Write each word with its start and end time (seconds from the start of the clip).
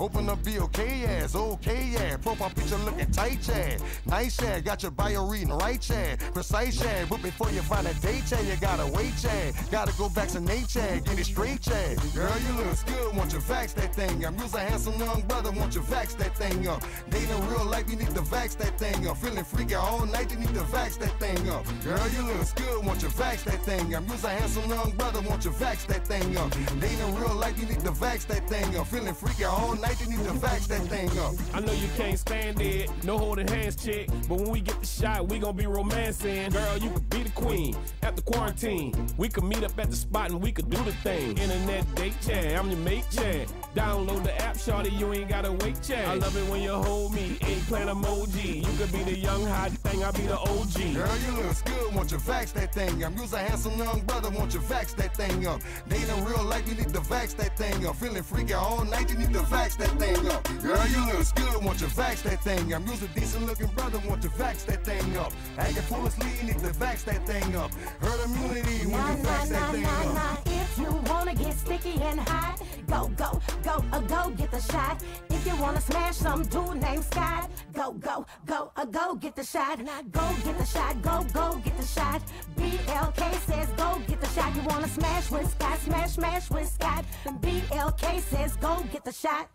Open 0.00 0.30
up 0.30 0.42
BOK 0.42 0.78
ass, 0.78 1.34
okay 1.34 1.90
yeah. 1.92 2.16
Profile 2.16 2.48
picture 2.48 2.78
looking 2.78 3.10
tight 3.10 3.46
yeah. 3.46 3.76
Nice 4.06 4.40
yeah. 4.40 4.58
Got 4.58 4.82
your 4.82 4.92
bio 4.92 5.26
reading 5.26 5.52
right 5.52 5.90
yeah. 5.90 6.16
Precise 6.32 6.82
yeah. 6.82 7.04
But 7.08 7.22
before 7.22 7.50
you 7.50 7.60
find 7.60 7.86
a 7.86 7.92
date 8.00 8.30
yeah, 8.30 8.40
you 8.40 8.56
gotta 8.56 8.86
wait 8.86 9.12
yeah. 9.22 9.52
Gotta 9.70 9.92
go 9.98 10.08
vaccinate 10.08 10.74
yeah. 10.74 11.00
Get 11.00 11.18
it 11.18 11.26
straight 11.26 11.66
yeah. 11.66 11.94
Girl, 12.14 12.32
you 12.48 12.64
look 12.64 12.86
good. 12.86 13.14
Want 13.14 13.34
you 13.34 13.40
vax 13.40 13.74
that 13.74 13.94
thing 13.94 14.24
up. 14.24 14.32
You's 14.38 14.54
a 14.54 14.60
handsome 14.60 14.98
young 14.98 15.20
brother. 15.28 15.50
Want 15.50 15.74
you 15.74 15.82
vax 15.82 16.16
that 16.16 16.34
thing 16.34 16.66
up. 16.66 16.82
Dating 17.10 17.48
real 17.48 17.66
life, 17.66 17.90
you 17.90 17.96
need 17.96 18.14
to 18.14 18.22
vax 18.22 18.56
that 18.56 18.78
thing 18.78 19.06
up. 19.06 19.18
Feeling 19.18 19.44
freaky 19.44 19.74
all 19.74 20.06
night, 20.06 20.30
you 20.30 20.38
need 20.38 20.54
to 20.54 20.64
vax 20.72 20.98
that 20.98 21.12
thing 21.20 21.50
up. 21.50 21.66
Girl, 21.84 22.08
you 22.16 22.22
look 22.22 22.54
good. 22.54 22.86
Want 22.86 23.02
you 23.02 23.08
vax 23.08 23.44
that 23.44 23.62
thing 23.64 23.94
up. 23.94 24.04
You's 24.08 24.24
a 24.24 24.30
handsome 24.30 24.70
young 24.70 24.92
brother. 24.92 25.20
Want 25.20 25.44
you 25.44 25.50
vax 25.50 25.86
that 25.88 26.06
thing 26.06 26.38
up. 26.38 26.50
Dating 26.80 27.14
real 27.16 27.34
life, 27.34 27.58
you 27.60 27.66
need 27.66 27.80
to 27.80 27.92
vax 27.92 28.26
that 28.28 28.48
thing 28.48 28.76
up. 28.78 28.86
Feeling 28.86 29.12
freaky 29.12 29.44
all 29.44 29.74
night, 29.74 29.89
you 29.98 30.06
need 30.06 30.24
to 30.24 30.32
vax 30.32 30.68
that 30.68 30.82
thing 30.82 31.08
up. 31.18 31.34
I 31.54 31.60
know 31.60 31.72
you 31.72 31.88
can't 31.96 32.18
stand 32.18 32.60
it, 32.60 32.90
no 33.02 33.18
holding 33.18 33.48
hands, 33.48 33.76
chick. 33.76 34.08
But 34.28 34.38
when 34.38 34.50
we 34.50 34.60
get 34.60 34.78
the 34.78 34.86
shot, 34.86 35.28
we 35.28 35.38
gon' 35.38 35.56
be 35.56 35.66
romancing. 35.66 36.50
Girl, 36.50 36.78
you 36.78 36.90
could 36.90 37.10
be 37.10 37.22
the 37.24 37.30
queen 37.30 37.76
after 38.02 38.22
quarantine. 38.22 38.94
We 39.16 39.28
could 39.28 39.44
meet 39.44 39.64
up 39.64 39.78
at 39.78 39.90
the 39.90 39.96
spot 39.96 40.30
and 40.30 40.40
we 40.40 40.52
could 40.52 40.70
do 40.70 40.82
the 40.84 40.92
thing. 40.92 41.36
Internet 41.38 41.94
date 41.94 42.14
chat, 42.24 42.56
I'm 42.56 42.70
your 42.70 42.78
mate 42.80 43.06
chat. 43.10 43.48
Download 43.74 44.22
the 44.22 44.40
app, 44.40 44.58
shorty, 44.58 44.90
you 44.90 45.12
ain't 45.12 45.28
gotta 45.28 45.52
wait 45.52 45.82
chat. 45.82 46.06
I 46.06 46.14
love 46.14 46.36
it 46.36 46.48
when 46.50 46.62
you 46.62 46.74
hold 46.74 47.14
me, 47.14 47.38
eggplant 47.40 47.90
emoji. 47.90 48.56
You 48.56 48.78
could 48.78 48.92
be 48.92 49.02
the 49.04 49.18
young 49.18 49.44
hot 49.46 49.70
thing, 49.70 50.04
I'll 50.04 50.12
be 50.12 50.22
the 50.22 50.38
OG. 50.38 50.94
Girl, 50.94 51.16
you 51.18 51.42
look 51.42 51.64
good, 51.64 51.94
want 51.94 52.12
you 52.12 52.18
vax 52.18 52.52
that 52.52 52.74
thing 52.74 53.02
up. 53.02 53.12
You's 53.16 53.32
a 53.32 53.38
handsome 53.38 53.78
young 53.78 54.00
brother, 54.02 54.30
want 54.30 54.54
you 54.54 54.60
vax 54.60 54.94
that 54.96 55.16
thing 55.16 55.46
up. 55.46 55.60
Dating 55.88 56.24
real 56.24 56.44
life, 56.44 56.68
you 56.68 56.74
need 56.74 56.92
to 56.94 57.00
vax 57.00 57.36
that 57.36 57.56
thing 57.56 57.86
up. 57.86 57.96
Feeling 57.96 58.22
freaky 58.22 58.54
all 58.54 58.84
night, 58.84 59.10
you 59.10 59.18
need 59.18 59.32
to 59.32 59.40
vax 59.40 59.76
that 59.80 59.98
thing 59.98 60.28
up. 60.30 60.44
Girl, 60.62 60.86
you 60.86 61.06
look 61.06 61.34
good, 61.34 61.64
want 61.64 61.80
you 61.80 61.86
vax 61.88 62.22
that 62.22 62.42
thing 62.44 62.72
up. 62.72 62.82
You's 62.86 63.02
a 63.02 63.08
decent 63.08 63.46
looking 63.46 63.66
brother, 63.68 63.98
want 64.08 64.22
you 64.22 64.30
vax 64.30 64.66
that 64.66 64.84
thing 64.84 65.16
up. 65.16 65.32
Acting 65.58 65.82
foolishly, 65.82 66.28
you 66.40 66.46
need 66.48 66.58
to 66.60 66.70
vax 66.78 67.04
that 67.04 67.26
thing 67.26 67.56
up. 67.56 67.72
Herd 68.00 68.20
immunity 68.26 68.86
when 68.86 69.00
Nah, 69.00 69.10
you 69.10 69.22
nah, 69.22 69.28
vax 69.30 69.48
that 69.48 69.60
nah, 69.60 69.72
thing 69.72 70.14
nah, 70.14 70.32
up. 70.32 70.42
If 70.46 70.78
you 70.78 70.92
wanna 71.10 71.34
get 71.34 71.54
sticky 71.54 72.00
and 72.02 72.20
hot, 72.20 72.62
go, 72.86 73.08
go, 73.16 73.40
go, 73.62 73.84
uh, 73.92 74.00
go 74.00 74.30
get 74.30 74.50
the 74.50 74.60
shot. 74.60 75.02
If 75.30 75.46
you 75.46 75.56
wanna 75.56 75.80
smash 75.80 76.16
some 76.16 76.42
dude 76.44 76.80
named 76.82 77.04
Scott, 77.04 77.50
go, 77.72 77.92
go, 77.92 78.26
go, 78.46 78.70
uh, 78.76 78.84
go 78.84 79.14
get 79.14 79.34
the 79.34 79.44
shot. 79.44 79.78
Go 80.12 80.34
get 80.44 80.58
the 80.58 80.66
shot, 80.66 81.00
go, 81.02 81.26
go 81.32 81.60
get 81.64 81.76
the 81.78 81.86
shot. 81.86 82.22
BLK 82.56 83.34
says 83.46 83.68
go 83.76 84.00
get 84.06 84.20
the 84.20 84.28
shot. 84.28 84.54
You 84.54 84.62
wanna 84.62 84.88
smash 84.88 85.30
with 85.30 85.50
Scott, 85.50 85.78
smash, 85.80 86.10
smash 86.10 86.50
with 86.50 86.68
Scott. 86.68 87.04
BLK 87.24 88.20
says 88.20 88.56
go 88.56 88.84
get 88.92 89.04
the 89.04 89.12
shot. 89.12 89.48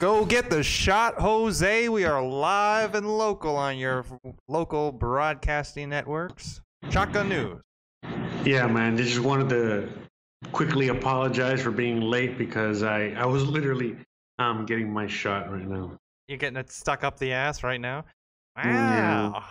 Go 0.00 0.24
get 0.24 0.48
the 0.48 0.62
shot, 0.62 1.16
Jose. 1.20 1.88
We 1.90 2.06
are 2.06 2.24
live 2.24 2.94
and 2.94 3.06
local 3.18 3.54
on 3.54 3.76
your 3.76 4.06
local 4.48 4.92
broadcasting 4.92 5.90
networks. 5.90 6.62
Shotgun 6.88 7.28
News. 7.28 7.60
Yeah, 8.42 8.66
man. 8.66 8.96
Just 8.96 9.18
wanted 9.18 9.50
to 9.50 9.90
quickly 10.52 10.88
apologize 10.88 11.60
for 11.60 11.70
being 11.70 12.00
late 12.00 12.38
because 12.38 12.82
I, 12.82 13.08
I 13.10 13.26
was 13.26 13.44
literally 13.44 13.94
um 14.38 14.64
getting 14.64 14.90
my 14.90 15.06
shot 15.06 15.52
right 15.52 15.68
now. 15.68 15.92
You're 16.28 16.38
getting 16.38 16.56
it 16.56 16.72
stuck 16.72 17.04
up 17.04 17.18
the 17.18 17.34
ass 17.34 17.62
right 17.62 17.80
now? 17.80 18.06
Yeah. 18.56 19.28
Wow. 19.28 19.44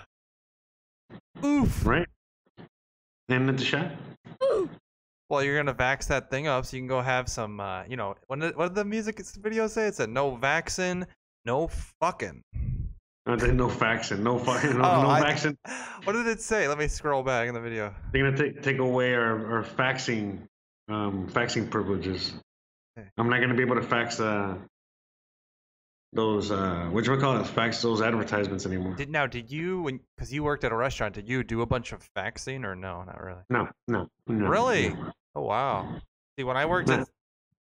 Oof. 1.45 1.85
Right? 1.85 2.07
And 3.29 3.49
at 3.49 3.57
the 3.57 3.63
shot? 3.65 3.91
Well, 5.29 5.43
you're 5.43 5.55
gonna 5.57 5.75
vax 5.75 6.07
that 6.07 6.31
thing 6.31 6.47
up 6.47 6.65
so 6.65 6.75
you 6.75 6.81
can 6.81 6.87
go 6.87 7.01
have 7.01 7.29
some. 7.29 7.59
Uh, 7.59 7.83
you 7.87 7.95
know, 7.95 8.15
what 8.27 8.39
did, 8.39 8.55
what 8.55 8.69
did 8.69 8.75
the 8.75 8.85
music 8.85 9.21
video 9.39 9.67
say? 9.67 9.85
It 9.87 9.95
said 9.95 10.09
no 10.09 10.35
vaccine, 10.35 11.05
no 11.45 11.67
fucking. 12.01 12.41
Uh, 13.27 13.35
there's 13.35 13.53
no 13.53 13.67
faxing, 13.67 14.19
no 14.19 14.39
fucking, 14.39 14.79
no, 14.79 14.83
Oh, 14.83 15.01
no 15.03 15.09
I- 15.09 15.21
faxing. 15.21 15.55
What 16.05 16.13
did 16.13 16.25
it 16.27 16.41
say? 16.41 16.67
Let 16.67 16.79
me 16.79 16.87
scroll 16.87 17.21
back 17.21 17.47
in 17.47 17.53
the 17.53 17.59
video. 17.59 17.93
They're 18.11 18.23
gonna 18.23 18.35
take 18.37 18.63
take 18.63 18.79
away 18.79 19.13
our, 19.13 19.57
our 19.57 19.63
faxing, 19.63 20.39
um, 20.87 21.27
faxing 21.27 21.69
privileges. 21.69 22.33
Okay. 22.97 23.07
I'm 23.19 23.29
not 23.29 23.39
gonna 23.41 23.53
be 23.53 23.61
able 23.61 23.75
to 23.75 23.83
fax 23.83 24.19
uh 24.19 24.55
those 26.13 26.51
uh, 26.51 26.87
what 26.91 27.05
you 27.05 27.17
call 27.17 27.39
it, 27.39 27.47
fax 27.47 27.81
those 27.81 28.01
advertisements 28.01 28.65
anymore. 28.65 28.95
Did 28.95 29.09
now? 29.09 29.27
Did 29.27 29.51
you 29.51 29.81
when? 29.83 29.99
Because 30.15 30.33
you 30.33 30.43
worked 30.43 30.63
at 30.63 30.71
a 30.71 30.75
restaurant. 30.75 31.15
Did 31.15 31.29
you 31.29 31.43
do 31.43 31.61
a 31.61 31.65
bunch 31.65 31.91
of 31.91 32.07
faxing 32.15 32.63
or 32.63 32.75
no? 32.75 33.03
Not 33.03 33.21
really. 33.21 33.41
No, 33.49 33.69
no, 33.87 34.07
no. 34.27 34.47
Really? 34.47 34.89
no. 34.89 35.13
Oh 35.35 35.41
wow. 35.41 36.01
See, 36.37 36.43
when 36.43 36.57
I 36.57 36.65
worked 36.65 36.89
at 36.89 37.07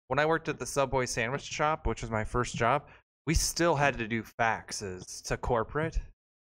when 0.09 0.19
I 0.19 0.26
worked 0.26 0.48
at 0.48 0.59
the 0.59 0.66
Subway 0.66 1.06
sandwich 1.06 1.42
shop, 1.42 1.86
which 1.86 2.03
was 2.03 2.10
my 2.10 2.25
first 2.25 2.56
job, 2.56 2.88
we 3.26 3.34
still 3.34 3.76
had 3.76 3.98
to 3.98 4.09
do 4.09 4.22
faxes 4.22 5.22
to 5.25 5.36
corporate. 5.36 5.98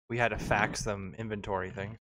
We 0.09 0.17
had 0.17 0.29
to 0.29 0.37
fax 0.37 0.83
them 0.83 1.13
inventory 1.17 1.69
thing 1.69 1.97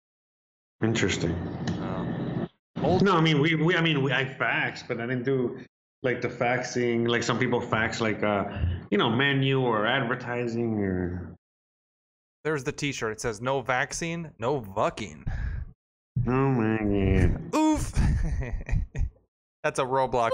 Interesting. 0.83 1.33
Um, 1.81 2.49
old 2.83 3.03
No, 3.03 3.17
I 3.17 3.21
mean 3.21 3.41
we, 3.41 3.55
we 3.55 3.75
I 3.75 3.81
mean 3.81 4.03
we, 4.03 4.13
I 4.13 4.25
faxed, 4.25 4.87
but 4.89 5.01
I 5.01 5.07
didn't 5.07 5.25
do 5.25 5.59
like 6.07 6.23
the 6.23 6.29
faxing 6.29 7.07
like 7.07 7.23
some 7.23 7.39
people 7.39 7.61
fax 7.61 8.01
like 8.01 8.23
uh 8.23 8.45
you 8.91 8.97
know 8.97 9.11
menu 9.11 9.61
or 9.61 9.87
advertising 9.87 10.79
or 10.79 11.37
there's 12.47 12.63
the 12.63 12.71
T-shirt. 12.71 13.11
It 13.11 13.21
says 13.21 13.41
no 13.41 13.61
vaccine, 13.61 14.31
no 14.39 14.61
vucking. 14.61 15.25
oh 16.29 16.31
my 16.31 16.79
god. 16.79 17.53
Oof. 17.57 17.93
That's 19.65 19.81
a 19.81 19.83
Roblox. 19.83 20.31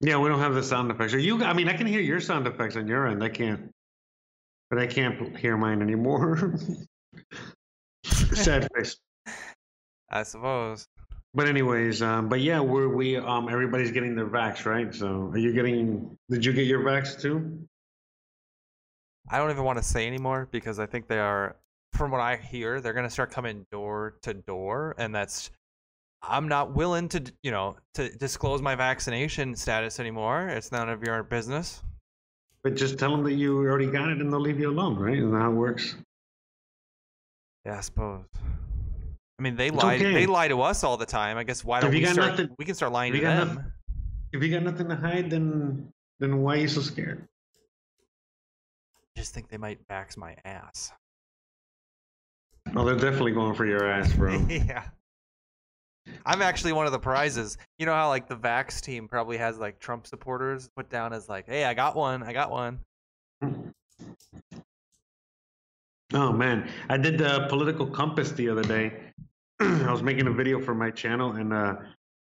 Yeah, 0.00 0.18
we 0.18 0.28
don't 0.28 0.38
have 0.38 0.54
the 0.54 0.62
sound 0.62 0.92
effects. 0.92 1.14
Are 1.14 1.18
you? 1.18 1.42
I 1.42 1.52
mean, 1.52 1.68
I 1.68 1.72
can 1.72 1.88
hear 1.88 2.00
your 2.00 2.20
sound 2.20 2.46
effects 2.46 2.76
on 2.76 2.86
your 2.86 3.08
end. 3.08 3.24
I 3.24 3.28
can't, 3.28 3.72
but 4.70 4.78
I 4.78 4.86
can't 4.86 5.36
hear 5.36 5.56
mine 5.56 5.82
anymore. 5.82 6.54
Sad 8.04 8.68
face. 8.72 8.96
I 10.10 10.22
suppose. 10.22 10.86
But 11.34 11.48
anyways, 11.48 12.00
um, 12.00 12.28
but 12.28 12.40
yeah, 12.40 12.60
we're 12.60 12.88
we 12.88 13.16
um 13.16 13.48
everybody's 13.48 13.90
getting 13.90 14.14
their 14.14 14.28
vax, 14.28 14.64
right? 14.66 14.94
So 14.94 15.30
are 15.32 15.38
you 15.38 15.52
getting? 15.52 16.16
Did 16.30 16.44
you 16.44 16.52
get 16.52 16.66
your 16.66 16.80
vax 16.80 17.20
too? 17.20 17.66
I 19.28 19.38
don't 19.38 19.50
even 19.50 19.64
want 19.64 19.78
to 19.78 19.84
say 19.84 20.06
anymore 20.06 20.48
because 20.52 20.78
I 20.78 20.86
think 20.86 21.08
they 21.08 21.18
are, 21.18 21.56
from 21.92 22.10
what 22.10 22.20
I 22.20 22.36
hear, 22.36 22.80
they're 22.80 22.92
gonna 22.92 23.10
start 23.10 23.30
coming 23.32 23.66
door 23.72 24.16
to 24.22 24.34
door, 24.34 24.94
and 24.98 25.14
that's. 25.14 25.50
I'm 26.26 26.48
not 26.48 26.74
willing 26.74 27.10
to, 27.10 27.22
you 27.42 27.50
know, 27.50 27.76
to 27.94 28.08
disclose 28.16 28.62
my 28.62 28.74
vaccination 28.74 29.54
status 29.54 30.00
anymore. 30.00 30.48
It's 30.48 30.72
none 30.72 30.88
of 30.88 31.02
your 31.02 31.22
business. 31.22 31.82
But 32.62 32.76
just 32.76 32.98
tell 32.98 33.10
them 33.10 33.24
that 33.24 33.34
you 33.34 33.58
already 33.58 33.90
got 33.90 34.08
it, 34.08 34.22
and 34.22 34.32
they'll 34.32 34.40
leave 34.40 34.58
you 34.58 34.70
alone, 34.70 34.96
right? 34.96 35.18
Isn't 35.18 35.32
that 35.32 35.38
how 35.38 35.50
it 35.50 35.54
works? 35.54 35.96
Yeah, 37.66 37.76
I 37.76 37.80
suppose. 37.82 38.24
I 39.38 39.42
mean, 39.42 39.56
they 39.56 39.70
lie. 39.70 39.96
okay. 39.96 40.12
They 40.14 40.26
lie 40.26 40.48
to 40.48 40.60
us 40.62 40.84
all 40.84 40.96
the 40.96 41.06
time. 41.06 41.36
I 41.38 41.44
guess 41.44 41.64
why 41.64 41.80
don't 41.80 41.92
you 41.92 41.98
we 41.98 42.04
got 42.04 42.12
start? 42.14 42.30
nothing- 42.30 42.54
we 42.58 42.64
can 42.64 42.74
start 42.74 42.92
lying 42.92 43.12
to 43.12 43.20
them. 43.20 43.48
nothing- 43.48 43.72
If 44.32 44.42
you 44.42 44.50
got 44.50 44.62
nothing 44.62 44.88
to 44.88 44.96
hide, 44.96 45.30
then 45.30 45.92
then 46.20 46.38
why 46.42 46.54
are 46.54 46.60
you 46.60 46.68
so 46.68 46.80
scared? 46.80 47.26
I 49.16 49.20
just 49.20 49.34
think 49.34 49.48
they 49.48 49.58
might 49.58 49.86
vax 49.88 50.16
my 50.16 50.36
ass. 50.44 50.92
Oh, 52.76 52.84
they're 52.84 52.94
definitely 52.94 53.32
going 53.32 53.54
for 53.54 53.66
your 53.66 53.84
ass, 53.88 54.12
bro. 54.12 54.34
yeah. 54.48 54.84
I'm 56.26 56.42
actually 56.42 56.72
one 56.72 56.86
of 56.86 56.92
the 56.92 56.98
prizes. 56.98 57.56
You 57.78 57.86
know 57.86 57.94
how 57.94 58.08
like 58.08 58.28
the 58.28 58.36
Vax 58.36 58.80
team 58.80 59.08
probably 59.08 59.36
has 59.38 59.58
like 59.58 59.78
Trump 59.80 60.06
supporters 60.06 60.68
put 60.76 60.90
down 60.90 61.12
as 61.12 61.28
like, 61.28 61.46
"Hey, 61.46 61.64
I 61.64 61.74
got 61.74 61.96
one. 61.96 62.22
I 62.22 62.32
got 62.32 62.50
one." 62.50 62.80
Hmm. 63.42 63.68
Oh 66.14 66.32
man, 66.32 66.70
I 66.88 66.96
did 66.96 67.18
the 67.18 67.46
political 67.48 67.88
compass 67.88 68.30
the 68.30 68.48
other 68.48 68.62
day. 68.62 68.92
I 69.60 69.90
was 69.90 70.00
making 70.00 70.28
a 70.28 70.32
video 70.32 70.60
for 70.60 70.72
my 70.72 70.92
channel, 70.92 71.32
and 71.32 71.52
uh, 71.52 71.74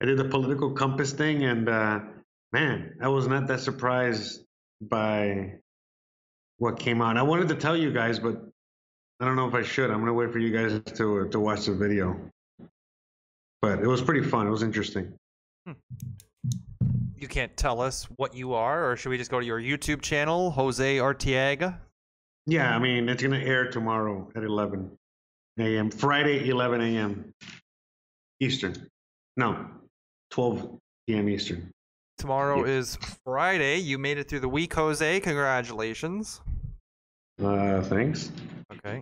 I 0.02 0.06
did 0.06 0.18
the 0.18 0.26
political 0.26 0.72
compass 0.72 1.14
thing, 1.14 1.46
and 1.46 1.70
uh, 1.70 2.00
man, 2.52 2.98
I 3.02 3.08
was 3.08 3.28
not 3.28 3.48
that 3.48 3.62
surprised 3.62 4.44
by 4.82 5.54
what 6.58 6.78
came 6.80 7.02
out. 7.02 7.16
I 7.16 7.22
wanted 7.22 7.48
to 7.48 7.56
tell 7.56 7.78
you 7.78 7.94
guys, 7.94 8.20
but 8.20 8.36
I 9.22 9.26
don't 9.26 9.38
know 9.38 9.48
if 9.48 9.54
I 9.54 9.64
should. 9.64 9.90
I'm 9.90 10.00
gonna 10.00 10.14
wait 10.14 10.34
for 10.34 10.40
you 10.40 10.52
guys 10.52 10.82
to 10.96 11.30
to 11.30 11.40
watch 11.40 11.66
the 11.66 11.74
video. 11.74 12.20
But 13.62 13.80
it 13.80 13.88
was 13.88 14.02
pretty 14.02 14.22
fun. 14.22 14.48
It 14.48 14.52
was 14.52 14.64
interesting. 14.64 15.14
You 17.16 17.28
can't 17.30 17.56
tell 17.56 17.80
us 17.80 18.04
what 18.18 18.36
you 18.36 18.54
are, 18.54 18.92
or 18.92 18.98
should 18.98 19.10
we 19.10 19.18
just 19.18 19.32
go 19.32 19.40
to 19.40 19.46
your 19.46 19.62
YouTube 19.62 20.02
channel, 20.02 20.52
Jose 20.52 20.98
Artiaga? 20.98 21.78
Yeah, 22.48 22.74
I 22.76 22.80
mean, 22.80 23.10
it's 23.10 23.22
gonna 23.22 23.38
air 23.40 23.70
tomorrow 23.70 24.32
at 24.36 24.44
11 24.44 24.90
a.m. 25.60 25.92
Friday, 25.92 26.48
11 26.50 26.80
a.m. 26.82 27.34
Eastern. 28.40 28.88
No, 29.36 29.68
12 30.32 30.80
p.m. 31.08 31.28
Eastern. 31.30 31.70
Tomorrow 32.18 32.66
Yeah. 32.66 32.72
is 32.72 32.96
Friday. 33.26 33.78
You 33.78 33.98
made 33.98 34.18
it 34.18 34.30
through 34.30 34.40
the 34.40 34.50
week, 34.50 34.74
Jose. 34.74 35.20
Congratulations. 35.20 36.42
Uh, 37.44 37.82
thanks. 37.84 38.32
Okay. 38.72 39.02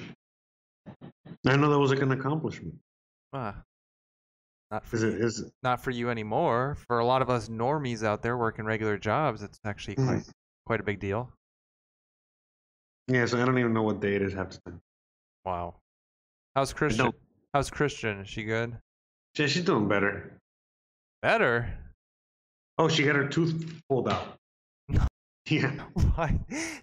I 1.48 1.56
know 1.56 1.70
that 1.70 1.80
was 1.80 1.92
like 1.92 2.02
an 2.02 2.12
accomplishment. 2.12 2.76
Ah. 3.32 3.56
Not 4.72 4.84
for 4.86 4.96
Is 4.96 5.04
it? 5.04 5.14
Is 5.22 5.40
it? 5.42 5.54
not 5.62 5.80
for 5.80 5.92
you 5.92 6.10
anymore. 6.10 6.76
For 6.88 6.98
a 7.00 7.06
lot 7.06 7.22
of 7.22 7.30
us 7.30 7.48
normies 7.48 8.04
out 8.04 8.24
there 8.24 8.36
working 8.38 8.66
regular 8.66 8.98
jobs, 8.98 9.44
it's 9.44 9.60
actually 9.64 9.96
Mm. 9.98 10.08
quite 10.08 10.30
quite 10.66 10.80
a 10.80 10.84
big 10.84 11.00
deal. 11.00 11.32
Yeah. 13.08 13.26
So 13.26 13.42
I 13.42 13.46
don't 13.46 13.58
even 13.60 13.74
know 13.74 13.84
what 13.84 14.00
day 14.00 14.16
it 14.16 14.22
is 14.22 14.34
half 14.34 14.50
the 14.52 14.60
time. 14.66 14.82
Wow. 15.46 15.76
How's 16.56 16.74
Christian? 16.74 17.12
How's 17.54 17.70
Christian? 17.70 18.22
Is 18.22 18.30
she 18.30 18.44
good? 18.44 18.78
Yeah, 19.38 19.48
she's 19.48 19.64
doing 19.64 19.88
better. 19.88 20.38
Better. 21.22 21.70
Oh, 22.78 22.88
she 22.88 23.04
got 23.04 23.16
her 23.16 23.28
tooth 23.28 23.82
pulled 23.90 24.10
out. 24.10 24.38
Yeah. 25.48 25.70
Why? 26.16 26.40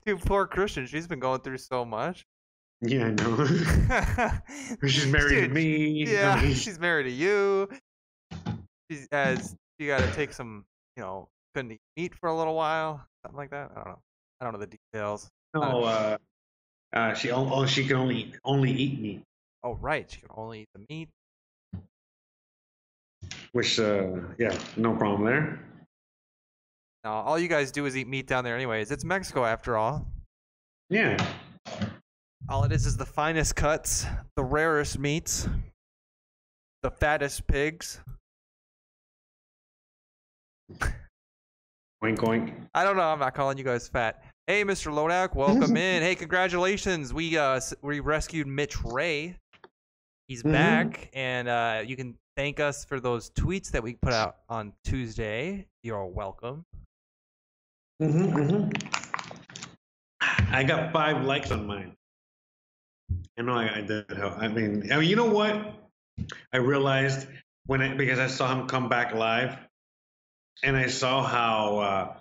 Dude, 0.07 0.21
poor 0.21 0.47
Christian. 0.47 0.87
She's 0.87 1.09
been 1.09 1.19
going 1.19 1.41
through 1.41 1.59
so 1.59 1.85
much. 1.85 2.25
Yeah, 2.81 3.07
I 3.07 3.11
know. 3.11 3.45
she's 4.87 5.07
married 5.13 5.35
to 5.35 5.41
Dude, 5.49 5.53
me. 5.53 6.07
I 6.07 6.11
Yeah, 6.13 6.41
mean, 6.41 6.55
she's 6.55 6.79
married 6.79 7.05
to 7.05 7.11
you. 7.11 7.69
She's 8.89 9.09
has 9.11 9.57
she 9.81 9.89
got 9.89 9.99
to 9.99 10.13
take 10.13 10.33
some, 10.33 10.65
you 10.97 11.03
know, 11.03 11.27
couldn't 11.57 11.73
eat 11.73 11.81
meat 11.97 12.15
for 12.15 12.29
a 12.29 12.37
little 12.37 12.55
while, 12.55 13.05
something 13.25 13.37
like 13.37 13.51
that. 13.51 13.73
I 13.73 13.75
don't 13.75 13.89
know. 13.89 13.99
I 14.41 14.45
don't 14.45 14.53
know 14.53 14.61
the 14.61 14.79
details. 14.93 15.29
No, 15.55 15.85
uh, 15.85 16.17
uh, 16.93 17.15
she 17.15 17.31
on- 17.31 17.51
oh, 17.53 17.67
she 17.67 17.87
can 17.87 17.97
only 17.97 18.35
only 18.45 18.71
eat 18.73 19.01
meat, 19.01 19.23
Oh, 19.65 19.75
right. 19.77 20.11
She 20.11 20.21
can 20.21 20.31
only 20.35 20.63
eat 20.63 20.69
the 20.75 20.85
meat. 20.89 21.09
which 23.53 23.79
uh, 23.79 24.13
yeah, 24.39 24.59
no 24.77 24.97
problem 24.97 25.25
there. 25.25 25.61
Now, 27.05 27.15
all 27.15 27.39
you 27.39 27.49
guys 27.49 27.71
do 27.73 27.85
is 27.87 27.97
eat 27.97 28.07
meat 28.09 28.27
down 28.27 28.45
there, 28.45 28.55
anyways. 28.57 28.91
It's 28.91 29.05
Mexico 29.05 29.45
after 29.45 29.77
all. 29.77 30.07
Yeah. 30.89 31.17
All 32.49 32.65
it 32.65 32.73
is 32.73 32.87
is 32.87 32.97
the 32.97 33.07
finest 33.07 33.57
cuts, 33.57 34.07
the 34.37 34.45
rarest 34.45 34.99
meats, 34.99 35.49
the 36.83 36.91
fattest 36.91 37.47
pigs. 37.47 38.01
Oink 42.03 42.19
oink. 42.19 42.53
I 42.75 42.85
don't 42.85 42.97
know. 42.97 43.03
I'm 43.03 43.19
not 43.21 43.35
calling 43.35 43.59
you 43.59 43.65
guys 43.65 43.89
fat. 43.89 44.23
Hey, 44.49 44.65
Mr. 44.65 44.93
Lodak, 44.93 45.37
welcome 45.37 45.77
in. 45.77 46.03
Hey, 46.03 46.15
congratulations. 46.17 47.15
We 47.15 47.37
uh 47.39 47.61
we 47.81 48.01
rescued 48.01 48.47
Mitch 48.49 48.83
Ray. 48.85 49.37
He's 50.27 50.43
Mhm. 50.43 50.53
back, 50.53 51.11
and 51.13 51.47
uh, 51.49 51.83
you 51.87 51.95
can 51.95 52.17
thank 52.37 52.59
us 52.59 52.85
for 52.85 52.99
those 53.01 53.31
tweets 53.31 53.71
that 53.71 53.83
we 53.83 53.95
put 53.95 54.13
out 54.13 54.39
on 54.49 54.73
Tuesday. 54.85 55.67
You're 55.83 56.07
welcome. 56.07 56.65
Mm-hmm, 58.03 58.37
mm-hmm. 58.37 58.71
I 60.55 60.65
got 60.65 60.93
five 60.93 61.25
likes 61.25 61.51
on 61.53 61.67
mine. 61.67 61.95
I 63.39 63.43
know 63.43 63.55
I, 63.55 63.77
I 63.77 63.81
did. 63.83 64.11
help. 64.11 64.39
I 64.39 64.49
mean, 64.49 64.93
I 64.93 64.99
mean, 64.99 65.09
you 65.09 65.17
know 65.17 65.31
what? 65.31 65.75
I 66.53 66.57
realized 66.57 67.29
when 67.67 67.81
I 67.81 67.95
because 67.95 68.19
I 68.19 68.27
saw 68.27 68.51
him 68.53 68.67
come 68.67 68.89
back 68.89 69.15
live, 69.15 69.57
and 70.65 70.77
I 70.77 70.87
saw 70.89 71.23
how 71.23 71.79
uh, 71.79 72.17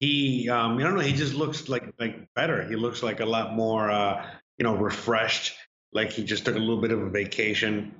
he, 0.00 0.48
um, 0.48 0.78
I 0.78 0.82
don't 0.82 0.94
know, 0.94 1.00
he 1.00 1.12
just 1.12 1.34
looks 1.34 1.68
like 1.68 1.92
like 1.98 2.32
better. 2.34 2.66
He 2.68 2.76
looks 2.76 3.02
like 3.02 3.20
a 3.20 3.26
lot 3.26 3.54
more, 3.54 3.90
uh, 3.90 4.26
you 4.58 4.64
know, 4.64 4.76
refreshed. 4.76 5.54
Like 5.92 6.10
he 6.10 6.24
just 6.24 6.44
took 6.44 6.56
a 6.56 6.58
little 6.58 6.80
bit 6.80 6.90
of 6.90 7.00
a 7.00 7.10
vacation. 7.10 7.94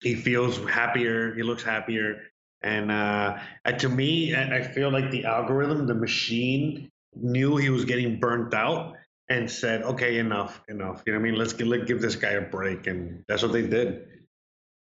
He 0.00 0.14
feels 0.14 0.58
happier. 0.68 1.34
He 1.34 1.42
looks 1.42 1.62
happier. 1.62 2.22
And 2.62 2.90
uh, 2.90 3.38
to 3.78 3.88
me, 3.88 4.34
I, 4.34 4.62
feel 4.62 4.90
like 4.90 5.10
the 5.10 5.24
algorithm, 5.24 5.86
the 5.86 5.94
machine, 5.94 6.90
knew 7.14 7.56
he 7.56 7.70
was 7.70 7.84
getting 7.84 8.18
burnt 8.18 8.54
out 8.54 8.94
and 9.28 9.50
said, 9.50 9.82
"Okay, 9.82 10.18
enough, 10.18 10.62
enough." 10.68 11.02
You 11.06 11.12
know 11.12 11.18
what 11.18 11.26
I 11.26 11.30
mean? 11.30 11.38
Let's 11.38 11.52
give, 11.52 11.66
let 11.66 11.86
give 11.86 12.00
this 12.00 12.16
guy 12.16 12.30
a 12.30 12.40
break, 12.40 12.86
and 12.86 13.24
that's 13.28 13.42
what 13.42 13.52
they 13.52 13.66
did. 13.66 14.08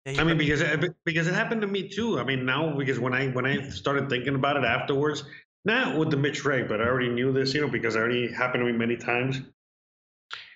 I 0.07 0.23
mean, 0.23 0.37
because 0.37 0.61
it, 0.61 0.95
because 1.05 1.27
it 1.27 1.35
happened 1.35 1.61
to 1.61 1.67
me 1.67 1.87
too. 1.87 2.19
I 2.19 2.23
mean, 2.23 2.45
now 2.45 2.75
because 2.75 2.99
when 2.99 3.13
I 3.13 3.27
when 3.29 3.45
I 3.45 3.69
started 3.69 4.09
thinking 4.09 4.35
about 4.35 4.57
it 4.57 4.63
afterwards, 4.63 5.23
not 5.65 5.97
with 5.97 6.09
the 6.09 6.17
Mitch 6.17 6.45
Ray, 6.45 6.63
but 6.63 6.81
I 6.81 6.85
already 6.85 7.09
knew 7.09 7.31
this, 7.31 7.53
you 7.53 7.61
know, 7.61 7.67
because 7.67 7.95
it 7.95 7.99
already 7.99 8.31
happened 8.31 8.61
to 8.65 8.71
me 8.71 8.77
many 8.77 8.97
times. 8.97 9.41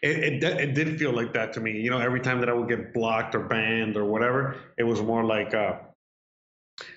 It, 0.01 0.43
it 0.43 0.43
it 0.43 0.73
did 0.73 0.99
feel 0.99 1.13
like 1.13 1.33
that 1.33 1.53
to 1.53 1.59
me. 1.59 1.79
You 1.79 1.89
know, 1.89 1.99
every 1.99 2.19
time 2.19 2.39
that 2.41 2.49
I 2.49 2.53
would 2.53 2.69
get 2.69 2.93
blocked 2.93 3.35
or 3.35 3.39
banned 3.39 3.97
or 3.97 4.05
whatever, 4.05 4.57
it 4.77 4.83
was 4.83 5.01
more 5.01 5.23
like 5.23 5.53
uh, 5.53 5.77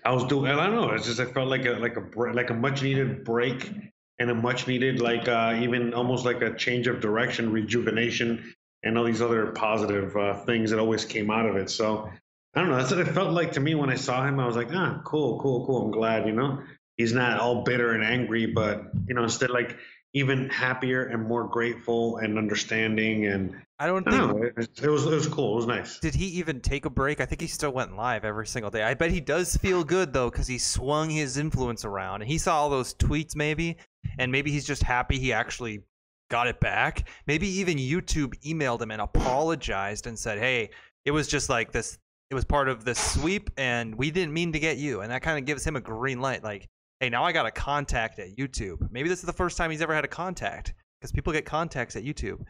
I 0.04 0.12
was 0.12 0.24
doing. 0.24 0.50
I 0.50 0.66
don't 0.66 0.74
know. 0.74 0.90
It's 0.90 1.06
just 1.06 1.20
I 1.20 1.26
felt 1.26 1.48
like 1.48 1.64
a 1.66 1.72
like 1.72 1.96
a 1.96 2.32
like 2.32 2.50
a 2.50 2.54
much 2.54 2.82
needed 2.82 3.24
break 3.24 3.70
and 4.18 4.30
a 4.30 4.34
much 4.34 4.66
needed 4.66 5.00
like 5.00 5.28
uh, 5.28 5.58
even 5.60 5.94
almost 5.94 6.24
like 6.24 6.42
a 6.42 6.54
change 6.54 6.86
of 6.86 7.00
direction, 7.00 7.52
rejuvenation, 7.52 8.54
and 8.82 8.96
all 8.98 9.04
these 9.04 9.22
other 9.22 9.46
positive 9.52 10.16
uh, 10.16 10.34
things 10.44 10.70
that 10.70 10.78
always 10.78 11.04
came 11.04 11.30
out 11.30 11.46
of 11.46 11.56
it. 11.56 11.70
So 11.70 12.10
I 12.54 12.60
don't 12.60 12.70
know. 12.70 12.76
That's 12.76 12.90
what 12.90 13.00
it 13.00 13.08
felt 13.08 13.32
like 13.32 13.52
to 13.52 13.60
me 13.60 13.74
when 13.74 13.90
I 13.90 13.96
saw 13.96 14.26
him. 14.26 14.40
I 14.40 14.46
was 14.46 14.56
like, 14.56 14.72
ah, 14.72 15.00
cool, 15.04 15.38
cool, 15.40 15.66
cool. 15.66 15.84
I'm 15.84 15.90
glad. 15.90 16.26
You 16.26 16.32
know, 16.32 16.62
he's 16.96 17.12
not 17.12 17.38
all 17.38 17.62
bitter 17.62 17.92
and 17.92 18.04
angry, 18.04 18.46
but 18.46 18.84
you 19.06 19.14
know, 19.14 19.22
instead 19.22 19.50
like 19.50 19.76
even 20.12 20.48
happier 20.48 21.04
and 21.04 21.26
more 21.28 21.44
grateful 21.44 22.16
and 22.18 22.38
understanding 22.38 23.26
and 23.26 23.54
I 23.78 23.86
don't 23.86 24.04
think. 24.04 24.56
It, 24.56 24.70
it 24.82 24.88
was 24.88 25.04
it 25.04 25.10
was 25.10 25.26
cool. 25.26 25.52
It 25.52 25.56
was 25.56 25.66
nice. 25.66 25.98
Did 25.98 26.14
he 26.14 26.26
even 26.26 26.60
take 26.60 26.86
a 26.86 26.90
break? 26.90 27.20
I 27.20 27.26
think 27.26 27.42
he 27.42 27.46
still 27.46 27.72
went 27.72 27.94
live 27.94 28.24
every 28.24 28.46
single 28.46 28.70
day. 28.70 28.82
I 28.82 28.94
bet 28.94 29.10
he 29.10 29.20
does 29.20 29.56
feel 29.58 29.84
good 29.84 30.14
though, 30.14 30.30
because 30.30 30.46
he 30.46 30.56
swung 30.56 31.10
his 31.10 31.36
influence 31.36 31.84
around 31.84 32.22
and 32.22 32.30
he 32.30 32.38
saw 32.38 32.56
all 32.56 32.70
those 32.70 32.94
tweets, 32.94 33.36
maybe, 33.36 33.76
and 34.18 34.32
maybe 34.32 34.50
he's 34.50 34.66
just 34.66 34.82
happy 34.82 35.18
he 35.18 35.34
actually 35.34 35.82
got 36.30 36.46
it 36.46 36.58
back. 36.58 37.08
Maybe 37.26 37.46
even 37.48 37.76
YouTube 37.76 38.32
emailed 38.42 38.80
him 38.80 38.90
and 38.90 39.02
apologized 39.02 40.06
and 40.06 40.18
said, 40.18 40.38
"Hey, 40.38 40.70
it 41.04 41.10
was 41.10 41.28
just 41.28 41.50
like 41.50 41.72
this. 41.72 41.98
It 42.30 42.34
was 42.34 42.44
part 42.46 42.68
of 42.70 42.86
this 42.86 42.98
sweep, 42.98 43.50
and 43.58 43.94
we 43.94 44.10
didn't 44.10 44.32
mean 44.32 44.52
to 44.52 44.58
get 44.58 44.78
you." 44.78 45.02
And 45.02 45.12
that 45.12 45.20
kind 45.20 45.38
of 45.38 45.44
gives 45.44 45.66
him 45.66 45.76
a 45.76 45.80
green 45.82 46.22
light, 46.22 46.42
like, 46.42 46.66
"Hey, 47.00 47.10
now 47.10 47.24
I 47.24 47.32
got 47.32 47.46
a 47.46 47.50
contact 47.50 48.18
at 48.18 48.36
YouTube." 48.36 48.88
Maybe 48.90 49.08
this 49.08 49.20
is 49.20 49.26
the 49.26 49.32
first 49.32 49.56
time 49.56 49.70
he's 49.70 49.82
ever 49.82 49.94
had 49.94 50.04
a 50.04 50.08
contact, 50.08 50.74
because 51.00 51.12
people 51.12 51.32
get 51.32 51.44
contacts 51.44 51.96
at 51.96 52.04
YouTube. 52.04 52.44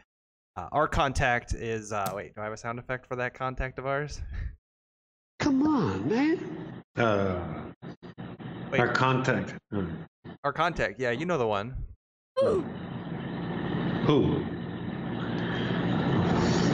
Uh, 0.56 0.68
our 0.72 0.88
contact 0.88 1.52
is 1.54 1.92
uh, 1.92 2.10
wait. 2.14 2.34
Do 2.34 2.40
I 2.40 2.44
have 2.44 2.52
a 2.52 2.56
sound 2.56 2.78
effect 2.78 3.06
for 3.06 3.16
that 3.16 3.34
contact 3.34 3.78
of 3.78 3.86
ours? 3.86 4.22
Come 5.38 5.66
on, 5.66 6.08
man. 6.08 6.82
Uh, 6.96 7.38
Wait. 8.70 8.80
our 8.80 8.88
contact. 8.88 9.54
Hmm. 9.70 9.90
Our 10.44 10.52
contact, 10.52 10.98
yeah, 10.98 11.10
you 11.10 11.26
know 11.26 11.38
the 11.38 11.46
one. 11.46 11.74
Who? 14.06 14.44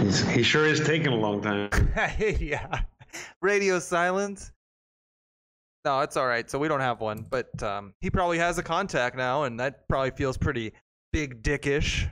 He's, 0.00 0.20
he 0.28 0.42
sure 0.42 0.66
is 0.66 0.80
taking 0.80 1.08
a 1.08 1.16
long 1.16 1.40
time. 1.40 1.70
yeah, 2.40 2.82
radio 3.40 3.78
silence. 3.78 4.52
No, 5.84 6.00
it's 6.00 6.16
all 6.16 6.26
right. 6.26 6.48
So 6.48 6.58
we 6.58 6.68
don't 6.68 6.80
have 6.80 7.00
one, 7.00 7.26
but 7.28 7.60
um, 7.62 7.94
he 8.00 8.08
probably 8.08 8.38
has 8.38 8.58
a 8.58 8.62
contact 8.62 9.16
now, 9.16 9.42
and 9.44 9.58
that 9.58 9.88
probably 9.88 10.12
feels 10.12 10.36
pretty 10.36 10.72
big 11.12 11.42
dickish. 11.42 12.08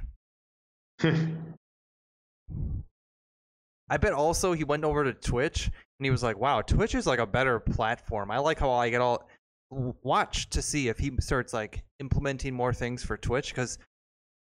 I 3.91 3.97
bet 3.97 4.13
also 4.13 4.53
he 4.53 4.65
went 4.65 4.85
over 4.85 5.05
to 5.05 5.13
Twitch 5.13 5.67
and 5.67 6.05
he 6.05 6.11
was 6.11 6.23
like, 6.23 6.39
"Wow, 6.39 6.63
Twitch 6.63 6.95
is 6.95 7.07
like 7.07 7.19
a 7.19 7.27
better 7.27 7.59
platform. 7.59 8.31
I 8.31 8.39
like 8.39 8.59
how 8.59 8.71
I 8.71 8.91
get 8.91 9.01
all 9.01 9.29
watch 9.71 10.51
to 10.51 10.63
see 10.63 10.89
if 10.89 10.99
he 10.99 11.13
starts 11.21 11.53
like 11.53 11.85
implementing 12.01 12.55
more 12.55 12.73
things 12.73 13.05
for 13.05 13.17
Twitch 13.17 13.51
because 13.51 13.79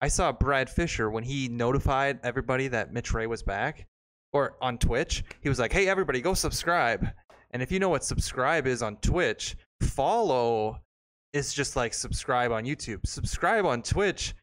I 0.02 0.08
saw 0.08 0.32
Brad 0.32 0.70
Fisher 0.70 1.10
when 1.10 1.24
he 1.24 1.48
notified 1.48 2.20
everybody 2.24 2.68
that 2.70 2.94
Mitch 2.94 3.14
Ray 3.14 3.28
was 3.28 3.44
back 3.44 3.88
or 4.34 4.56
on 4.62 4.78
Twitch. 4.78 5.24
He 5.42 5.50
was 5.50 5.60
like, 5.60 5.72
"Hey, 5.74 5.88
everybody, 5.88 6.22
go 6.22 6.34
subscribe." 6.34 7.08
And 7.56 7.62
if 7.62 7.72
you 7.72 7.80
know 7.80 7.88
what 7.88 8.04
subscribe 8.04 8.68
is 8.68 8.84
on 8.84 8.98
Twitch, 8.98 9.56
follow 9.82 10.82
is 11.32 11.54
just 11.54 11.78
like 11.78 11.94
subscribe 11.94 12.52
on 12.52 12.66
YouTube. 12.66 13.08
Subscribe 13.08 13.66
on 13.66 13.82
Twitch, 13.82 14.36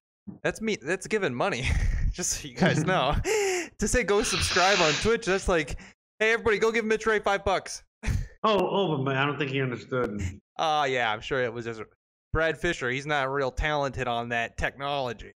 that's 0.42 0.62
me. 0.62 0.78
That's 0.81 1.07
giving 1.07 1.35
money. 1.35 1.69
just 2.14 2.31
so 2.31 2.49
you 2.49 2.54
guys 2.54 2.85
know, 2.87 3.14
to 3.78 3.87
say 3.87 4.02
go 4.02 4.23
subscribe 4.23 4.81
on 4.81 4.95
Twitch, 4.95 5.26
that's 5.26 5.47
like, 5.47 5.78
hey, 6.21 6.33
everybody, 6.33 6.59
go 6.59 6.73
give 6.73 6.87
Mitch 6.87 7.04
Ray 7.04 7.19
five 7.19 7.45
bucks. 7.45 7.83
oh, 8.02 8.16
oh, 8.45 8.97
but 8.97 9.02
man, 9.02 9.19
I 9.19 9.26
don't 9.26 9.37
think 9.37 9.50
he 9.50 9.61
understood. 9.61 10.23
Ah, 10.57 10.85
yeah, 10.85 11.12
I'm 11.12 11.21
sure 11.21 11.42
it 11.42 11.52
was 11.52 11.66
just 11.66 11.83
Brad 12.33 12.57
Fisher. 12.57 12.88
He's 12.88 13.04
not 13.04 13.31
real 13.31 13.50
talented 13.50 14.09
on 14.09 14.31
that 14.31 14.57
technology. 14.57 15.35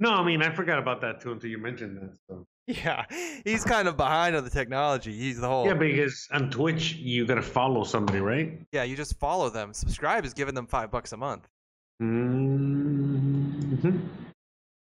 No, 0.00 0.12
I 0.12 0.24
mean, 0.24 0.40
I 0.40 0.54
forgot 0.54 0.78
about 0.78 1.02
that 1.02 1.20
too 1.20 1.32
until 1.32 1.50
you 1.50 1.58
mentioned 1.58 1.98
that. 1.98 2.16
So. 2.30 2.46
Yeah, 2.68 3.04
he's 3.44 3.64
kind 3.64 3.88
of 3.88 3.96
behind 3.96 4.36
on 4.36 4.44
the 4.44 4.50
technology. 4.50 5.12
He's 5.12 5.40
the 5.40 5.48
whole. 5.48 5.66
Yeah, 5.66 5.72
because 5.74 6.28
on 6.30 6.50
Twitch, 6.50 6.96
you 6.96 7.24
got 7.26 7.36
to 7.36 7.42
follow 7.42 7.82
somebody, 7.82 8.20
right? 8.20 8.60
Yeah, 8.72 8.82
you 8.82 8.94
just 8.94 9.18
follow 9.18 9.48
them. 9.48 9.72
Subscribe 9.72 10.26
is 10.26 10.34
giving 10.34 10.54
them 10.54 10.66
five 10.66 10.90
bucks 10.90 11.12
a 11.12 11.16
month. 11.16 11.48
Mm-hmm. 12.02 13.98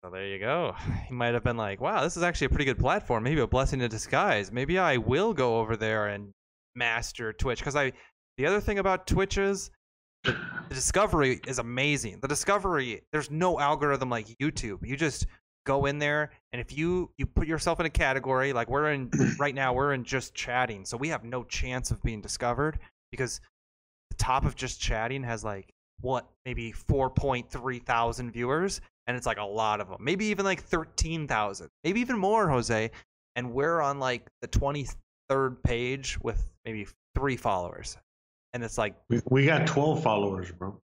So 0.04 0.10
there 0.12 0.28
you 0.28 0.38
go. 0.38 0.76
He 1.08 1.14
might 1.14 1.34
have 1.34 1.44
been 1.44 1.58
like, 1.58 1.82
wow, 1.82 2.04
this 2.04 2.16
is 2.16 2.24
actually 2.24 2.46
a 2.46 2.50
pretty 2.50 2.66
good 2.66 2.80
platform. 2.80 3.24
Maybe 3.24 3.42
a 3.42 3.48
blessing 3.48 3.82
in 3.82 3.90
disguise. 3.90 4.52
Maybe 4.52 4.78
I 4.78 4.98
will 4.98 5.34
go 5.34 5.58
over 5.58 5.76
there 5.76 6.08
and 6.08 6.32
master 6.76 7.34
Twitch. 7.34 7.60
Because 7.60 7.76
I, 7.76 7.92
the 8.38 8.46
other 8.46 8.62
thing 8.62 8.78
about 8.78 9.08
Twitch 9.08 9.40
is 9.40 9.72
the, 10.24 10.38
the 10.70 10.76
discovery 10.76 11.42
is 11.48 11.58
amazing. 11.58 12.20
The 12.22 12.28
discovery, 12.28 13.02
there's 13.12 13.32
no 13.32 13.60
algorithm 13.60 14.10
like 14.10 14.28
YouTube. 14.40 14.86
You 14.86 14.96
just 14.96 15.26
go 15.66 15.86
in 15.86 16.00
there 16.00 16.32
and 16.52 16.60
if 16.60 16.78
you 16.78 17.10
you 17.18 17.26
put 17.26 17.48
yourself 17.48 17.80
in 17.80 17.86
a 17.86 17.90
category 17.90 18.54
like 18.54 18.70
we're 18.70 18.92
in 18.92 19.10
right 19.40 19.56
now 19.56 19.74
we're 19.74 19.94
in 19.94 20.04
just 20.04 20.34
chatting 20.34 20.86
so 20.86 20.98
we 20.98 21.08
have 21.10 21.24
no 21.24 21.44
chance 21.44 21.92
of 21.92 22.02
being 22.04 22.22
discovered 22.22 22.78
because 23.12 23.40
the 24.10 24.18
top 24.18 24.46
of 24.46 24.56
just 24.56 24.82
chatting 24.82 25.24
has 25.24 25.44
like 25.44 25.74
what 26.02 26.28
maybe 26.46 26.72
4.3 26.72 27.84
thousand 27.84 28.32
viewers 28.32 28.82
and 29.08 29.16
it's 29.16 29.26
like 29.26 29.38
a 29.38 29.44
lot 29.44 29.80
of 29.80 29.90
them 29.90 29.98
maybe 30.02 30.26
even 30.26 30.46
like 30.46 30.62
13,000 30.62 31.70
maybe 31.84 32.02
even 32.02 32.18
more 32.18 32.50
Jose 32.50 32.92
and 33.36 33.54
we're 33.54 33.82
on 33.82 34.00
like 34.00 34.28
the 34.42 34.48
23rd 34.48 35.64
page 35.64 36.20
with 36.22 36.52
maybe 36.66 36.88
3 37.16 37.38
followers 37.38 37.98
and 38.54 38.64
it's 38.64 38.78
like 38.78 38.96
We, 39.10 39.22
we 39.30 39.46
got 39.46 39.68
12 39.68 40.04
followers, 40.04 40.52
bro. 40.52 40.80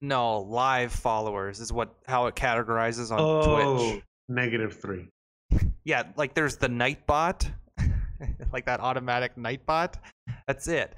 No 0.00 0.40
live 0.40 0.92
followers 0.92 1.60
is 1.60 1.72
what 1.72 1.94
how 2.06 2.26
it 2.26 2.34
categorizes 2.34 3.10
on 3.10 3.18
Oh, 3.20 3.90
Twitch 3.92 4.02
negative 4.28 4.78
three. 4.80 5.08
yeah, 5.84 6.04
like 6.16 6.34
there's 6.34 6.56
the 6.56 6.68
Nightbot, 6.68 7.50
like 8.52 8.66
that 8.66 8.80
automatic 8.80 9.36
Nightbot. 9.36 9.94
That's 10.46 10.68
it. 10.68 10.94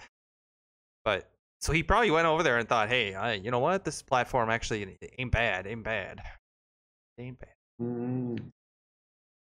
But 1.04 1.28
so 1.60 1.72
he 1.72 1.82
probably 1.82 2.10
went 2.10 2.26
over 2.26 2.42
there 2.42 2.58
and 2.58 2.68
thought, 2.68 2.88
hey, 2.88 3.14
I, 3.14 3.34
you 3.34 3.50
know 3.50 3.58
what? 3.58 3.84
This 3.84 4.02
platform 4.02 4.50
actually 4.50 4.98
ain't 5.18 5.32
bad, 5.32 5.66
ain't 5.66 5.82
bad, 5.84 6.20
ain't 7.18 7.38
bad. 7.38 7.48
Mm, 7.80 8.38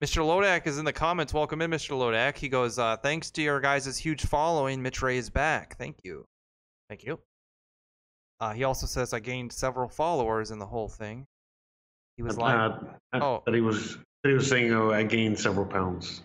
Mr. 0.04 0.22
Lodak 0.24 0.68
is 0.68 0.78
in 0.78 0.86
the 0.86 0.94
comments. 0.94 1.34
Welcome 1.34 1.62
in, 1.62 1.72
Mr. 1.72 1.92
Lodak. 1.98 2.38
He 2.38 2.50
goes, 2.50 2.78
uh, 2.78 2.98
thanks 2.98 3.32
to 3.32 3.42
your 3.42 3.60
guys' 3.62 3.98
huge 3.98 4.26
following, 4.26 4.82
Mitch 4.82 5.02
Ray 5.02 5.18
is 5.18 5.30
back. 5.30 5.78
Thank 5.78 5.98
you. 6.04 6.26
Thank 6.90 7.04
you. 7.04 7.20
Uh, 8.44 8.52
he 8.52 8.66
also 8.66 8.86
says 8.86 9.14
I 9.14 9.22
gained 9.22 9.54
several 9.54 9.88
followers 9.88 10.52
in 10.52 10.60
the 10.60 10.66
whole 10.66 10.90
thing. 10.90 11.26
He 12.18 12.24
was 12.24 12.38
like, 12.38 12.56
uh, 12.56 12.78
uh, 13.14 13.20
oh. 13.22 13.44
that 13.46 13.56
he 13.56 13.62
was 13.62 13.98
he 14.24 14.34
was 14.34 14.50
saying, 14.50 14.74
oh, 14.74 14.92
I 14.92 15.04
gained 15.04 15.40
several 15.40 15.66
pounds. 15.66 16.24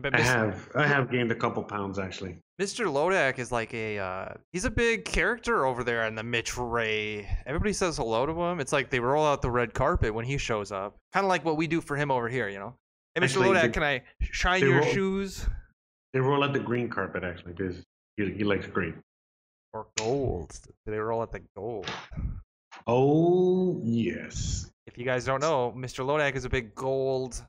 but 0.00 0.14
I 0.14 0.20
have 0.22 0.70
I 0.74 0.86
have 0.86 1.10
gained 1.10 1.30
a 1.30 1.34
couple 1.34 1.62
pounds 1.62 1.98
actually. 1.98 2.38
Mr. 2.58 2.86
Lodak 2.86 3.38
is 3.38 3.52
like 3.52 3.74
a 3.74 3.98
uh, 3.98 4.28
he's 4.54 4.64
a 4.64 4.70
big 4.70 5.04
character 5.04 5.66
over 5.66 5.84
there 5.84 6.06
in 6.06 6.14
the 6.14 6.22
Mitch 6.22 6.56
Ray. 6.56 7.28
Everybody 7.44 7.74
says 7.74 7.98
hello 7.98 8.24
to 8.24 8.32
him. 8.32 8.58
It's 8.58 8.72
like 8.72 8.88
they 8.88 9.00
roll 9.00 9.26
out 9.26 9.42
the 9.42 9.50
red 9.50 9.74
carpet 9.74 10.14
when 10.14 10.24
he 10.24 10.38
shows 10.38 10.72
up. 10.72 10.96
Kind 11.12 11.26
of 11.26 11.28
like 11.28 11.44
what 11.44 11.58
we 11.58 11.66
do 11.66 11.82
for 11.82 11.96
him 11.98 12.10
over 12.10 12.30
here, 12.30 12.48
you 12.48 12.58
know. 12.58 12.74
Hey, 13.14 13.20
Mr. 13.20 13.24
Actually, 13.24 13.48
Lodak, 13.48 13.62
they- 13.62 13.68
can 13.68 13.82
I 13.82 14.02
shine 14.22 14.62
your 14.62 14.80
roll- 14.80 14.92
shoes 14.94 15.46
They 16.14 16.20
roll 16.20 16.42
out 16.42 16.54
the 16.54 16.60
green 16.60 16.88
carpet 16.88 17.24
actually 17.24 17.52
because 17.52 17.84
he, 18.16 18.32
he 18.32 18.44
likes 18.44 18.66
green. 18.66 18.94
Or 19.72 19.86
gold? 19.98 20.58
They 20.86 20.98
roll 20.98 21.22
at 21.22 21.32
the 21.32 21.40
gold? 21.56 21.86
Oh 22.86 23.80
yes. 23.82 24.70
If 24.86 24.98
you 24.98 25.04
guys 25.04 25.24
don't 25.24 25.40
know, 25.40 25.72
Mr. 25.76 26.04
Lodak 26.04 26.34
is 26.34 26.44
a 26.44 26.48
big 26.48 26.74
gold. 26.74 27.40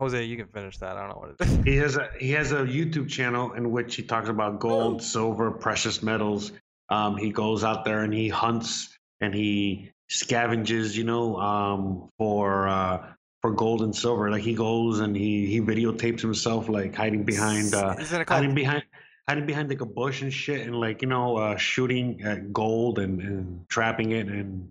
Jose, 0.00 0.24
you 0.24 0.36
can 0.36 0.46
finish 0.46 0.78
that. 0.78 0.96
I 0.96 1.00
don't 1.00 1.08
know 1.10 1.16
what 1.16 1.30
it 1.30 1.58
is. 1.58 1.64
He 1.64 1.76
has 1.76 1.96
a 1.96 2.08
he 2.18 2.30
has 2.30 2.52
a 2.52 2.62
YouTube 2.62 3.08
channel 3.08 3.52
in 3.52 3.72
which 3.72 3.96
he 3.96 4.02
talks 4.02 4.28
about 4.28 4.60
gold, 4.60 5.02
silver, 5.02 5.50
precious 5.50 6.02
metals. 6.02 6.52
Um, 6.88 7.16
he 7.16 7.32
goes 7.32 7.64
out 7.64 7.84
there 7.84 8.00
and 8.04 8.14
he 8.14 8.28
hunts 8.28 8.96
and 9.20 9.34
he 9.34 9.90
scavenges, 10.10 10.94
you 10.94 11.04
know, 11.04 11.36
um, 11.36 12.10
for 12.16 12.68
uh, 12.68 13.06
for 13.42 13.52
gold 13.52 13.82
and 13.82 13.94
silver. 13.94 14.30
Like 14.30 14.42
he 14.42 14.54
goes 14.54 15.00
and 15.00 15.16
he 15.16 15.46
he 15.46 15.60
videotapes 15.60 16.20
himself 16.20 16.68
like 16.68 16.94
hiding 16.94 17.24
behind 17.24 17.74
uh, 17.74 17.96
hiding 18.28 18.54
behind 18.54 18.84
hiding 19.28 19.46
behind 19.46 19.68
like 19.68 19.80
a 19.82 19.86
bush 19.86 20.22
and 20.22 20.32
shit 20.32 20.66
and 20.66 20.74
like 20.80 21.02
you 21.02 21.08
know 21.08 21.36
uh, 21.36 21.56
shooting 21.56 22.22
at 22.22 22.52
gold 22.52 22.98
and, 22.98 23.20
and 23.20 23.68
trapping 23.68 24.12
it 24.12 24.26
and 24.28 24.70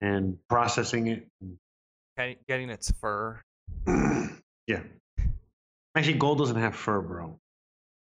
and 0.00 0.38
processing 0.48 1.06
it. 1.08 1.26
Getting- 2.16 2.36
Getting 2.48 2.70
its 2.70 2.90
fur. 2.92 3.40
yeah. 3.86 4.80
Actually, 5.94 6.18
gold 6.18 6.38
doesn't 6.38 6.56
have 6.56 6.74
fur, 6.76 7.00
bro. 7.00 7.38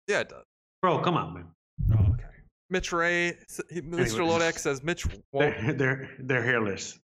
Yeah, 0.07 0.21
it 0.21 0.29
does. 0.29 0.45
Bro, 0.83 1.01
come 1.03 1.17
on, 1.17 1.35
man. 1.35 1.47
Oh, 1.93 2.13
okay. 2.15 2.25
Mitch 2.71 2.93
Ray, 2.93 3.37
he- 3.71 3.81
Mr. 3.83 3.93
Anyways. 3.95 4.15
Lodak 4.15 4.59
says 4.59 4.83
Mitch 4.83 5.07
won't 5.33 5.57
They're, 5.57 5.73
they're 5.75 6.11
they're 6.21 6.43
hairless. 6.43 6.99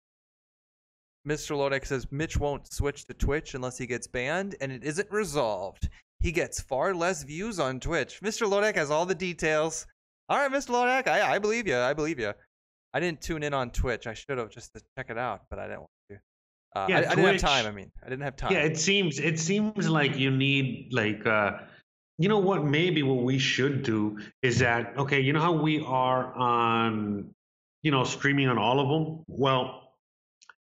Mr. 1.27 1.55
Lodek 1.57 1.85
says 1.87 2.05
Mitch 2.11 2.37
won't 2.37 2.71
switch 2.71 3.05
to 3.05 3.13
Twitch 3.15 3.55
unless 3.55 3.79
he 3.79 3.87
gets 3.87 4.05
banned, 4.05 4.55
and 4.61 4.71
it 4.71 4.83
isn't 4.83 5.09
resolved. 5.11 5.89
He 6.25 6.31
gets 6.31 6.59
far 6.59 6.95
less 6.95 7.21
views 7.21 7.59
on 7.59 7.79
Twitch. 7.79 8.19
Mr. 8.19 8.49
Lodek 8.49 8.77
has 8.77 8.89
all 8.89 9.05
the 9.05 9.13
details. 9.13 9.85
All 10.27 10.39
right, 10.39 10.51
Mr. 10.51 10.69
Lodek, 10.71 11.07
I, 11.07 11.35
I 11.35 11.37
believe 11.37 11.67
you. 11.67 11.77
I 11.77 11.93
believe 11.93 12.17
you. 12.17 12.33
I 12.95 12.99
didn't 12.99 13.21
tune 13.21 13.43
in 13.43 13.53
on 13.53 13.69
Twitch. 13.69 14.07
I 14.07 14.15
should 14.15 14.39
have 14.39 14.49
just 14.49 14.73
to 14.73 14.81
check 14.97 15.11
it 15.11 15.19
out, 15.19 15.41
but 15.51 15.59
I 15.59 15.67
didn't 15.67 15.81
want 15.81 15.91
to. 16.09 16.15
Uh, 16.75 16.87
Yeah, 16.89 16.95
I, 16.95 16.99
I 17.11 17.15
didn't 17.15 17.25
have 17.25 17.37
time. 17.41 17.67
I 17.67 17.71
mean, 17.71 17.91
I 18.03 18.09
didn't 18.09 18.23
have 18.23 18.35
time. 18.37 18.53
Yeah, 18.53 18.61
it 18.61 18.75
seems 18.79 19.19
it 19.19 19.39
seems 19.39 19.87
like 19.87 20.17
you 20.17 20.31
need 20.31 20.89
like 20.91 21.27
uh 21.27 21.59
you 22.17 22.27
know 22.27 22.39
what 22.39 22.65
maybe 22.65 23.03
what 23.03 23.21
we 23.21 23.37
should 23.37 23.83
do 23.83 24.17
is 24.41 24.57
that 24.59 24.97
okay, 24.97 25.19
you 25.19 25.31
know 25.31 25.41
how 25.41 25.53
we 25.53 25.79
are 25.81 26.33
on 26.33 27.35
you 27.83 27.91
know 27.91 28.03
streaming 28.03 28.47
on 28.47 28.57
all 28.57 28.79
of 28.79 28.89
them? 28.89 29.23
Well, 29.27 29.84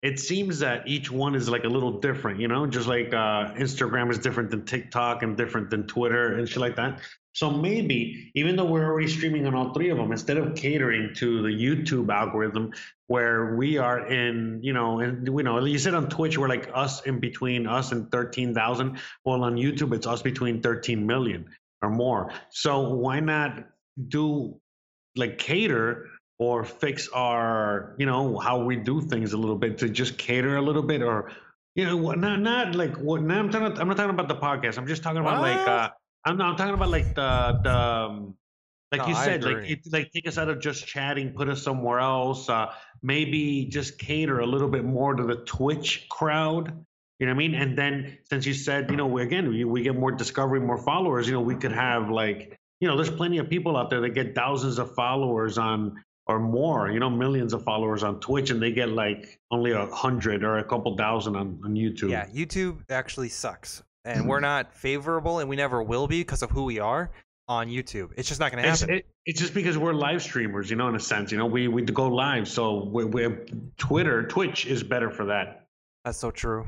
it 0.05 0.21
seems 0.21 0.59
that 0.59 0.87
each 0.87 1.11
one 1.11 1.35
is 1.35 1.49
like 1.49 1.65
a 1.65 1.69
little 1.69 1.99
different, 1.99 2.39
you 2.39 2.47
know, 2.47 2.67
just 2.67 2.87
like 2.87 3.15
uh 3.15 3.55
Instagram 3.55 4.11
is 4.11 4.19
different 4.19 4.51
than 4.51 4.65
TikTok 4.67 5.23
and 5.23 5.35
different 5.35 5.71
than 5.71 5.87
Twitter 5.87 6.35
and 6.35 6.47
shit 6.47 6.59
like 6.59 6.77
that. 6.77 7.01
So 7.33 7.51
maybe 7.51 8.31
even 8.35 8.55
though 8.55 8.67
we're 8.67 8.85
already 8.85 9.09
streaming 9.09 9.47
on 9.47 9.55
all 9.55 9.73
three 9.73 9.89
of 9.89 9.97
them, 9.97 10.13
instead 10.13 10.37
of 10.37 10.55
catering 10.55 11.15
to 11.15 11.43
the 11.43 11.49
YouTube 11.49 12.13
algorithm 12.13 12.73
where 13.07 13.57
we 13.57 13.79
are 13.79 14.07
in, 14.07 14.61
you 14.63 14.75
know, 14.75 15.01
and 15.01 15.27
you 15.27 15.43
know, 15.43 15.65
you 15.65 15.79
said 15.79 15.95
on 15.95 16.11
Twitch 16.11 16.37
we're 16.37 16.49
like 16.49 16.71
us 16.75 17.03
in 17.07 17.19
between 17.19 17.67
us 17.67 17.91
and 17.91 18.13
thirteen 18.13 18.55
thousand. 18.55 18.99
Well, 19.25 19.43
on 19.43 19.57
YouTube 19.57 19.95
it's 19.95 20.07
us 20.07 20.21
between 20.21 20.61
thirteen 20.61 21.07
million 21.07 21.47
or 21.81 21.89
more. 21.89 22.31
So 22.51 22.91
why 22.91 23.21
not 23.21 23.65
do 24.09 24.61
like 25.17 25.39
cater 25.39 26.11
or 26.39 26.65
fix 26.65 27.09
our, 27.09 27.95
you 27.99 28.07
know, 28.07 28.39
how 28.39 28.65
we 28.65 28.77
do 28.77 29.01
things 29.01 29.33
a 29.33 29.37
little 29.37 29.57
bit 29.57 29.79
to 29.79 29.89
just 29.89 30.19
cater 30.19 30.57
a 30.57 30.63
little 30.63 30.83
bit 30.83 31.03
or 31.03 31.31
you 31.75 31.85
know, 31.85 32.13
not 32.13 32.41
not 32.41 32.75
like 32.77 32.97
what. 32.97 33.21
Not, 33.23 33.39
I'm 33.39 33.51
talking. 33.51 33.79
I'm 33.81 33.89
not 33.89 33.97
talking 33.97 34.11
about 34.11 34.29
the 34.29 34.37
podcast. 34.37 34.79
I'm 34.79 34.87
just 34.87 35.03
talking 35.03 35.21
about 35.21 35.43
like. 35.43 35.67
Uh 35.67 35.91
I'm 36.25 36.37
not. 36.37 36.53
I'm 36.53 36.57
talking 36.57 36.75
about 36.75 36.91
like 36.91 37.15
the 37.15 37.61
the. 37.63 37.77
Um, 37.77 38.35
like 38.93 39.01
No, 39.01 39.09
you 39.09 39.15
said, 39.17 39.43
like 39.43 39.69
it, 39.69 39.81
like 39.91 40.13
take 40.13 40.29
us 40.29 40.39
out 40.39 40.49
of 40.49 40.61
just 40.61 40.87
chatting, 40.87 41.33
put 41.33 41.49
us 41.49 41.63
somewhere 41.63 41.99
else. 41.99 42.49
Uh, 42.49 42.73
maybe 43.03 43.67
just 43.67 43.99
cater 43.99 44.39
a 44.41 44.47
little 44.47 44.69
bit 44.69 44.85
more 44.85 45.15
to 45.15 45.25
the 45.25 45.37
Twitch 45.37 46.09
crowd. 46.09 46.85
You 47.19 47.27
know 47.27 47.33
what 47.33 47.37
I 47.37 47.39
mean? 47.39 47.55
And 47.55 47.77
then 47.77 48.19
since 48.29 48.47
you 48.47 48.55
said, 48.55 48.91
you 48.91 48.97
know, 48.97 49.07
we, 49.07 49.23
again, 49.23 49.49
we, 49.49 49.65
we 49.65 49.83
get 49.83 49.97
more 49.97 50.13
discovery, 50.13 50.61
more 50.61 50.79
followers. 50.79 51.27
You 51.27 51.35
know, 51.35 51.41
we 51.41 51.57
could 51.57 51.73
have 51.73 52.09
like, 52.09 52.59
you 52.81 52.87
know, 52.87 52.97
there's 52.97 53.11
plenty 53.11 53.39
of 53.39 53.49
people 53.49 53.77
out 53.77 53.91
there 53.91 54.01
that 54.01 54.11
get 54.11 54.35
thousands 54.35 54.79
of 54.79 54.95
followers 54.95 55.59
on 55.59 56.05
or 56.27 56.39
more. 56.41 56.91
You 56.91 57.01
know, 57.01 57.11
millions 57.11 57.53
of 57.53 57.63
followers 57.65 58.03
on 58.03 58.21
Twitch, 58.21 58.51
and 58.51 58.61
they 58.61 58.73
get 58.73 58.89
like 58.91 59.39
only 59.51 59.73
a 59.73 59.87
hundred 59.87 60.45
or 60.45 60.59
a 60.59 60.65
couple 60.65 60.97
thousand 60.97 61.37
on 61.37 61.61
on 61.65 61.75
YouTube. 61.75 62.11
Yeah, 62.11 62.27
YouTube 62.27 62.79
actually 62.91 63.29
sucks, 63.29 63.83
and 64.05 64.21
Mm-hmm. 64.21 64.29
we're 64.29 64.41
not 64.41 64.73
favorable, 64.75 65.39
and 65.41 65.49
we 65.49 65.57
never 65.57 65.83
will 65.83 66.07
be 66.07 66.21
because 66.21 66.43
of 66.43 66.51
who 66.51 66.65
we 66.65 66.79
are 66.79 67.11
on 67.47 67.69
YouTube. 67.69 68.11
It's 68.17 68.27
just 68.29 68.41
not 68.41 68.53
going 68.53 68.65
to 68.65 68.71
It's, 68.71 68.81
happen. 68.81 68.97
it, 68.97 69.07
it's 69.27 69.39
just 69.39 69.53
because 69.53 69.77
we're 69.77 69.93
live 69.93 70.23
streamers, 70.23 70.71
you 70.71 70.77
know, 70.77 70.89
in 70.89 70.95
a 70.95 71.01
sense. 71.01 71.31
You 71.31 71.37
know, 71.39 71.47
we 71.47 71.69
we 71.69 71.83
go 71.83 72.09
live, 72.09 72.49
so 72.49 72.85
we 72.85 73.05
we 73.05 73.29
Twitter, 73.77 74.27
Twitch 74.27 74.65
is 74.67 74.83
better 74.83 75.11
for 75.11 75.27
that. 75.27 75.67
That's 76.07 76.19
so 76.19 76.31
true. 76.31 76.67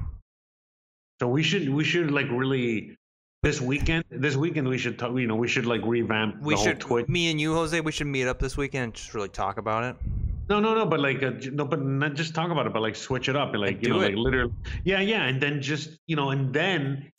So 1.21 1.29
we 1.29 1.43
should 1.43 1.69
we 1.71 1.83
should 1.85 2.11
like 2.11 2.27
really 2.31 2.97
this 3.47 3.61
weekend. 3.61 4.05
This 4.11 4.37
weekend 4.37 4.69
we 4.69 4.79
should 4.79 4.99
talk. 4.99 5.17
You 5.17 5.27
know, 5.27 5.37
we 5.37 5.49
should 5.49 5.67
like 5.67 5.83
revamp 5.85 6.43
We 6.43 6.57
should, 6.57 6.81
Twitch. 6.81 7.09
me 7.09 7.31
and 7.31 7.41
you, 7.41 7.55
Jose, 7.55 7.81
we 7.81 7.93
should 7.93 8.09
meet 8.09 8.27
up 8.27 8.41
this 8.41 8.57
weekend 8.57 8.85
and 8.85 8.95
just 8.95 9.15
really 9.15 9.29
talk 9.29 9.59
about 9.59 9.85
it. 9.85 9.97
No, 10.49 10.61
no, 10.61 10.75
no. 10.75 10.87
But 10.87 11.01
like, 11.01 11.23
uh, 11.23 11.33
no, 11.53 11.65
but 11.65 11.81
not 11.81 12.15
just 12.15 12.35
talk 12.35 12.51
about 12.51 12.67
it, 12.67 12.73
but 12.73 12.83
like 12.83 12.97
switch 12.97 13.29
it 13.29 13.37
up 13.37 13.53
and 13.55 13.61
like 13.61 13.83
you 13.83 13.91
know, 13.91 14.01
it. 14.01 14.07
like 14.07 14.17
literally, 14.17 14.53
yeah, 14.85 15.01
yeah, 15.01 15.25
and 15.25 15.41
then 15.41 15.63
just 15.63 15.91
you 16.07 16.17
know, 16.17 16.31
and 16.31 16.53
then 16.53 17.11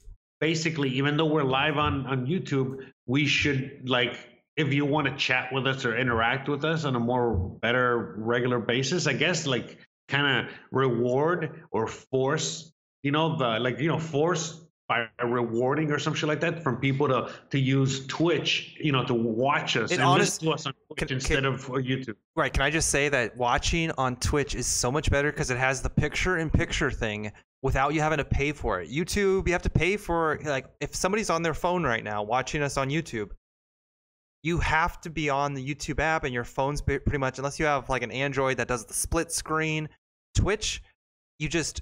basically, 0.41 0.89
even 0.89 1.17
though 1.17 1.25
we're 1.25 1.43
live 1.43 1.77
on 1.77 2.05
on 2.05 2.27
YouTube, 2.27 2.85
we 3.05 3.25
should 3.25 3.89
like 3.89 4.17
if 4.57 4.73
you 4.73 4.85
want 4.85 5.07
to 5.07 5.15
chat 5.15 5.53
with 5.53 5.65
us 5.67 5.85
or 5.85 5.97
interact 5.97 6.49
with 6.49 6.65
us 6.65 6.83
on 6.83 6.95
a 6.95 6.99
more 6.99 7.35
better 7.35 8.15
regular 8.17 8.59
basis, 8.59 9.07
I 9.07 9.13
guess 9.13 9.45
like 9.45 9.77
kind 10.09 10.47
of 10.47 10.53
reward 10.71 11.63
or 11.71 11.87
force, 11.87 12.71
you 13.03 13.11
know, 13.11 13.37
the 13.37 13.59
like 13.59 13.79
you 13.79 13.87
know 13.87 13.99
force 13.99 14.66
by 14.87 15.05
rewarding 15.23 15.91
or 15.91 15.99
some 15.99 16.13
shit 16.13 16.29
like 16.29 16.39
that 16.39 16.63
from 16.63 16.77
people 16.77 17.07
to 17.09 17.29
to 17.49 17.59
use 17.59 18.07
Twitch, 18.07 18.75
you 18.79 18.91
know, 18.91 19.03
to 19.03 19.13
watch 19.13 19.75
us 19.75 19.91
It 19.91 19.95
and 19.95 20.03
honest- 20.03 20.41
listen 20.41 20.47
to 20.47 20.53
us 20.53 20.65
on 20.65 20.73
Twitch 20.87 20.97
can- 20.97 21.07
can- 21.09 21.15
instead 21.17 21.45
of 21.45 21.69
uh, 21.69 21.73
YouTube. 21.73 22.15
Right. 22.35 22.53
Can 22.53 22.61
I 22.61 22.69
just 22.69 22.89
say 22.89 23.09
that 23.09 23.35
watching 23.35 23.91
on 23.97 24.15
Twitch 24.17 24.55
is 24.55 24.65
so 24.65 24.91
much 24.91 25.11
better 25.11 25.31
because 25.31 25.51
it 25.51 25.57
has 25.57 25.81
the 25.81 25.89
picture 25.89 26.37
in 26.37 26.49
picture 26.49 26.89
thing 26.89 27.31
without 27.63 27.93
you 27.93 27.99
having 28.01 28.19
to 28.19 28.25
pay 28.25 28.51
for 28.53 28.79
it. 28.81 28.89
YouTube, 28.89 29.47
you 29.47 29.51
have 29.53 29.63
to 29.63 29.69
pay 29.69 29.97
for 29.97 30.39
like 30.45 30.65
if 30.79 30.95
somebody's 30.95 31.29
on 31.29 31.41
their 31.41 31.53
phone 31.55 31.83
right 31.83 32.03
now 32.03 32.23
watching 32.23 32.61
us 32.61 32.77
on 32.77 32.89
YouTube, 32.89 33.31
you 34.43 34.59
have 34.59 35.01
to 35.01 35.09
be 35.09 35.29
on 35.29 35.53
the 35.53 35.73
YouTube 35.75 35.99
app 35.99 36.23
and 36.23 36.33
your 36.33 36.43
phone's 36.45 36.81
pretty 36.81 37.17
much 37.17 37.39
unless 37.39 37.59
you 37.59 37.65
have 37.65 37.89
like 37.89 38.03
an 38.03 38.11
Android 38.11 38.55
that 38.57 38.67
does 38.69 38.85
the 38.85 38.93
split 38.93 39.31
screen. 39.31 39.89
Twitch, 40.35 40.81
you 41.39 41.49
just 41.49 41.81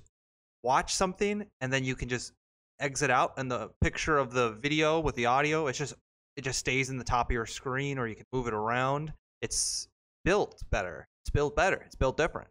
watch 0.63 0.95
something 0.95 1.45
and 1.61 1.71
then 1.71 1.83
you 1.83 1.93
can 1.93 2.09
just 2.09 2.31
exit 2.79 3.09
out 3.09 3.33
and 3.37 3.49
the 3.49 3.69
picture 3.81 4.17
of 4.17 4.31
the 4.33 4.51
video 4.51 4.99
with 4.99 5.15
the 5.15 5.25
audio 5.27 5.67
it's 5.67 5.77
just 5.77 5.93
it 6.35 6.43
just 6.43 6.59
stays 6.59 6.89
in 6.89 6.97
the 6.97 7.03
top 7.03 7.29
of 7.29 7.33
your 7.33 7.45
screen 7.45 7.97
or 7.97 8.07
you 8.07 8.15
can 8.15 8.25
move 8.33 8.47
it 8.47 8.53
around. 8.53 9.13
It's 9.41 9.87
built 10.25 10.61
better. 10.69 11.07
It's 11.23 11.29
built 11.29 11.55
better. 11.55 11.81
It's 11.85 11.95
built 11.95 12.17
different. 12.17 12.49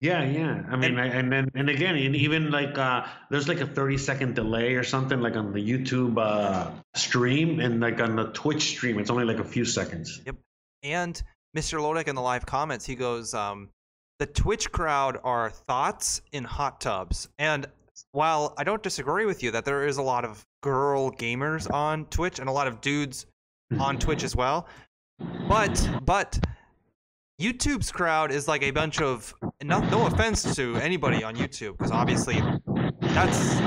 Yeah, 0.00 0.22
yeah. 0.24 0.62
I 0.70 0.76
mean, 0.76 0.92
And- 0.96 1.00
I, 1.00 1.06
and 1.08 1.30
then 1.32 1.50
and 1.54 1.68
again, 1.68 1.96
and 1.96 2.14
even 2.16 2.50
like 2.50 2.78
uh, 2.78 3.04
there's 3.30 3.48
like 3.48 3.60
a 3.60 3.66
30 3.66 3.98
second 3.98 4.34
delay 4.36 4.74
or 4.74 4.84
something 4.84 5.20
like 5.20 5.36
on 5.36 5.52
the 5.52 5.58
YouTube 5.60 6.16
uh, 6.18 6.70
stream, 6.94 7.58
and 7.60 7.80
like 7.80 8.00
on 8.00 8.14
the 8.16 8.26
Twitch 8.32 8.62
stream, 8.62 8.98
it's 8.98 9.10
only 9.10 9.24
like 9.24 9.38
a 9.40 9.44
few 9.44 9.64
seconds. 9.64 10.20
yep. 10.24 10.36
And 10.82 11.20
mr 11.56 11.80
lodek 11.80 12.06
in 12.08 12.14
the 12.14 12.20
live 12.22 12.44
comments 12.46 12.84
he 12.86 12.94
goes 12.94 13.32
um, 13.34 13.70
the 14.18 14.26
twitch 14.26 14.70
crowd 14.70 15.18
are 15.24 15.50
thoughts 15.50 16.20
in 16.32 16.44
hot 16.44 16.80
tubs. 16.80 17.28
And 17.38 17.66
while 18.12 18.54
i 18.56 18.64
don't 18.64 18.82
disagree 18.82 19.26
with 19.26 19.42
you 19.42 19.50
that 19.50 19.64
there 19.64 19.86
is 19.86 19.96
a 19.98 20.02
lot 20.02 20.24
of 20.24 20.44
girl 20.62 21.10
gamers 21.12 21.70
on 21.72 22.04
twitch 22.06 22.38
and 22.38 22.48
a 22.48 22.52
lot 22.52 22.66
of 22.66 22.80
dudes 22.80 23.26
on 23.78 23.98
Twitch 23.98 24.22
as 24.24 24.34
well. 24.34 24.66
But 25.46 25.90
but 26.04 26.38
YouTube's 27.38 27.92
crowd 27.92 28.32
is 28.32 28.48
like 28.48 28.62
a 28.62 28.70
bunch 28.70 29.00
of 29.02 29.34
no, 29.62 29.80
no 29.90 30.06
offense 30.06 30.56
to 30.56 30.76
anybody 30.76 31.22
on 31.22 31.36
YouTube 31.36 31.76
because 31.76 31.90
obviously 31.92 32.40
that's 33.02 33.58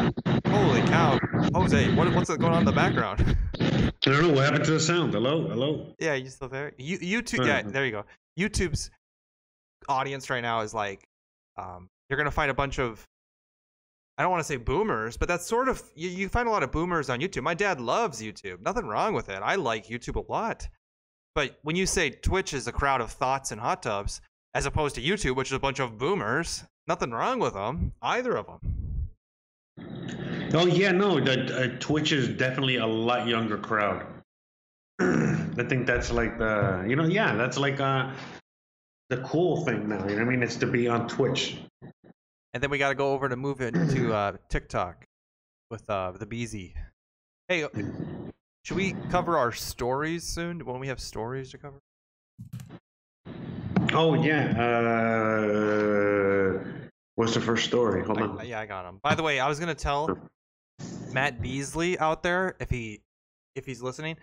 holy 0.48 0.82
cow, 0.88 1.20
Jose, 1.54 1.94
what, 1.94 2.12
what's 2.16 2.36
going 2.36 2.52
on 2.52 2.60
in 2.60 2.66
the 2.66 2.72
background? 2.72 3.38
I 3.60 3.92
don't 4.04 4.22
know 4.24 4.30
what 4.34 4.46
happened 4.46 4.66
to 4.66 4.72
the 4.72 4.80
sound. 4.80 5.14
Hello, 5.14 5.48
hello. 5.48 5.94
yeah, 6.00 6.16
you 6.16 6.30
still 6.30 6.50
there? 6.50 6.72
You, 6.80 6.98
YouTube, 6.98 7.46
yeah, 7.46 7.62
Mhm. 7.62 7.72
there 7.72 7.86
you 7.86 7.92
go. 7.92 8.06
YouTube's 8.40 8.90
audience 9.88 10.32
right 10.32 10.42
now 10.42 10.62
is 10.62 10.74
like, 10.74 11.04
um, 11.58 11.88
you're 12.10 12.18
gonna 12.18 12.32
find 12.32 12.50
a 12.50 12.56
bunch 12.56 12.80
of 12.80 13.06
I 14.22 14.24
don't 14.24 14.30
want 14.30 14.42
to 14.42 14.48
say 14.48 14.58
boomers, 14.58 15.18
but 15.18 15.28
that's 15.28 15.48
sort 15.48 15.68
of 15.68 15.82
you, 15.96 16.08
you 16.08 16.30
find 16.30 16.48
a 16.48 16.52
lot 16.52 16.62
of 16.62 16.72
boomers 16.72 17.10
on 17.10 17.22
YouTube. 17.22 17.42
My 17.42 17.56
dad 17.56 17.82
loves 17.82 18.22
YouTube. 18.22 18.62
Nothing 18.62 18.86
wrong 18.86 19.16
with 19.16 19.30
it. 19.30 19.40
I 19.42 19.56
like 19.56 19.88
YouTube 19.88 20.16
a 20.16 20.32
lot. 20.32 20.68
But 21.34 21.58
when 21.64 21.76
you 21.76 21.88
say 21.88 22.12
Twitch 22.12 22.54
is 22.54 22.68
a 22.68 22.72
crowd 22.72 23.02
of 23.02 23.10
thoughts 23.10 23.52
and 23.52 23.60
hot 23.60 23.82
tubs, 23.82 24.22
as 24.54 24.68
opposed 24.68 24.94
to 24.94 25.02
YouTube, 25.02 25.36
which 25.36 25.48
is 25.48 25.54
a 25.54 25.60
bunch 25.60 25.80
of 25.80 25.98
boomers, 25.98 26.64
nothing 26.86 27.10
wrong 27.10 27.40
with 27.40 27.56
them. 27.56 27.94
Either 28.04 28.38
of 28.38 28.46
them. 28.46 29.10
Oh 30.54 30.68
yeah, 30.68 30.92
no, 30.92 31.20
the 31.20 31.74
uh, 31.74 31.80
Twitch 31.80 32.12
is 32.12 32.28
definitely 32.28 32.76
a 32.76 32.86
lot 32.86 33.28
younger 33.28 33.58
crowd. 33.58 34.06
I 35.00 35.64
think 35.68 35.88
that's 35.88 36.12
like 36.12 36.38
the 36.38 36.86
you 36.88 36.96
know 36.96 37.06
yeah 37.06 37.34
that's 37.34 37.58
like 37.58 37.80
uh 37.80 38.12
the 39.10 39.18
cool 39.18 39.66
thing 39.66 39.90
now. 39.90 40.08
You 40.08 40.10
know 40.10 40.16
what 40.18 40.22
I 40.22 40.26
mean? 40.26 40.44
It's 40.44 40.58
to 40.58 40.68
be 40.68 40.88
on 40.88 41.08
Twitch. 41.08 41.58
And 42.54 42.62
then 42.62 42.70
we 42.70 42.78
got 42.78 42.90
to 42.90 42.96
go 42.96 43.14
over 43.14 43.30
to 43.30 43.36
move 43.36 43.62
it 43.62 43.76
into 43.76 44.14
uh, 44.14 44.34
TikTok 44.50 45.06
with 45.70 45.90
uh, 45.90 46.12
the 46.12 46.26
BZ. 46.26 46.74
Hey, 47.48 47.64
uh, 47.64 47.70
should 48.64 48.78
we 48.78 48.94
cover 49.10 49.38
our 49.38 49.52
stories 49.52 50.24
soon? 50.24 50.66
When 50.66 50.80
we 50.80 50.88
have 50.88 51.00
stories 51.00 51.52
to 51.52 51.58
cover? 51.58 51.80
Oh 53.94 54.14
yeah. 54.14 54.52
Uh, 54.62 56.64
what's 57.16 57.34
the 57.34 57.42
first 57.42 57.66
story? 57.66 58.04
Hold 58.06 58.20
I- 58.20 58.22
on. 58.22 58.48
yeah, 58.48 58.60
I 58.60 58.66
got 58.66 58.88
him. 58.88 59.00
By 59.04 59.16
the 59.16 59.24
way, 59.24 59.40
I 59.40 59.48
was 59.48 59.60
gonna 59.60 59.76
tell 59.76 60.18
Matt 61.12 61.42
Beasley 61.42 61.98
out 62.00 62.24
there 62.24 62.56
if 62.60 62.70
he 62.70 63.02
if 63.56 63.66
he's 63.66 63.82
listening, 63.82 64.18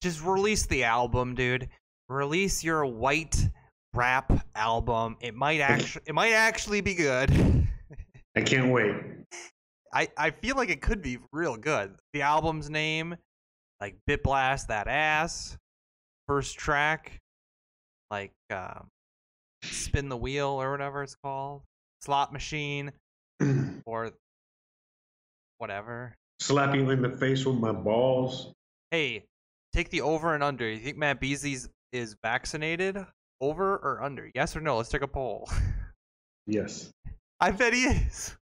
just 0.00 0.22
release 0.22 0.66
the 0.66 0.84
album, 0.84 1.34
dude. 1.34 1.68
Release 2.08 2.62
your 2.62 2.84
white 2.86 3.48
rap 3.94 4.46
album. 4.54 5.16
It 5.20 5.34
might 5.34 5.60
actually 5.60 6.02
it 6.06 6.14
might 6.14 6.32
actually 6.32 6.80
be 6.80 6.94
good. 6.94 7.68
I 8.36 8.40
can't 8.40 8.72
wait. 8.72 8.94
I, 9.92 10.08
I 10.18 10.30
feel 10.30 10.56
like 10.56 10.70
it 10.70 10.82
could 10.82 11.02
be 11.02 11.18
real 11.32 11.56
good. 11.56 11.94
The 12.12 12.22
album's 12.22 12.68
name, 12.68 13.16
like 13.80 13.96
Bit 14.06 14.24
Blast 14.24 14.68
That 14.68 14.88
Ass. 14.88 15.56
First 16.26 16.58
track, 16.58 17.20
like 18.10 18.32
um, 18.50 18.88
Spin 19.62 20.08
the 20.08 20.16
Wheel 20.16 20.48
or 20.48 20.72
whatever 20.72 21.02
it's 21.02 21.14
called. 21.22 21.62
Slot 22.00 22.32
Machine 22.32 22.92
or 23.86 24.10
whatever. 25.58 26.14
Slap 26.40 26.74
you 26.74 26.90
in 26.90 27.02
the 27.02 27.10
face 27.10 27.44
with 27.46 27.56
my 27.56 27.72
balls. 27.72 28.52
Hey, 28.90 29.24
take 29.72 29.90
the 29.90 30.00
over 30.00 30.34
and 30.34 30.42
under. 30.42 30.68
You 30.68 30.78
think 30.78 30.96
Matt 30.96 31.20
Beasley's 31.20 31.68
is 31.92 32.16
vaccinated? 32.22 33.04
Over 33.40 33.76
or 33.76 34.02
under? 34.02 34.30
Yes 34.34 34.56
or 34.56 34.60
no? 34.60 34.76
Let's 34.76 34.88
take 34.88 35.02
a 35.02 35.08
poll. 35.08 35.48
Yes. 36.46 36.90
I 37.40 37.50
bet 37.50 37.74
he 37.74 37.84
is. 37.84 38.36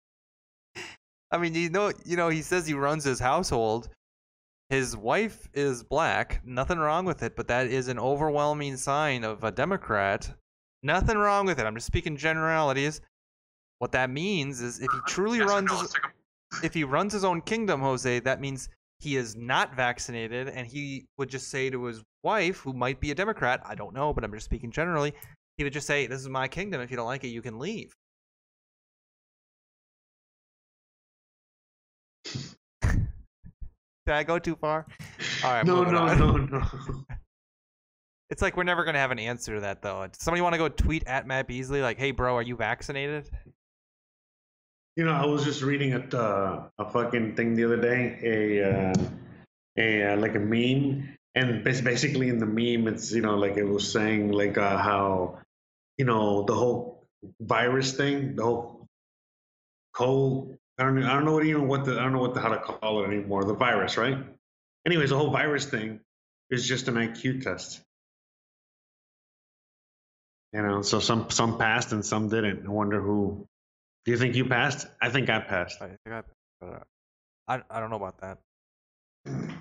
I 1.31 1.37
mean, 1.37 1.55
you 1.55 1.69
know, 1.69 1.91
you 2.05 2.17
know, 2.17 2.29
he 2.29 2.41
says 2.41 2.67
he 2.67 2.73
runs 2.73 3.03
his 3.03 3.19
household. 3.19 3.89
His 4.69 4.95
wife 4.95 5.49
is 5.53 5.83
black. 5.83 6.41
Nothing 6.45 6.77
wrong 6.77 7.05
with 7.05 7.23
it, 7.23 7.35
but 7.35 7.47
that 7.47 7.67
is 7.67 7.87
an 7.87 7.99
overwhelming 7.99 8.77
sign 8.77 9.23
of 9.23 9.43
a 9.43 9.51
Democrat. 9.51 10.33
Nothing 10.83 11.17
wrong 11.17 11.45
with 11.45 11.59
it. 11.59 11.65
I'm 11.65 11.75
just 11.75 11.87
speaking 11.87 12.17
generalities. 12.17 13.01
What 13.79 13.91
that 13.93 14.09
means 14.09 14.61
is 14.61 14.79
if 14.79 14.91
he 14.91 14.99
truly 15.07 15.41
runs 15.41 15.71
his, 15.71 15.95
if 16.63 16.73
he 16.73 16.83
runs 16.83 17.13
his 17.13 17.23
own 17.23 17.41
kingdom, 17.41 17.81
Jose, 17.81 18.19
that 18.19 18.41
means 18.41 18.69
he 18.99 19.15
is 19.15 19.35
not 19.35 19.75
vaccinated 19.75 20.47
and 20.47 20.67
he 20.67 21.05
would 21.17 21.29
just 21.29 21.49
say 21.49 21.69
to 21.69 21.85
his 21.85 22.03
wife, 22.23 22.59
who 22.59 22.73
might 22.73 22.99
be 22.99 23.11
a 23.11 23.15
Democrat, 23.15 23.61
I 23.65 23.75
don't 23.75 23.93
know, 23.93 24.13
but 24.13 24.23
I'm 24.23 24.31
just 24.33 24.45
speaking 24.45 24.71
generally, 24.71 25.13
he 25.57 25.63
would 25.63 25.73
just 25.73 25.87
say, 25.87 26.07
This 26.07 26.21
is 26.21 26.29
my 26.29 26.47
kingdom. 26.47 26.81
If 26.81 26.91
you 26.91 26.97
don't 26.97 27.05
like 27.05 27.23
it, 27.23 27.29
you 27.29 27.41
can 27.41 27.59
leave. 27.59 27.95
Did 34.05 34.15
I 34.15 34.23
go 34.23 34.39
too 34.39 34.55
far? 34.55 34.85
All 35.43 35.51
right. 35.51 35.65
no, 35.65 35.83
no, 35.83 36.13
no, 36.15 36.35
no. 36.37 36.63
It's 38.31 38.41
like 38.41 38.55
we're 38.55 38.63
never 38.63 38.83
gonna 38.85 38.97
have 38.97 39.11
an 39.11 39.19
answer 39.19 39.55
to 39.55 39.61
that 39.61 39.81
though. 39.81 40.07
Does 40.07 40.21
somebody 40.23 40.41
want 40.41 40.53
to 40.53 40.57
go 40.57 40.69
tweet 40.69 41.05
at 41.05 41.27
Matt 41.27 41.47
Beasley 41.47 41.81
like, 41.81 41.97
"Hey, 41.97 42.11
bro, 42.11 42.35
are 42.35 42.41
you 42.41 42.55
vaccinated?" 42.55 43.29
You 44.95 45.05
know, 45.05 45.11
I 45.11 45.25
was 45.25 45.43
just 45.43 45.61
reading 45.61 45.93
a 45.93 46.17
uh, 46.17 46.63
a 46.79 46.89
fucking 46.89 47.35
thing 47.35 47.55
the 47.55 47.65
other 47.65 47.77
day, 47.77 48.19
a 48.23 48.63
uh, 48.69 48.93
a 49.77 50.13
uh, 50.13 50.17
like 50.17 50.35
a 50.35 50.39
meme, 50.39 51.17
and 51.35 51.63
basically 51.63 52.29
in 52.29 52.39
the 52.39 52.45
meme, 52.45 52.93
it's 52.93 53.11
you 53.11 53.21
know 53.21 53.35
like 53.35 53.57
it 53.57 53.63
was 53.63 53.91
saying 53.91 54.31
like 54.31 54.57
uh, 54.57 54.77
how 54.77 55.39
you 55.97 56.05
know 56.05 56.43
the 56.43 56.53
whole 56.53 57.07
virus 57.39 57.93
thing, 57.93 58.35
the 58.35 58.43
whole 58.43 58.87
cold. 59.93 60.57
I 60.77 60.83
don't 60.83 61.03
I 61.03 61.13
don't 61.13 61.25
know 61.25 61.33
what 61.33 61.45
even 61.45 61.67
what 61.67 61.85
the 61.85 61.93
I 61.99 62.03
don't 62.03 62.13
know 62.13 62.19
what 62.19 62.33
the 62.33 62.41
how 62.41 62.49
to 62.49 62.59
call 62.59 63.03
it 63.03 63.07
anymore. 63.07 63.45
The 63.45 63.53
virus, 63.53 63.97
right? 63.97 64.17
Anyways, 64.85 65.09
the 65.11 65.17
whole 65.17 65.31
virus 65.31 65.65
thing 65.65 65.99
is 66.49 66.67
just 66.67 66.87
an 66.87 66.95
IQ 66.95 67.43
test. 67.43 67.81
You 70.53 70.63
know, 70.63 70.81
so 70.81 70.99
some 70.99 71.29
some 71.29 71.57
passed 71.57 71.93
and 71.93 72.05
some 72.05 72.27
didn't. 72.27 72.65
I 72.65 72.69
wonder 72.69 72.99
who. 73.01 73.47
Do 74.03 74.11
you 74.11 74.17
think 74.17 74.35
you 74.35 74.45
passed? 74.45 74.87
I 75.01 75.09
think 75.09 75.29
I 75.29 75.39
passed. 75.39 75.81
I 75.81 75.89
think 75.89 75.99
I, 76.07 76.23
I, 77.47 77.61
I 77.69 77.79
don't 77.79 77.89
know 77.89 77.95
about 77.97 78.19
that. 78.21 78.39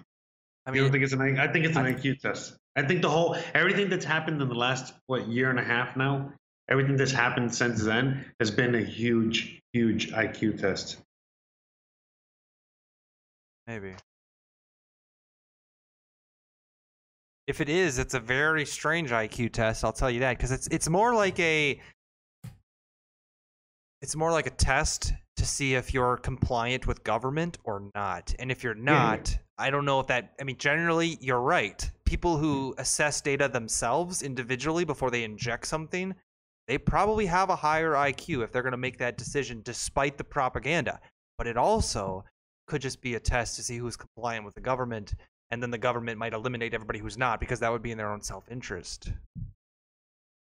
I 0.71 0.77
you 0.77 0.83
don't 0.83 0.93
think 0.93 1.05
it's 1.05 1.13
an? 1.13 1.21
I 1.21 1.45
I 1.45 1.53
think 1.53 1.65
it's 1.67 1.77
an 1.77 1.87
I- 1.87 1.93
IQ 1.95 2.21
test. 2.21 2.57
I 2.77 2.83
think 2.83 3.03
the 3.03 3.11
whole 3.11 3.37
everything 3.55 3.89
that's 3.91 4.05
happened 4.05 4.41
in 4.41 4.49
the 4.49 4.55
last 4.55 4.95
what 5.07 5.29
year 5.29 5.51
and 5.51 5.59
a 5.59 5.65
half 5.65 5.97
now, 5.97 6.33
everything 6.69 6.97
that's 6.97 7.13
happened 7.13 7.55
since 7.55 7.83
then 7.85 8.25
has 8.39 8.51
been 8.51 8.75
a 8.75 8.81
huge, 8.83 9.61
huge 9.73 10.11
IQ 10.13 10.61
test. 10.61 10.99
maybe. 13.67 13.95
If 17.47 17.61
it 17.61 17.69
is, 17.69 17.99
it's 17.99 18.15
a 18.15 18.21
very 18.21 18.65
strange 18.65 19.11
IQ 19.11 19.53
test. 19.53 19.85
I'll 19.85 19.93
tell 19.93 20.11
you 20.11 20.21
that 20.21 20.37
because 20.37 20.53
it's 20.53 20.69
it's 20.69 20.89
more 20.89 21.15
like 21.15 21.39
a 21.41 21.81
it's 24.03 24.15
more 24.17 24.31
like 24.31 24.47
a 24.47 24.51
test 24.51 25.13
to 25.41 25.47
see 25.47 25.75
if 25.75 25.95
you're 25.95 26.19
compliant 26.19 26.87
with 26.87 27.03
government 27.03 27.57
or 27.65 27.91
not. 27.95 28.35
And 28.39 28.53
if 28.53 28.63
you're 28.63 28.75
not, 28.75 29.37
I 29.57 29.71
don't 29.71 29.87
know 29.87 29.99
if 29.99 30.07
that. 30.09 30.35
I 30.39 30.45
mean, 30.45 30.59
generally, 30.59 31.17
you're 31.21 31.41
right. 31.41 31.91
People 32.05 32.37
who 32.37 32.75
mm. 32.75 32.79
assess 32.79 33.23
data 33.23 33.49
themselves 33.49 34.23
individually 34.23 34.85
before 34.85 35.11
they 35.11 35.25
inject 35.25 35.67
something, 35.67 36.15
they 36.69 36.77
probably 36.77 37.25
have 37.25 37.49
a 37.49 37.57
higher 37.57 37.93
IQ 37.93 38.45
if 38.45 38.53
they're 38.53 38.63
going 38.63 38.73
to 38.73 38.77
make 38.79 38.99
that 38.99 39.17
decision 39.17 39.63
despite 39.65 40.19
the 40.19 40.25
propaganda. 40.25 41.01
But 41.39 41.47
it 41.47 41.57
also 41.57 42.23
mm. 42.27 42.31
could 42.67 42.83
just 42.83 43.01
be 43.01 43.15
a 43.15 43.21
test 43.21 43.57
to 43.57 43.63
see 43.63 43.79
who's 43.79 43.97
compliant 43.97 44.45
with 44.45 44.55
the 44.55 44.61
government. 44.61 45.15
And 45.51 45.63
then 45.63 45.71
the 45.71 45.79
government 45.79 46.19
might 46.19 46.35
eliminate 46.35 46.75
everybody 46.75 46.99
who's 46.99 47.17
not 47.17 47.41
because 47.41 47.61
that 47.61 47.73
would 47.73 47.83
be 47.83 47.93
in 47.93 47.99
their 47.99 48.13
own 48.13 48.21
self 48.21 48.45
interest. 48.51 49.11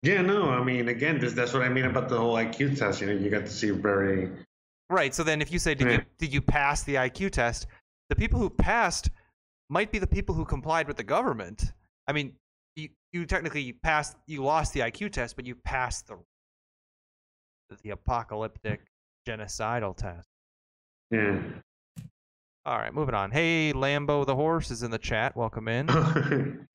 Yeah, 0.03 0.21
no, 0.21 0.51
I 0.51 0.63
mean, 0.63 0.87
again, 0.87 1.19
this, 1.19 1.33
that's 1.33 1.51
what 1.51 1.63
I 1.63 1.69
mean 1.69 1.85
about 1.85 2.07
the 2.07 2.17
whole 2.17 2.35
IQ 2.35 2.77
test. 2.77 3.01
You 3.01 3.07
know, 3.07 3.13
you 3.13 3.29
got 3.29 3.45
to 3.45 3.51
see 3.51 3.71
very. 3.71 4.29
Right. 4.89 5.13
So 5.15 5.23
then, 5.23 5.41
if 5.41 5.51
you 5.51 5.59
say, 5.59 5.73
"Did 5.73 5.91
you 5.91 6.01
did 6.17 6.33
you 6.33 6.41
pass 6.41 6.83
the 6.83 6.95
IQ 6.95 7.31
test?" 7.31 7.67
The 8.09 8.15
people 8.15 8.39
who 8.39 8.49
passed 8.49 9.09
might 9.69 9.91
be 9.91 9.99
the 9.99 10.07
people 10.07 10.35
who 10.35 10.45
complied 10.45 10.87
with 10.87 10.97
the 10.97 11.03
government. 11.03 11.73
I 12.07 12.13
mean, 12.13 12.33
you 12.75 12.89
you 13.11 13.25
technically 13.25 13.73
passed, 13.73 14.15
you 14.27 14.43
lost 14.43 14.73
the 14.73 14.81
IQ 14.81 15.11
test, 15.11 15.35
but 15.35 15.45
you 15.45 15.55
passed 15.55 16.07
the 16.07 16.17
the 17.83 17.89
apocalyptic 17.91 18.81
genocidal 19.27 19.95
test. 19.95 20.27
Yeah. 21.09 21.41
All 22.65 22.77
right, 22.77 22.93
moving 22.93 23.15
on. 23.15 23.31
Hey, 23.31 23.73
Lambo 23.73 24.25
the 24.25 24.35
horse 24.35 24.71
is 24.71 24.83
in 24.83 24.91
the 24.91 24.97
chat. 24.97 25.35
Welcome 25.35 25.67
in. 25.67 25.87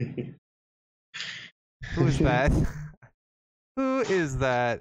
Who 1.94 2.06
is 2.06 2.18
that? 2.18 2.52
Who 3.76 4.00
is 4.00 4.38
that? 4.38 4.80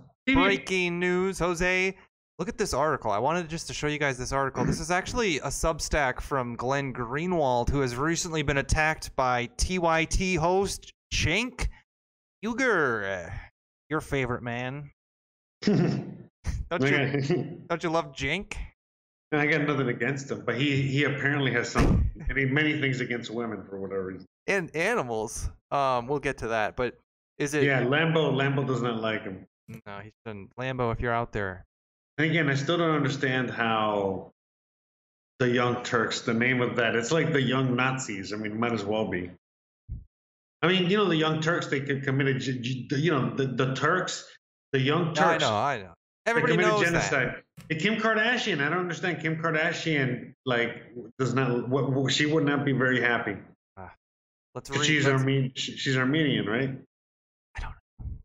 Breaking 0.33 0.99
news, 0.99 1.39
Jose. 1.39 1.95
Look 2.39 2.49
at 2.49 2.57
this 2.57 2.73
article. 2.73 3.11
I 3.11 3.19
wanted 3.19 3.49
just 3.49 3.67
to 3.67 3.73
show 3.73 3.87
you 3.87 3.99
guys 3.99 4.17
this 4.17 4.31
article. 4.31 4.65
This 4.65 4.79
is 4.79 4.89
actually 4.89 5.37
a 5.37 5.47
Substack 5.47 6.21
from 6.21 6.55
Glenn 6.55 6.93
Greenwald, 6.93 7.69
who 7.69 7.81
has 7.81 7.95
recently 7.95 8.41
been 8.41 8.57
attacked 8.57 9.15
by 9.15 9.47
TYT 9.57 10.37
host 10.37 10.91
Cenk 11.13 11.67
Uygur. 12.43 13.31
Your 13.89 14.01
favorite 14.01 14.41
man. 14.41 14.89
Don't 15.65 16.83
you, 16.83 17.61
don't 17.67 17.83
you 17.83 17.89
love 17.89 18.13
Cenk? 18.13 18.53
I 19.33 19.45
got 19.45 19.67
nothing 19.67 19.89
against 19.89 20.31
him, 20.31 20.43
but 20.45 20.55
he 20.55 20.81
he 20.81 21.03
apparently 21.03 21.51
has 21.51 21.69
some 21.69 22.09
I 22.29 22.33
mean, 22.33 22.53
many 22.53 22.79
things 22.79 23.01
against 23.01 23.29
women 23.29 23.63
for 23.69 23.79
whatever 23.79 24.05
reason. 24.07 24.25
And 24.47 24.73
animals. 24.75 25.49
Um, 25.69 26.07
we'll 26.07 26.19
get 26.19 26.37
to 26.39 26.47
that. 26.49 26.77
But 26.77 26.97
is 27.37 27.53
it? 27.53 27.63
Yeah, 27.63 27.83
Lambo 27.83 28.33
Lambo 28.33 28.65
does 28.65 28.81
not 28.81 29.01
like 29.01 29.23
him. 29.23 29.45
No, 29.85 29.99
he 29.99 30.11
shouldn't. 30.25 30.55
Lambo, 30.57 30.91
if 30.91 30.99
you're 30.99 31.13
out 31.13 31.31
there, 31.31 31.65
And 32.17 32.29
again, 32.29 32.49
I 32.49 32.55
still 32.55 32.77
don't 32.77 32.91
understand 32.95 33.49
how 33.51 34.31
the 35.39 35.49
Young 35.49 35.83
Turks, 35.83 36.21
the 36.21 36.33
name 36.33 36.61
of 36.61 36.75
that, 36.75 36.95
it's 36.95 37.11
like 37.11 37.33
the 37.33 37.41
Young 37.41 37.75
Nazis. 37.75 38.31
I 38.33 38.35
mean, 38.37 38.59
might 38.59 38.73
as 38.73 38.83
well 38.85 39.07
be. 39.07 39.31
I 40.61 40.67
mean, 40.67 40.89
you 40.89 40.97
know, 40.97 41.05
the 41.05 41.15
Young 41.15 41.41
Turks, 41.41 41.67
they 41.67 41.79
could 41.79 42.03
commit 42.03 42.27
a, 42.27 42.33
g- 42.35 42.59
g- 42.59 42.87
you 42.97 43.09
know, 43.11 43.33
the, 43.35 43.45
the 43.47 43.73
Turks, 43.73 44.27
the 44.73 44.79
Young 44.79 45.15
Turks. 45.15 45.19
I 45.19 45.31
Turks, 45.33 45.41
know, 45.43 45.55
I 45.55 45.77
know. 45.79 45.93
Everybody 46.27 46.53
committed 46.53 46.71
knows 46.73 46.83
genocide. 46.85 47.35
that. 47.67 47.79
Kim 47.79 47.95
Kardashian, 47.95 48.61
I 48.63 48.69
don't 48.69 48.77
understand. 48.79 49.21
Kim 49.21 49.37
Kardashian, 49.41 50.33
like, 50.45 50.83
does 51.17 51.33
not, 51.33 51.67
what, 51.67 52.11
she 52.11 52.27
would 52.27 52.45
not 52.45 52.63
be 52.63 52.73
very 52.73 53.01
happy. 53.01 53.37
Ah, 53.75 53.91
let's 54.53 54.69
'Cause 54.69 54.81
read. 54.81 54.85
She's, 54.85 55.05
let's, 55.07 55.23
Arme- 55.23 55.51
she's 55.55 55.97
Armenian, 55.97 56.45
right? 56.45 56.77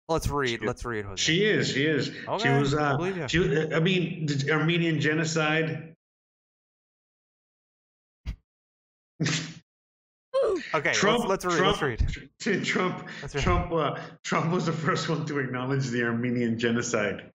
Let's 0.09 0.29
read. 0.29 0.61
she- 0.61 0.67
Let's 0.67 0.85
read. 0.85 1.05
Jose. 1.05 1.23
She 1.23 1.45
is. 1.45 1.71
She 1.73 1.85
is. 1.87 2.07
She 2.07 2.27
Okay, 2.29 2.59
was. 2.59 2.75
I 2.75 2.93
Uh, 2.93 2.97
believe 2.97 3.17
ya. 3.17 3.27
she. 3.27 3.39
I 3.73 3.81
mean, 3.81 4.27
the 4.27 4.51
Armenian 4.53 5.01
genocide. 5.01 5.95
Okay, 10.75 10.93
Trump. 10.93 11.27
let's, 11.27 11.45
let's 11.45 11.81
read. 11.81 11.99
Trump, 11.99 12.03
let's 12.41 12.47
read. 12.47 12.65
Trump. 12.65 13.09
Let's 13.23 13.35
read. 13.35 13.45
Trump. 13.45 13.73
Uh, 13.73 13.97
Trump 14.25 14.53
was 14.53 14.67
the 14.67 14.73
first 14.73 15.09
one 15.09 15.25
to 15.27 15.39
acknowledge 15.39 15.87
the 15.89 16.03
Armenian 16.05 16.59
genocide. 16.59 17.31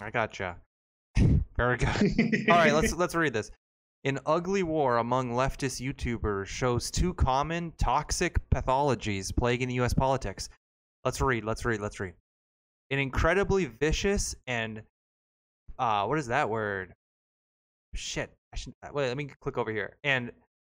I 0.00 0.10
gotcha. 0.10 0.56
Very 1.56 1.76
good. 1.76 2.46
All 2.48 2.56
right, 2.56 2.72
let's 2.72 2.92
let's 2.94 3.14
read 3.14 3.32
this. 3.32 3.50
An 4.04 4.18
ugly 4.26 4.62
war 4.62 4.98
among 4.98 5.30
leftist 5.32 5.80
YouTubers 5.80 6.46
shows 6.46 6.90
two 6.90 7.14
common 7.14 7.72
toxic 7.78 8.38
pathologies 8.50 9.34
plaguing 9.34 9.70
U.S. 9.70 9.94
politics. 9.94 10.48
Let's 11.04 11.20
read. 11.20 11.44
Let's 11.44 11.64
read. 11.64 11.80
Let's 11.80 12.00
read. 12.00 12.14
An 12.90 12.98
incredibly 12.98 13.66
vicious 13.66 14.34
and 14.46 14.82
uh, 15.78 16.04
what 16.04 16.18
is 16.18 16.26
that 16.28 16.48
word? 16.48 16.94
Shit. 17.94 18.30
I 18.52 18.56
should 18.56 18.74
wait. 18.92 19.08
Let 19.08 19.16
me 19.16 19.28
click 19.40 19.56
over 19.56 19.70
here. 19.70 19.96
And 20.04 20.30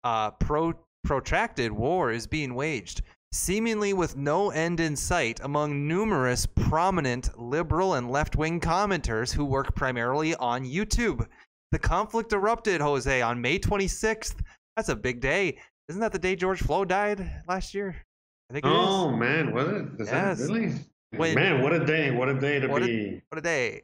uh, 0.03 0.31
pro 0.31 0.73
protracted 1.03 1.71
war 1.71 2.11
is 2.11 2.25
being 2.25 2.55
waged, 2.55 3.01
seemingly 3.31 3.93
with 3.93 4.15
no 4.17 4.49
end 4.49 4.79
in 4.79 4.95
sight, 4.95 5.39
among 5.43 5.87
numerous 5.87 6.45
prominent 6.45 7.37
liberal 7.39 7.93
and 7.93 8.09
left 8.09 8.35
wing 8.35 8.59
commenters 8.59 9.33
who 9.33 9.45
work 9.45 9.75
primarily 9.75 10.35
on 10.35 10.65
YouTube. 10.65 11.27
The 11.71 11.79
conflict 11.79 12.33
erupted, 12.33 12.81
Jose, 12.81 13.21
on 13.21 13.41
May 13.41 13.59
26th. 13.59 14.35
That's 14.75 14.89
a 14.89 14.95
big 14.95 15.21
day. 15.21 15.57
Isn't 15.89 16.01
that 16.01 16.11
the 16.11 16.19
day 16.19 16.35
George 16.35 16.61
Flo 16.61 16.85
died 16.85 17.43
last 17.47 17.73
year? 17.73 18.04
I 18.49 18.53
think 18.53 18.65
it 18.65 18.69
is. 18.69 18.73
Oh 18.77 19.11
man, 19.11 19.53
was 19.53 19.67
it? 19.67 19.85
Is 20.01 20.07
Yes. 20.07 20.39
that 20.39 20.43
really? 20.53 20.73
When- 21.11 21.35
man, 21.35 21.61
what 21.63 21.73
a 21.73 21.85
day! 21.85 22.11
What 22.11 22.29
a 22.29 22.39
day 22.39 22.59
to 22.59 22.67
What 22.67 22.83
a- 22.83 22.85
be. 22.85 23.21
What 23.29 23.39
a 23.39 23.41
day. 23.41 23.83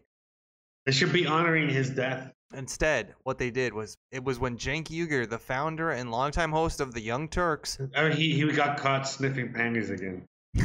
They 0.86 0.92
should 0.92 1.14
be 1.14 1.26
honoring 1.28 1.70
his 1.70 1.90
death. 1.90 2.32
Instead, 2.54 3.16
what 3.24 3.38
they 3.38 3.50
did 3.50 3.74
was 3.74 3.98
it 4.12 4.24
was 4.24 4.38
when 4.40 4.58
Cenk 4.58 4.88
Uygur, 4.90 5.30
the 5.30 5.40
founder 5.40 5.92
and 5.92 6.12
longtime 6.12 6.52
host 6.52 6.82
of 6.82 6.94
the 6.94 7.00
Young 7.02 7.30
Turks, 7.30 7.80
I 7.96 8.10
mean, 8.10 8.18
he 8.18 8.34
he 8.34 8.52
got 8.52 8.78
caught 8.78 9.08
sniffing 9.08 9.54
panties 9.54 9.90
again. 9.90 10.28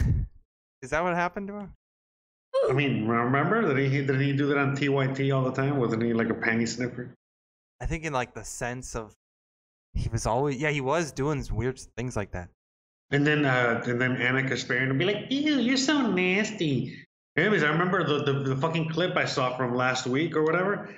is 0.82 0.90
that 0.90 1.02
what 1.02 1.14
happened 1.14 1.48
to 1.48 1.54
him? 1.54 1.72
I 2.68 2.72
mean, 2.72 3.06
remember 3.06 3.66
that 3.68 3.76
he 3.78 4.04
did 4.04 4.20
he 4.20 4.32
do 4.32 4.46
that 4.48 4.58
on 4.58 4.74
TYT 4.76 5.30
all 5.30 5.44
the 5.44 5.52
time? 5.52 5.76
Wasn't 5.78 6.02
he 6.02 6.12
like 6.12 6.28
a 6.30 6.34
panty 6.34 6.66
sniffer? 6.66 7.08
I 7.80 7.86
think 7.86 8.04
in 8.04 8.12
like 8.12 8.34
the 8.34 8.42
sense 8.44 8.96
of 8.96 9.14
he 9.94 10.08
was 10.08 10.26
always 10.26 10.56
yeah 10.56 10.70
he 10.70 10.80
was 10.80 11.12
doing 11.12 11.46
weird 11.52 11.78
things 11.96 12.16
like 12.16 12.32
that. 12.32 12.48
And 13.10 13.26
then 13.26 13.44
uh, 13.44 13.82
and 13.86 14.00
then 14.00 14.16
Ana 14.16 14.42
Kasparian 14.42 14.88
would 14.88 14.98
be 14.98 15.04
like, 15.04 15.26
"Ew, 15.30 15.58
you're 15.58 15.76
so 15.76 16.10
nasty." 16.10 17.06
Anyways, 17.36 17.62
I 17.62 17.68
remember 17.68 18.02
the, 18.04 18.24
the 18.32 18.54
the 18.54 18.56
fucking 18.56 18.88
clip 18.88 19.16
I 19.16 19.26
saw 19.26 19.56
from 19.56 19.76
last 19.76 20.06
week 20.06 20.36
or 20.36 20.42
whatever. 20.42 20.94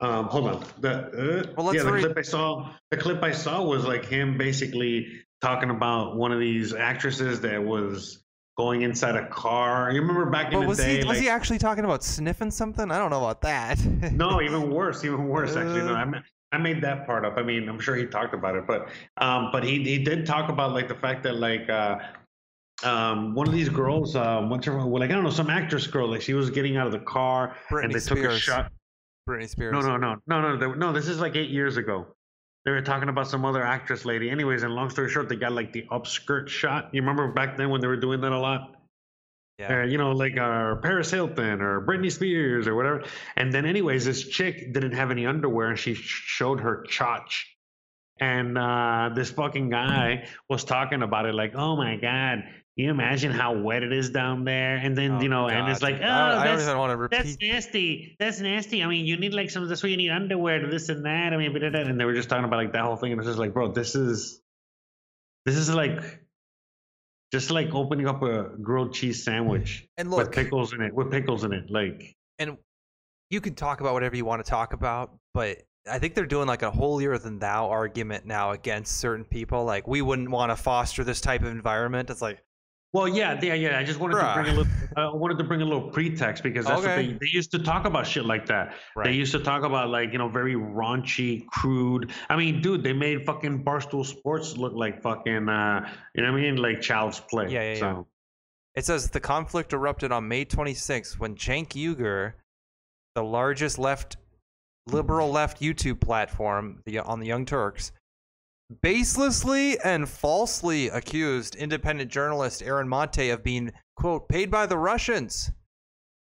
Um, 0.00 0.26
hold 0.26 0.46
on. 0.48 0.64
The 0.80 1.48
uh, 1.50 1.52
Well, 1.56 1.74
yeah, 1.74 1.82
the 1.82 1.92
read- 1.92 2.04
clip 2.04 2.18
I 2.18 2.22
saw. 2.22 2.70
The 2.92 2.96
clip 2.96 3.22
I 3.22 3.32
saw 3.32 3.62
was 3.64 3.84
like 3.84 4.04
him 4.04 4.38
basically 4.38 5.08
talking 5.40 5.70
about 5.70 6.16
one 6.16 6.30
of 6.30 6.38
these 6.38 6.72
actresses 6.74 7.40
that 7.40 7.62
was 7.64 8.22
going 8.56 8.82
inside 8.82 9.16
a 9.16 9.26
car. 9.28 9.90
You 9.90 10.00
remember 10.00 10.26
back 10.26 10.46
in 10.52 10.52
But 10.52 10.60
the 10.62 10.66
was 10.68 10.78
day? 10.78 11.00
he 11.00 11.04
was 11.08 11.18
he 11.18 11.28
actually 11.28 11.58
talking 11.58 11.84
about 11.84 12.04
sniffing 12.04 12.52
something? 12.52 12.90
I 12.92 12.98
don't 12.98 13.10
know 13.10 13.18
about 13.24 13.40
that. 13.42 13.84
no, 14.12 14.40
even 14.48 14.70
worse, 14.70 15.04
even 15.04 15.26
worse. 15.26 15.56
Actually, 15.56 15.82
no. 15.82 15.94
I, 15.94 16.04
ma- 16.04 16.18
I 16.52 16.58
made 16.58 16.80
that 16.82 17.06
part 17.06 17.24
up. 17.24 17.36
I 17.36 17.42
mean, 17.42 17.68
I'm 17.68 17.78
sure 17.78 17.94
he 17.94 18.06
talked 18.06 18.32
about 18.32 18.56
it, 18.56 18.66
but 18.66 18.88
um, 19.18 19.50
but 19.52 19.62
he 19.62 19.82
he 19.84 20.02
did 20.02 20.24
talk 20.24 20.48
about 20.48 20.72
like 20.72 20.88
the 20.88 20.94
fact 20.94 21.22
that 21.24 21.36
like 21.36 21.68
uh, 21.68 21.98
um, 22.84 23.34
one 23.34 23.46
of 23.46 23.52
these 23.52 23.68
girls, 23.68 24.16
um, 24.16 24.48
what's 24.48 24.64
her, 24.66 24.76
well, 24.76 25.00
like 25.00 25.10
I 25.10 25.14
don't 25.14 25.24
know, 25.24 25.30
some 25.30 25.50
actress 25.50 25.86
girl, 25.86 26.08
like 26.08 26.22
she 26.22 26.34
was 26.34 26.48
getting 26.50 26.76
out 26.76 26.86
of 26.86 26.92
the 26.92 27.00
car 27.00 27.54
and 27.70 27.92
Britney 27.92 27.94
they 27.94 28.00
took 28.00 28.18
a 28.24 28.38
shot. 28.38 28.72
Britney 29.28 29.48
Spears. 29.48 29.72
No, 29.72 29.80
no, 29.80 29.96
no, 29.98 30.16
no, 30.26 30.40
no, 30.40 30.56
they- 30.56 30.78
no. 30.78 30.92
This 30.92 31.06
is 31.08 31.20
like 31.20 31.36
eight 31.36 31.50
years 31.50 31.76
ago. 31.76 32.06
They 32.64 32.70
were 32.70 32.80
talking 32.80 33.08
about 33.08 33.28
some 33.28 33.44
other 33.44 33.62
actress 33.62 34.04
lady. 34.04 34.30
Anyways, 34.30 34.62
and 34.62 34.74
long 34.74 34.90
story 34.90 35.10
short, 35.10 35.28
they 35.28 35.36
got 35.36 35.52
like 35.52 35.72
the 35.72 35.82
upskirt 35.90 36.48
shot. 36.48 36.88
You 36.92 37.02
remember 37.02 37.30
back 37.32 37.56
then 37.56 37.68
when 37.70 37.80
they 37.80 37.86
were 37.86 37.96
doing 37.96 38.20
that 38.22 38.32
a 38.32 38.38
lot? 38.38 38.77
Yeah. 39.58 39.80
uh, 39.80 39.84
you 39.86 39.98
know, 39.98 40.12
like 40.12 40.36
uh, 40.36 40.76
Paris 40.76 41.10
Hilton 41.10 41.60
or 41.60 41.84
Britney 41.84 42.12
Spears 42.12 42.68
or 42.68 42.76
whatever. 42.76 43.04
And 43.36 43.52
then, 43.52 43.66
anyways, 43.66 44.04
this 44.04 44.26
chick 44.28 44.72
didn't 44.72 44.92
have 44.92 45.10
any 45.10 45.26
underwear 45.26 45.70
and 45.70 45.78
she 45.78 45.94
showed 45.94 46.60
her 46.60 46.84
chotch. 46.88 47.44
And 48.20 48.56
uh, 48.56 49.10
this 49.14 49.30
fucking 49.30 49.70
guy 49.70 50.28
was 50.48 50.64
talking 50.64 51.02
about 51.02 51.26
it 51.26 51.34
like, 51.34 51.54
oh 51.54 51.76
my 51.76 51.96
God, 51.96 52.44
you 52.76 52.90
imagine 52.90 53.32
how 53.32 53.56
wet 53.56 53.82
it 53.82 53.92
is 53.92 54.10
down 54.10 54.44
there? 54.44 54.76
And 54.76 54.96
then, 54.96 55.12
Oh, 55.12 55.20
you 55.20 55.28
know, 55.28 55.48
and 55.48 55.68
it's 55.68 55.82
like, 55.82 55.96
oh, 55.96 56.04
I 56.04 56.04
don't, 56.04 56.38
I 56.38 56.44
don't 56.46 56.58
that's, 56.58 56.78
want 56.78 57.10
to 57.10 57.16
that's 57.16 57.36
nasty. 57.40 58.16
That's 58.20 58.40
nasty. 58.40 58.82
I 58.82 58.86
mean, 58.86 59.06
you 59.06 59.16
need 59.18 59.34
like 59.34 59.50
some, 59.50 59.66
that's 59.68 59.82
why 59.82 59.88
you 59.88 59.96
need 59.96 60.10
underwear 60.10 60.60
to 60.60 60.68
this 60.68 60.88
and 60.88 61.04
that. 61.04 61.32
I 61.32 61.36
mean, 61.36 61.56
and 61.56 62.00
they 62.00 62.04
were 62.04 62.14
just 62.14 62.28
talking 62.28 62.44
about 62.44 62.56
like 62.56 62.72
that 62.72 62.82
whole 62.82 62.96
thing. 62.96 63.12
And 63.12 63.20
it 63.20 63.24
was 63.24 63.26
just 63.26 63.38
like, 63.38 63.54
bro, 63.54 63.72
this 63.72 63.96
is, 63.96 64.40
this 65.44 65.56
is 65.56 65.72
like, 65.72 66.20
just 67.32 67.50
like 67.50 67.74
opening 67.74 68.06
up 68.06 68.22
a 68.22 68.50
grilled 68.62 68.94
cheese 68.94 69.24
sandwich 69.24 69.86
And 69.96 70.10
with 70.10 70.32
pickles 70.32 70.72
in 70.72 70.80
it. 70.80 70.94
With 70.94 71.10
pickles 71.10 71.44
in 71.44 71.52
it, 71.52 71.70
like 71.70 72.14
and 72.38 72.56
you 73.30 73.40
can 73.40 73.54
talk 73.54 73.80
about 73.80 73.94
whatever 73.94 74.16
you 74.16 74.24
want 74.24 74.44
to 74.44 74.48
talk 74.48 74.72
about, 74.72 75.18
but 75.34 75.58
I 75.90 75.98
think 75.98 76.14
they're 76.14 76.26
doing 76.26 76.46
like 76.46 76.62
a 76.62 76.70
holier 76.70 77.18
than 77.18 77.38
thou 77.38 77.68
argument 77.68 78.26
now 78.26 78.52
against 78.52 78.96
certain 78.96 79.24
people. 79.24 79.64
Like 79.64 79.86
we 79.86 80.02
wouldn't 80.02 80.30
want 80.30 80.50
to 80.50 80.56
foster 80.56 81.04
this 81.04 81.20
type 81.20 81.42
of 81.42 81.48
environment. 81.48 82.10
It's 82.10 82.22
like, 82.22 82.42
Well, 82.94 83.06
yeah, 83.06 83.38
yeah, 83.42 83.52
yeah. 83.52 83.78
I 83.78 83.84
just 83.84 84.00
wanted 84.00 84.16
Bruh. 84.16 84.34
to 84.34 84.42
bring 84.42 84.54
a 84.54 84.58
little. 84.58 84.72
I 84.96 85.14
wanted 85.14 85.36
to 85.38 85.44
bring 85.44 85.60
a 85.60 85.64
little 85.64 85.90
pretext 85.90 86.42
because 86.42 86.64
that's 86.64 86.82
what 86.82 86.96
they, 86.96 87.08
they 87.08 87.28
used 87.30 87.50
to 87.50 87.58
talk 87.58 87.84
about 87.84 88.06
shit 88.06 88.24
like 88.24 88.46
that. 88.46 88.74
They 89.04 89.12
used 89.12 89.32
to 89.32 89.40
talk 89.40 89.62
about 89.62 89.90
like 89.90 90.12
you 90.12 90.18
know 90.18 90.28
very 90.28 90.54
raunchy, 90.54 91.46
crude. 91.46 92.12
I 92.30 92.36
mean, 92.36 92.62
dude, 92.62 92.82
they 92.82 92.94
made 92.94 93.26
fucking 93.26 93.62
Barstool 93.62 94.06
Sports 94.06 94.56
look 94.56 94.72
like 94.72 95.02
fucking. 95.02 95.48
uh 95.48 95.92
You 96.14 96.22
know 96.22 96.32
what 96.32 96.38
I 96.38 96.42
mean? 96.42 96.56
Like 96.56 96.80
child's 96.80 97.20
play. 97.20 97.48
Yeah, 97.48 97.62
yeah, 97.62 97.72
yeah. 97.72 97.78
so, 97.78 98.06
It 98.74 98.84
says 98.86 99.10
the 99.10 99.20
conflict 99.20 99.74
erupted 99.74 100.10
on 100.10 100.26
May 100.26 100.46
26th 100.46 101.18
when 101.18 101.34
Cenk 101.34 101.68
Uygur, 101.70 102.32
the 103.14 103.22
largest 103.22 103.78
left 103.78 104.16
liberal 104.86 105.30
left 105.30 105.60
YouTube 105.60 106.00
platform, 106.00 106.82
the 106.86 107.00
on 107.00 107.20
the 107.20 107.26
Young 107.26 107.44
Turks, 107.44 107.92
baselessly 108.82 109.76
and 109.84 110.08
falsely 110.08 110.88
accused 110.88 111.54
independent 111.56 112.10
journalist 112.10 112.62
Aaron 112.62 112.88
Mate 112.88 113.30
of 113.30 113.42
being 113.42 113.72
quote 113.96 114.28
paid 114.28 114.50
by 114.50 114.66
the 114.66 114.76
Russians. 114.76 115.50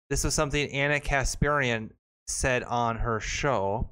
This 0.10 0.24
was 0.24 0.34
something 0.34 0.70
Ana 0.72 1.00
Kasparian 1.00 1.90
said 2.28 2.64
on 2.64 2.98
her 2.98 3.20
show. 3.20 3.90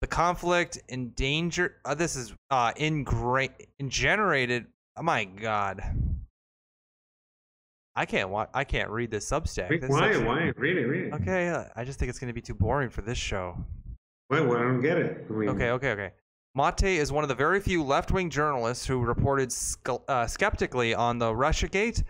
The 0.00 0.06
conflict 0.06 0.78
endangered. 0.88 1.74
Uh, 1.84 1.94
this 1.94 2.16
is 2.16 2.34
uh, 2.50 2.72
ingra- 2.72 3.50
generated. 3.86 4.66
Oh 4.96 5.02
my 5.02 5.24
god. 5.24 5.82
I 7.94 8.06
can't 8.06 8.30
watch. 8.30 8.48
I 8.54 8.64
can't 8.64 8.88
read 8.88 9.10
this 9.10 9.30
Substack. 9.30 9.68
Wait, 9.68 9.82
This 9.82 9.90
why? 9.90 10.08
Substack- 10.08 10.26
Why? 10.26 10.52
Read 10.56 10.78
it. 10.78 10.86
Read 10.86 11.04
it. 11.08 11.12
Okay, 11.14 11.48
uh, 11.50 11.64
I 11.76 11.84
just 11.84 11.98
think 11.98 12.08
it's 12.08 12.18
going 12.18 12.28
to 12.28 12.34
be 12.34 12.40
too 12.40 12.54
boring 12.54 12.88
for 12.88 13.02
this 13.02 13.18
show. 13.18 13.54
Wait, 14.30 14.40
well, 14.40 14.56
I 14.56 14.62
don't 14.62 14.80
get 14.80 14.96
it. 14.96 15.26
I 15.28 15.32
mean, 15.32 15.48
Okay, 15.50 15.70
okay, 15.70 15.90
okay. 15.90 16.10
Mate 16.54 16.98
is 16.98 17.10
one 17.10 17.24
of 17.24 17.28
the 17.28 17.34
very 17.34 17.60
few 17.60 17.82
left-wing 17.82 18.28
journalists 18.28 18.84
who 18.84 19.00
reported 19.00 19.54
uh, 20.06 20.26
skeptically 20.26 20.94
on 20.94 21.18
the 21.18 21.32
Russiagate 21.32 22.02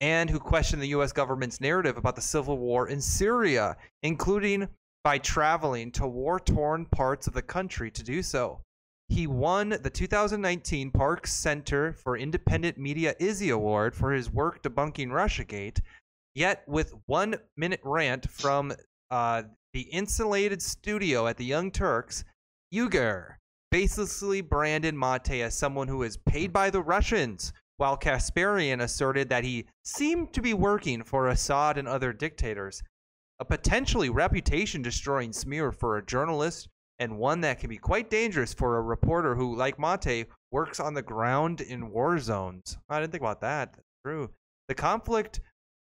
and 0.00 0.30
who 0.30 0.38
questioned 0.38 0.80
the 0.80 0.88
U.S. 0.88 1.12
government's 1.12 1.60
narrative 1.60 1.98
about 1.98 2.16
the 2.16 2.22
civil 2.22 2.56
war 2.56 2.88
in 2.88 3.02
Syria, 3.02 3.76
including 4.02 4.68
by 5.04 5.18
traveling 5.18 5.92
to 5.92 6.06
war-torn 6.06 6.86
parts 6.86 7.26
of 7.26 7.34
the 7.34 7.42
country 7.42 7.90
to 7.90 8.02
do 8.02 8.22
so. 8.22 8.62
He 9.10 9.26
won 9.26 9.68
the 9.68 9.90
2019 9.90 10.92
Parks 10.92 11.30
Center 11.30 11.92
for 11.92 12.16
Independent 12.16 12.78
Media 12.78 13.14
Izzy 13.18 13.50
Award 13.50 13.94
for 13.94 14.12
his 14.12 14.30
work 14.30 14.62
debunking 14.62 15.08
Russiagate, 15.08 15.80
yet 16.34 16.62
with 16.66 16.94
one 17.04 17.34
minute 17.54 17.80
rant 17.84 18.30
from 18.30 18.72
uh, 19.10 19.42
the 19.74 19.82
insulated 19.82 20.62
studio 20.62 21.26
at 21.26 21.36
the 21.36 21.44
Young 21.44 21.70
Turks, 21.70 22.24
Uygur 22.72 23.34
baselessly 23.72 24.46
branded 24.46 24.94
Mate 24.94 25.42
as 25.42 25.56
someone 25.56 25.88
who 25.88 26.02
is 26.02 26.16
paid 26.16 26.52
by 26.52 26.70
the 26.70 26.82
Russians, 26.82 27.52
while 27.76 27.96
Kasparian 27.96 28.82
asserted 28.82 29.28
that 29.28 29.44
he 29.44 29.66
seemed 29.84 30.32
to 30.32 30.42
be 30.42 30.54
working 30.54 31.02
for 31.02 31.28
Assad 31.28 31.78
and 31.78 31.88
other 31.88 32.12
dictators. 32.12 32.82
A 33.38 33.44
potentially 33.44 34.10
reputation 34.10 34.82
destroying 34.82 35.32
smear 35.32 35.72
for 35.72 35.96
a 35.96 36.04
journalist, 36.04 36.68
and 36.98 37.16
one 37.16 37.40
that 37.40 37.58
can 37.58 37.70
be 37.70 37.78
quite 37.78 38.10
dangerous 38.10 38.52
for 38.52 38.76
a 38.76 38.82
reporter 38.82 39.34
who, 39.34 39.56
like 39.56 39.78
Mate, 39.78 40.26
works 40.50 40.78
on 40.78 40.92
the 40.92 41.02
ground 41.02 41.62
in 41.62 41.90
war 41.90 42.18
zones. 42.18 42.76
I 42.88 43.00
didn't 43.00 43.12
think 43.12 43.22
about 43.22 43.40
that. 43.40 43.78
True. 44.04 44.30
The 44.68 44.74
conflict 44.74 45.40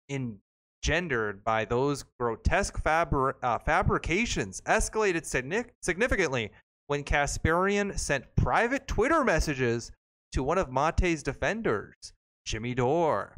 engendered 0.09 1.43
by 1.43 1.65
those 1.65 2.05
grotesque 2.19 2.81
fabri- 2.83 3.33
uh, 3.41 3.57
fabrications 3.59 4.61
escalated 4.61 5.23
signi- 5.23 5.69
significantly 5.81 6.51
when 6.87 7.03
Kasparian 7.03 7.97
sent 7.97 8.35
private 8.35 8.87
Twitter 8.87 9.23
messages 9.23 9.91
to 10.31 10.43
one 10.43 10.57
of 10.57 10.71
Mate's 10.71 11.21
defenders, 11.21 12.13
Jimmy 12.45 12.73
Dore, 12.73 13.37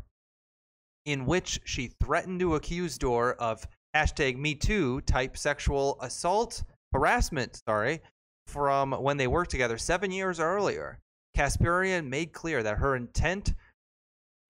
in 1.06 1.26
which 1.26 1.60
she 1.66 1.92
threatened 2.02 2.40
to 2.40 2.56
accuse 2.56 2.98
Dore 2.98 3.34
of 3.34 3.68
hashtag 3.96 4.38
MeToo 4.38 5.04
type 5.06 5.36
sexual 5.36 5.98
assault, 6.02 6.64
harassment, 6.94 7.62
sorry, 7.68 8.02
from 8.48 8.92
when 8.92 9.18
they 9.18 9.28
worked 9.28 9.52
together 9.52 9.78
seven 9.78 10.12
years 10.12 10.40
earlier. 10.40 11.00
Kasparian 11.36 12.08
made 12.08 12.34
clear 12.34 12.64
that 12.64 12.78
her 12.78 12.96
intent 12.96 13.54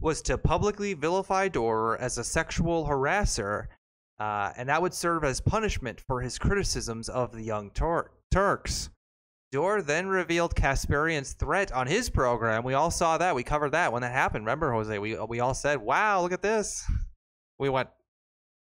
was 0.02 0.22
to 0.24 0.38
publicly 0.38 0.94
vilify 0.94 1.48
Dore 1.48 1.98
as 1.98 2.18
a 2.18 2.24
sexual 2.24 2.88
harasser, 2.88 3.68
uh, 4.20 4.52
and 4.58 4.70
that 4.70 4.82
would 4.82 4.94
serve 4.94 5.24
as 5.24 5.42
punishment 5.42 6.02
for 6.08 6.22
his 6.22 6.40
criticisms 6.40 7.10
of 7.10 7.32
the 7.34 7.44
Young 7.44 7.70
Tur- 7.72 8.12
Turks. 8.32 8.90
Dore 9.52 9.82
then 9.82 10.08
revealed 10.08 10.56
Kasparian's 10.56 11.34
threat 11.34 11.72
on 11.72 11.88
his 11.88 12.10
program. 12.10 12.64
We 12.64 12.76
all 12.76 12.92
saw 12.92 13.18
that. 13.18 13.34
We 13.34 13.44
covered 13.44 13.72
that 13.72 13.92
when 13.92 14.04
that 14.04 14.12
happened. 14.12 14.46
Remember, 14.46 14.72
Jose? 14.72 15.00
We 15.00 15.18
we 15.28 15.40
all 15.40 15.56
said, 15.56 15.80
"Wow, 15.80 16.22
look 16.22 16.32
at 16.32 16.44
this." 16.44 16.86
We 17.58 17.70
went 17.70 17.90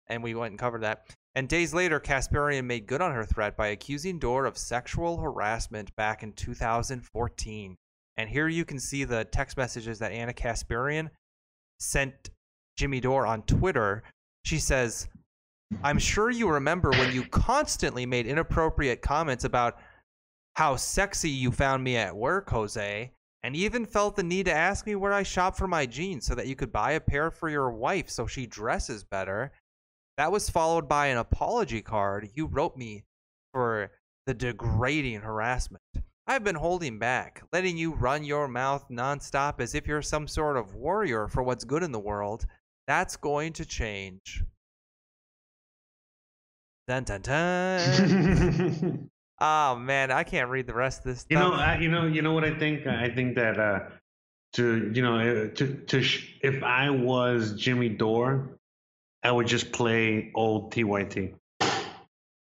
and 0.07 0.23
we 0.23 0.35
went 0.35 0.53
and 0.53 0.59
covered 0.59 0.83
that. 0.83 1.07
And 1.35 1.49
days 1.49 1.75
later, 1.75 1.99
Kasparian 1.99 2.65
made 2.65 2.87
good 2.87 3.01
on 3.01 3.13
her 3.13 3.25
threat 3.25 3.57
by 3.57 3.69
accusing 3.69 4.19
Dore 4.19 4.47
of 4.47 4.57
sexual 4.57 5.19
harassment 5.19 5.95
back 5.97 6.23
in 6.23 6.33
2014. 6.33 7.77
And 8.17 8.31
here 8.31 8.47
you 8.47 8.65
can 8.65 8.79
see 8.79 9.03
the 9.03 9.25
text 9.25 9.57
messages 9.57 9.99
that 9.99 10.13
Ana 10.13 10.33
Kasparian 10.33 11.11
sent 11.81 12.31
Jimmy 12.77 13.01
Dore 13.01 13.27
on 13.27 13.43
Twitter. 13.43 14.05
She 14.45 14.59
says, 14.59 15.09
I'm 15.83 15.99
sure 15.99 16.31
you 16.31 16.49
remember 16.49 16.91
when 16.91 17.13
you 17.13 17.25
constantly 17.25 18.07
made 18.07 18.27
inappropriate 18.27 19.03
comments 19.03 19.45
about 19.45 19.79
how 20.55 20.77
sexy 20.77 21.31
you 21.31 21.51
found 21.51 21.83
me 21.83 21.97
at 21.97 22.15
work, 22.15 22.49
Jose, 22.51 23.11
and 23.43 23.57
even 23.57 23.85
felt 23.85 24.17
the 24.17 24.23
need 24.23 24.47
to 24.47 24.53
ask 24.53 24.87
me 24.87 24.95
where 24.95 25.13
I 25.13 25.23
shop 25.23 25.57
for 25.57 25.67
my 25.67 25.85
jeans 25.85 26.27
so 26.27 26.35
that 26.35 26.47
you 26.47 26.57
could 26.57 26.73
buy 26.73 26.93
a 26.93 27.01
pair 27.01 27.31
for 27.31 27.49
your 27.49 27.71
wife 27.71 28.09
so 28.09 28.27
she 28.27 28.47
dresses 28.47 29.05
better. 29.05 29.53
That 30.17 30.33
was 30.33 30.49
followed 30.49 30.89
by 30.89 31.09
an 31.09 31.19
apology 31.19 31.83
card 31.83 32.31
you 32.35 32.47
wrote 32.47 32.77
me 32.77 33.05
for 33.53 33.91
the 34.27 34.35
degrading 34.35 35.21
harassment. 35.21 35.83
I've 36.27 36.45
been 36.45 36.55
holding 36.55 36.99
back, 36.99 37.43
letting 37.53 37.77
you 37.77 37.93
run 37.93 38.25
your 38.25 38.49
mouth 38.49 38.87
nonstop 38.91 39.61
as 39.61 39.75
if 39.75 39.87
you're 39.87 40.01
some 40.01 40.27
sort 40.27 40.57
of 40.57 40.75
warrior 40.75 41.29
for 41.29 41.43
what's 41.43 41.65
good 41.65 41.83
in 41.83 41.93
the 41.93 41.99
world. 41.99 42.47
That's 42.87 43.17
going 43.17 43.53
to 43.55 43.67
change. 43.67 44.43
Dun 46.87 47.05
dun 47.05 47.21
dun. 47.23 49.11
oh 49.41 49.77
man, 49.77 50.11
I 50.11 50.23
can't 50.25 50.51
read 50.51 50.67
the 50.67 50.75
rest 50.75 51.01
of 51.01 51.05
this. 51.05 51.27
You 51.31 51.39
know. 51.39 51.53
I, 51.53 51.79
you 51.79 51.91
know, 51.91 52.07
you 52.07 52.23
know 52.23 52.33
what 52.33 52.45
I 52.45 52.59
think. 52.59 52.87
I 52.87 53.09
think 53.09 53.37
that 53.37 53.59
uh, 53.59 53.81
to 54.55 54.91
you 54.95 55.03
know 55.03 55.19
uh, 55.19 55.49
to 55.55 55.75
to 55.87 56.03
sh- 56.03 56.39
if 56.43 56.63
I 56.63 56.91
was 56.91 57.55
Jimmy 57.55 57.89
Dore, 57.89 58.59
I 59.23 59.33
would 59.33 59.47
just 59.47 59.73
play 59.73 60.31
old 60.35 60.73
TYT. 60.73 61.35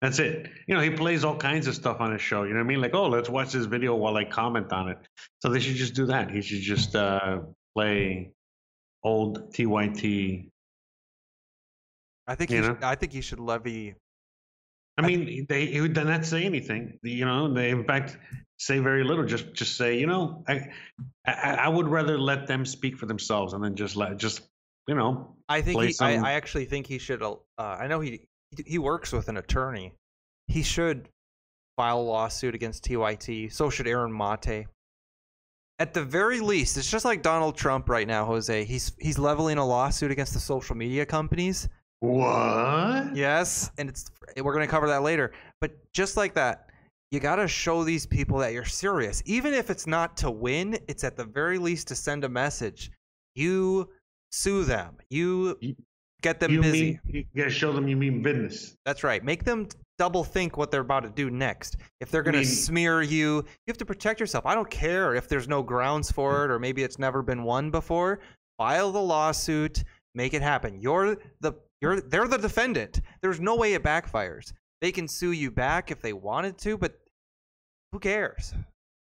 That's 0.00 0.18
it. 0.18 0.48
You 0.66 0.74
know, 0.74 0.80
he 0.80 0.90
plays 0.90 1.22
all 1.24 1.36
kinds 1.36 1.68
of 1.68 1.76
stuff 1.76 2.00
on 2.00 2.10
his 2.10 2.20
show. 2.20 2.42
You 2.42 2.50
know 2.50 2.56
what 2.56 2.64
I 2.64 2.66
mean? 2.66 2.80
Like, 2.80 2.92
oh, 2.92 3.08
let's 3.08 3.28
watch 3.28 3.52
this 3.52 3.66
video 3.66 3.94
while 3.94 4.16
I 4.16 4.24
comment 4.24 4.72
on 4.72 4.88
it. 4.88 4.98
So 5.40 5.48
they 5.48 5.60
should 5.60 5.76
just 5.76 5.94
do 5.94 6.06
that. 6.06 6.28
He 6.28 6.42
should 6.42 6.60
just 6.60 6.96
uh, 6.96 7.38
play 7.76 8.32
old 9.04 9.52
TYT. 9.52 10.50
I 12.26 12.34
think 12.34 12.50
you 12.50 12.56
you 12.56 12.62
know? 12.62 12.68
should, 12.68 12.82
I 12.82 12.96
think 12.96 13.14
you 13.14 13.22
should 13.22 13.38
levy. 13.38 13.94
I 14.98 15.07
mean, 15.07 15.46
they 15.48 15.66
he 15.66 15.81
would 15.81 15.96
not 15.96 16.24
say 16.24 16.44
anything. 16.44 16.98
You 17.02 17.24
know, 17.24 17.52
they 17.52 17.70
in 17.70 17.85
fact 17.85 18.18
say 18.59 18.78
very 18.78 19.05
little. 19.05 19.24
Just 19.24 19.52
just 19.55 19.76
say, 19.76 19.98
you 19.98 20.07
know, 20.07 20.44
I 20.48 20.68
I, 21.26 21.55
I 21.62 21.68
would 21.68 21.88
rather 21.88 22.18
let 22.18 22.46
them 22.46 22.64
speak 22.66 22.96
for 22.98 23.07
themselves 23.07 23.55
and 23.55 23.64
then 23.64 23.74
just 23.74 23.96
let 23.96 24.16
just 24.18 24.42
you 24.87 24.94
know. 24.94 25.37
I 25.48 25.62
think 25.62 25.81
he, 25.81 25.88
I, 25.88 25.90
some- 25.92 26.24
I 26.24 26.33
actually 26.33 26.66
think 26.66 26.87
he 26.87 26.98
should. 26.98 27.22
Uh, 27.22 27.37
I 27.59 27.87
know 27.87 28.00
he 28.00 28.26
he- 28.57 28.64
he 28.66 28.78
works 28.78 29.12
with 29.12 29.28
an 29.28 29.38
attorney. 29.38 29.94
He 30.46 30.62
should 30.62 31.09
file 31.76 32.00
a 32.00 32.02
lawsuit 32.02 32.55
against 32.55 32.85
TYT. 32.85 33.50
So 33.52 33.70
should 33.70 33.87
Aaron 33.87 34.14
Mate. 34.16 34.66
At 35.78 35.94
the 35.94 36.05
very 36.05 36.38
least, 36.40 36.76
it's 36.76 36.90
just 36.90 37.05
like 37.05 37.22
Donald 37.22 37.57
Trump 37.57 37.88
right 37.88 38.07
now, 38.07 38.26
Jose. 38.26 38.64
He's 38.64 38.92
he's 39.00 39.18
leveling 39.18 39.57
a 39.59 39.66
lawsuit 39.66 40.11
against 40.11 40.35
the 40.35 40.38
social 40.40 40.76
media 40.76 41.07
companies. 41.07 41.68
What? 42.02 43.14
Yes, 43.14 43.70
and 43.78 43.88
it's 43.88 44.10
we're 44.36 44.52
going 44.52 44.66
to 44.66 44.70
cover 44.70 44.88
that 44.88 45.02
later. 45.02 45.30
But 45.60 45.70
just 45.92 46.16
like 46.16 46.34
that, 46.34 46.68
you 47.12 47.20
got 47.20 47.36
to 47.36 47.46
show 47.46 47.84
these 47.84 48.06
people 48.06 48.38
that 48.38 48.52
you're 48.52 48.64
serious. 48.64 49.22
Even 49.24 49.54
if 49.54 49.70
it's 49.70 49.86
not 49.86 50.16
to 50.16 50.28
win, 50.28 50.76
it's 50.88 51.04
at 51.04 51.16
the 51.16 51.24
very 51.24 51.58
least 51.58 51.86
to 51.88 51.94
send 51.94 52.24
a 52.24 52.28
message. 52.28 52.90
You 53.36 53.88
sue 54.32 54.64
them. 54.64 54.96
You 55.10 55.56
get 56.22 56.40
them 56.40 56.50
you 56.50 56.62
busy. 56.62 56.82
mean 56.82 57.00
you 57.06 57.24
gotta 57.36 57.50
show 57.50 57.72
them 57.72 57.86
you 57.86 57.96
mean 57.96 58.20
business. 58.20 58.74
That's 58.84 59.04
right. 59.04 59.22
Make 59.22 59.44
them 59.44 59.68
double 59.96 60.24
think 60.24 60.56
what 60.56 60.72
they're 60.72 60.80
about 60.80 61.04
to 61.04 61.10
do 61.10 61.30
next. 61.30 61.76
If 62.00 62.10
they're 62.10 62.24
going 62.24 62.34
to 62.34 62.44
smear 62.44 63.02
you, 63.02 63.36
you 63.36 63.68
have 63.68 63.78
to 63.78 63.84
protect 63.84 64.18
yourself. 64.18 64.44
I 64.44 64.56
don't 64.56 64.70
care 64.70 65.14
if 65.14 65.28
there's 65.28 65.46
no 65.46 65.62
grounds 65.62 66.10
for 66.10 66.44
it 66.44 66.50
or 66.50 66.58
maybe 66.58 66.82
it's 66.82 66.98
never 66.98 67.22
been 67.22 67.44
won 67.44 67.70
before. 67.70 68.18
File 68.58 68.90
the 68.90 69.00
lawsuit, 69.00 69.84
make 70.16 70.34
it 70.34 70.42
happen. 70.42 70.80
You're 70.80 71.16
the 71.40 71.52
you're 71.82 72.00
they're 72.00 72.28
the 72.28 72.38
defendant. 72.38 73.00
There's 73.20 73.40
no 73.40 73.56
way 73.56 73.74
it 73.74 73.82
backfires. 73.82 74.52
They 74.80 74.92
can 74.92 75.06
sue 75.06 75.32
you 75.32 75.50
back 75.50 75.90
if 75.90 76.00
they 76.00 76.12
wanted 76.12 76.56
to, 76.58 76.78
but 76.78 76.98
who 77.92 77.98
cares? 77.98 78.54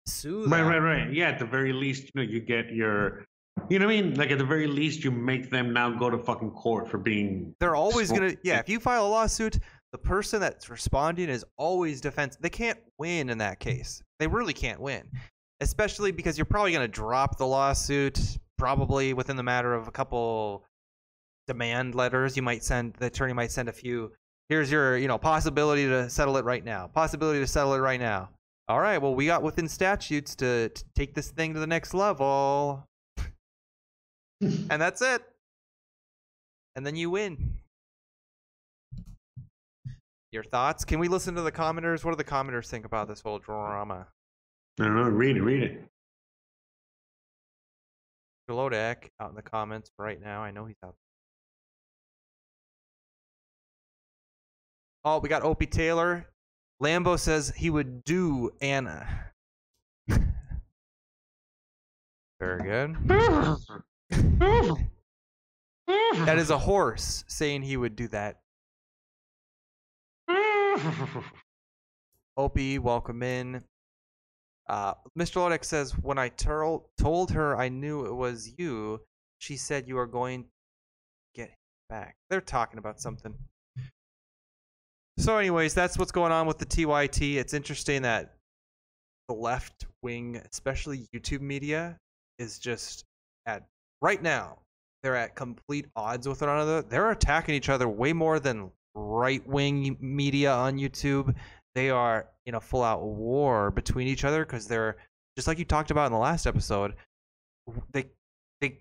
Sue 0.06 0.42
them. 0.42 0.52
Right, 0.52 0.62
right, 0.62 0.78
right. 0.78 1.12
Yeah, 1.12 1.28
at 1.28 1.38
the 1.38 1.44
very 1.44 1.72
least, 1.72 2.04
you 2.04 2.10
know, 2.16 2.22
you 2.22 2.40
get 2.40 2.72
your, 2.72 3.24
you 3.68 3.78
know 3.78 3.86
what 3.86 3.94
I 3.94 4.00
mean? 4.00 4.14
Like 4.14 4.30
at 4.30 4.38
the 4.38 4.44
very 4.44 4.66
least, 4.66 5.04
you 5.04 5.10
make 5.10 5.50
them 5.50 5.72
now 5.72 5.90
go 5.90 6.10
to 6.10 6.18
fucking 6.18 6.50
court 6.50 6.88
for 6.88 6.98
being. 6.98 7.54
They're 7.60 7.76
always 7.76 8.10
gonna 8.10 8.34
yeah. 8.42 8.58
If 8.58 8.68
you 8.68 8.80
file 8.80 9.06
a 9.06 9.08
lawsuit, 9.08 9.58
the 9.92 9.98
person 9.98 10.40
that's 10.40 10.70
responding 10.70 11.28
is 11.28 11.44
always 11.58 12.00
defense. 12.00 12.36
They 12.40 12.50
can't 12.50 12.78
win 12.98 13.28
in 13.28 13.38
that 13.38 13.60
case. 13.60 14.02
They 14.18 14.26
really 14.26 14.54
can't 14.54 14.80
win, 14.80 15.04
especially 15.60 16.12
because 16.12 16.38
you're 16.38 16.46
probably 16.46 16.72
gonna 16.72 16.88
drop 16.88 17.36
the 17.36 17.46
lawsuit 17.46 18.18
probably 18.58 19.14
within 19.14 19.36
the 19.36 19.42
matter 19.42 19.72
of 19.72 19.88
a 19.88 19.90
couple 19.90 20.64
demand 21.52 21.94
letters. 21.94 22.36
You 22.36 22.42
might 22.42 22.62
send 22.62 22.94
the 22.94 23.06
attorney 23.06 23.32
might 23.32 23.50
send 23.50 23.68
a 23.68 23.72
few 23.72 24.12
Here's 24.50 24.68
your, 24.68 24.98
you 24.98 25.06
know, 25.06 25.16
possibility 25.16 25.86
to 25.86 26.10
settle 26.10 26.36
it 26.36 26.44
right 26.44 26.64
now. 26.64 26.88
Possibility 26.88 27.38
to 27.38 27.46
settle 27.46 27.72
it 27.74 27.78
right 27.78 28.00
now. 28.00 28.30
All 28.66 28.80
right. 28.80 29.00
Well, 29.00 29.14
we 29.14 29.24
got 29.26 29.44
within 29.44 29.68
statutes 29.68 30.34
to, 30.36 30.70
to 30.70 30.84
take 30.96 31.14
this 31.14 31.30
thing 31.30 31.54
to 31.54 31.60
the 31.60 31.68
next 31.68 31.94
level, 31.94 32.84
and 34.40 34.82
that's 34.82 35.02
it. 35.02 35.22
And 36.74 36.84
then 36.84 36.96
you 36.96 37.10
win. 37.10 37.58
Your 40.32 40.42
thoughts? 40.42 40.84
Can 40.84 40.98
we 40.98 41.06
listen 41.06 41.36
to 41.36 41.42
the 41.42 41.52
commenters? 41.52 42.04
What 42.04 42.10
do 42.10 42.16
the 42.16 42.24
commenters 42.24 42.66
think 42.66 42.84
about 42.84 43.06
this 43.06 43.20
whole 43.20 43.38
drama? 43.38 44.08
I 44.80 44.84
don't 44.84 44.96
know. 44.96 45.02
Read 45.02 45.36
it. 45.36 45.42
Read 45.42 45.62
it. 45.62 45.84
Golodek 48.50 49.10
out 49.20 49.30
in 49.30 49.36
the 49.36 49.42
comments 49.42 49.92
right 49.96 50.20
now. 50.20 50.42
I 50.42 50.50
know 50.50 50.64
he's 50.64 50.76
out. 50.84 50.96
Oh, 55.04 55.18
we 55.18 55.28
got 55.28 55.42
Opie 55.42 55.66
Taylor. 55.66 56.26
Lambo 56.82 57.18
says 57.18 57.52
he 57.56 57.70
would 57.70 58.04
do 58.04 58.50
Ana. 58.60 59.32
Very 62.40 62.62
good. 62.62 62.96
That 66.24 66.38
is 66.38 66.50
a 66.50 66.58
horse 66.58 67.24
saying 67.28 67.62
he 67.62 67.76
would 67.76 67.96
do 67.96 68.08
that. 68.08 68.40
Opie, 72.36 72.78
welcome 72.78 73.22
in. 73.22 73.64
Uh, 74.68 74.94
Mr. 75.18 75.36
Lodek 75.36 75.64
says, 75.64 75.92
when 75.98 76.18
I 76.18 76.28
tur- 76.28 76.80
told 76.98 77.30
her 77.32 77.56
I 77.56 77.68
knew 77.68 78.06
it 78.06 78.14
was 78.14 78.52
you, 78.56 79.00
she 79.38 79.56
said 79.56 79.88
you 79.88 79.98
are 79.98 80.06
going 80.06 80.44
to 80.44 80.48
get 81.34 81.50
back. 81.88 82.16
They're 82.28 82.40
talking 82.40 82.78
about 82.78 83.00
something. 83.00 83.34
So, 85.20 85.37
anyways, 85.37 85.74
that's 85.74 85.98
what's 85.98 86.12
going 86.12 86.33
on 86.33 86.46
with 86.46 86.56
the 86.56 86.64
TYT. 86.64 87.37
It's 87.37 87.52
interesting 87.52 88.00
that 88.02 88.37
the 89.28 89.35
left 89.35 89.85
wing, 90.02 90.40
especially 90.50 91.06
YouTube 91.14 91.42
media, 91.42 91.98
is 92.38 92.59
just 92.59 93.04
at 93.44 93.66
right 94.00 94.22
now. 94.22 94.61
They're 95.02 95.16
at 95.16 95.35
complete 95.35 95.85
odds 95.94 96.26
with 96.26 96.40
one 96.40 96.48
another. 96.48 96.80
They're 96.80 97.11
attacking 97.11 97.54
each 97.54 97.68
other 97.68 97.87
way 97.87 98.14
more 98.14 98.40
than 98.40 98.70
right 98.94 99.46
wing 99.46 99.98
media 100.00 100.54
on 100.54 100.78
YouTube. 100.78 101.35
They 101.74 101.90
are 101.90 102.26
in 102.46 102.54
a 102.54 102.61
full 102.61 102.83
out 102.83 103.02
war 103.02 103.70
between 103.70 104.09
each 104.09 104.24
other 104.24 104.46
because 104.46 104.68
they're 104.68 104.96
just 105.37 105.46
like 105.46 105.59
you 105.59 105.66
talked 105.66 105.90
about 105.90 106.06
in 106.06 106.12
the 106.12 106.18
last 106.18 106.46
episode. 106.46 106.94
They 107.92 108.06
they 108.62 108.78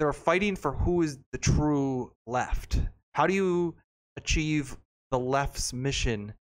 they're 0.00 0.12
fighting 0.12 0.56
for 0.56 0.72
who 0.72 1.02
is 1.02 1.18
the 1.30 1.38
true 1.38 2.10
left. 2.26 2.80
How 3.14 3.28
do 3.28 3.32
you 3.32 3.76
achieve 4.16 4.76
the 5.10 5.18
left's 5.18 5.72
mission 5.72 6.34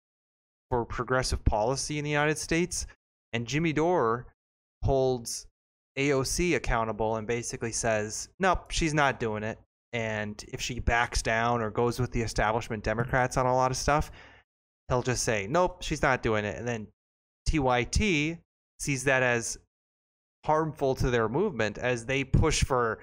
for 0.70 0.86
progressive 0.86 1.44
policy 1.46 1.98
in 1.98 2.04
the 2.04 2.12
United 2.12 2.38
States? 2.38 2.86
And 3.34 3.48
Jimmy 3.48 3.74
Dore 3.74 4.28
holds 4.84 5.48
AOC 5.98 6.56
accountable 6.56 7.18
and 7.18 7.28
basically 7.28 7.72
says, 7.72 8.30
nope, 8.40 8.72
she's 8.72 8.94
not 8.94 9.20
doing 9.20 9.44
it. 9.44 9.60
And 9.94 10.44
if 10.52 10.60
she 10.60 10.80
backs 10.80 11.22
down 11.22 11.62
or 11.62 11.70
goes 11.70 12.00
with 12.00 12.12
the 12.12 12.22
establishment 12.22 12.84
Democrats 12.84 13.38
on 13.38 13.46
a 13.46 13.56
lot 13.56 13.72
of 13.72 13.78
stuff, 13.78 14.12
he'll 14.88 15.04
just 15.04 15.24
say, 15.24 15.48
nope, 15.50 15.82
she's 15.82 16.02
not 16.02 16.24
doing 16.24 16.46
it. 16.46 16.58
And 16.58 16.68
then 16.68 16.88
TYT 17.48 18.40
sees 18.80 19.04
that 19.04 19.24
as 19.24 19.58
harmful 20.46 20.96
to 20.96 21.10
their 21.10 21.30
movement 21.30 21.78
as 21.78 22.06
they 22.06 22.24
push 22.24 22.64
for 22.64 23.00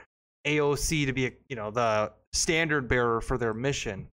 AOC 0.47 1.07
to 1.07 1.13
be, 1.13 1.33
you 1.49 1.57
know, 1.57 1.71
the 1.71 2.13
standard 2.33 2.89
bearer 2.89 3.21
for 3.21 3.39
their 3.39 3.55
mission. 3.55 4.09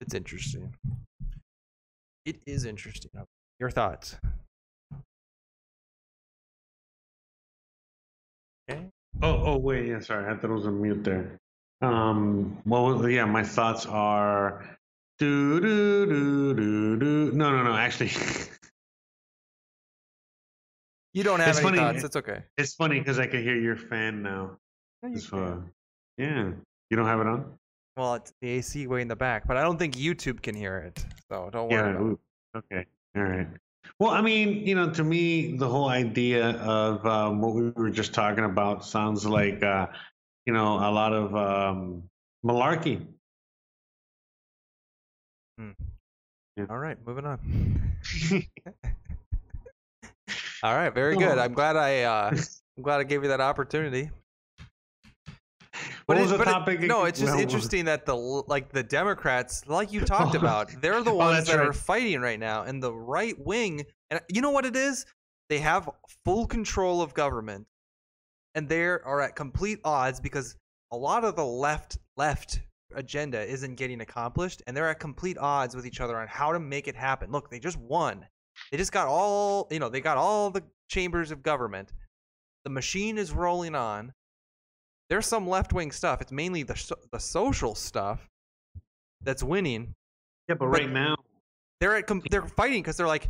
It's 0.00 0.14
interesting. 0.14 0.74
It 2.24 2.40
is 2.46 2.64
interesting. 2.64 3.10
Your 3.58 3.70
thoughts? 3.70 4.16
Okay. 8.70 8.86
Oh, 9.22 9.42
oh, 9.44 9.58
wait. 9.58 9.86
Yeah, 9.88 10.00
sorry. 10.00 10.30
I 10.32 10.36
thought 10.36 10.50
it 10.50 10.54
was 10.54 10.66
on 10.66 10.80
mute 10.80 11.04
there. 11.04 11.38
Um, 11.82 12.60
well, 12.66 13.08
yeah, 13.08 13.24
my 13.24 13.42
thoughts 13.42 13.86
are 13.86 14.76
do 15.18 15.60
do 15.60 16.06
do 16.06 16.54
do 16.54 16.96
do. 16.98 17.32
No, 17.32 17.50
no, 17.50 17.62
no. 17.62 17.74
Actually, 17.74 18.10
You 21.12 21.24
don't 21.24 21.40
have 21.40 21.48
It's 21.48 21.58
any 21.58 21.64
funny. 21.64 21.78
thoughts. 21.78 22.04
It's 22.04 22.16
okay. 22.16 22.44
it's 22.56 22.74
funny 22.74 22.98
because 23.00 23.18
I 23.18 23.26
can 23.26 23.42
hear 23.42 23.56
your 23.56 23.76
fan 23.76 24.22
now. 24.22 24.56
It's, 25.02 25.32
uh, 25.32 25.56
yeah, 26.18 26.52
you 26.88 26.96
don't 26.96 27.06
have 27.06 27.20
it 27.20 27.26
on. 27.26 27.58
Well, 27.96 28.14
it's 28.14 28.32
the 28.40 28.48
AC 28.48 28.86
way 28.86 29.02
in 29.02 29.08
the 29.08 29.16
back, 29.16 29.46
but 29.46 29.56
I 29.56 29.62
don't 29.62 29.78
think 29.78 29.94
YouTube 29.94 30.42
can 30.42 30.54
hear 30.54 30.78
it. 30.78 31.04
So 31.30 31.50
don't 31.52 31.68
worry. 31.68 31.92
Yeah. 31.92 31.96
about 31.96 32.00
it. 32.00 32.04
ooh, 32.04 32.20
Okay. 32.56 32.86
All 33.16 33.22
right. 33.22 33.48
Well, 33.98 34.10
I 34.10 34.20
mean, 34.20 34.66
you 34.66 34.74
know, 34.74 34.90
to 34.90 35.04
me, 35.04 35.56
the 35.56 35.68
whole 35.68 35.88
idea 35.88 36.50
of 36.58 37.04
um, 37.06 37.40
what 37.40 37.54
we 37.54 37.70
were 37.70 37.90
just 37.90 38.14
talking 38.14 38.44
about 38.44 38.84
sounds 38.84 39.26
like, 39.26 39.62
uh, 39.62 39.86
you 40.46 40.52
know, 40.52 40.76
a 40.76 40.90
lot 40.90 41.12
of 41.12 41.34
um, 41.34 42.02
malarkey. 42.44 43.06
All 46.68 46.78
right, 46.78 46.98
moving 47.06 47.24
on. 47.24 47.38
All 50.62 50.74
right, 50.74 50.92
very 50.92 51.16
good. 51.16 51.38
I'm 51.38 51.54
glad 51.54 51.76
I 51.76 52.02
uh, 52.02 52.30
I'm 52.76 52.82
glad 52.82 53.00
I 53.00 53.04
gave 53.04 53.22
you 53.22 53.28
that 53.28 53.40
opportunity. 53.40 54.10
What 56.10 56.18
it- 56.18 56.22
was 56.22 56.30
the 56.30 56.38
but 56.38 56.48
it- 56.48 56.50
topic 56.52 56.80
no, 56.80 57.04
it's 57.04 57.18
just 57.20 57.38
interesting 57.38 57.86
that 57.86 58.04
the 58.06 58.14
like 58.14 58.70
the 58.70 58.82
Democrats, 58.82 59.66
like 59.66 59.92
you 59.92 60.00
talked 60.04 60.34
about, 60.34 60.70
they're 60.80 61.02
the 61.02 61.10
Oh, 61.10 61.14
ones 61.16 61.46
that's 61.46 61.50
that 61.50 61.60
are 61.66 61.72
fighting 61.72 62.20
right 62.20 62.38
now, 62.38 62.62
and 62.62 62.82
the 62.82 62.92
right 62.92 63.34
wing. 63.38 63.84
And 64.10 64.20
you 64.28 64.40
know 64.42 64.50
what 64.50 64.66
it 64.66 64.76
is? 64.76 65.06
They 65.48 65.58
have 65.58 65.88
full 66.24 66.46
control 66.46 67.00
of 67.02 67.14
government, 67.14 67.66
and 68.54 68.68
they 68.68 68.84
are 68.84 69.20
at 69.20 69.34
complete 69.36 69.80
odds 69.84 70.20
because 70.20 70.56
a 70.92 70.96
lot 70.96 71.24
of 71.24 71.36
the 71.36 71.44
left 71.44 71.98
left 72.16 72.60
agenda 72.94 73.40
isn't 73.42 73.76
getting 73.76 74.00
accomplished, 74.00 74.62
and 74.66 74.76
they're 74.76 74.88
at 74.88 74.98
complete 75.00 75.38
odds 75.38 75.74
with 75.76 75.86
each 75.86 76.00
other 76.00 76.18
on 76.20 76.26
how 76.28 76.52
to 76.52 76.58
make 76.60 76.88
it 76.88 76.96
happen. 76.96 77.30
Look, 77.30 77.50
they 77.50 77.58
just 77.60 77.76
won. 77.78 78.26
They 78.70 78.76
just 78.76 78.92
got 78.92 79.06
all 79.06 79.68
you 79.70 79.78
know. 79.78 79.88
They 79.88 80.00
got 80.00 80.16
all 80.18 80.50
the 80.50 80.62
chambers 80.88 81.30
of 81.30 81.42
government. 81.42 81.92
The 82.64 82.70
machine 82.70 83.16
is 83.16 83.32
rolling 83.32 83.74
on 83.74 84.12
there's 85.10 85.26
some 85.26 85.46
left 85.48 85.72
wing 85.72 85.90
stuff. 85.92 86.20
It's 86.22 86.32
mainly 86.32 86.62
the 86.62 86.76
so- 86.76 86.98
the 87.12 87.18
social 87.20 87.74
stuff 87.74 88.26
that's 89.22 89.42
winning. 89.42 89.94
Yeah, 90.48 90.54
but 90.54 90.68
right 90.68 90.90
now, 90.90 91.16
They're 91.80 91.96
at 91.96 92.06
com- 92.06 92.22
they're 92.30 92.46
fighting 92.46 92.82
because 92.82 92.96
they're 92.96 93.06
like, 93.06 93.28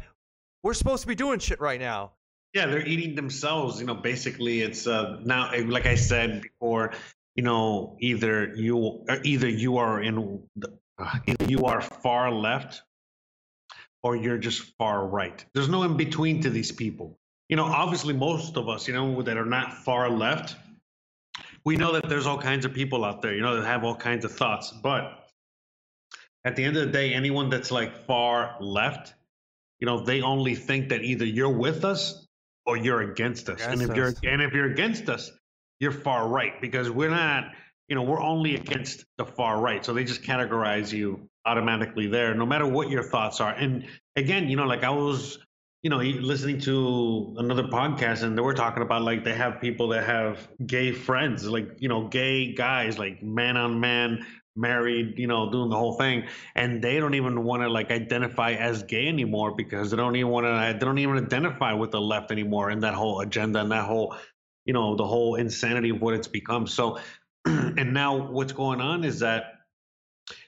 we're 0.63 0.75
supposed 0.75 1.03
to 1.03 1.09
be 1.09 1.15
doing 1.15 1.39
shit 1.41 1.61
right 1.61 1.81
now. 1.81 2.13
yeah, 2.53 2.67
they're 2.67 2.85
eating 2.87 3.15
themselves. 3.15 3.81
You 3.81 3.87
know, 3.87 3.95
basically, 3.95 4.61
it's 4.61 4.87
uh, 4.87 5.21
now, 5.25 5.51
eh, 5.51 5.63
like 5.67 5.87
I 5.87 5.95
said 5.95 6.43
before, 6.43 6.93
you 7.37 7.43
know, 7.45 7.97
either 8.01 8.55
you 8.57 8.77
or 8.77 9.19
either 9.25 9.49
you 9.49 9.77
are 9.79 10.03
in, 10.03 10.43
the- 10.57 10.77
uh, 10.99 11.19
you 11.47 11.65
are 11.67 11.81
far 11.81 12.31
left, 12.33 12.83
or 14.03 14.17
you're 14.17 14.39
just 14.39 14.63
far 14.79 15.07
right. 15.07 15.45
There's 15.55 15.69
no 15.69 15.83
in 15.85 15.97
between 15.97 16.43
to 16.43 16.51
these 16.51 16.73
people. 16.73 17.19
You 17.49 17.57
know, 17.57 17.65
obviously, 17.67 18.15
most 18.15 18.57
of 18.57 18.69
us, 18.69 18.87
you 18.89 18.95
know, 18.95 19.23
that 19.23 19.37
are 19.37 19.45
not 19.47 19.73
far 19.85 20.11
left, 20.11 20.57
we 21.65 21.77
know 21.77 21.93
that 21.93 22.09
there's 22.09 22.27
all 22.27 22.39
kinds 22.39 22.65
of 22.65 22.73
people 22.73 23.05
out 23.05 23.23
there, 23.23 23.35
you 23.35 23.43
know, 23.43 23.57
that 23.57 23.67
have 23.67 23.85
all 23.85 23.95
kinds 23.95 24.25
of 24.25 24.33
thoughts. 24.33 24.71
But 24.71 25.29
at 26.45 26.57
the 26.57 26.65
end 26.65 26.77
of 26.77 26.87
the 26.87 26.93
day, 26.93 27.13
anyone 27.13 27.51
that's 27.51 27.71
like 27.71 28.07
far 28.07 28.57
left, 28.61 29.15
you 29.79 29.87
know, 29.87 30.01
they 30.01 30.23
only 30.23 30.55
think 30.55 30.91
that 30.91 31.03
either 31.03 31.25
you're 31.25 31.53
with 31.53 31.85
us 31.85 32.27
or 32.67 32.77
you're 32.77 33.03
against 33.03 33.49
us. 33.49 33.63
and 33.63 33.83
Against 33.83 33.91
if 33.91 33.97
you're 34.23 34.33
and 34.33 34.43
if 34.43 34.53
you're 34.53 34.71
against 34.71 35.09
us, 35.09 35.31
you're 35.81 35.93
far 35.93 36.29
right 36.29 36.61
because 36.61 36.91
we're 36.91 37.11
not, 37.11 37.53
you 37.89 37.95
know, 37.95 38.03
we're 38.03 38.23
only 38.23 38.55
against 38.55 39.05
the 39.19 39.25
far 39.25 39.61
right. 39.61 39.85
So 39.85 39.93
they 39.93 40.05
just 40.05 40.23
categorize 40.23 40.93
you 40.93 41.29
automatically 41.47 42.07
there, 42.07 42.35
no 42.35 42.47
matter 42.47 42.67
what 42.67 42.91
your 42.91 43.03
thoughts 43.03 43.41
are. 43.41 43.53
And 43.53 43.87
again, 44.17 44.49
you 44.49 44.57
know, 44.57 44.67
like 44.67 44.85
I 44.85 44.91
was, 44.91 45.39
you 45.83 45.89
know, 45.89 45.99
listening 45.99 46.61
to 46.61 47.35
another 47.39 47.65
podcast 47.65 48.23
and 48.23 48.37
they 48.37 48.43
were 48.43 48.55
talking 48.55 48.83
about 48.83 49.03
like 49.03 49.25
they 49.25 49.33
have 49.33 49.61
people 49.61 49.89
that 49.89 50.05
have 50.05 50.49
gay 50.67 50.93
friends, 50.93 51.47
like, 51.47 51.71
you 51.79 51.89
know, 51.89 52.09
gay 52.09 52.53
guys, 52.53 52.99
like 52.99 53.23
man 53.23 53.57
on 53.57 53.81
man, 53.81 54.27
married, 54.55 55.19
you 55.19 55.27
know, 55.27 55.51
doing 55.51 55.71
the 55.71 55.77
whole 55.77 55.95
thing. 55.95 56.25
And 56.55 56.83
they 56.83 57.01
don't 57.01 57.15
even 57.15 57.45
want 57.45 57.63
to 57.63 57.69
like 57.71 57.91
identify 57.91 58.53
as 58.53 58.83
gay 58.83 59.09
anymore 59.09 59.55
because 59.55 59.91
they 59.91 59.97
don't 59.97 60.17
even 60.17 60.31
want 60.31 60.45
to, 60.47 60.79
they 60.79 60.85
don't 60.85 60.99
even 60.99 61.17
identify 61.17 61.73
with 61.73 61.93
the 61.93 62.01
left 62.01 62.31
anymore 62.31 62.69
and 62.69 62.83
that 62.83 62.95
whole 62.95 63.21
agenda 63.21 63.61
and 63.61 63.73
that 63.73 63.87
whole, 63.87 64.17
you 64.67 64.75
know, 64.75 64.97
the 64.97 65.07
whole 65.07 65.37
insanity 65.37 65.91
of 65.91 66.03
what 66.03 66.13
it's 66.13 66.29
become. 66.29 66.67
So, 66.67 66.99
and 67.47 67.95
now 67.95 68.31
what's 68.31 68.53
going 68.53 68.83
on 68.83 69.03
is 69.05 69.21
that 69.21 69.45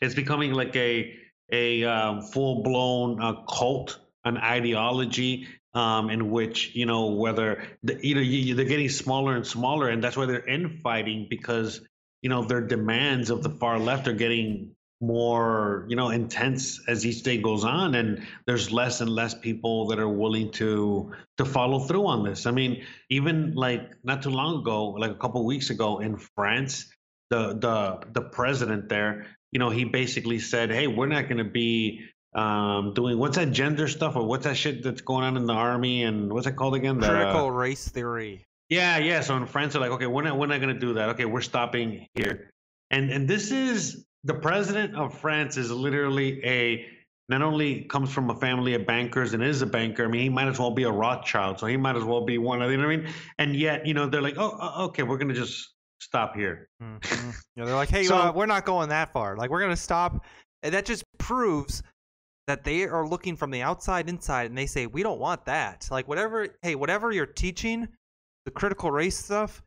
it's 0.02 0.14
becoming 0.14 0.52
like 0.52 0.76
a, 0.76 1.16
a 1.50 1.84
um, 1.84 2.20
full 2.22 2.62
blown 2.62 3.20
uh, 3.22 3.42
cult, 3.48 3.98
an 4.24 4.36
ideology 4.36 5.48
um, 5.74 6.10
in 6.10 6.30
which 6.30 6.74
you 6.74 6.86
know 6.86 7.06
whether 7.06 7.62
the, 7.82 7.98
you 8.06 8.14
know 8.14 8.20
you, 8.20 8.54
they're 8.54 8.64
getting 8.64 8.88
smaller 8.88 9.36
and 9.36 9.46
smaller, 9.46 9.88
and 9.88 10.02
that's 10.02 10.16
why 10.16 10.26
they're 10.26 10.46
infighting 10.46 11.26
because 11.28 11.80
you 12.20 12.30
know 12.30 12.44
their 12.44 12.60
demands 12.60 13.30
of 13.30 13.42
the 13.42 13.50
far 13.50 13.78
left 13.78 14.08
are 14.08 14.12
getting 14.12 14.74
more 15.00 15.84
you 15.88 15.96
know 15.96 16.10
intense 16.10 16.80
as 16.86 17.04
each 17.04 17.24
day 17.24 17.36
goes 17.36 17.64
on 17.64 17.96
and 17.96 18.24
there's 18.46 18.70
less 18.70 19.00
and 19.00 19.10
less 19.10 19.34
people 19.34 19.88
that 19.88 19.98
are 19.98 20.08
willing 20.08 20.52
to 20.52 21.10
to 21.38 21.44
follow 21.44 21.80
through 21.80 22.06
on 22.06 22.22
this. 22.22 22.46
I 22.46 22.52
mean 22.52 22.84
even 23.10 23.54
like 23.54 23.90
not 24.04 24.22
too 24.22 24.30
long 24.30 24.60
ago 24.60 24.90
like 24.90 25.10
a 25.10 25.16
couple 25.16 25.44
weeks 25.44 25.70
ago 25.70 25.98
in 25.98 26.16
france 26.16 26.86
the 27.30 27.54
the 27.54 28.06
the 28.12 28.20
president 28.20 28.88
there 28.88 29.26
you 29.50 29.58
know 29.58 29.70
he 29.70 29.84
basically 29.84 30.38
said 30.38 30.70
hey 30.70 30.86
we're 30.86 31.06
not 31.06 31.24
going 31.24 31.38
to 31.38 31.50
be 31.50 32.02
um 32.34 32.94
doing 32.94 33.18
what's 33.18 33.36
that 33.36 33.52
gender 33.52 33.86
stuff 33.88 34.16
or 34.16 34.24
what's 34.26 34.44
that 34.44 34.56
shit 34.56 34.82
that's 34.82 35.02
going 35.02 35.22
on 35.24 35.36
in 35.36 35.44
the 35.46 35.52
army 35.52 36.04
and 36.04 36.32
what's 36.32 36.46
it 36.46 36.52
called 36.56 36.74
again 36.74 36.98
the, 36.98 37.08
Critical 37.08 37.50
race 37.50 37.88
theory. 37.88 38.44
yeah, 38.70 38.96
yeah. 38.98 39.20
So 39.20 39.36
in 39.36 39.44
France, 39.46 39.74
they're 39.74 39.82
like, 39.82 39.90
okay, 39.92 40.06
we're 40.06 40.22
not, 40.22 40.38
we're 40.38 40.46
not 40.46 40.60
going 40.60 40.72
to 40.74 40.80
do 40.80 40.94
that. 40.94 41.10
Okay, 41.10 41.26
we're 41.26 41.42
stopping 41.42 42.06
here. 42.14 42.48
And 42.90 43.10
and 43.10 43.28
this 43.28 43.50
is 43.50 44.04
the 44.24 44.34
president 44.34 44.94
of 44.96 45.18
France 45.18 45.56
is 45.56 45.70
literally 45.70 46.42
a 46.44 46.86
not 47.28 47.42
only 47.42 47.82
comes 47.84 48.10
from 48.12 48.30
a 48.30 48.34
family 48.34 48.74
of 48.74 48.86
bankers 48.86 49.32
and 49.34 49.42
is 49.42 49.62
a 49.62 49.66
banker. 49.66 50.04
I 50.04 50.08
mean, 50.08 50.22
he 50.22 50.28
might 50.28 50.48
as 50.48 50.58
well 50.58 50.70
be 50.70 50.82
a 50.84 50.90
Rothschild, 50.90 51.58
so 51.60 51.66
he 51.66 51.76
might 51.76 51.96
as 51.96 52.04
well 52.04 52.24
be 52.24 52.38
one 52.38 52.60
of 52.62 52.70
you 52.70 52.76
know 52.78 52.86
what 52.86 52.92
I 52.92 52.96
mean. 52.96 53.08
And 53.38 53.54
yet, 53.56 53.86
you 53.86 53.94
know, 53.94 54.06
they're 54.06 54.22
like, 54.22 54.36
oh, 54.38 54.56
uh, 54.60 54.84
okay, 54.86 55.02
we're 55.02 55.16
going 55.18 55.28
to 55.28 55.34
just 55.34 55.70
stop 56.00 56.34
here. 56.34 56.68
Mhm. 56.82 57.34
Yeah, 57.56 57.64
they're 57.66 57.74
like, 57.74 57.88
hey, 57.96 58.04
So- 58.04 58.16
uh, 58.16 58.32
we're 58.34 58.46
not 58.46 58.64
going 58.66 58.88
that 58.90 59.12
far. 59.12 59.36
Like, 59.36 59.50
we're 59.50 59.60
gonna 59.60 59.76
stop. 59.76 60.24
And 60.64 60.74
that 60.74 60.84
just 60.84 61.04
proves 61.18 61.82
that 62.46 62.64
they 62.64 62.84
are 62.84 63.06
looking 63.06 63.36
from 63.36 63.50
the 63.50 63.62
outside 63.62 64.08
inside, 64.08 64.46
and 64.46 64.58
they 64.58 64.66
say 64.66 64.86
we 64.86 65.02
don't 65.02 65.20
want 65.20 65.44
that. 65.46 65.88
Like, 65.90 66.08
whatever, 66.08 66.48
hey, 66.62 66.74
whatever 66.74 67.12
you're 67.12 67.26
teaching, 67.26 67.88
the 68.44 68.50
critical 68.50 68.90
race 68.90 69.16
stuff, 69.16 69.62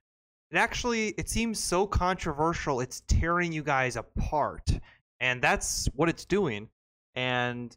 it 0.51 0.57
actually 0.57 1.09
it 1.17 1.29
seems 1.29 1.59
so 1.59 1.87
controversial. 1.87 2.81
It's 2.81 3.01
tearing 3.07 3.51
you 3.53 3.63
guys 3.63 3.95
apart, 3.95 4.69
and 5.19 5.41
that's 5.41 5.87
what 5.95 6.09
it's 6.09 6.25
doing. 6.25 6.69
And 7.15 7.75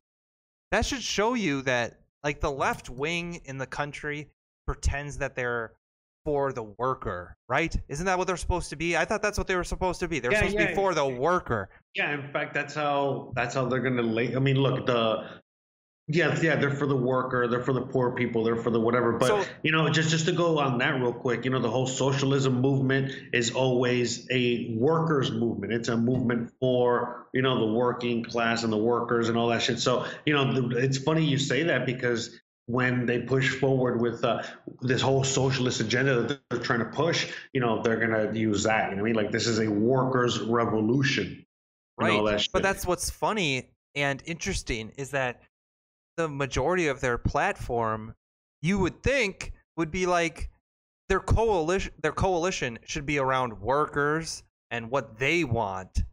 that 0.73 0.85
should 0.85 1.03
show 1.03 1.35
you 1.35 1.63
that, 1.63 2.01
like, 2.25 2.41
the 2.41 2.51
left 2.51 2.91
wing 2.91 3.41
in 3.45 3.59
the 3.59 3.67
country 3.67 4.29
pretends 4.67 5.19
that 5.19 5.35
they're 5.35 5.73
for 6.25 6.53
the 6.53 6.65
worker, 6.65 7.37
right? 7.49 7.75
Isn't 7.89 8.05
that 8.05 8.19
what 8.19 8.27
they're 8.27 8.37
supposed 8.37 8.69
to 8.71 8.77
be? 8.77 8.97
I 8.97 9.07
thought 9.07 9.23
that's 9.23 9.39
what 9.39 9.47
they 9.47 9.57
were 9.57 9.65
supposed 9.65 10.01
to 10.01 10.09
be. 10.09 10.19
They're 10.19 10.33
Yeah, 10.33 10.41
supposed 10.41 10.57
to 10.59 10.63
yeah. 10.65 10.69
be 10.71 10.75
for 10.75 10.93
the 10.93 11.07
worker. 11.07 11.71
Yeah, 11.99 12.15
in 12.15 12.33
fact, 12.33 12.55
that's 12.55 12.75
how 12.75 13.33
that's 13.35 13.57
how 13.57 13.65
they're 13.67 13.81
going 13.81 13.97
to 13.97 14.05
lay. 14.05 14.37
I 14.37 14.39
mean, 14.39 14.57
look, 14.57 14.87
the 14.87 15.25
yeah, 16.07 16.39
yeah, 16.41 16.55
they're 16.55 16.71
for 16.71 16.87
the 16.87 16.97
worker, 16.97 17.49
they're 17.49 17.65
for 17.65 17.73
the 17.73 17.83
poor 17.83 18.13
people, 18.13 18.45
they're 18.45 18.63
for 18.63 18.71
the 18.71 18.79
whatever. 18.79 19.19
But 19.19 19.27
So- 19.27 19.45
you 19.65 19.73
know, 19.73 19.91
just 19.91 20.09
just 20.11 20.27
to 20.27 20.33
go 20.33 20.61
on 20.61 20.79
that 20.79 20.95
real 21.01 21.13
quick, 21.13 21.45
you 21.45 21.51
know, 21.51 21.59
the 21.59 21.71
whole 21.71 21.89
socialism 21.89 22.61
movement 22.61 23.13
is 23.33 23.51
always 23.51 24.29
a 24.31 24.77
workers' 24.77 25.33
movement. 25.33 25.73
It's 25.73 25.89
a 25.89 25.97
movement 25.97 26.53
for 26.61 27.27
you 27.35 27.43
know 27.43 27.59
the 27.67 27.73
working 27.75 28.23
class 28.23 28.63
and 28.63 28.73
the 28.73 28.79
workers 28.79 29.29
and 29.29 29.37
all 29.37 29.49
that 29.49 29.63
shit. 29.63 29.81
So 29.81 30.07
you 30.25 30.35
know, 30.35 30.71
it's 30.79 30.99
funny 30.99 31.25
you 31.25 31.37
say 31.37 31.65
that 31.65 31.85
because 31.85 32.39
when 32.67 33.07
they 33.07 33.23
push 33.23 33.59
forward 33.59 34.01
with 34.01 34.25
uh, 34.25 34.45
this 34.83 35.01
whole 35.03 35.25
socialist 35.25 35.81
agenda 35.81 36.23
that 36.23 36.41
they're 36.49 36.61
trying 36.61 36.79
to 36.79 36.85
push, 36.85 37.27
you 37.53 37.61
know, 37.61 37.83
they're 37.83 37.99
gonna 37.99 38.33
use 38.35 38.63
that. 38.63 38.91
You 38.91 38.97
know 38.97 39.03
what 39.03 39.09
I 39.09 39.13
mean? 39.13 39.17
Like 39.17 39.33
this 39.33 39.49
is 39.49 39.59
a 39.59 39.69
workers' 39.69 40.39
revolution. 40.39 41.45
Right. 41.99 42.25
that. 42.25 42.49
But 42.53 42.63
that's 42.63 42.87
what's 42.87 43.11
funny 43.11 43.71
and 43.95 44.23
interesting 44.27 44.93
is 44.97 45.11
that 45.11 45.43
the 46.17 46.29
majority 46.29 46.89
of 46.89 47.01
their 47.01 47.19
platform, 47.19 48.15
you 48.63 48.79
would 48.79 49.03
think, 49.03 49.53
would 49.77 49.91
be 49.91 50.07
like 50.07 50.51
their 51.09 51.21
coalition. 51.21 51.93
Their 52.03 52.13
coalition 52.13 52.79
should 52.85 53.07
be 53.07 53.19
around 53.19 53.61
workers 53.61 54.43
and 54.71 54.91
what 54.91 55.19
they 55.19 55.45
want. 55.45 56.05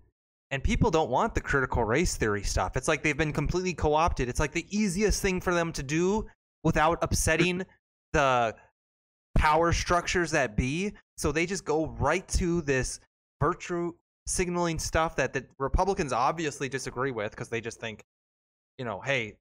And 0.52 0.64
people 0.64 0.92
don't 0.92 1.10
want 1.10 1.34
the 1.36 1.42
critical 1.42 1.84
race 1.84 2.16
theory 2.16 2.44
stuff. 2.44 2.78
It's 2.78 2.88
like 2.88 3.04
they've 3.04 3.18
been 3.18 3.34
completely 3.34 3.74
co-opted. 3.74 4.30
It's 4.30 4.40
like 4.40 4.54
the 4.54 4.66
easiest 4.70 5.22
thing 5.22 5.42
for 5.42 5.54
them 5.54 5.72
to 5.74 5.84
do 5.84 6.28
without 6.64 7.00
upsetting 7.02 7.66
the 8.14 8.56
power 9.36 9.74
structures 9.74 10.32
that 10.32 10.56
be. 10.56 10.94
So 11.18 11.32
they 11.32 11.46
just 11.46 11.66
go 11.66 11.88
right 11.88 12.28
to 12.30 12.62
this 12.62 13.00
virtue 13.42 13.94
signaling 14.26 14.80
stuff 14.80 15.16
that 15.16 15.34
the 15.34 15.46
Republicans 15.60 16.14
obviously 16.14 16.70
disagree 16.70 17.12
with 17.12 17.32
because 17.32 17.50
they 17.50 17.62
just 17.62 17.80
think, 17.80 18.04
you 18.78 18.86
know, 18.86 19.00
hey, 19.02 19.36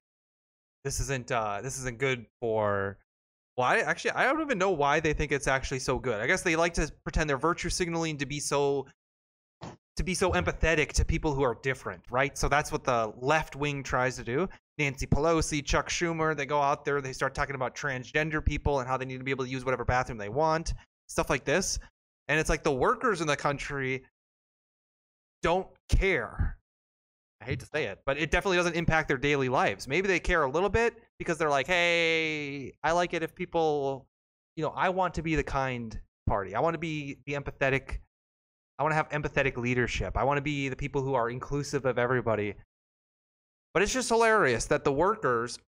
this 0.83 0.99
isn't 0.99 1.31
uh, 1.31 1.59
this 1.61 1.79
isn't 1.79 1.97
good 1.97 2.25
for. 2.39 2.97
Well, 3.57 3.67
I 3.67 3.77
actually 3.79 4.11
I 4.11 4.23
don't 4.23 4.41
even 4.41 4.57
know 4.57 4.71
why 4.71 4.99
they 4.99 5.13
think 5.13 5.31
it's 5.31 5.47
actually 5.47 5.79
so 5.79 5.97
good. 5.97 6.21
I 6.21 6.27
guess 6.27 6.41
they 6.41 6.55
like 6.55 6.73
to 6.75 6.91
pretend 7.03 7.29
they're 7.29 7.37
virtue 7.37 7.69
signaling 7.69 8.17
to 8.17 8.25
be 8.25 8.39
so 8.39 8.85
to 9.95 10.03
be 10.03 10.13
so 10.13 10.31
empathetic 10.33 10.91
to 10.91 11.05
people 11.05 11.33
who 11.33 11.41
are 11.41 11.57
different, 11.63 12.03
right? 12.11 12.37
So 12.37 12.49
that's 12.49 12.71
what 12.71 12.83
the 12.83 13.13
left 13.17 13.55
wing 13.55 13.81
tries 13.81 14.17
to 14.17 14.23
do. 14.23 14.49
Nancy 14.77 15.07
Pelosi, 15.07 15.63
Chuck 15.63 15.89
Schumer, 15.89 16.35
they 16.35 16.45
go 16.45 16.61
out 16.61 16.83
there, 16.83 16.99
they 16.99 17.13
start 17.13 17.33
talking 17.33 17.55
about 17.55 17.75
transgender 17.75 18.43
people 18.43 18.81
and 18.81 18.89
how 18.89 18.97
they 18.97 19.05
need 19.05 19.19
to 19.19 19.23
be 19.23 19.31
able 19.31 19.45
to 19.45 19.49
use 19.49 19.63
whatever 19.63 19.85
bathroom 19.85 20.17
they 20.17 20.27
want, 20.27 20.73
stuff 21.07 21.29
like 21.29 21.45
this. 21.45 21.79
And 22.27 22.39
it's 22.39 22.49
like 22.49 22.63
the 22.63 22.73
workers 22.73 23.21
in 23.21 23.27
the 23.27 23.37
country 23.37 24.03
don't 25.45 25.67
care. 25.89 26.57
I 27.39 27.45
hate 27.45 27.59
to 27.59 27.67
say 27.67 27.85
it, 27.85 27.99
but 28.03 28.17
it 28.17 28.31
definitely 28.31 28.57
doesn't 28.57 28.75
impact 28.75 29.07
their 29.07 29.19
daily 29.19 29.47
lives. 29.47 29.87
Maybe 29.87 30.07
they 30.07 30.19
care 30.19 30.41
a 30.41 30.49
little 30.49 30.69
bit 30.69 30.95
because 31.19 31.37
they're 31.37 31.51
like, 31.51 31.67
hey, 31.67 32.73
I 32.83 32.93
like 32.93 33.13
it 33.13 33.21
if 33.21 33.35
people, 33.35 34.07
you 34.55 34.63
know, 34.63 34.73
I 34.75 34.89
want 34.89 35.13
to 35.13 35.21
be 35.21 35.35
the 35.35 35.43
kind 35.43 35.99
party. 36.25 36.55
I 36.55 36.61
want 36.61 36.73
to 36.73 36.79
be 36.79 37.17
the 37.27 37.33
empathetic. 37.33 37.99
I 38.79 38.83
want 38.83 38.93
to 38.93 38.95
have 38.95 39.09
empathetic 39.09 39.55
leadership. 39.55 40.17
I 40.17 40.23
want 40.23 40.39
to 40.39 40.41
be 40.41 40.67
the 40.67 40.75
people 40.75 41.03
who 41.03 41.13
are 41.13 41.29
inclusive 41.29 41.85
of 41.85 41.99
everybody. 41.99 42.55
But 43.75 43.83
it's 43.83 43.93
just 43.93 44.09
hilarious 44.09 44.65
that 44.65 44.83
the 44.83 44.91
workers, 44.91 45.59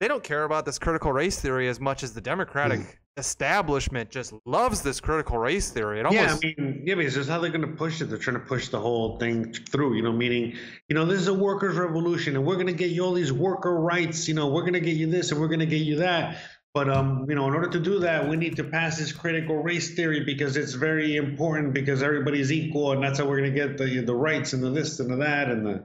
they 0.00 0.08
don't 0.08 0.22
care 0.22 0.44
about 0.44 0.66
this 0.66 0.78
critical 0.78 1.14
race 1.14 1.40
theory 1.40 1.66
as 1.68 1.80
much 1.80 2.02
as 2.02 2.12
the 2.12 2.20
Democratic 2.20 2.80
hmm. 2.80 2.86
Establishment 3.16 4.10
just 4.10 4.32
loves 4.44 4.82
this 4.82 5.00
critical 5.00 5.38
race 5.38 5.70
theory. 5.70 6.00
It 6.00 6.06
almost 6.06 6.44
yeah, 6.44 6.50
I 6.58 6.60
mean, 6.60 6.82
yeah, 6.84 6.94
because 6.94 7.14
that's 7.14 7.28
how 7.28 7.38
they're 7.38 7.50
going 7.50 7.60
to 7.68 7.76
push 7.76 8.00
it. 8.00 8.06
They're 8.06 8.18
trying 8.18 8.40
to 8.40 8.46
push 8.46 8.68
the 8.68 8.80
whole 8.80 9.18
thing 9.18 9.52
through, 9.52 9.94
you 9.94 10.02
know, 10.02 10.12
meaning, 10.12 10.56
you 10.88 10.94
know, 10.94 11.04
this 11.04 11.20
is 11.20 11.28
a 11.28 11.34
workers' 11.34 11.76
revolution 11.76 12.36
and 12.36 12.44
we're 12.44 12.56
going 12.56 12.66
to 12.66 12.72
get 12.72 12.90
you 12.90 13.04
all 13.04 13.12
these 13.12 13.32
worker 13.32 13.80
rights, 13.80 14.26
you 14.26 14.34
know, 14.34 14.48
we're 14.48 14.62
going 14.62 14.74
to 14.74 14.80
get 14.80 14.96
you 14.96 15.06
this 15.06 15.30
and 15.30 15.40
we're 15.40 15.48
going 15.48 15.60
to 15.60 15.66
get 15.66 15.82
you 15.82 15.96
that. 15.96 16.38
But, 16.72 16.90
um, 16.90 17.26
you 17.28 17.36
know, 17.36 17.46
in 17.46 17.54
order 17.54 17.70
to 17.70 17.78
do 17.78 18.00
that, 18.00 18.28
we 18.28 18.34
need 18.34 18.56
to 18.56 18.64
pass 18.64 18.98
this 18.98 19.12
critical 19.12 19.62
race 19.62 19.94
theory 19.94 20.24
because 20.24 20.56
it's 20.56 20.72
very 20.72 21.14
important 21.14 21.72
because 21.72 22.02
everybody's 22.02 22.50
equal 22.50 22.90
and 22.92 23.02
that's 23.02 23.20
how 23.20 23.28
we're 23.28 23.38
going 23.38 23.54
to 23.54 23.56
get 23.56 23.78
the 23.78 24.00
the 24.00 24.14
rights 24.14 24.54
and 24.54 24.62
the 24.62 24.70
this 24.70 24.98
and 24.98 25.08
the 25.08 25.16
that 25.16 25.50
and 25.50 25.64
the. 25.64 25.84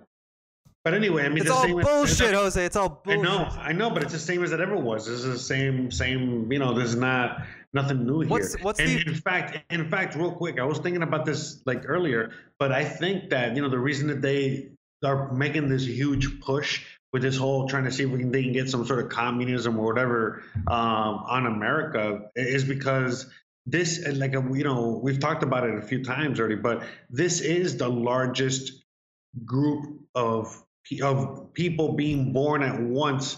But 0.85 0.93
anyway, 0.93 1.25
I 1.25 1.29
mean, 1.29 1.39
it's 1.39 1.47
the 1.47 1.53
all 1.53 1.63
same 1.63 1.79
as- 1.79 1.85
bullshit, 1.85 2.33
Jose. 2.33 2.65
It's 2.65 2.75
all 2.75 3.01
bullshit. 3.03 3.19
I 3.19 3.23
know, 3.23 3.47
I 3.59 3.73
know, 3.73 3.89
but 3.89 4.01
it's 4.03 4.13
the 4.13 4.19
same 4.19 4.43
as 4.43 4.51
it 4.53 4.61
ever 4.61 4.77
was. 4.77 5.05
This 5.05 5.19
is 5.19 5.25
the 5.25 5.37
same, 5.39 5.91
same. 5.91 6.51
You 6.51 6.59
know, 6.59 6.73
there's 6.73 6.95
not 6.95 7.43
nothing 7.73 8.05
new 8.05 8.21
here. 8.21 8.29
What's- 8.29 8.55
what's 8.61 8.79
and 8.79 8.89
the- 8.89 9.07
in 9.07 9.13
fact, 9.15 9.59
in 9.71 9.89
fact, 9.89 10.15
real 10.15 10.31
quick, 10.31 10.57
I 10.59 10.63
was 10.63 10.79
thinking 10.79 11.03
about 11.03 11.25
this 11.25 11.61
like 11.65 11.83
earlier, 11.85 12.31
but 12.59 12.71
I 12.71 12.85
think 12.85 13.29
that 13.31 13.55
you 13.55 13.61
know 13.61 13.69
the 13.69 13.77
reason 13.79 14.07
that 14.07 14.21
they 14.21 14.69
are 15.03 15.31
making 15.33 15.67
this 15.69 15.85
huge 15.85 16.39
push 16.39 16.83
with 17.11 17.23
this 17.23 17.35
whole 17.37 17.67
trying 17.67 17.83
to 17.85 17.91
see 17.91 18.03
if 18.03 18.09
we 18.09 18.19
can 18.19 18.31
they 18.31 18.43
can 18.43 18.53
get 18.53 18.69
some 18.69 18.85
sort 18.85 19.03
of 19.03 19.09
communism 19.09 19.77
or 19.77 19.85
whatever 19.85 20.43
um, 20.67 21.23
on 21.27 21.45
America 21.45 22.21
is 22.35 22.63
because 22.63 23.27
this 23.65 24.05
like 24.15 24.31
you 24.33 24.63
know 24.63 24.99
we've 25.03 25.19
talked 25.19 25.43
about 25.43 25.67
it 25.67 25.75
a 25.75 25.81
few 25.81 26.03
times 26.03 26.39
already, 26.39 26.55
but 26.55 26.83
this 27.09 27.41
is 27.41 27.77
the 27.77 27.89
largest 27.89 28.83
group 29.45 29.99
of 30.15 30.63
of 31.01 31.53
people 31.53 31.93
being 31.93 32.33
born 32.33 32.63
at 32.63 32.79
once. 32.81 33.37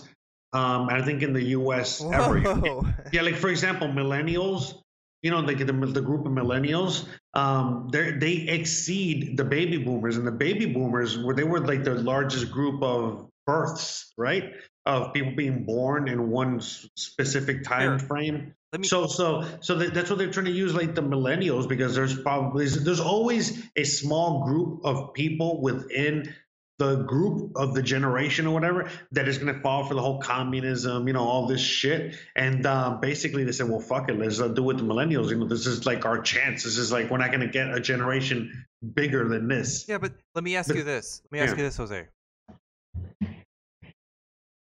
Um, 0.54 0.90
I 0.90 1.02
think 1.02 1.24
in 1.24 1.32
the 1.34 1.44
U.S. 1.60 2.04
ever. 2.04 2.40
Whoa. 2.40 2.86
Yeah, 3.14 3.22
like 3.22 3.36
for 3.36 3.50
example, 3.50 3.88
millennials. 3.88 4.76
You 5.24 5.30
know, 5.30 5.40
like 5.40 5.60
the, 5.60 5.66
the 5.72 6.02
group 6.02 6.26
of 6.26 6.32
millennials, 6.32 7.06
um, 7.36 7.90
they 7.92 8.12
they 8.12 8.34
exceed 8.50 9.38
the 9.38 9.44
baby 9.44 9.78
boomers, 9.78 10.18
and 10.18 10.26
the 10.26 10.32
baby 10.32 10.66
boomers 10.66 11.16
were 11.18 11.36
they 11.36 11.44
were 11.44 11.60
like 11.60 11.84
the 11.84 11.94
largest 11.94 12.52
group 12.52 12.82
of 12.82 13.30
births, 13.46 14.12
right? 14.18 14.52
Of 14.88 15.14
people 15.14 15.34
being 15.36 15.64
born 15.66 16.08
in 16.08 16.32
one 16.32 16.60
specific 16.60 17.64
time 17.64 18.00
Sure. 18.00 18.08
frame. 18.08 18.56
Me- 18.78 18.88
so 18.88 19.06
so 19.06 19.46
so 19.62 19.76
that, 19.76 19.94
that's 19.94 20.10
what 20.10 20.18
they're 20.18 20.32
trying 20.32 20.48
to 20.48 20.52
use, 20.52 20.74
like 20.74 20.96
the 20.96 21.04
millennials, 21.04 21.70
because 21.70 21.94
there's 21.94 22.20
probably 22.20 22.68
there's 22.68 23.00
always 23.00 23.62
a 23.76 23.84
small 23.84 24.44
group 24.46 24.82
of 24.86 25.14
people 25.14 25.62
within 25.62 26.34
the 26.82 26.96
group 27.04 27.52
of 27.56 27.76
the 27.76 27.84
generation 27.84 28.48
or 28.48 28.54
whatever 28.56 28.90
that 29.12 29.28
is 29.28 29.38
going 29.38 29.54
to 29.54 29.62
fall 29.62 29.86
for 29.86 29.94
the 29.94 30.02
whole 30.02 30.20
communism, 30.20 31.08
you 31.08 31.14
know, 31.14 31.24
all 31.24 31.46
this 31.46 31.62
shit. 31.62 32.16
And 32.36 32.66
um, 32.66 33.00
basically, 33.00 33.44
they 33.44 33.52
said, 33.52 33.70
"Well, 33.70 33.80
fuck 33.80 34.10
it, 34.10 34.18
let's 34.18 34.40
uh, 34.40 34.48
do 34.48 34.64
it 34.64 34.66
with 34.66 34.78
the 34.80 34.84
millennials. 34.84 35.30
You 35.30 35.36
know, 35.38 35.48
this 35.48 35.68
is 35.68 35.86
like 35.86 36.06
our 36.06 36.20
chance. 36.20 36.64
This 36.64 36.80
is 36.80 36.92
like 36.92 37.12
we're 37.12 37.20
not 37.20 37.30
going 37.30 37.42
to 37.42 37.48
get 37.48 37.72
a 37.72 37.80
generation 37.80 38.66
bigger 38.96 39.28
than 39.30 39.48
this." 39.48 39.86
Yeah, 39.88 40.00
but 40.00 40.14
let 40.34 40.44
me 40.44 40.56
ask 40.56 40.70
But- 40.70 40.78
you 40.78 40.84
this. 40.84 41.22
Let 41.26 41.32
me 41.32 41.40
ask 41.40 41.52
yeah. 41.52 41.58
you 41.58 41.64
this, 41.70 41.78
Jose. 41.78 42.08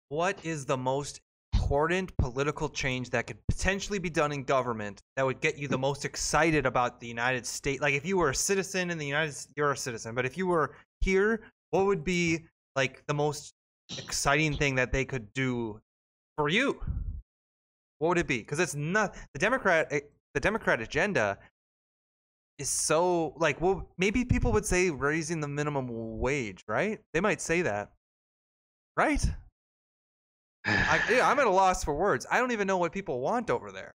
What 0.09 0.39
is 0.43 0.65
the 0.65 0.79
most 0.79 1.21
important 1.53 2.17
political 2.17 2.69
change 2.71 3.11
that 3.11 3.27
could 3.27 3.39
potentially 3.49 3.99
be 3.99 4.09
done 4.09 4.33
in 4.33 4.45
government 4.45 5.03
that 5.17 5.27
would 5.27 5.41
get 5.41 5.59
you 5.59 5.69
the 5.69 5.77
most 5.77 6.05
excited 6.05 6.65
about 6.65 7.01
the 7.01 7.09
United 7.09 7.45
States? 7.45 7.83
Like 7.83 7.95
if 7.95 8.07
you 8.07 8.17
were 8.17 8.31
a 8.31 8.35
citizen 8.35 8.91
in 8.91 8.97
the 8.97 9.07
United 9.07 9.35
States, 9.35 9.53
you're 9.57 9.73
a 9.73 9.77
citizen, 9.77 10.15
but 10.15 10.25
if 10.25 10.39
you 10.39 10.47
were 10.47 10.73
here 11.01 11.43
what 11.71 11.87
would 11.87 12.05
be 12.05 12.45
like 12.75 13.05
the 13.07 13.15
most 13.15 13.55
exciting 13.99 14.57
thing 14.57 14.75
that 14.77 14.93
they 14.93 15.05
could 15.05 15.33
do 15.33 15.81
for 16.37 16.49
you? 16.49 16.81
What 17.99 18.09
would 18.09 18.19
it 18.19 18.27
be? 18.27 18.39
Because 18.39 18.59
it's 18.61 18.75
not 18.75 19.15
the 19.33 19.39
Democrat. 19.39 19.89
eh, 19.91 20.01
The 20.35 20.41
Democrat 20.41 20.81
agenda 20.83 21.39
is 22.59 22.69
so 22.69 23.35
like. 23.37 23.61
Well, 23.61 23.89
maybe 23.99 24.25
people 24.25 24.53
would 24.53 24.67
say 24.67 24.91
raising 24.91 25.41
the 25.41 25.49
minimum 25.49 25.87
wage, 26.19 26.63
right? 26.69 27.01
They 27.15 27.21
might 27.21 27.41
say 27.41 27.63
that, 27.63 27.91
right? 28.97 29.25
I, 30.67 31.01
yeah, 31.11 31.29
I'm 31.29 31.39
at 31.41 31.47
a 31.47 31.51
loss 31.51 31.85
for 31.85 31.95
words. 31.95 32.27
I 32.31 32.39
don't 32.39 32.53
even 32.53 32.67
know 32.67 32.77
what 32.79 32.93
people 32.93 33.21
want 33.21 33.51
over 33.51 33.73
there. 33.73 33.93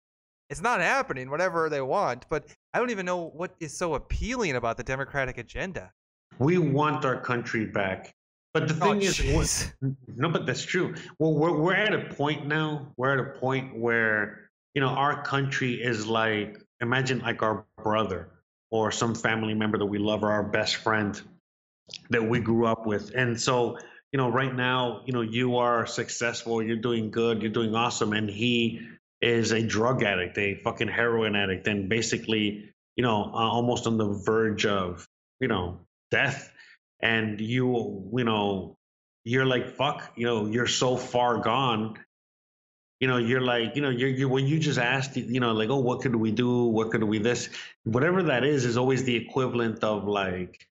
It's 0.49 0.61
not 0.61 0.81
happening, 0.81 1.31
whatever 1.31 1.69
they 1.69 1.81
want, 1.81 2.27
but 2.29 2.47
I 2.75 2.79
don't 2.79 2.91
even 2.91 3.07
know 3.07 3.29
what 3.31 3.55
is 3.61 3.77
so 3.77 3.95
appealing 3.95 4.57
about 4.57 4.77
the 4.77 4.83
Democratic 4.83 5.39
agenda. 5.39 5.93
We 6.41 6.59
want 6.59 7.05
our 7.05 7.21
country 7.21 7.67
back. 7.67 8.13
But 8.53 8.67
the 8.67 8.75
Oh, 8.85 8.91
thing 8.91 9.03
is, 9.03 9.19
what- 9.33 9.47
jeez. 9.47 9.73
no, 10.17 10.29
but 10.29 10.45
that's 10.47 10.65
true. 10.65 10.95
Well, 11.21 11.35
we're 11.35 11.57
we're 11.57 11.75
at 11.75 11.95
a 11.95 12.13
point 12.15 12.49
now. 12.49 12.93
We're 12.97 13.13
at 13.13 13.21
a 13.37 13.39
point 13.39 13.77
where 13.79 14.51
you 14.75 14.81
know 14.81 14.89
our 14.89 15.23
country 15.23 15.75
is 15.81 16.07
like 16.09 16.61
imagine 16.81 17.21
like 17.21 17.43
our 17.45 17.65
brother 17.85 18.31
or 18.73 18.91
some 18.91 19.15
family 19.15 19.55
member 19.55 19.79
that 19.79 19.87
we 19.87 19.99
love 19.99 20.25
or 20.25 20.33
our 20.33 20.43
best 20.43 20.77
friend 20.77 21.21
that 22.09 22.25
we 22.29 22.41
grew 22.41 22.67
up 22.67 22.87
with, 22.87 23.13
and 23.15 23.41
so 23.41 23.79
you 24.13 24.17
know 24.17 24.29
right 24.29 24.55
now 24.55 25.03
you 25.07 25.13
know 25.13 25.21
you 25.23 25.57
are 25.59 25.87
successful, 25.87 26.61
you're 26.61 26.77
doing 26.77 27.11
good, 27.13 27.43
you're 27.43 27.53
doing 27.53 27.75
awesome, 27.77 28.13
and 28.13 28.29
he 28.29 28.81
is 29.21 29.53
a 29.53 29.63
drug 29.63 30.03
addict, 30.03 30.39
a 30.39 30.55
fucking 30.57 30.89
heroin 30.89 31.37
addict, 31.37 31.69
and 31.69 31.89
basically 31.89 32.73
you 32.97 33.05
know 33.05 33.25
uh, 33.33 33.49
almost 33.57 33.87
on 33.87 33.97
the 33.97 34.09
verge 34.09 34.67
of 34.67 35.07
you 35.39 35.47
know 35.47 35.79
death 36.11 36.53
and 37.03 37.41
you 37.41 38.11
you 38.17 38.25
know 38.25 38.77
you're 39.25 39.47
like 39.47 39.77
fuck 39.77 40.13
you 40.17 40.27
know 40.27 40.47
you're 40.47 40.67
so 40.67 40.97
far 40.97 41.39
gone. 41.39 41.99
You 43.01 43.09
know 43.09 43.17
you're 43.17 43.41
like 43.41 43.77
you 43.77 43.83
know 43.83 43.89
you're, 43.89 44.09
you 44.09 44.29
when 44.29 44.47
you 44.47 44.59
just 44.59 44.79
asked 44.79 45.17
you 45.17 45.41
know 45.41 45.53
like 45.53 45.71
oh 45.71 45.81
what 45.81 46.01
could 46.01 46.15
we 46.15 46.31
do? 46.33 46.65
What 46.65 46.91
could 46.91 47.03
we 47.03 47.19
this? 47.19 47.49
Whatever 47.85 48.23
that 48.25 48.45
is 48.45 48.65
is 48.65 48.77
always 48.77 49.05
the 49.05 49.17
equivalent 49.17 49.83
of 49.83 50.05
like 50.05 50.67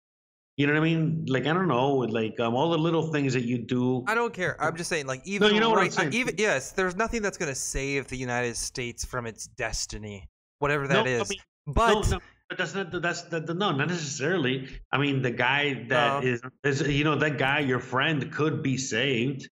you 0.58 0.68
know 0.68 0.74
what 0.74 0.80
i 0.80 0.84
mean? 0.84 1.26
Like 1.28 1.46
i 1.48 1.54
don't 1.54 1.70
know 1.70 1.96
like 1.96 2.40
um, 2.40 2.54
all 2.54 2.70
the 2.70 2.78
little 2.78 3.12
things 3.12 3.34
that 3.34 3.46
you 3.46 3.58
do. 3.58 4.04
I 4.08 4.14
don't 4.14 4.34
care. 4.34 4.62
I'm 4.62 4.76
just 4.76 4.90
saying, 4.90 5.08
like, 5.08 5.26
even 5.26 5.48
no, 5.48 5.54
you 5.54 5.60
know 5.62 5.70
what 5.70 5.80
I'm 5.80 5.90
saying. 5.90 6.14
even 6.14 6.36
yes, 6.38 6.74
there's 6.74 6.98
nothing 6.98 7.22
that's 7.22 7.38
gonna 7.38 7.56
save 7.56 8.08
the 8.08 8.18
United 8.18 8.58
States 8.58 9.06
from 9.06 9.26
its 9.26 9.48
destiny, 9.48 10.28
whatever 10.60 10.86
that 10.88 11.06
No, 11.06 11.16
I 11.16 11.24
mean, 11.30 11.40
but 11.66 12.10
no, 12.10 12.20
but 12.50 12.58
that's 12.58 12.74
not 12.76 12.92
that's 13.02 13.22
that 13.24 13.48
no 13.48 13.72
not 13.72 13.88
necessarily 13.88 14.68
i 14.92 14.98
mean 14.98 15.22
the 15.22 15.32
guy 15.32 15.86
that 15.90 16.24
No. 16.24 16.28
is 16.30 16.42
is 16.64 16.82
you 16.82 17.04
know 17.04 17.16
that 17.16 17.38
guy 17.38 17.60
your 17.60 17.80
friend 17.80 18.32
could 18.32 18.62
be 18.64 18.78
saved 18.78 19.48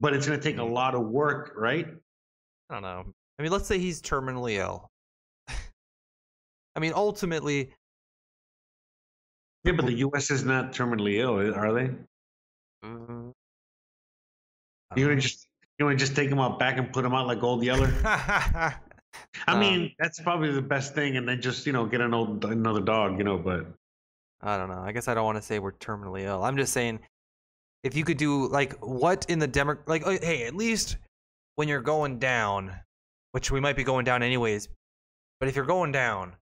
but 0.00 0.14
it's 0.14 0.26
going 0.26 0.40
to 0.40 0.42
take 0.42 0.58
a 0.58 0.64
lot 0.64 0.94
of 0.94 1.02
work 1.06 1.52
right 1.56 1.86
I 2.70 2.74
don't 2.74 2.82
know. 2.82 3.04
I 3.38 3.42
mean, 3.42 3.50
let's 3.50 3.66
say 3.66 3.78
he's 3.80 4.00
terminally 4.00 4.58
ill. 4.58 4.88
I 5.48 6.78
mean, 6.78 6.92
ultimately, 6.94 7.72
Yeah, 9.64 9.72
but 9.72 9.86
the 9.86 9.94
U.S. 10.06 10.30
is 10.30 10.44
not 10.44 10.72
terminally 10.72 11.18
ill, 11.18 11.52
are 11.52 11.72
they? 11.72 11.90
mm, 12.84 13.32
You 14.94 15.04
I 15.04 15.08
want 15.08 15.20
to 15.20 15.28
just 15.28 15.48
you 15.80 15.84
want 15.84 15.98
to 15.98 16.04
just 16.04 16.14
take 16.14 16.30
him 16.30 16.38
out 16.38 16.60
back 16.60 16.78
and 16.78 16.92
put 16.92 17.04
him 17.04 17.12
out 17.12 17.26
like 17.26 17.42
Old 17.42 17.64
Yeller? 17.64 17.88
I 19.46 19.54
Um, 19.54 19.60
mean, 19.60 19.94
that's 19.98 20.20
probably 20.20 20.52
the 20.52 20.62
best 20.62 20.94
thing, 20.94 21.16
and 21.16 21.28
then 21.28 21.40
just 21.40 21.66
you 21.66 21.72
know 21.72 21.86
get 21.86 22.00
an 22.00 22.14
old 22.14 22.44
another 22.44 22.80
dog, 22.80 23.18
you 23.18 23.24
know. 23.24 23.38
But 23.38 23.66
I 24.40 24.56
don't 24.56 24.68
know. 24.68 24.80
I 24.80 24.92
guess 24.92 25.08
I 25.08 25.14
don't 25.14 25.24
want 25.24 25.36
to 25.38 25.42
say 25.42 25.58
we're 25.58 25.72
terminally 25.72 26.22
ill. 26.22 26.44
I'm 26.44 26.56
just 26.56 26.72
saying, 26.72 27.00
if 27.82 27.96
you 27.96 28.04
could 28.04 28.16
do 28.18 28.48
like 28.48 28.78
what 28.80 29.26
in 29.28 29.38
the 29.38 29.46
demo, 29.46 29.76
like 29.86 30.06
uh, 30.06 30.18
hey, 30.22 30.44
at 30.44 30.54
least 30.54 30.96
when 31.56 31.68
you're 31.68 31.80
going 31.80 32.18
down, 32.18 32.72
which 33.32 33.50
we 33.50 33.60
might 33.60 33.76
be 33.76 33.84
going 33.84 34.04
down 34.04 34.22
anyways, 34.22 34.68
but 35.38 35.48
if 35.48 35.56
you're 35.56 35.64
going 35.66 35.92
down, 35.92 36.34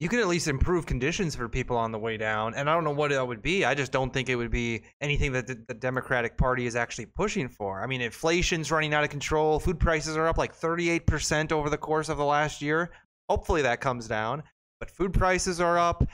you 0.00 0.08
can 0.08 0.20
at 0.20 0.28
least 0.28 0.46
improve 0.46 0.86
conditions 0.86 1.34
for 1.34 1.48
people 1.48 1.76
on 1.76 1.90
the 1.90 1.98
way 1.98 2.16
down. 2.16 2.54
And 2.54 2.70
I 2.70 2.74
don't 2.74 2.84
know 2.84 2.92
what 2.92 3.10
that 3.10 3.26
would 3.26 3.42
be. 3.42 3.64
I 3.64 3.74
just 3.74 3.90
don't 3.90 4.12
think 4.12 4.28
it 4.28 4.36
would 4.36 4.50
be 4.50 4.82
anything 5.00 5.32
that 5.32 5.48
the, 5.48 5.60
the 5.66 5.74
Democratic 5.74 6.36
Party 6.36 6.66
is 6.66 6.76
actually 6.76 7.06
pushing 7.06 7.48
for. 7.48 7.82
I 7.82 7.86
mean, 7.86 8.00
inflation's 8.00 8.70
running 8.70 8.94
out 8.94 9.02
of 9.02 9.10
control. 9.10 9.58
Food 9.58 9.80
prices 9.80 10.16
are 10.16 10.28
up 10.28 10.38
like 10.38 10.56
38% 10.56 11.50
over 11.50 11.68
the 11.68 11.76
course 11.76 12.08
of 12.08 12.16
the 12.16 12.24
last 12.24 12.62
year. 12.62 12.90
Hopefully 13.28 13.62
that 13.62 13.80
comes 13.80 14.06
down. 14.06 14.44
But 14.78 14.90
food 14.90 15.12
prices 15.12 15.60
are 15.60 15.78
up 15.78 16.04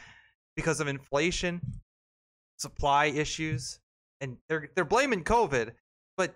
because 0.56 0.80
of 0.80 0.88
inflation, 0.88 1.60
supply 2.58 3.06
issues, 3.06 3.80
and 4.20 4.38
they're 4.48 4.70
they're 4.74 4.84
blaming 4.84 5.22
COVID, 5.22 5.72
but 6.16 6.34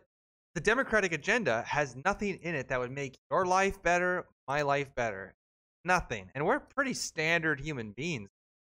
the 0.54 0.60
Democratic 0.60 1.12
agenda 1.12 1.62
has 1.66 1.96
nothing 2.04 2.38
in 2.42 2.54
it 2.54 2.68
that 2.68 2.78
would 2.78 2.90
make 2.90 3.16
your 3.30 3.46
life 3.46 3.82
better, 3.82 4.26
my 4.46 4.60
life 4.62 4.94
better. 4.94 5.34
Nothing. 5.84 6.30
And 6.34 6.44
we're 6.44 6.60
pretty 6.60 6.94
standard 6.94 7.60
human 7.60 7.92
beings. 7.92 8.28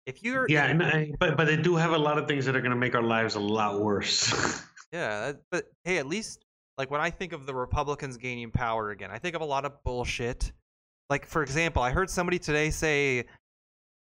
If 0.07 0.22
you're 0.22 0.46
yeah, 0.48 0.66
and 0.66 0.82
I, 0.82 1.12
but 1.20 1.36
but 1.36 1.46
they 1.46 1.57
do 1.57 1.76
have 1.76 1.92
a 1.92 1.98
lot 1.98 2.18
of 2.18 2.26
things 2.26 2.46
that 2.46 2.57
are 2.57 2.61
going 2.61 2.70
to 2.70 2.76
make 2.76 2.94
our 2.94 3.03
lives 3.03 3.34
a 3.34 3.40
lot 3.40 3.80
worse. 3.80 4.64
Yeah, 4.92 5.34
but 5.53 5.66
hey, 5.84 5.98
at 5.98 6.07
least 6.09 6.44
like 6.76 6.90
when 6.90 7.01
I 7.01 7.11
think 7.11 7.32
of 7.32 7.46
the 7.46 7.55
Republicans 7.55 8.16
gaining 8.16 8.51
power 8.51 8.90
again, 8.90 9.12
I 9.12 9.18
think 9.18 9.36
of 9.36 9.40
a 9.40 9.44
lot 9.44 9.64
of 9.64 9.80
bullshit. 9.84 10.51
Like 11.09 11.26
for 11.26 11.44
example, 11.44 11.80
I 11.80 11.92
heard 11.92 12.11
somebody 12.11 12.40
today 12.40 12.70
say 12.70 13.26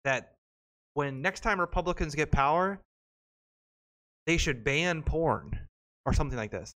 that 0.04 0.34
when 0.96 1.22
next 1.22 1.42
time 1.42 1.60
Republicans 1.62 2.16
get 2.16 2.32
power, 2.32 2.80
they 4.26 4.38
should 4.38 4.64
ban 4.64 5.04
porn 5.04 5.60
or 6.08 6.14
something 6.14 6.38
like 6.38 6.50
this. 6.50 6.74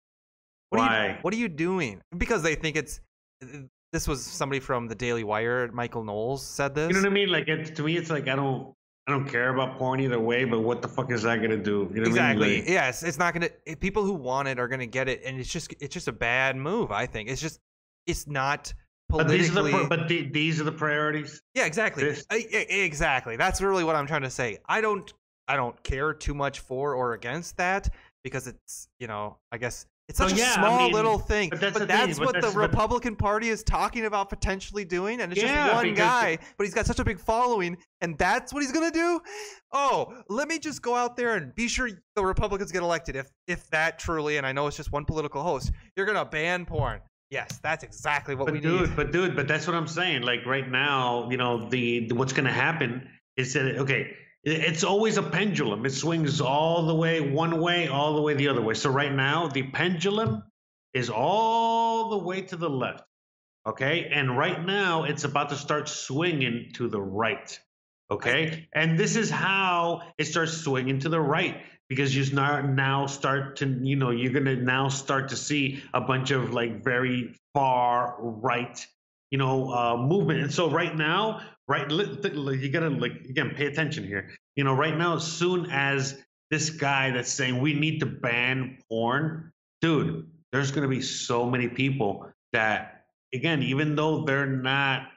What 0.69 0.82
Are 0.82 0.84
you, 0.84 1.13
Why? 1.13 1.19
what 1.24 1.34
are 1.34 1.38
you 1.38 1.49
doing? 1.49 2.01
Because 2.15 2.43
they 2.43 2.53
think 2.53 2.76
it's 2.76 2.99
this 3.93 4.07
was 4.07 4.25
somebody 4.25 4.59
from 4.59 4.87
the 4.87 4.95
Daily 4.95 5.23
Wire, 5.23 5.71
Michael 5.71 6.03
Knowles 6.03 6.43
said 6.45 6.75
this. 6.75 6.89
you 6.89 6.95
know 6.95 7.01
what 7.01 7.09
I 7.09 7.13
mean? 7.13 7.29
Like 7.29 7.47
it, 7.47 7.75
to 7.75 7.83
me, 7.83 7.95
it's 7.95 8.09
like 8.09 8.27
I 8.27 8.35
don't 8.35 8.73
I 9.07 9.11
don't 9.11 9.27
care 9.29 9.53
about 9.53 9.77
porn 9.77 9.99
either 10.01 10.19
way. 10.19 10.43
But 10.45 10.61
what 10.61 10.81
the 10.81 10.87
fuck 10.87 11.11
is 11.11 11.21
that 11.23 11.37
going 11.37 11.51
to 11.51 11.57
do? 11.57 11.89
You 11.93 12.01
know 12.01 12.09
what 12.09 12.19
I 12.19 12.33
mean? 12.33 12.41
exactly 12.41 12.59
Like- 12.61 12.69
yes 12.69 13.03
it's 13.03 13.17
not 13.19 13.33
gonna 13.33 13.49
people 13.79 14.03
who 14.03 14.13
want 14.13 14.47
it 14.49 14.59
are 14.59 14.67
gonna 14.67 14.85
get 14.87 15.07
it 15.07 15.21
and 15.23 15.39
it's 15.39 15.49
just 15.51 15.73
it's 15.79 15.93
just 15.93 16.07
a 16.07 16.11
bad 16.11 16.55
move 16.57 16.91
i 16.91 17.05
think 17.05 17.29
it's 17.29 17.41
just 17.41 17.59
it's 18.07 18.27
not 18.27 18.73
But 19.09 19.27
these 19.27 19.55
are 19.55 19.61
the 19.63 19.85
but 19.87 20.07
the, 20.07 20.23
these 20.29 20.59
are 20.59 20.63
the 20.63 20.71
priorities. 20.71 21.41
yeah 21.53 21.65
exactly 21.65 22.15
I- 22.31 22.35
exactly 22.69 23.35
that's 23.37 23.61
really 23.61 23.83
what 23.83 23.95
i'm 23.95 24.07
trying 24.07 24.23
to 24.23 24.29
say 24.29 24.57
i 24.67 24.81
don't 24.81 25.13
i 25.47 25.55
don't 25.55 25.81
care 25.83 26.13
too 26.13 26.33
much 26.33 26.59
for 26.61 26.93
or 26.95 27.13
against 27.13 27.57
that 27.57 27.89
because 28.23 28.47
it's 28.47 28.87
you 28.99 29.07
know 29.07 29.37
i 29.51 29.57
guess 29.57 29.85
it's 30.09 30.17
such 30.17 30.33
yeah, 30.33 30.55
a 30.55 30.57
I 30.57 30.67
small 30.67 30.83
mean, 30.83 30.93
little 30.93 31.17
thing 31.17 31.49
but 31.49 31.59
but 31.61 31.73
that's 31.73 31.87
that's, 31.87 32.19
but 32.19 32.25
what 32.25 32.33
that's- 32.35 32.53
the 32.53 32.59
republican 32.59 33.15
party 33.15 33.49
is 33.49 33.63
talking 33.63 34.05
about 34.05 34.29
potentially 34.29 34.83
doing 34.83 35.21
and 35.21 35.31
it's 35.31 35.41
Yeah, 35.41 35.67
just 35.69 35.75
one 35.75 35.93
guy 35.93 36.37
but 36.57 36.65
he's 36.65 36.73
got 36.73 36.85
such 36.85 36.99
a 36.99 37.05
big 37.05 37.19
following 37.19 37.77
and 38.01 38.17
that's 38.17 38.53
what 38.53 38.63
he's 38.63 38.71
gonna 38.73 38.91
do 38.91 39.21
oh 39.71 40.13
let 40.29 40.47
me 40.47 40.59
just 40.59 40.81
go 40.81 40.95
out 40.95 41.15
there 41.15 41.35
and 41.35 41.55
be 41.55 41.67
sure 41.67 41.89
the 42.15 42.23
republicans 42.25 42.71
get 42.71 42.81
elected 42.83 43.15
if 43.15 43.29
if 43.47 43.69
that 43.69 43.97
truly 43.99 44.37
and 44.37 44.45
i 44.45 44.51
know 44.51 44.67
it's 44.67 44.77
just 44.77 44.91
one 44.91 45.05
political 45.05 45.41
host 45.41 45.71
you're 45.95 46.05
gonna 46.05 46.25
ban 46.25 46.65
porn 46.65 46.99
yes 47.29 47.59
that's 47.63 47.83
exactly 47.83 48.35
what 48.35 48.45
But 48.45 48.55
we 48.55 48.59
dude, 48.59 48.81
need 48.89 48.95
but 48.95 49.11
dude, 49.11 49.35
but 49.35 49.47
that's 49.47 49.65
what 49.67 49.75
I'm 49.75 49.87
saying. 49.87 50.21
Like 50.23 50.45
right 50.45 50.69
now, 50.69 51.29
you 51.31 51.37
know, 51.37 51.67
the, 51.69 52.05
the 52.07 52.13
what's 52.13 52.33
going 52.33 52.45
to 52.45 52.51
happen 52.51 53.07
is 53.37 53.53
that 53.53 53.77
okay, 53.77 54.13
it's 54.43 54.83
always 54.83 55.17
a 55.17 55.23
pendulum. 55.23 55.85
It 55.85 55.91
swings 55.91 56.41
all 56.41 56.85
the 56.85 56.95
way 56.95 57.21
one 57.21 57.61
way, 57.61 57.87
all 57.87 58.15
the 58.15 58.21
way 58.21 58.33
the 58.33 58.49
other 58.49 58.61
way. 58.61 58.73
So 58.73 58.89
right 58.89 59.13
now, 59.13 59.47
the 59.47 59.63
pendulum 59.63 60.43
is 60.93 61.09
all 61.09 62.09
the 62.09 62.17
way 62.17 62.41
to 62.41 62.57
the 62.57 62.69
left. 62.69 63.03
Okay, 63.65 64.09
and 64.11 64.37
right 64.37 64.63
now 64.63 65.03
it's 65.03 65.23
about 65.23 65.49
to 65.49 65.55
start 65.55 65.87
swinging 65.87 66.71
to 66.73 66.89
the 66.89 67.01
right. 67.01 67.57
Okay, 68.11 68.67
and 68.73 68.99
this 68.99 69.15
is 69.15 69.29
how 69.29 70.01
it 70.17 70.25
starts 70.25 70.51
swinging 70.57 70.99
to 70.99 71.09
the 71.09 71.21
right 71.21 71.63
because 71.87 72.15
you 72.15 72.35
now 72.35 72.61
now 72.61 73.05
start 73.07 73.57
to 73.57 73.65
you 73.65 73.95
know 73.95 74.09
you're 74.11 74.33
gonna 74.33 74.57
now 74.57 74.89
start 74.89 75.29
to 75.29 75.37
see 75.37 75.81
a 75.93 76.01
bunch 76.01 76.31
of 76.31 76.53
like 76.53 76.83
very 76.83 77.33
far 77.53 78.15
right 78.19 78.85
you 79.34 79.39
know 79.39 79.73
uh, 79.73 79.97
movement. 79.97 80.41
And 80.41 80.53
so 80.53 80.69
right 80.69 80.95
now 80.95 81.41
right 81.67 81.89
you 81.89 82.69
gotta 82.69 82.89
like 82.89 83.13
again 83.27 83.53
pay 83.55 83.65
attention 83.65 84.05
here. 84.05 84.29
You 84.55 84.63
know 84.63 84.75
right 84.75 84.95
now 84.95 85.15
as 85.15 85.23
soon 85.23 85.71
as 85.71 86.21
this 86.51 86.69
guy 86.69 87.09
that's 87.09 87.31
saying 87.31 87.59
we 87.59 87.73
need 87.73 87.99
to 88.01 88.05
ban 88.05 88.77
porn 88.88 89.51
dude 89.81 90.29
there's 90.51 90.69
gonna 90.69 90.88
be 90.88 91.01
so 91.01 91.49
many 91.49 91.67
people 91.67 92.29
that 92.53 93.05
again 93.34 93.63
even 93.63 93.95
though 93.95 94.23
they're 94.23 94.45
not 94.45 95.07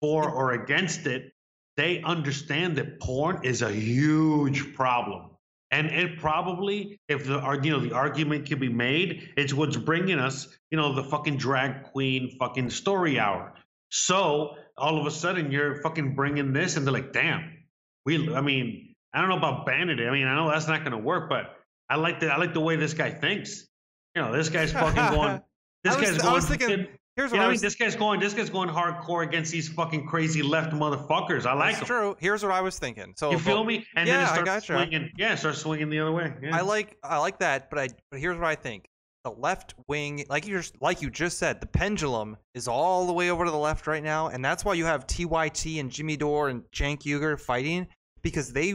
for 0.00 0.30
or 0.30 0.52
against 0.52 1.08
it 1.08 1.32
they 1.76 2.02
understand 2.02 2.76
that 2.76 3.00
porn 3.00 3.40
is 3.42 3.62
a 3.62 3.72
huge 3.72 4.74
problem 4.74 5.30
and 5.74 5.86
it 5.88 6.18
probably 6.18 6.98
if 7.08 7.26
the 7.26 7.60
you 7.62 7.70
know 7.70 7.80
the 7.80 7.92
argument 7.92 8.46
can 8.46 8.58
be 8.58 8.68
made 8.68 9.30
it's 9.36 9.52
what's 9.52 9.76
bringing 9.76 10.18
us 10.18 10.48
you 10.70 10.78
know 10.78 10.94
the 10.94 11.04
fucking 11.04 11.36
drag 11.36 11.82
queen 11.84 12.36
fucking 12.38 12.70
story 12.70 13.18
hour 13.18 13.52
so 13.90 14.56
all 14.76 14.98
of 14.98 15.06
a 15.06 15.10
sudden 15.10 15.50
you're 15.50 15.80
fucking 15.82 16.14
bringing 16.14 16.52
this 16.52 16.76
and 16.76 16.86
they're 16.86 16.92
like 16.92 17.12
damn 17.12 17.52
we 18.06 18.34
i 18.34 18.40
mean 18.40 18.94
I 19.14 19.20
don't 19.20 19.28
know 19.28 19.36
about 19.36 19.64
banning 19.64 20.00
it. 20.00 20.08
I 20.08 20.10
mean, 20.10 20.26
I 20.26 20.34
know 20.34 20.50
that's 20.50 20.66
not 20.66 20.80
going 20.80 20.92
to 20.92 20.98
work, 20.98 21.28
but 21.28 21.56
I 21.88 21.96
like 21.96 22.18
the 22.18 22.32
I 22.32 22.36
like 22.36 22.52
the 22.52 22.60
way 22.60 22.74
this 22.74 22.94
guy 22.94 23.10
thinks. 23.10 23.64
You 24.16 24.22
know, 24.22 24.32
this 24.32 24.48
guy's 24.48 24.72
fucking 24.72 24.94
going. 25.16 25.40
This 25.84 25.94
I 25.94 26.00
was, 26.00 26.10
guy's 26.10 26.18
I 26.18 26.22
going. 26.22 26.34
was 26.34 26.46
thinking. 26.46 26.86
Here's 27.16 27.30
you 27.30 27.36
what 27.36 27.38
know, 27.38 27.42
I 27.44 27.46
what 27.46 27.50
I 27.50 27.52
mean, 27.54 27.60
this 27.60 27.74
guy's 27.76 27.94
going. 27.94 28.18
This 28.18 28.34
guy's 28.34 28.50
going 28.50 28.68
hardcore 28.68 29.22
against 29.22 29.52
these 29.52 29.68
fucking 29.68 30.06
crazy 30.06 30.42
left 30.42 30.72
motherfuckers. 30.72 31.46
I 31.46 31.52
like 31.54 31.76
That's 31.76 31.86
true. 31.86 32.16
Here's 32.18 32.42
what 32.42 32.50
I 32.50 32.60
was 32.60 32.78
thinking. 32.78 33.14
So 33.16 33.30
You 33.30 33.36
but- 33.36 33.44
feel 33.44 33.64
me? 33.64 33.86
And 33.94 34.08
Yeah, 34.08 34.16
then 34.18 34.26
I 34.26 34.40
it 34.40 34.44
starts 34.44 34.66
swinging. 34.66 35.10
Yeah, 35.16 35.34
start 35.36 35.54
swinging 35.56 35.90
the 35.90 36.00
other 36.00 36.10
way. 36.12 36.32
Yeah. 36.42 36.56
I 36.56 36.62
like 36.62 36.96
I 37.04 37.18
like 37.18 37.38
that, 37.38 37.70
but 37.70 37.78
I 37.78 37.88
but 38.10 38.18
here's 38.18 38.36
what 38.36 38.46
I 38.46 38.56
think. 38.56 38.88
The 39.22 39.30
left 39.30 39.74
wing, 39.88 40.26
like 40.28 40.46
you 40.46 40.56
just 40.58 40.74
like 40.82 41.00
you 41.02 41.08
just 41.08 41.38
said, 41.38 41.60
the 41.60 41.66
pendulum 41.68 42.36
is 42.54 42.66
all 42.68 43.06
the 43.06 43.12
way 43.12 43.30
over 43.30 43.44
to 43.44 43.50
the 43.50 43.56
left 43.56 43.86
right 43.86 44.02
now, 44.02 44.28
and 44.28 44.44
that's 44.44 44.64
why 44.64 44.74
you 44.74 44.84
have 44.84 45.06
TYT 45.06 45.78
and 45.80 45.90
Jimmy 45.90 46.16
Dore 46.16 46.48
and 46.48 46.62
Cenk 46.74 47.02
Uygur 47.04 47.40
fighting 47.40 47.86
because 48.22 48.52
they 48.52 48.74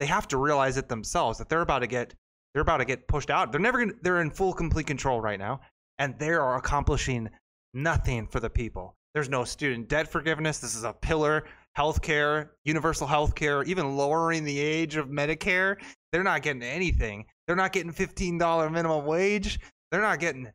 they 0.00 0.06
have 0.06 0.26
to 0.28 0.36
realize 0.36 0.76
it 0.76 0.88
themselves 0.88 1.38
that 1.38 1.48
they're 1.48 1.60
about 1.62 1.78
to 1.78 1.86
get 1.86 2.12
they're 2.52 2.62
about 2.62 2.78
to 2.78 2.84
get 2.84 3.06
pushed 3.06 3.30
out. 3.30 3.52
They're 3.52 3.60
never 3.60 3.78
gonna 3.78 3.92
they're 4.02 4.20
in 4.20 4.30
full 4.30 4.52
complete 4.52 4.86
control 4.88 5.20
right 5.20 5.38
now, 5.38 5.60
and 6.00 6.18
they 6.18 6.30
are 6.30 6.56
accomplishing 6.56 7.30
nothing 7.74 8.26
for 8.26 8.40
the 8.40 8.50
people. 8.50 8.94
There's 9.14 9.28
no 9.28 9.44
student 9.44 9.88
debt 9.88 10.08
forgiveness. 10.08 10.58
This 10.58 10.74
is 10.74 10.84
a 10.84 10.92
pillar. 10.92 11.44
Healthcare, 11.76 12.50
universal 12.64 13.06
healthcare, 13.06 13.64
even 13.66 13.96
lowering 13.96 14.44
the 14.44 14.58
age 14.58 14.96
of 14.96 15.08
Medicare. 15.08 15.76
They're 16.12 16.24
not 16.24 16.42
getting 16.42 16.62
anything. 16.62 17.26
They're 17.46 17.56
not 17.56 17.72
getting 17.72 17.92
$15 17.92 18.72
minimum 18.72 19.06
wage. 19.06 19.60
They're 19.90 20.00
not 20.00 20.18
getting 20.18 20.48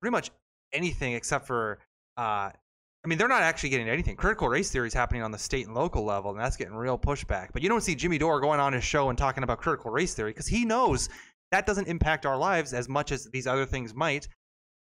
pretty 0.00 0.12
much 0.12 0.30
anything 0.72 1.14
except 1.14 1.46
for, 1.46 1.78
uh, 2.16 2.50
I 2.50 3.06
mean, 3.06 3.18
they're 3.18 3.28
not 3.28 3.42
actually 3.42 3.70
getting 3.70 3.88
anything. 3.88 4.16
Critical 4.16 4.48
race 4.48 4.70
theory 4.70 4.86
is 4.88 4.94
happening 4.94 5.22
on 5.22 5.30
the 5.30 5.38
state 5.38 5.66
and 5.66 5.74
local 5.74 6.04
level, 6.04 6.30
and 6.30 6.40
that's 6.40 6.56
getting 6.56 6.74
real 6.74 6.98
pushback. 6.98 7.48
But 7.52 7.62
you 7.62 7.68
don't 7.68 7.82
see 7.82 7.94
Jimmy 7.94 8.18
Dore 8.18 8.40
going 8.40 8.60
on 8.60 8.72
his 8.72 8.84
show 8.84 9.08
and 9.08 9.18
talking 9.18 9.42
about 9.42 9.58
critical 9.58 9.90
race 9.90 10.14
theory 10.14 10.30
because 10.30 10.46
he 10.46 10.64
knows 10.64 11.08
that 11.50 11.66
doesn't 11.66 11.88
impact 11.88 12.26
our 12.26 12.36
lives 12.36 12.72
as 12.72 12.88
much 12.88 13.12
as 13.12 13.24
these 13.32 13.46
other 13.46 13.64
things 13.66 13.94
might. 13.94 14.28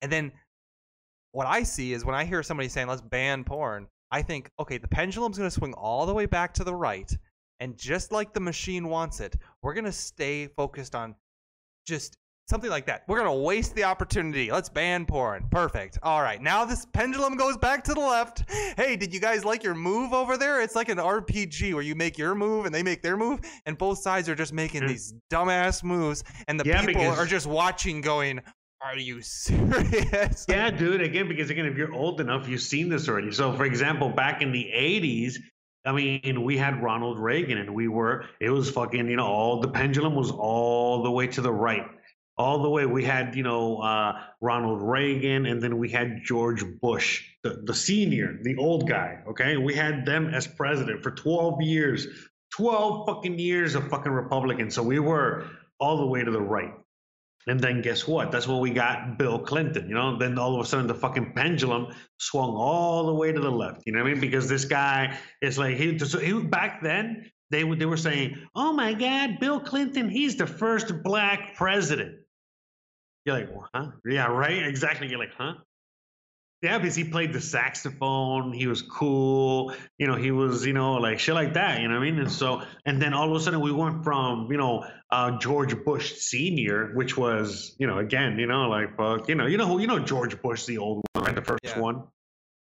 And 0.01 0.11
then 0.11 0.32
what 1.32 1.47
I 1.47 1.63
see 1.63 1.93
is 1.93 2.05
when 2.05 2.15
I 2.15 2.25
hear 2.25 2.41
somebody 2.43 2.69
saying, 2.69 2.88
let's 2.88 3.01
ban 3.01 3.43
porn, 3.43 3.88
I 4.11 4.21
think, 4.21 4.49
okay, 4.59 4.77
the 4.77 4.88
pendulum's 4.88 5.38
going 5.38 5.49
to 5.49 5.53
swing 5.55 5.73
all 5.73 6.05
the 6.05 6.13
way 6.13 6.25
back 6.25 6.53
to 6.55 6.63
the 6.63 6.73
right. 6.75 7.11
And 7.59 7.77
just 7.77 8.11
like 8.11 8.34
the 8.34 8.39
machine 8.39 8.88
wants 8.88 9.19
it, 9.19 9.36
we're 9.61 9.73
going 9.73 9.86
to 9.86 9.91
stay 9.91 10.47
focused 10.47 10.95
on 10.95 11.13
just 11.86 12.15
something 12.49 12.69
like 12.71 12.88
that. 12.88 13.03
We're 13.07 13.19
going 13.19 13.30
to 13.30 13.43
waste 13.43 13.75
the 13.75 13.84
opportunity. 13.84 14.49
Let's 14.51 14.69
ban 14.69 15.05
porn. 15.05 15.45
Perfect. 15.51 15.99
All 16.01 16.21
right. 16.23 16.41
Now 16.41 16.65
this 16.65 16.88
pendulum 16.93 17.36
goes 17.36 17.57
back 17.57 17.84
to 17.84 17.93
the 17.93 17.99
left. 17.99 18.49
Hey, 18.75 18.95
did 18.95 19.13
you 19.13 19.19
guys 19.19 19.45
like 19.45 19.61
your 19.63 19.75
move 19.75 20.13
over 20.13 20.36
there? 20.38 20.61
It's 20.61 20.75
like 20.75 20.89
an 20.89 20.97
RPG 20.97 21.73
where 21.73 21.84
you 21.84 21.93
make 21.93 22.17
your 22.17 22.34
move 22.34 22.65
and 22.65 22.73
they 22.73 22.82
make 22.82 23.03
their 23.03 23.17
move, 23.17 23.41
and 23.67 23.77
both 23.77 23.99
sides 23.99 24.27
are 24.30 24.36
just 24.36 24.53
making 24.53 24.82
Mm. 24.84 24.88
these 24.88 25.13
dumbass 25.32 25.84
moves, 25.84 26.23
and 26.47 26.59
the 26.59 26.65
Yeah, 26.65 26.80
people 26.86 27.01
because- 27.03 27.19
are 27.19 27.25
just 27.27 27.45
watching, 27.45 28.01
going, 28.01 28.41
"Are 28.82 28.97
you 28.97 29.21
serious?" 29.23 30.45
Yeah, 30.47 30.69
dude. 30.71 31.01
Again, 31.01 31.27
because 31.27 31.49
again, 31.49 31.65
if 31.65 31.77
you're 31.77 31.93
old 31.93 32.21
enough, 32.21 32.47
you've 32.47 32.61
seen 32.61 32.89
this 32.89 33.07
already. 33.09 33.32
So, 33.32 33.53
for 33.53 33.65
example, 33.65 34.09
back 34.09 34.41
in 34.41 34.51
the 34.51 34.71
'80s, 34.73 35.38
I 35.86 35.91
mean, 35.93 36.43
we 36.43 36.57
had 36.57 36.82
Ronald 36.84 37.19
Reagan, 37.19 37.57
and 37.57 37.73
we 37.73 37.88
were 37.88 38.25
it 38.39 38.49
was 38.49 38.69
fucking, 38.69 39.09
you 39.09 39.15
know, 39.15 39.27
all 39.27 39.61
the 39.61 39.69
pendulum 39.69 40.15
was 40.15 40.32
all 40.32 41.03
the 41.03 41.11
way 41.11 41.27
to 41.27 41.41
the 41.41 41.51
right, 41.51 41.86
all 42.38 42.61
the 42.61 42.69
way. 42.69 42.86
We 42.86 43.03
had, 43.03 43.36
you 43.36 43.43
know, 43.43 43.77
uh, 43.77 44.21
Ronald 44.41 44.82
Reagan, 44.82 45.45
and 45.45 45.61
then 45.61 45.77
we 45.77 45.89
had 45.89 46.23
George 46.23 46.63
Bush, 46.82 47.23
the 47.43 47.61
the 47.63 47.73
senior, 47.73 48.39
the 48.41 48.57
old 48.57 48.88
guy. 48.88 49.19
Okay, 49.30 49.57
we 49.57 49.73
had 49.73 50.05
them 50.05 50.34
as 50.34 50.47
president 50.47 51.01
for 51.01 51.11
12 51.11 51.61
years, 51.61 52.07
12 52.51 53.07
fucking 53.07 53.39
years 53.39 53.75
of 53.75 53.88
fucking 53.89 54.11
Republicans. 54.11 54.75
So 54.75 54.84
we 54.84 54.99
were 54.99 55.47
all 55.80 55.97
the 55.97 56.05
way 56.05 56.23
to 56.23 56.32
the 56.32 56.41
right. 56.41 56.73
And 57.48 57.60
then 57.60 57.82
guess 57.82 58.08
what? 58.08 58.32
That's 58.32 58.48
when 58.48 58.60
we 58.60 58.72
got 58.72 59.18
Bill 59.18 59.40
Clinton. 59.40 59.88
You 59.88 59.96
know, 59.96 60.18
then 60.18 60.38
all 60.38 60.60
of 60.60 60.66
a 60.66 60.68
sudden 60.68 60.88
the 60.88 60.94
fucking 60.94 61.34
pendulum 61.34 61.88
swung 62.18 62.52
all 62.52 63.08
the 63.08 63.14
way 63.14 63.32
to 63.32 63.40
the 63.40 63.50
left. 63.50 63.84
You 63.86 63.94
know 63.94 64.04
what 64.04 64.10
I 64.10 64.12
mean? 64.12 64.22
Because 64.22 64.48
this 64.48 64.66
guy 64.66 65.18
is 65.42 65.58
like 65.58 65.78
he, 65.78 65.98
so 66.00 66.20
he 66.20 66.34
back 66.34 66.84
then 66.84 67.32
they 67.50 67.64
they 67.64 67.86
were 67.86 67.98
saying, 67.98 68.38
"Oh 68.56 68.74
my 68.74 68.94
God, 68.94 69.40
Bill 69.40 69.60
Clinton, 69.60 70.10
he's 70.10 70.36
the 70.36 70.48
first 70.48 71.02
black 71.04 71.56
president." 71.56 72.18
You're 73.26 73.40
like, 73.40 73.50
huh? 73.74 73.92
Yeah, 74.06 74.28
right. 74.28 74.64
Exactly. 74.64 75.08
You're 75.08 75.20
like, 75.20 75.34
huh? 75.38 75.54
Yeah, 76.62 76.78
because 76.78 76.95
he 76.95 77.05
played 77.05 77.32
the 77.32 77.39
saxophone. 77.39 78.51
He 78.51 78.68
was 78.68 78.82
cool. 78.82 79.74
You 79.97 80.07
know, 80.07 80.16
he 80.16 80.32
was, 80.32 80.66
you 80.66 80.74
know, 80.74 80.95
like 80.95 81.20
shit 81.20 81.34
like 81.34 81.53
that. 81.53 81.80
You 81.82 81.88
know 81.88 81.93
what 81.95 82.01
I 82.01 82.12
mean? 82.12 82.20
And 82.20 82.30
so, 82.32 82.64
and 82.86 83.01
then 83.01 83.14
all 83.14 83.30
of 83.34 83.36
a 83.36 83.43
sudden 83.43 83.62
we 83.62 83.72
went 83.72 84.03
from, 84.03 84.51
you 84.51 84.57
know, 84.57 84.86
uh, 85.10 85.38
George 85.39 85.74
Bush 85.86 86.16
Senior, 86.16 86.91
which 86.95 87.16
was, 87.16 87.76
you 87.80 87.88
know, 87.88 87.99
again, 87.99 88.38
you 88.39 88.45
know, 88.45 88.68
like, 88.68 88.97
fuck, 88.97 89.30
you 89.30 89.36
know, 89.36 89.45
you 89.45 89.57
know 89.57 89.68
who, 89.68 89.80
you 89.80 89.88
know, 89.88 89.99
George 89.99 90.41
Bush, 90.41 90.66
the 90.66 90.80
old 90.80 91.01
one, 91.14 91.24
right? 91.24 91.36
The 91.36 91.41
first 91.41 91.64
Yeah. 91.64 91.80
one. 91.80 92.03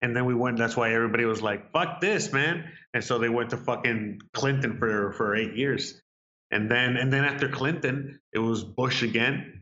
And 0.02 0.16
then 0.16 0.26
we 0.26 0.34
went. 0.34 0.58
That's 0.58 0.76
why 0.76 0.94
everybody 0.94 1.24
was 1.24 1.42
like, 1.42 1.72
"Fuck 1.72 2.02
this, 2.02 2.34
man!" 2.34 2.70
And 2.94 3.02
so 3.02 3.20
they 3.20 3.30
went 3.30 3.52
to 3.52 3.58
fucking 3.58 4.20
Clinton 4.34 4.78
for 4.78 5.14
for 5.14 5.34
eight 5.34 5.56
years, 5.56 6.02
and 6.52 6.70
then 6.70 6.98
and 6.98 7.12
then 7.12 7.24
after 7.24 7.48
Clinton, 7.48 8.20
it 8.34 8.40
was 8.40 8.66
Bush 8.66 9.02
again, 9.02 9.62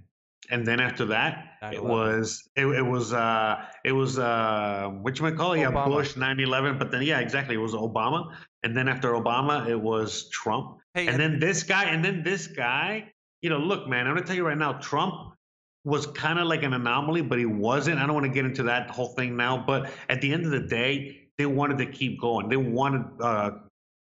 and 0.52 0.68
then 0.68 0.80
after 0.80 1.06
that, 1.06 1.58
it 1.72 1.80
9/11. 1.80 1.84
was 1.84 2.49
it, 2.56 2.66
it 2.66 2.82
was 2.82 3.14
uh 3.14 3.66
it 3.84 3.93
was 3.93 4.20
uh 4.20 4.89
what 5.02 5.18
you 5.18 5.24
might 5.26 5.38
call 5.38 5.54
it? 5.54 5.62
Yeah, 5.62 5.72
Bush 5.72 6.14
9/11, 6.16 6.78
but 6.78 6.91
then 6.91 7.02
yeah, 7.02 7.20
exactly, 7.20 7.56
it 7.56 7.60
was 7.60 7.74
Obama, 7.74 8.36
and 8.64 8.76
then 8.78 8.88
after 8.88 9.14
Obama, 9.14 9.68
it 9.68 9.80
was 9.80 10.30
Trump, 10.30 10.78
Hey, 10.93 11.08
and 11.08 11.20
then 11.20 11.39
this 11.39 11.64
guy, 11.64 11.86
and 11.86 12.04
then 12.06 12.24
this 12.24 12.47
guy. 12.47 13.12
You 13.41 13.49
know, 13.49 13.58
look, 13.58 13.88
man, 13.88 14.06
I'm 14.06 14.14
gonna 14.14 14.28
tell 14.28 14.36
you 14.36 14.45
right 14.45 14.58
now, 14.58 14.74
Trump 14.74 15.34
was 15.84 16.06
kind 16.06 16.38
of 16.38 16.45
like 16.45 16.62
an 16.62 16.74
anomaly, 16.74 17.22
but 17.24 17.39
he 17.39 17.45
wasn't. 17.45 17.97
I 17.97 18.06
don't 18.06 18.14
want 18.14 18.28
to 18.28 18.32
get 18.32 18.45
into 18.45 18.64
that 18.64 18.91
whole 18.91 19.16
thing 19.16 19.36
now, 19.36 19.64
but 19.66 19.89
at 20.10 20.22
the 20.22 20.32
end 20.32 20.45
of 20.45 20.52
the 20.52 20.60
day, 20.60 21.22
they 21.39 21.47
wanted 21.47 21.80
to 21.80 21.88
keep 21.88 22.22
going. 22.22 22.49
They 22.49 22.58
wanted 22.58 23.06
uh, 23.20 23.52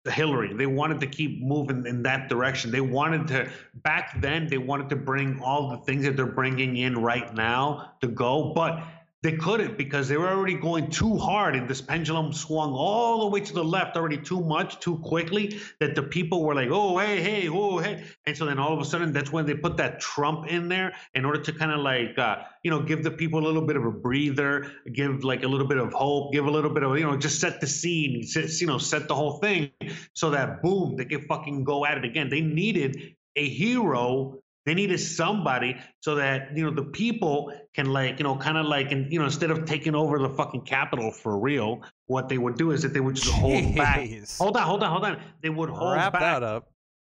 Hillary. 0.06 0.54
They 0.54 0.66
wanted 0.66 1.00
to 1.00 1.06
keep 1.06 1.42
moving 1.42 1.84
in 1.86 2.02
that 2.04 2.28
direction. 2.28 2.70
They 2.70 2.80
wanted 2.80 3.26
to 3.28 3.50
back 3.82 4.20
then. 4.20 4.46
They 4.46 4.58
wanted 4.58 4.88
to 4.90 4.96
bring 4.96 5.40
all 5.40 5.68
the 5.68 5.76
things 5.78 6.04
that 6.04 6.16
they're 6.16 6.26
bringing 6.26 6.78
in 6.78 7.02
right 7.02 7.34
now 7.34 7.92
to 8.00 8.08
go, 8.08 8.52
but 8.54 8.82
they 9.22 9.32
couldn't 9.32 9.76
because 9.76 10.08
they 10.08 10.16
were 10.16 10.28
already 10.28 10.54
going 10.54 10.88
too 10.88 11.18
hard, 11.18 11.54
and 11.54 11.68
this 11.68 11.82
pendulum 11.82 12.32
swung 12.32 12.72
all 12.72 13.20
the 13.20 13.26
way 13.26 13.40
to 13.40 13.52
the 13.52 13.62
left 13.62 13.96
already 13.96 14.16
too 14.16 14.40
much, 14.40 14.80
too 14.80 14.96
quickly. 14.98 15.60
That 15.78 15.94
the 15.94 16.02
people 16.02 16.42
were 16.42 16.54
like, 16.54 16.70
"Oh, 16.70 16.96
hey, 16.98 17.20
hey, 17.20 17.48
oh, 17.48 17.78
hey," 17.78 18.04
and 18.24 18.36
so 18.36 18.46
then 18.46 18.58
all 18.58 18.72
of 18.72 18.80
a 18.80 18.84
sudden, 18.84 19.12
that's 19.12 19.30
when 19.30 19.44
they 19.44 19.54
put 19.54 19.76
that 19.76 20.00
Trump 20.00 20.46
in 20.48 20.68
there 20.68 20.94
in 21.14 21.26
order 21.26 21.40
to 21.42 21.52
kind 21.52 21.70
of 21.70 21.80
like, 21.80 22.18
uh, 22.18 22.36
you 22.64 22.70
know, 22.70 22.80
give 22.82 23.04
the 23.04 23.10
people 23.10 23.40
a 23.40 23.46
little 23.46 23.66
bit 23.66 23.76
of 23.76 23.84
a 23.84 23.90
breather, 23.90 24.72
give 24.90 25.22
like 25.22 25.42
a 25.42 25.48
little 25.48 25.66
bit 25.66 25.78
of 25.78 25.92
hope, 25.92 26.32
give 26.32 26.46
a 26.46 26.50
little 26.50 26.72
bit 26.72 26.82
of, 26.82 26.98
you 26.98 27.04
know, 27.04 27.16
just 27.16 27.40
set 27.40 27.60
the 27.60 27.66
scene, 27.66 28.22
set, 28.22 28.58
you 28.60 28.66
know, 28.66 28.78
set 28.78 29.06
the 29.06 29.14
whole 29.14 29.38
thing, 29.38 29.70
so 30.14 30.30
that 30.30 30.62
boom, 30.62 30.96
they 30.96 31.04
can 31.04 31.20
fucking 31.26 31.64
go 31.64 31.84
at 31.84 31.98
it 31.98 32.04
again. 32.06 32.30
They 32.30 32.40
needed 32.40 33.16
a 33.36 33.48
hero 33.48 34.38
they 34.66 34.74
needed 34.74 34.98
somebody 34.98 35.76
so 36.00 36.16
that 36.16 36.56
you 36.56 36.64
know 36.64 36.70
the 36.70 36.84
people 36.84 37.52
can 37.74 37.86
like 37.92 38.18
you 38.18 38.24
know 38.24 38.36
kind 38.36 38.58
of 38.58 38.66
like 38.66 38.92
and 38.92 39.12
you 39.12 39.18
know 39.18 39.24
instead 39.24 39.50
of 39.50 39.64
taking 39.64 39.94
over 39.94 40.18
the 40.18 40.28
fucking 40.28 40.62
capital 40.62 41.10
for 41.12 41.38
real, 41.38 41.82
what 42.06 42.28
they 42.28 42.38
would 42.38 42.56
do 42.56 42.70
is 42.70 42.82
that 42.82 42.92
they 42.92 43.00
would 43.00 43.14
just 43.14 43.28
hold 43.32 43.74
back. 43.76 43.98
Hold 44.38 44.56
on, 44.56 44.62
hold 44.62 44.82
on, 44.82 44.90
hold 44.90 45.04
on. 45.04 45.22
They 45.42 45.50
would 45.50 45.70
hold 45.70 45.94
Wrap 45.94 46.12
back. 46.12 46.20
that 46.22 46.42
up. 46.42 46.72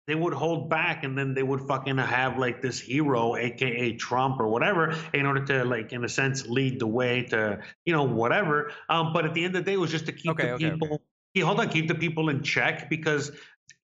They 0.09 0.16
would 0.16 0.34
hold 0.34 0.68
back, 0.68 1.05
and 1.05 1.16
then 1.16 1.32
they 1.34 1.45
would 1.45 1.61
fucking 1.61 1.97
have 1.99 2.36
like 2.36 2.61
this 2.61 2.80
hero, 2.80 3.36
aka 3.36 3.93
Trump 3.97 4.40
or 4.40 4.49
whatever, 4.49 4.97
in 5.14 5.26
order 5.26 5.45
to 5.47 5.64
like 5.64 5.93
in 5.93 6.05
a 6.05 6.09
sense 6.09 6.47
lead 6.47 6.80
the 6.80 6.88
way 6.88 7.22
to 7.24 7.62
you 7.84 7.93
know 7.93 8.03
whatever. 8.03 8.72
Um, 8.88 9.12
but 9.12 9.24
at 9.26 9.34
the 9.34 9.45
end 9.45 9.55
of 9.57 9.64
the 9.64 9.70
day, 9.70 9.74
it 9.74 9.80
was 9.80 9.93
just 9.93 10.07
to 10.07 10.12
keep 10.12 10.32
Okay, 10.32 10.49
the 10.49 10.53
okay, 10.55 10.66
okay. 10.66 10.70
people. 10.72 11.03
Yeah, 11.34 11.45
hold 11.45 11.61
on, 11.61 11.68
keep 11.68 11.86
the 11.88 11.95
people 11.95 12.28
in 12.30 12.43
check 12.43 12.90
because 12.90 13.30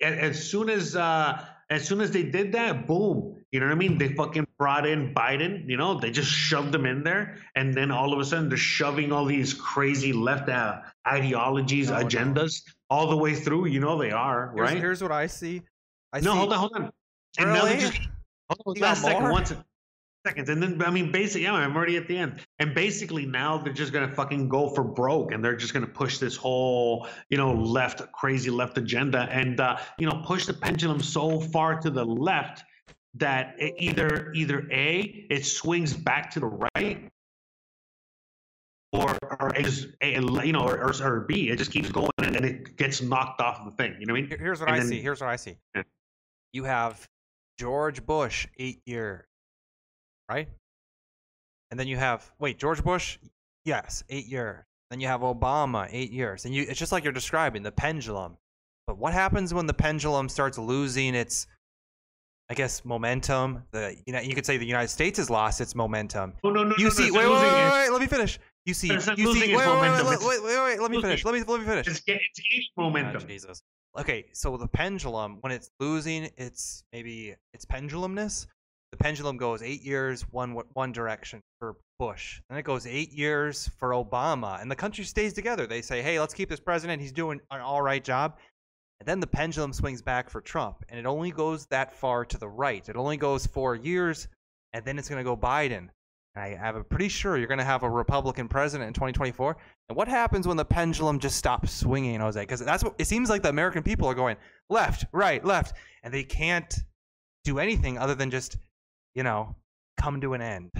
as 0.00 0.50
soon 0.50 0.68
as 0.70 0.94
uh 0.96 1.44
as 1.70 1.86
soon 1.86 2.00
as 2.00 2.10
they 2.10 2.22
did 2.22 2.52
that, 2.52 2.86
boom, 2.86 3.36
you 3.52 3.60
know 3.60 3.66
what 3.66 3.72
I 3.72 3.76
mean? 3.76 3.98
They 3.98 4.08
fucking 4.14 4.46
brought 4.58 4.86
in 4.86 5.14
Biden, 5.14 5.68
you 5.68 5.76
know, 5.76 5.98
they 5.98 6.10
just 6.10 6.30
shoved 6.30 6.72
them 6.72 6.86
in 6.86 7.02
there, 7.02 7.36
and 7.54 7.74
then 7.74 7.90
all 7.90 8.12
of 8.12 8.18
a 8.18 8.24
sudden 8.24 8.48
they're 8.48 8.58
shoving 8.58 9.12
all 9.12 9.24
these 9.24 9.54
crazy 9.54 10.12
left 10.12 10.48
uh, 10.48 10.80
ideologies, 11.06 11.90
No, 11.90 11.98
no. 12.00 12.06
agendas 12.06 12.62
all 12.90 13.08
the 13.08 13.16
way 13.16 13.34
through. 13.34 13.66
You 13.66 13.80
know 13.80 13.98
they 13.98 14.10
are, 14.10 14.52
Here's, 14.54 14.70
right? 14.70 14.78
here's 14.78 15.02
what 15.02 15.12
I 15.12 15.26
see. 15.26 15.62
I 16.12 16.20
no, 16.20 16.32
see, 16.32 16.38
hold 16.38 16.52
on, 16.52 16.58
hold 16.58 16.72
on. 16.74 16.90
And 17.38 17.52
now 17.52 17.64
they 17.64 17.76
just 17.78 18.00
hold 18.50 18.76
on, 18.76 18.82
last 18.82 19.02
second, 19.02 19.30
one 19.30 19.44
sec- 19.46 19.58
seconds, 20.28 20.48
and 20.50 20.62
then 20.62 20.80
I 20.82 20.90
mean, 20.90 21.10
basically, 21.10 21.42
yeah, 21.44 21.54
I'm 21.54 21.74
already 21.74 21.96
at 21.96 22.06
the 22.06 22.16
end. 22.18 22.40
And 22.58 22.74
basically, 22.74 23.24
now 23.26 23.58
they're 23.58 23.72
just 23.72 23.92
gonna 23.92 24.12
fucking 24.14 24.48
go 24.48 24.68
for 24.70 24.84
broke, 24.84 25.32
and 25.32 25.44
they're 25.44 25.56
just 25.56 25.72
gonna 25.72 25.86
push 25.86 26.18
this 26.18 26.36
whole, 26.36 27.08
you 27.30 27.38
know, 27.38 27.52
left, 27.52 28.10
crazy 28.12 28.50
left 28.50 28.76
agenda, 28.78 29.28
and 29.30 29.60
uh, 29.60 29.78
you 29.98 30.06
know, 30.06 30.22
push 30.24 30.46
the 30.46 30.54
pendulum 30.54 31.00
so 31.00 31.40
far 31.40 31.80
to 31.80 31.90
the 31.90 32.04
left 32.04 32.64
that 33.14 33.54
it 33.58 33.74
either 33.78 34.32
either 34.34 34.68
a 34.70 35.00
it 35.30 35.44
swings 35.44 35.94
back 35.94 36.30
to 36.32 36.40
the 36.40 36.46
right. 36.76 37.10
Or, 38.90 39.18
or 39.38 39.52
just, 39.52 39.88
a- 40.00 40.12
you 40.46 40.52
know, 40.52 40.66
or, 40.66 40.94
or, 41.02 41.20
B, 41.28 41.50
it 41.50 41.56
just 41.58 41.70
keeps 41.70 41.90
going 41.90 42.08
and, 42.22 42.34
and 42.36 42.44
it 42.46 42.78
gets 42.78 43.02
knocked 43.02 43.38
off 43.42 43.62
the 43.66 43.70
thing. 43.72 43.94
You 44.00 44.06
know 44.06 44.14
what 44.14 44.20
I 44.20 44.22
mean? 44.28 44.38
Here's 44.38 44.60
what 44.60 44.70
and 44.70 44.76
I 44.76 44.78
then- 44.78 44.88
see. 44.88 45.02
Here's 45.02 45.20
what 45.20 45.28
I 45.28 45.36
see. 45.36 45.58
Yeah. 45.74 45.82
you 46.54 46.64
have 46.64 47.06
George 47.58 48.04
Bush, 48.06 48.46
eight 48.56 48.80
years, 48.86 49.26
right? 50.28 50.48
And 51.70 51.78
then 51.78 51.86
you 51.86 51.96
have 51.96 52.30
wait, 52.38 52.58
George 52.58 52.82
Bush, 52.82 53.18
yes, 53.64 54.02
eight 54.08 54.26
years. 54.26 54.64
Then 54.90 55.00
you 55.00 55.06
have 55.06 55.20
Obama, 55.20 55.86
eight 55.90 56.10
years, 56.10 56.44
and 56.46 56.54
you 56.54 56.62
it's 56.62 56.78
just 56.78 56.92
like 56.92 57.04
you're 57.04 57.12
describing 57.12 57.62
the 57.62 57.72
pendulum. 57.72 58.36
But 58.86 58.96
what 58.96 59.12
happens 59.12 59.52
when 59.52 59.66
the 59.66 59.74
pendulum 59.74 60.30
starts 60.30 60.56
losing 60.56 61.14
its, 61.14 61.46
I 62.48 62.54
guess, 62.54 62.86
momentum? 62.86 63.64
The 63.70 63.96
you 64.06 64.14
know 64.14 64.20
you 64.20 64.34
could 64.34 64.46
say 64.46 64.56
the 64.56 64.64
United 64.64 64.88
States 64.88 65.18
has 65.18 65.28
lost 65.28 65.60
its 65.60 65.74
momentum. 65.74 66.32
Oh 66.42 66.48
no 66.50 66.64
no 66.64 66.74
You 66.78 66.84
no, 66.84 66.90
see, 66.90 67.08
no, 67.10 67.18
wait, 67.18 67.26
wait, 67.26 67.32
losing 67.34 67.52
wait, 67.52 67.66
it. 67.66 67.72
wait, 67.72 67.90
let 67.92 68.00
me 68.00 68.06
finish. 68.06 68.38
You 68.64 68.72
see, 68.74 68.88
you 68.88 69.00
see, 69.00 69.14
wait, 69.16 69.56
wait, 69.56 69.56
wait, 69.56 70.04
wait, 70.04 70.18
wait, 70.20 70.42
wait, 70.42 70.64
wait, 70.64 70.80
let 70.80 70.90
me 70.90 71.02
finish. 71.02 71.24
Let 71.24 71.34
me 71.34 71.42
let 71.42 71.60
me 71.60 71.66
finish. 71.66 71.86
It's, 71.86 72.02
it's 72.06 72.40
gaining 72.40 72.64
Oh, 72.78 72.82
ah, 72.84 72.88
momentum. 72.88 73.26
Jesus. 73.28 73.62
Okay, 73.98 74.26
so 74.32 74.56
the 74.56 74.68
pendulum, 74.68 75.38
when 75.40 75.52
it's 75.52 75.70
losing 75.80 76.30
its 76.36 76.82
maybe 76.92 77.34
its 77.52 77.64
pendulumness, 77.66 78.46
the 78.90 78.96
pendulum 78.96 79.36
goes 79.36 79.62
eight 79.62 79.82
years 79.82 80.22
one 80.30 80.52
one 80.72 80.92
direction 80.92 81.40
for 81.58 81.76
Bush, 81.98 82.40
and 82.48 82.58
it 82.58 82.62
goes 82.62 82.86
eight 82.86 83.12
years 83.12 83.68
for 83.78 83.90
Obama, 83.90 84.60
and 84.60 84.70
the 84.70 84.76
country 84.76 85.04
stays 85.04 85.32
together. 85.32 85.66
They 85.66 85.82
say, 85.82 86.02
"Hey, 86.02 86.18
let's 86.18 86.34
keep 86.34 86.48
this 86.48 86.60
president. 86.60 87.02
He's 87.02 87.12
doing 87.12 87.40
an 87.50 87.60
all 87.60 87.82
right 87.82 88.02
job." 88.02 88.38
And 89.00 89.06
then 89.06 89.20
the 89.20 89.26
pendulum 89.26 89.72
swings 89.72 90.02
back 90.02 90.28
for 90.28 90.40
Trump, 90.40 90.84
and 90.88 90.98
it 90.98 91.06
only 91.06 91.30
goes 91.30 91.66
that 91.66 91.94
far 91.94 92.24
to 92.24 92.38
the 92.38 92.48
right. 92.48 92.88
It 92.88 92.96
only 92.96 93.16
goes 93.16 93.46
four 93.46 93.76
years, 93.76 94.28
and 94.72 94.84
then 94.84 94.98
it's 94.98 95.08
going 95.08 95.20
to 95.20 95.24
go 95.24 95.36
Biden. 95.36 95.88
And 96.34 96.44
I 96.44 96.58
I'm 96.60 96.84
pretty 96.84 97.08
sure 97.08 97.36
you're 97.36 97.46
going 97.46 97.58
to 97.58 97.64
have 97.64 97.82
a 97.82 97.90
Republican 97.90 98.48
president 98.48 98.88
in 98.88 98.94
2024. 98.94 99.56
And 99.88 99.96
what 99.96 100.08
happens 100.08 100.48
when 100.48 100.56
the 100.56 100.64
pendulum 100.64 101.18
just 101.18 101.36
stops 101.36 101.72
swinging, 101.72 102.20
Jose? 102.20 102.40
Because 102.40 102.60
that's 102.60 102.82
what 102.82 102.94
it 102.98 103.06
seems 103.06 103.30
like 103.30 103.42
the 103.42 103.48
American 103.48 103.82
people 103.82 104.08
are 104.08 104.14
going 104.14 104.36
left, 104.68 105.04
right, 105.12 105.44
left, 105.44 105.76
and 106.02 106.12
they 106.12 106.24
can't 106.24 106.74
do 107.44 107.58
anything 107.58 107.98
other 107.98 108.14
than 108.14 108.30
just, 108.30 108.58
you 109.14 109.22
know, 109.22 109.56
come 109.98 110.20
to 110.20 110.34
an 110.34 110.42
end. 110.42 110.70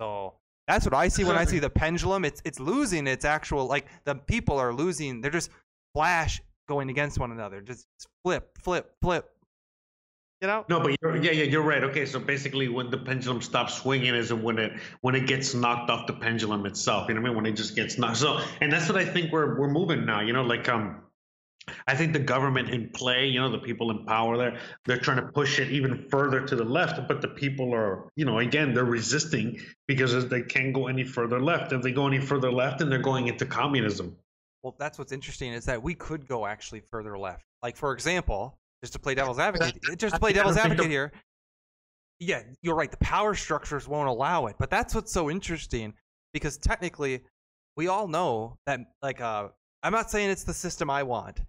So 0.00 0.34
that's 0.66 0.84
what 0.84 0.94
I 0.94 1.08
see 1.08 1.24
when 1.24 1.36
I 1.36 1.44
see 1.44 1.58
the 1.60 1.70
pendulum. 1.70 2.24
It's 2.24 2.42
it's 2.44 2.60
losing 2.60 3.06
its 3.06 3.24
actual 3.24 3.66
like 3.66 3.86
the 4.04 4.14
people 4.14 4.58
are 4.58 4.72
losing. 4.72 5.20
They're 5.20 5.30
just 5.30 5.50
flash 5.94 6.40
going 6.68 6.90
against 6.90 7.18
one 7.18 7.32
another. 7.32 7.60
Just 7.60 7.86
flip, 8.24 8.56
flip, 8.60 8.94
flip. 9.02 9.30
You 10.40 10.46
know? 10.46 10.64
No, 10.68 10.78
but 10.78 10.94
you're, 11.02 11.16
yeah, 11.16 11.32
yeah, 11.32 11.44
you're 11.44 11.62
right. 11.62 11.82
Okay, 11.82 12.06
so 12.06 12.20
basically, 12.20 12.68
when 12.68 12.90
the 12.90 12.98
pendulum 12.98 13.42
stops 13.42 13.74
swinging 13.74 14.14
is 14.14 14.32
when 14.32 14.58
it 14.58 14.72
when 15.00 15.16
it 15.16 15.26
gets 15.26 15.52
knocked 15.52 15.90
off 15.90 16.06
the 16.06 16.12
pendulum 16.12 16.64
itself. 16.64 17.08
You 17.08 17.14
know 17.14 17.22
what 17.22 17.26
I 17.26 17.30
mean? 17.30 17.36
When 17.38 17.46
it 17.46 17.56
just 17.56 17.74
gets 17.74 17.98
knocked. 17.98 18.18
So, 18.18 18.40
and 18.60 18.70
that's 18.70 18.88
what 18.88 18.96
I 18.96 19.04
think 19.04 19.32
we're 19.32 19.58
we're 19.58 19.70
moving 19.70 20.06
now. 20.06 20.20
You 20.20 20.32
know, 20.32 20.42
like 20.42 20.68
um, 20.68 21.02
I 21.86 21.94
think 21.94 22.12
the 22.12 22.18
government 22.18 22.70
in 22.70 22.90
play, 22.90 23.26
you 23.26 23.40
know, 23.40 23.50
the 23.50 23.58
people 23.58 23.90
in 23.90 24.04
power 24.04 24.36
there, 24.36 24.58
they're 24.86 24.98
trying 24.98 25.18
to 25.18 25.32
push 25.32 25.58
it 25.58 25.70
even 25.70 26.06
further 26.10 26.46
to 26.46 26.56
the 26.56 26.64
left. 26.64 27.06
But 27.08 27.20
the 27.20 27.28
people 27.28 27.74
are, 27.74 28.08
you 28.16 28.24
know, 28.24 28.38
again, 28.38 28.74
they're 28.74 28.84
resisting 28.84 29.58
because 29.86 30.28
they 30.28 30.42
can't 30.42 30.72
go 30.72 30.86
any 30.86 31.04
further 31.04 31.40
left. 31.40 31.72
If 31.72 31.82
they 31.82 31.92
go 31.92 32.06
any 32.06 32.20
further 32.20 32.52
left, 32.52 32.78
then 32.78 32.90
they're 32.90 32.98
going 32.98 33.28
into 33.28 33.46
communism. 33.46 34.16
Well, 34.62 34.76
that's 34.78 34.98
what's 34.98 35.12
interesting 35.12 35.52
is 35.52 35.64
that 35.66 35.82
we 35.82 35.94
could 35.94 36.26
go 36.26 36.46
actually 36.46 36.80
further 36.90 37.16
left. 37.18 37.44
Like 37.62 37.76
for 37.76 37.92
example, 37.92 38.58
just 38.82 38.92
to 38.92 38.98
play 38.98 39.14
devil's 39.14 39.38
advocate, 39.38 39.78
just 39.98 40.14
to 40.14 40.20
play 40.20 40.32
devil's 40.32 40.56
advocate 40.56 40.90
here. 40.90 41.12
Yeah, 42.20 42.42
you're 42.62 42.74
right. 42.74 42.90
The 42.90 42.96
power 42.98 43.34
structures 43.34 43.86
won't 43.86 44.08
allow 44.08 44.46
it, 44.46 44.56
but 44.58 44.70
that's 44.70 44.94
what's 44.94 45.12
so 45.12 45.30
interesting 45.30 45.94
because 46.32 46.58
technically, 46.58 47.22
we 47.76 47.86
all 47.88 48.08
know 48.08 48.58
that. 48.66 48.80
Like, 49.02 49.20
uh, 49.20 49.48
I'm 49.82 49.92
not 49.92 50.10
saying 50.10 50.30
it's 50.30 50.44
the 50.44 50.54
system 50.54 50.90
I 50.90 51.04
want, 51.04 51.40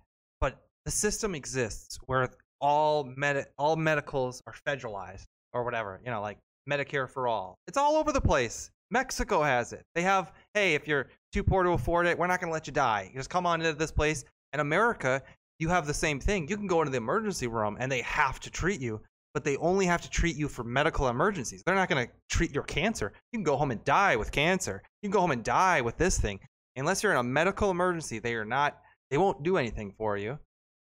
but 0.41 0.61
the 0.85 0.91
system 0.91 1.35
exists 1.35 1.97
where 2.05 2.29
all 2.61 3.03
med 3.15 3.47
all 3.57 3.75
medicals 3.75 4.41
are 4.47 4.53
federalized 4.67 5.25
or 5.53 5.63
whatever. 5.63 6.01
You 6.03 6.11
know, 6.11 6.21
like 6.21 6.37
Medicare 6.69 7.09
for 7.09 7.27
all. 7.27 7.57
It's 7.67 7.77
all 7.77 7.95
over 7.95 8.11
the 8.11 8.21
place. 8.21 8.71
Mexico 8.91 9.43
has 9.43 9.71
it. 9.73 9.85
They 9.93 10.01
have, 10.01 10.31
hey, 10.53 10.73
if 10.73 10.87
you're 10.87 11.07
too 11.31 11.43
poor 11.43 11.63
to 11.63 11.71
afford 11.71 12.07
it, 12.07 12.17
we're 12.17 12.27
not 12.27 12.39
going 12.39 12.49
to 12.49 12.53
let 12.53 12.67
you 12.67 12.73
die. 12.73 13.09
You 13.11 13.19
just 13.19 13.29
come 13.29 13.45
on 13.45 13.61
into 13.61 13.73
this 13.73 13.91
place. 13.91 14.23
And 14.51 14.61
America, 14.61 15.21
you 15.59 15.69
have 15.69 15.85
the 15.85 15.93
same 15.93 16.19
thing. 16.19 16.47
You 16.47 16.57
can 16.57 16.67
go 16.67 16.81
into 16.81 16.91
the 16.91 16.97
emergency 16.97 17.47
room 17.47 17.77
and 17.79 17.91
they 17.91 18.01
have 18.01 18.39
to 18.39 18.49
treat 18.49 18.81
you, 18.81 19.01
but 19.33 19.43
they 19.43 19.57
only 19.57 19.85
have 19.85 20.01
to 20.01 20.09
treat 20.09 20.35
you 20.35 20.47
for 20.47 20.63
medical 20.63 21.07
emergencies. 21.07 21.61
They're 21.65 21.75
not 21.75 21.89
going 21.89 22.07
to 22.07 22.13
treat 22.29 22.51
your 22.51 22.63
cancer. 22.63 23.13
You 23.31 23.37
can 23.37 23.43
go 23.43 23.57
home 23.57 23.71
and 23.71 23.83
die 23.83 24.15
with 24.15 24.31
cancer. 24.31 24.81
You 25.01 25.09
can 25.09 25.13
go 25.13 25.21
home 25.21 25.31
and 25.31 25.43
die 25.43 25.81
with 25.81 25.97
this 25.97 26.19
thing. 26.19 26.39
Unless 26.75 27.03
you're 27.03 27.11
in 27.11 27.19
a 27.19 27.23
medical 27.23 27.69
emergency, 27.69 28.19
they 28.19 28.33
are 28.33 28.45
not, 28.45 28.79
they 29.11 29.17
won't 29.17 29.43
do 29.43 29.57
anything 29.57 29.91
for 29.97 30.17
you. 30.17 30.39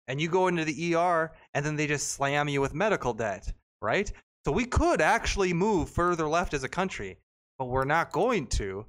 And 0.07 0.19
you 0.19 0.27
go 0.27 0.47
into 0.47 0.65
the 0.65 0.95
ER 0.95 1.31
and 1.53 1.65
then 1.65 1.75
they 1.75 1.87
just 1.87 2.09
slam 2.09 2.49
you 2.49 2.61
with 2.61 2.73
medical 2.73 3.13
debt, 3.13 3.53
right? 3.81 4.11
So 4.45 4.51
we 4.51 4.65
could 4.65 5.01
actually 5.01 5.53
move 5.53 5.89
further 5.89 6.27
left 6.27 6.53
as 6.53 6.63
a 6.63 6.69
country, 6.69 7.19
but 7.57 7.65
we're 7.65 7.85
not 7.85 8.11
going 8.11 8.47
to 8.47 8.85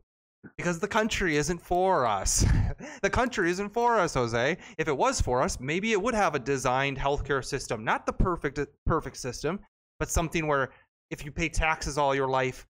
because 0.57 0.79
the 0.79 0.89
country 0.89 1.37
isn't 1.37 1.61
for 1.61 2.07
us. 2.07 2.47
the 3.03 3.11
country 3.11 3.51
isn't 3.51 3.71
for 3.71 3.99
us, 3.99 4.14
Jose. 4.14 4.57
If 4.79 4.89
it 4.89 4.97
was 4.97 5.21
for 5.21 5.43
us, 5.43 5.61
maybe 5.61 5.93
it 5.93 6.01
would 6.01 6.14
have 6.14 6.35
a 6.35 6.39
designed 6.39 6.97
healthcare 6.97 7.45
system, 7.45 7.85
not 7.85 8.07
the 8.07 8.12
perfect 8.12 8.59
perfect 8.87 9.16
system, 9.16 9.61
but 9.99 10.09
something 10.09 10.47
where 10.47 10.71
if 11.11 11.25
you 11.25 11.33
pay 11.33 11.49
taxes 11.49 11.99
all 11.99 12.14
your 12.14 12.29
life 12.29 12.66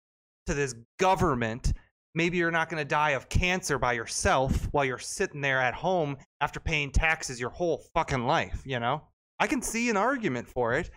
to 0.45 0.53
this 0.53 0.75
government, 0.99 1.73
maybe 2.15 2.37
you're 2.37 2.49
not 2.49 2.69
going 2.69 2.81
to 2.81 2.87
die 2.87 3.11
of 3.11 3.29
cancer 3.29 3.77
by 3.77 3.93
yourself 3.93 4.67
while 4.71 4.85
you're 4.85 4.97
sitting 4.97 5.41
there 5.41 5.61
at 5.61 5.73
home 5.73 6.17
after 6.41 6.59
paying 6.59 6.91
taxes 6.91 7.39
your 7.39 7.49
whole 7.51 7.83
fucking 7.93 8.25
life, 8.25 8.63
you 8.65 8.79
know? 8.79 9.03
I 9.39 9.47
can 9.47 9.61
see 9.61 9.89
an 9.89 9.97
argument 9.97 10.47
for 10.47 10.73
it. 10.73 10.89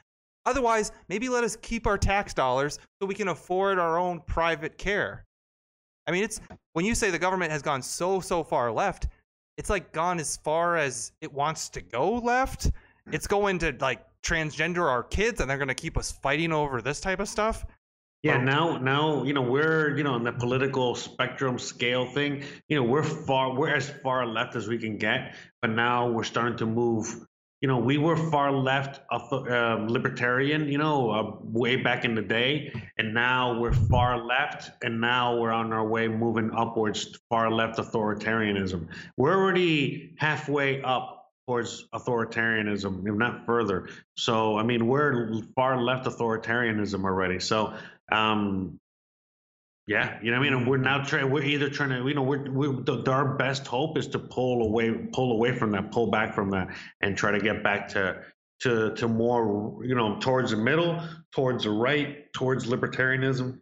Otherwise, 0.47 0.93
maybe 1.09 1.29
let 1.29 1.45
us 1.45 1.57
keep 1.57 1.87
our 1.87 1.99
tax 1.99 2.33
dollars 2.33 2.79
so 3.01 3.07
we 3.07 3.15
can 3.15 3.29
afford 3.29 3.79
our 3.79 3.99
own 3.99 4.21
private 4.21 4.79
care. 4.79 5.27
I 6.07 6.11
mean, 6.11 6.25
it's 6.25 6.41
when 6.73 6.87
you 6.87 6.95
say 6.95 7.11
the 7.11 7.19
government 7.19 7.53
has 7.53 7.61
gone 7.61 7.83
so 7.83 8.21
so 8.21 8.43
far 8.43 8.73
left, 8.73 9.09
it's 9.59 9.69
like 9.69 9.93
gone 9.93 10.19
as 10.19 10.39
far 10.39 10.77
as 10.77 11.13
it 11.21 11.31
wants 11.31 11.69
to 11.71 11.83
go 11.83 12.15
left. 12.15 12.71
It's 13.13 13.27
going 13.27 13.59
to 13.59 13.77
like 13.81 14.07
transgender 14.23 14.89
our 14.89 15.03
kids, 15.03 15.41
and 15.41 15.51
they're 15.51 15.59
going 15.59 15.69
to 15.69 15.75
keep 15.75 15.99
us 15.99 16.13
fighting 16.13 16.53
over 16.53 16.81
this 16.81 17.01
type 17.01 17.21
of 17.21 17.29
stuff. 17.29 17.67
Yeah, 18.23 18.39
now 18.39 18.79
now 18.79 19.23
you 19.23 19.33
know 19.33 19.43
we're 19.43 19.97
you 19.97 20.03
know 20.03 20.15
on 20.15 20.25
the 20.25 20.33
political 20.33 20.97
spectrum 20.97 21.57
scale 21.59 22.05
thing. 22.05 22.43
You 22.69 22.77
know 22.79 22.83
we're 22.83 23.05
far 23.05 23.55
we're 23.55 23.75
as 23.75 23.89
far 23.89 24.27
left 24.27 24.57
as 24.57 24.67
we 24.67 24.77
can 24.77 24.99
get, 24.99 25.37
but 25.63 25.71
now 25.71 26.11
we're 26.11 26.25
starting 26.25 26.59
to 26.59 26.67
move. 26.67 27.07
You 27.61 27.69
know 27.69 27.79
we 27.79 27.97
were 27.97 28.17
far 28.17 28.51
left, 28.51 29.01
uh, 29.13 29.87
libertarian. 29.89 30.69
You 30.69 30.79
know 30.79 31.11
uh, 31.11 31.37
way 31.43 31.77
back 31.77 32.05
in 32.05 32.17
the 32.17 32.23
day, 32.23 32.73
and 32.97 33.15
now 33.15 33.61
we're 33.61 33.73
far 33.73 34.19
left, 34.19 34.71
and 34.83 35.01
now 35.01 35.37
we're 35.39 35.53
on 35.53 35.73
our 35.73 35.87
way 35.87 36.09
moving 36.09 36.51
upwards, 36.57 37.13
to 37.13 37.21
far 37.31 37.53
left 37.53 37.79
authoritarianism. 37.79 38.89
We're 39.17 39.37
already 39.37 40.15
halfway 40.19 40.83
up 40.83 41.19
towards 41.47 41.87
authoritarianism, 41.95 43.09
if 43.09 43.15
not 43.15 43.47
further. 43.47 43.89
So 44.17 44.59
I 44.59 44.65
mean 44.65 44.89
we're 44.89 45.41
far 45.55 45.81
left 45.81 46.05
authoritarianism 46.07 47.05
already. 47.05 47.39
So 47.39 47.75
um 48.11 48.79
yeah 49.87 50.19
you 50.23 50.31
know 50.31 50.39
what 50.39 50.47
i 50.47 50.51
mean 50.51 50.59
and 50.59 50.69
we're 50.69 50.77
now 50.77 51.03
trying 51.03 51.31
we're 51.31 51.43
either 51.43 51.69
trying 51.69 51.91
to 51.91 52.07
you 52.09 52.15
know 52.15 52.23
we're, 52.23 52.51
we're 52.51 52.73
the, 52.83 53.11
our 53.11 53.37
best 53.37 53.67
hope 53.67 53.97
is 53.99 54.07
to 54.07 54.19
pull 54.19 54.63
away 54.63 54.91
pull 55.13 55.33
away 55.33 55.53
from 55.55 55.71
that 55.73 55.91
pull 55.91 56.11
back 56.11 56.35
from 56.35 56.51
that 56.51 56.69
and 57.01 57.17
try 57.17 57.31
to 57.31 57.41
get 57.41 57.63
back 57.63 57.89
to 57.89 58.23
to 58.61 58.95
to 58.95 59.09
more 59.09 59.85
you 59.85 59.95
know 59.95 60.19
towards 60.21 60.51
the 60.51 60.57
middle 60.57 61.01
towards 61.33 61.65
the 61.65 61.71
right 61.71 62.33
towards 62.33 62.67
libertarianism 62.67 63.59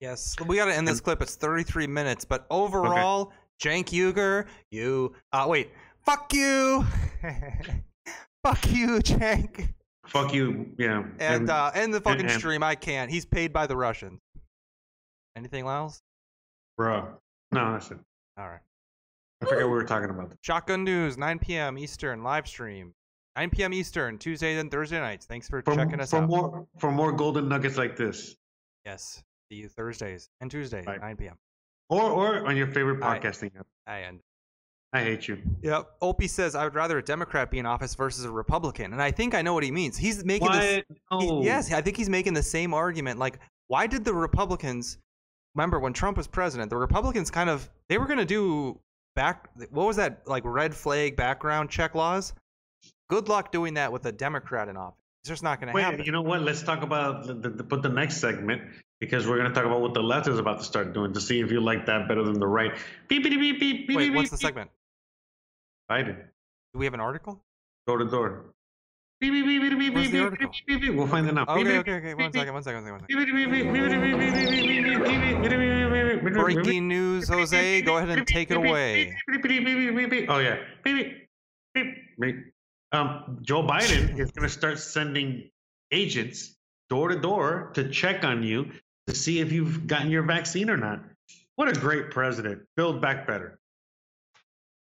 Yes, 0.00 0.36
we 0.46 0.56
got 0.56 0.66
to 0.66 0.74
end 0.74 0.86
this 0.86 1.00
clip. 1.00 1.20
It's 1.22 1.34
33 1.34 1.88
minutes, 1.88 2.24
but 2.24 2.46
overall, 2.50 3.32
Cenk 3.60 3.86
Uygur, 3.86 4.46
you. 4.70 5.12
Uh, 5.32 5.46
wait, 5.48 5.70
fuck 6.04 6.32
you, 6.32 6.86
fuck 8.44 8.70
you, 8.70 8.98
Jank, 9.00 9.68
fuck 10.08 10.32
you 10.34 10.70
yeah 10.78 11.04
and 11.20 11.48
uh, 11.50 11.70
end 11.74 11.92
the 11.94 12.00
fucking 12.00 12.22
and- 12.26 12.38
stream. 12.38 12.62
I 12.62 12.74
can't. 12.74 13.10
He's 13.10 13.24
paid 13.26 13.52
by 13.52 13.66
the 13.66 13.76
Russians. 13.76 14.20
Anything 15.36 15.66
else? 15.66 16.02
bro 16.76 17.08
no 17.52 17.72
that's 17.72 17.90
it 17.90 17.98
All 18.38 18.46
right. 18.48 18.60
i 19.42 19.46
forget 19.46 19.64
what 19.64 19.70
we 19.70 19.74
were 19.74 19.84
talking 19.84 20.10
about 20.10 20.32
Shotgun 20.42 20.84
News, 20.84 21.16
9 21.18 21.38
p.m. 21.40 21.76
Eastern 21.78 22.22
live 22.22 22.46
stream. 22.46 22.92
9 23.36 23.50
p.m. 23.50 23.72
Eastern, 23.72 24.18
Tuesdays 24.18 24.58
and 24.60 24.70
Thursday 24.70 24.98
nights. 24.98 25.24
Thanks 25.26 25.48
for 25.48 25.62
for, 25.62 25.74
checking 25.76 26.00
us 26.00 26.10
for 26.10 26.18
out. 26.18 26.28
more 26.28 26.66
for 26.78 26.90
more 26.90 27.12
golden 27.12 27.48
nuggets 27.48 27.76
like 27.76 27.96
this 27.96 28.36
Yes, 28.84 29.22
see 29.50 29.58
you 29.58 29.68
Thursdays 29.68 30.28
and 30.40 30.50
Tuesdays, 30.50 30.86
Right. 30.86 31.00
9 31.00 31.16
p.m. 31.16 31.36
or 31.88 32.02
or 32.02 32.46
on 32.46 32.56
your 32.56 32.66
favorite 32.68 33.00
podcasting 33.00 33.56
app 33.58 33.66
I 33.86 34.02
end. 34.02 34.20
I 34.92 35.00
hate 35.02 35.28
you 35.28 35.38
Yep. 35.62 35.90
Opie 36.00 36.28
says, 36.28 36.54
I 36.54 36.64
would 36.64 36.74
rather 36.74 36.98
a 36.98 37.02
Democrat 37.04 37.50
be 37.50 37.58
in 37.58 37.66
office 37.66 37.94
versus 37.94 38.24
a 38.24 38.30
Republican. 38.30 38.92
And 38.92 39.02
I 39.02 39.10
think 39.10 39.34
I 39.34 39.42
know 39.42 39.52
what 39.52 39.62
he 39.64 39.70
means. 39.70 39.96
He's 39.96 40.24
making 40.24 40.50
this. 40.52 40.84
what 41.08 41.22
he- 41.22 41.44
yes, 41.44 41.72
I 41.72 41.82
think 41.82 41.96
he's 41.96 42.08
making 42.08 42.34
the 42.34 42.42
same 42.42 42.72
argument. 42.72 43.18
Like, 43.18 43.38
why 43.66 43.86
did 43.86 44.04
the 44.04 44.14
Republicans 44.14 44.98
remember 45.54 45.78
when 45.78 45.92
Trump 45.92 46.16
was 46.16 46.26
president? 46.26 46.70
The 46.70 46.76
Republicans 46.76 47.30
kind 47.30 47.50
of 47.50 47.68
they 47.88 47.98
were 47.98 48.06
going 48.06 48.18
to 48.18 48.24
do 48.24 48.80
back. 49.14 49.48
What 49.70 49.86
was 49.86 49.96
that 49.96 50.22
like 50.26 50.44
red 50.46 50.74
flag 50.74 51.16
background 51.16 51.68
check 51.70 51.94
laws? 51.94 52.32
Good 53.10 53.28
luck 53.28 53.52
doing 53.52 53.74
that 53.74 53.92
with 53.92 54.06
a 54.06 54.12
Democrat 54.12 54.68
in 54.68 54.76
office. 54.76 54.98
It's 55.22 55.28
just 55.28 55.42
not 55.42 55.60
going 55.60 55.74
to 55.74 55.82
happen. 55.82 56.04
you 56.04 56.12
know 56.12 56.22
what? 56.22 56.42
Let's 56.42 56.62
talk 56.62 56.82
about 56.82 57.26
the, 57.26 57.34
the, 57.34 57.64
put 57.64 57.82
the 57.82 57.88
next 57.88 58.18
segment 58.18 58.62
because 59.00 59.26
we're 59.26 59.36
going 59.36 59.48
to 59.48 59.54
talk 59.54 59.64
about 59.64 59.80
what 59.80 59.92
the 59.94 60.02
left 60.02 60.28
is 60.28 60.38
about 60.38 60.58
to 60.60 60.64
start 60.64 60.92
doing 60.94 61.12
to 61.12 61.20
see 61.20 61.40
if 61.40 61.50
you 61.50 61.60
like 61.60 61.86
that 61.86 62.06
better 62.08 62.22
than 62.22 62.38
the 62.38 62.46
right. 62.46 62.72
Beep, 63.08 63.24
beep, 63.24 63.38
beep, 63.38 63.58
beep, 63.60 63.86
beep, 63.88 63.96
Wait, 63.96 64.06
beep, 64.08 64.14
what's 64.14 64.30
the 64.30 64.36
segment? 64.36 64.70
Biden. 65.90 66.16
do. 66.16 66.78
We 66.78 66.84
have 66.84 66.94
an 66.94 67.00
article? 67.00 67.42
Door 67.86 67.98
to 67.98 68.04
door. 68.06 68.54
Beep, 69.20 69.32
beep, 69.32 69.46
beep, 69.46 69.62
beep, 69.62 69.78
beep, 69.78 69.94
beep, 69.94 70.12
beep, 70.12 70.50
beep, 70.66 70.80
beep. 70.80 70.94
We'll 70.94 71.08
find 71.08 71.26
it 71.26 71.34
now. 71.34 71.44
Okay, 71.48 71.78
okay, 71.78 71.94
okay. 71.94 72.14
One 72.14 72.32
second, 72.32 72.54
one 72.54 72.62
second, 72.62 72.84
one 72.84 73.00
second. 73.00 73.16
One 73.16 73.24
second. 76.22 76.34
Breaking 76.34 76.86
news, 76.86 77.28
Jose. 77.28 77.82
Go 77.82 77.96
ahead 77.96 78.16
and 78.16 78.26
take 78.26 78.50
it 78.50 78.56
away. 78.56 79.16
Oh 80.28 80.38
yeah. 80.38 80.58
Um, 82.92 83.38
Joe 83.42 83.62
Biden 83.62 84.18
is 84.18 84.30
going 84.30 84.48
to 84.48 84.48
start 84.48 84.78
sending 84.78 85.50
agents 85.90 86.56
door 86.88 87.08
to 87.08 87.18
door 87.18 87.70
to 87.74 87.90
check 87.90 88.24
on 88.24 88.42
you 88.42 88.70
to 89.08 89.14
see 89.14 89.40
if 89.40 89.52
you've 89.52 89.86
gotten 89.86 90.10
your 90.10 90.22
vaccine 90.22 90.70
or 90.70 90.76
not. 90.76 91.02
What 91.56 91.68
a 91.68 91.72
great 91.72 92.10
president! 92.10 92.62
Build 92.76 93.02
back 93.02 93.26
better. 93.26 93.57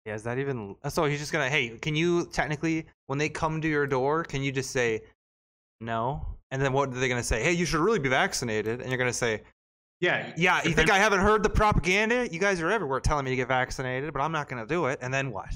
Yeah, 0.05 0.15
is 0.15 0.23
that 0.23 0.39
even? 0.39 0.75
Oh, 0.83 0.89
so 0.89 1.05
he's 1.05 1.19
just 1.19 1.31
gonna. 1.31 1.49
Hey, 1.49 1.69
can 1.77 1.95
you 1.95 2.25
technically, 2.27 2.87
when 3.07 3.19
they 3.19 3.29
come 3.29 3.61
to 3.61 3.67
your 3.67 3.85
door, 3.85 4.23
can 4.23 4.41
you 4.41 4.51
just 4.51 4.71
say 4.71 5.01
no? 5.79 6.25
And 6.49 6.61
then 6.61 6.73
what 6.73 6.89
are 6.89 6.99
they 6.99 7.07
gonna 7.07 7.23
say? 7.23 7.43
Hey, 7.43 7.51
you 7.53 7.65
should 7.65 7.79
really 7.79 7.99
be 7.99 8.09
vaccinated. 8.09 8.81
And 8.81 8.89
you're 8.89 8.97
gonna 8.97 9.13
say, 9.13 9.41
Yeah. 9.99 10.33
Yeah, 10.35 10.63
you 10.63 10.73
think 10.73 10.89
I 10.89 10.97
haven't 10.97 11.19
heard 11.19 11.43
the 11.43 11.49
propaganda? 11.49 12.27
You 12.31 12.39
guys 12.39 12.59
are 12.61 12.71
everywhere 12.71 12.99
telling 12.99 13.25
me 13.25 13.31
to 13.31 13.37
get 13.37 13.47
vaccinated, 13.47 14.11
but 14.11 14.21
I'm 14.21 14.31
not 14.31 14.49
gonna 14.49 14.65
do 14.65 14.87
it. 14.87 14.99
And 15.01 15.13
then 15.13 15.31
what? 15.31 15.49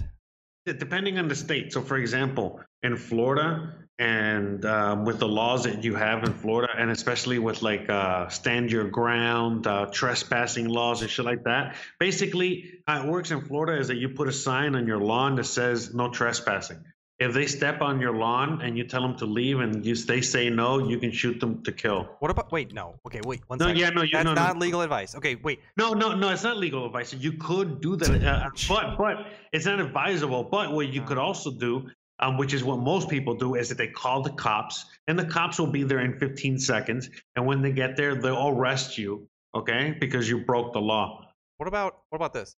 Depending 0.65 1.19
on 1.19 1.27
the 1.27 1.35
state. 1.35 1.73
So, 1.73 1.81
for 1.81 1.97
example, 1.97 2.61
in 2.83 2.97
Florida, 2.97 3.73
and 3.97 4.65
um, 4.65 5.05
with 5.05 5.19
the 5.19 5.27
laws 5.27 5.63
that 5.63 5.83
you 5.83 5.95
have 5.95 6.23
in 6.23 6.33
Florida, 6.33 6.73
and 6.77 6.91
especially 6.91 7.39
with 7.39 7.61
like 7.61 7.89
uh, 7.89 8.27
stand 8.27 8.71
your 8.71 8.89
ground, 8.89 9.67
uh, 9.67 9.85
trespassing 9.85 10.67
laws, 10.67 11.01
and 11.01 11.09
shit 11.09 11.25
like 11.25 11.43
that. 11.45 11.75
Basically, 11.99 12.79
how 12.87 13.03
it 13.03 13.07
works 13.07 13.31
in 13.31 13.41
Florida 13.41 13.79
is 13.79 13.87
that 13.87 13.95
you 13.95 14.09
put 14.09 14.27
a 14.27 14.33
sign 14.33 14.75
on 14.75 14.85
your 14.85 14.99
lawn 14.99 15.35
that 15.35 15.45
says 15.45 15.93
no 15.93 16.09
trespassing. 16.09 16.83
If 17.17 17.33
they 17.33 17.45
step 17.45 17.81
on 17.81 18.01
your 18.01 18.13
lawn 18.13 18.61
and 18.61 18.77
you 18.77 18.83
tell 18.83 19.01
them 19.01 19.15
to 19.17 19.25
leave, 19.25 19.59
and 19.61 19.85
you, 19.85 19.95
they 19.95 20.19
say 20.19 20.49
no, 20.49 20.79
you 20.85 20.99
can 20.99 21.11
shoot 21.11 21.39
them 21.39 21.63
to 21.63 21.71
kill. 21.71 22.09
What 22.19 22.29
about? 22.29 22.51
Wait, 22.51 22.73
no. 22.73 22.99
Okay, 23.07 23.21
wait. 23.25 23.41
One 23.47 23.57
No, 23.57 23.67
second. 23.67 23.79
yeah, 23.79 23.89
no, 23.91 24.01
you- 24.01 24.09
That's 24.11 24.25
no, 24.25 24.33
no. 24.33 24.41
not 24.41 24.57
legal 24.59 24.81
advice. 24.81 25.15
Okay, 25.15 25.35
wait. 25.35 25.61
No, 25.77 25.93
no, 25.93 26.13
no, 26.13 26.27
it's 26.29 26.43
not 26.43 26.57
legal 26.57 26.85
advice. 26.85 27.13
You 27.13 27.31
could 27.33 27.79
do 27.79 27.95
that, 27.95 28.21
uh, 28.21 28.49
but 28.67 28.97
but 28.97 29.27
it's 29.53 29.65
not 29.65 29.79
advisable. 29.79 30.43
But 30.43 30.73
what 30.73 30.89
you 30.89 31.03
could 31.03 31.17
also 31.17 31.51
do, 31.51 31.89
um, 32.19 32.37
which 32.37 32.53
is 32.53 32.65
what 32.65 32.79
most 32.79 33.07
people 33.07 33.33
do, 33.33 33.55
is 33.55 33.69
that 33.69 33.77
they 33.77 33.87
call 33.87 34.21
the 34.21 34.31
cops, 34.31 34.83
and 35.07 35.17
the 35.17 35.25
cops 35.25 35.57
will 35.57 35.71
be 35.71 35.83
there 35.83 35.99
in 35.99 36.19
15 36.19 36.59
seconds. 36.59 37.09
And 37.37 37.45
when 37.45 37.61
they 37.61 37.71
get 37.71 37.95
there, 37.95 38.15
they'll 38.15 38.49
arrest 38.49 38.97
you, 38.97 39.25
okay, 39.55 39.95
because 40.01 40.27
you 40.27 40.43
broke 40.43 40.73
the 40.73 40.81
law. 40.81 41.21
What 41.59 41.67
about? 41.67 42.01
What 42.09 42.17
about 42.17 42.33
this? 42.33 42.57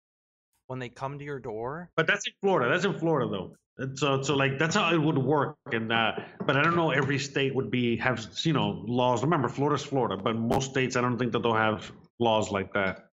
When 0.68 0.80
they 0.80 0.88
come 0.88 1.20
to 1.20 1.26
your 1.26 1.40
door, 1.40 1.90
But 1.98 2.08
that's 2.08 2.26
in 2.26 2.34
Florida. 2.42 2.70
That's 2.72 2.86
in 2.86 2.98
Florida, 2.98 3.30
though. 3.30 3.54
And 3.78 4.00
so, 4.00 4.22
so 4.22 4.36
like 4.36 4.58
that's 4.58 4.76
how 4.76 4.94
it 4.94 4.98
would 4.98 5.18
work. 5.18 5.58
And 5.72 5.92
uh, 5.92 6.14
but 6.46 6.56
I 6.56 6.64
don't 6.64 6.76
know 6.76 6.92
every 6.92 7.20
state 7.20 7.54
would 7.56 7.70
be 7.70 7.98
have 7.98 8.26
you 8.44 8.54
know 8.54 8.84
laws. 8.88 9.24
Remember, 9.24 9.50
Florida's 9.50 9.84
Florida, 9.84 10.16
but 10.22 10.36
most 10.36 10.72
states 10.72 10.96
I 10.96 11.02
don't 11.02 11.18
think 11.18 11.34
that 11.34 11.44
they'll 11.44 11.54
have 11.54 11.92
laws 12.20 12.52
like 12.52 12.74
that. 12.74 13.10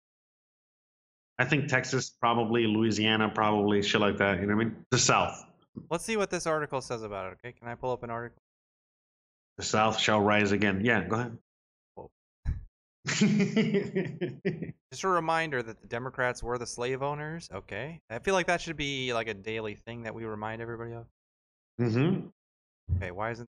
I 1.37 1.45
think 1.45 1.69
Texas 1.69 2.09
probably, 2.09 2.67
Louisiana 2.67 3.31
probably, 3.33 3.81
shit 3.81 4.01
like 4.01 4.17
that. 4.17 4.41
You 4.41 4.47
know 4.47 4.55
what 4.57 4.61
I 4.61 4.65
mean? 4.65 4.85
The 4.91 4.97
South, 4.97 5.45
let's 5.89 6.03
see 6.03 6.17
what 6.17 6.29
this 6.29 6.45
article 6.45 6.81
says 6.81 7.03
about 7.03 7.27
it. 7.27 7.37
Okay, 7.39 7.53
can 7.57 7.69
I 7.69 7.75
pull 7.75 7.93
up 7.93 8.03
an 8.03 8.09
article? 8.09 8.41
the 9.59 9.65
South 9.65 9.99
shall 9.99 10.21
rise 10.21 10.53
again. 10.53 10.81
Yeah, 10.85 11.05
go 11.05 11.17
ahead. 11.17 11.37
Just 13.07 15.03
a 15.03 15.07
reminder 15.07 15.63
that 15.63 15.81
the 15.81 15.87
Democrats 15.87 16.43
were 16.43 16.57
the 16.57 16.67
slave 16.67 17.01
owners. 17.01 17.49
Okay, 17.53 18.01
I 18.09 18.19
feel 18.19 18.33
like 18.33 18.47
that 18.47 18.61
should 18.61 18.77
be 18.77 19.13
like 19.13 19.27
a 19.27 19.33
daily 19.33 19.75
thing 19.75 20.03
that 20.03 20.13
we 20.13 20.25
remind 20.25 20.61
everybody 20.61 20.93
of. 20.93 21.05
mm-hmm. 21.79 22.27
Okay, 22.97 23.11
why 23.11 23.31
isn't 23.31 23.47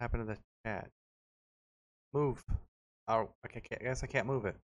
happened 0.00 0.26
to 0.26 0.34
the 0.34 0.38
chat? 0.66 0.88
Move. 2.12 2.42
Oh, 3.08 3.30
okay, 3.46 3.62
I 3.80 3.84
guess 3.84 4.02
I 4.02 4.06
can't 4.06 4.26
move 4.26 4.44
it. 4.44 4.56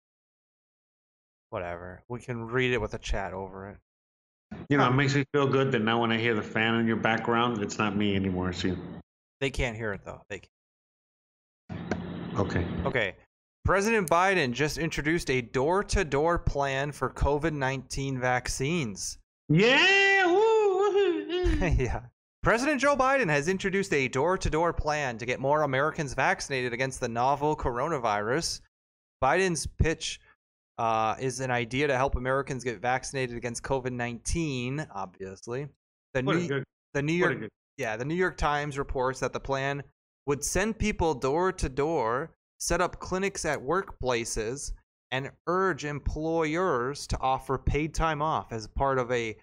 Whatever. 1.50 2.02
We 2.08 2.20
can 2.20 2.46
read 2.46 2.72
it 2.72 2.80
with 2.80 2.94
a 2.94 2.98
chat 2.98 3.32
over 3.32 3.70
it. 3.70 3.76
You 4.68 4.76
know, 4.76 4.88
it 4.88 4.92
makes 4.92 5.14
me 5.14 5.24
feel 5.32 5.46
good 5.46 5.72
that 5.72 5.80
now 5.80 6.00
when 6.00 6.12
I 6.12 6.18
hear 6.18 6.34
the 6.34 6.42
fan 6.42 6.74
in 6.74 6.86
your 6.86 6.96
background, 6.96 7.62
it's 7.62 7.78
not 7.78 7.96
me 7.96 8.16
anymore. 8.16 8.52
You. 8.52 8.76
They 9.40 9.50
can't 9.50 9.76
hear 9.76 9.92
it 9.92 10.02
though. 10.04 10.22
They 10.28 10.40
can. 10.40 10.50
Okay. 12.36 12.66
Okay. 12.84 13.14
President 13.64 14.08
Biden 14.08 14.52
just 14.52 14.78
introduced 14.78 15.30
a 15.30 15.40
door-to-door 15.42 16.38
plan 16.38 16.92
for 16.92 17.10
COVID-19 17.10 18.18
vaccines. 18.18 19.18
Yeah. 19.48 19.76
yeah. 21.76 22.00
President 22.42 22.80
Joe 22.80 22.96
Biden 22.96 23.28
has 23.28 23.48
introduced 23.48 23.92
a 23.92 24.08
door 24.08 24.38
to 24.38 24.48
door 24.48 24.72
plan 24.72 25.18
to 25.18 25.26
get 25.26 25.40
more 25.40 25.62
Americans 25.62 26.14
vaccinated 26.14 26.72
against 26.72 27.00
the 27.00 27.08
novel 27.08 27.54
coronavirus. 27.54 28.62
Biden's 29.22 29.66
pitch 29.66 30.20
uh, 30.78 31.16
is 31.20 31.40
an 31.40 31.50
idea 31.50 31.86
to 31.86 31.96
help 31.96 32.16
Americans 32.16 32.64
get 32.64 32.80
vaccinated 32.80 33.36
against 33.36 33.62
COVID 33.62 33.92
19, 33.92 34.86
obviously. 34.94 35.68
The 36.14 36.22
What 36.22 36.36
New, 36.36 36.48
good. 36.48 36.64
the 36.94 37.02
New 37.02 37.12
York 37.12 37.40
good. 37.40 37.50
yeah, 37.76 37.96
the 37.96 38.06
New 38.06 38.14
York 38.14 38.38
Times 38.38 38.78
reports 38.78 39.20
that 39.20 39.34
the 39.34 39.40
plan 39.40 39.82
would 40.26 40.44
send 40.44 40.78
people 40.78 41.14
door 41.14 41.52
to 41.52 41.68
door, 41.68 42.32
set 42.58 42.80
up 42.80 43.00
clinics 43.00 43.44
at 43.44 43.58
workplaces, 43.58 44.72
and 45.10 45.30
urge 45.46 45.84
employers 45.84 47.06
to 47.08 47.18
offer 47.20 47.58
paid 47.58 47.94
time 47.94 48.22
off 48.22 48.52
as 48.52 48.66
part 48.66 48.98
of 48.98 49.10
a 49.10 49.36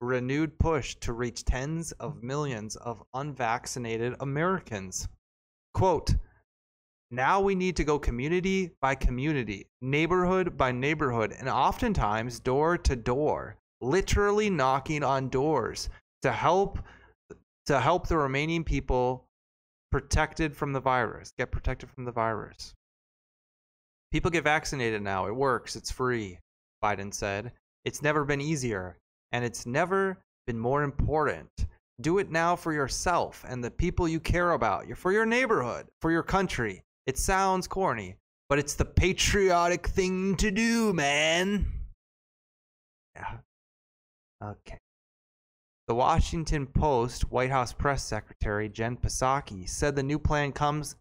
renewed 0.00 0.58
push 0.58 0.94
to 0.96 1.12
reach 1.12 1.44
tens 1.44 1.92
of 1.92 2.22
millions 2.22 2.76
of 2.76 3.02
unvaccinated 3.14 4.14
Americans. 4.20 5.08
Quote, 5.72 6.14
now 7.10 7.40
we 7.40 7.54
need 7.54 7.76
to 7.76 7.84
go 7.84 7.98
community 7.98 8.72
by 8.80 8.94
community, 8.94 9.68
neighborhood 9.80 10.56
by 10.56 10.72
neighborhood, 10.72 11.34
and 11.38 11.48
oftentimes 11.48 12.40
door 12.40 12.76
to 12.78 12.96
door, 12.96 13.56
literally 13.80 14.50
knocking 14.50 15.04
on 15.04 15.28
doors 15.28 15.88
to 16.22 16.32
help 16.32 16.78
to 17.66 17.80
help 17.80 18.06
the 18.06 18.16
remaining 18.16 18.64
people 18.64 19.25
protected 19.90 20.56
from 20.56 20.72
the 20.72 20.80
virus, 20.80 21.32
get 21.38 21.50
protected 21.50 21.90
from 21.90 22.04
the 22.04 22.12
virus. 22.12 22.74
People 24.12 24.30
get 24.30 24.44
vaccinated 24.44 25.02
now. 25.02 25.26
It 25.26 25.34
works. 25.34 25.76
It's 25.76 25.90
free, 25.90 26.38
Biden 26.82 27.12
said. 27.12 27.52
It's 27.84 28.02
never 28.02 28.24
been 28.24 28.40
easier, 28.40 28.96
and 29.32 29.44
it's 29.44 29.66
never 29.66 30.18
been 30.46 30.58
more 30.58 30.82
important. 30.82 31.48
Do 32.00 32.18
it 32.18 32.30
now 32.30 32.56
for 32.56 32.72
yourself 32.72 33.44
and 33.48 33.62
the 33.62 33.70
people 33.70 34.06
you 34.06 34.20
care 34.20 34.52
about, 34.52 34.86
for 34.96 35.12
your 35.12 35.26
neighborhood, 35.26 35.86
for 36.00 36.10
your 36.10 36.22
country. 36.22 36.82
It 37.06 37.18
sounds 37.18 37.66
corny, 37.66 38.16
but 38.48 38.58
it's 38.58 38.74
the 38.74 38.84
patriotic 38.84 39.86
thing 39.86 40.36
to 40.36 40.50
do, 40.50 40.92
man. 40.92 41.66
Yeah. 43.14 43.38
Okay. 44.42 44.78
The 45.88 45.94
Washington 45.94 46.66
Post 46.66 47.30
White 47.30 47.50
House 47.50 47.72
press 47.72 48.02
secretary 48.02 48.68
Jen 48.68 48.96
Psaki 48.96 49.68
said 49.68 49.94
the 49.94 50.02
new 50.02 50.18
plan 50.18 50.50
comes 50.50 50.96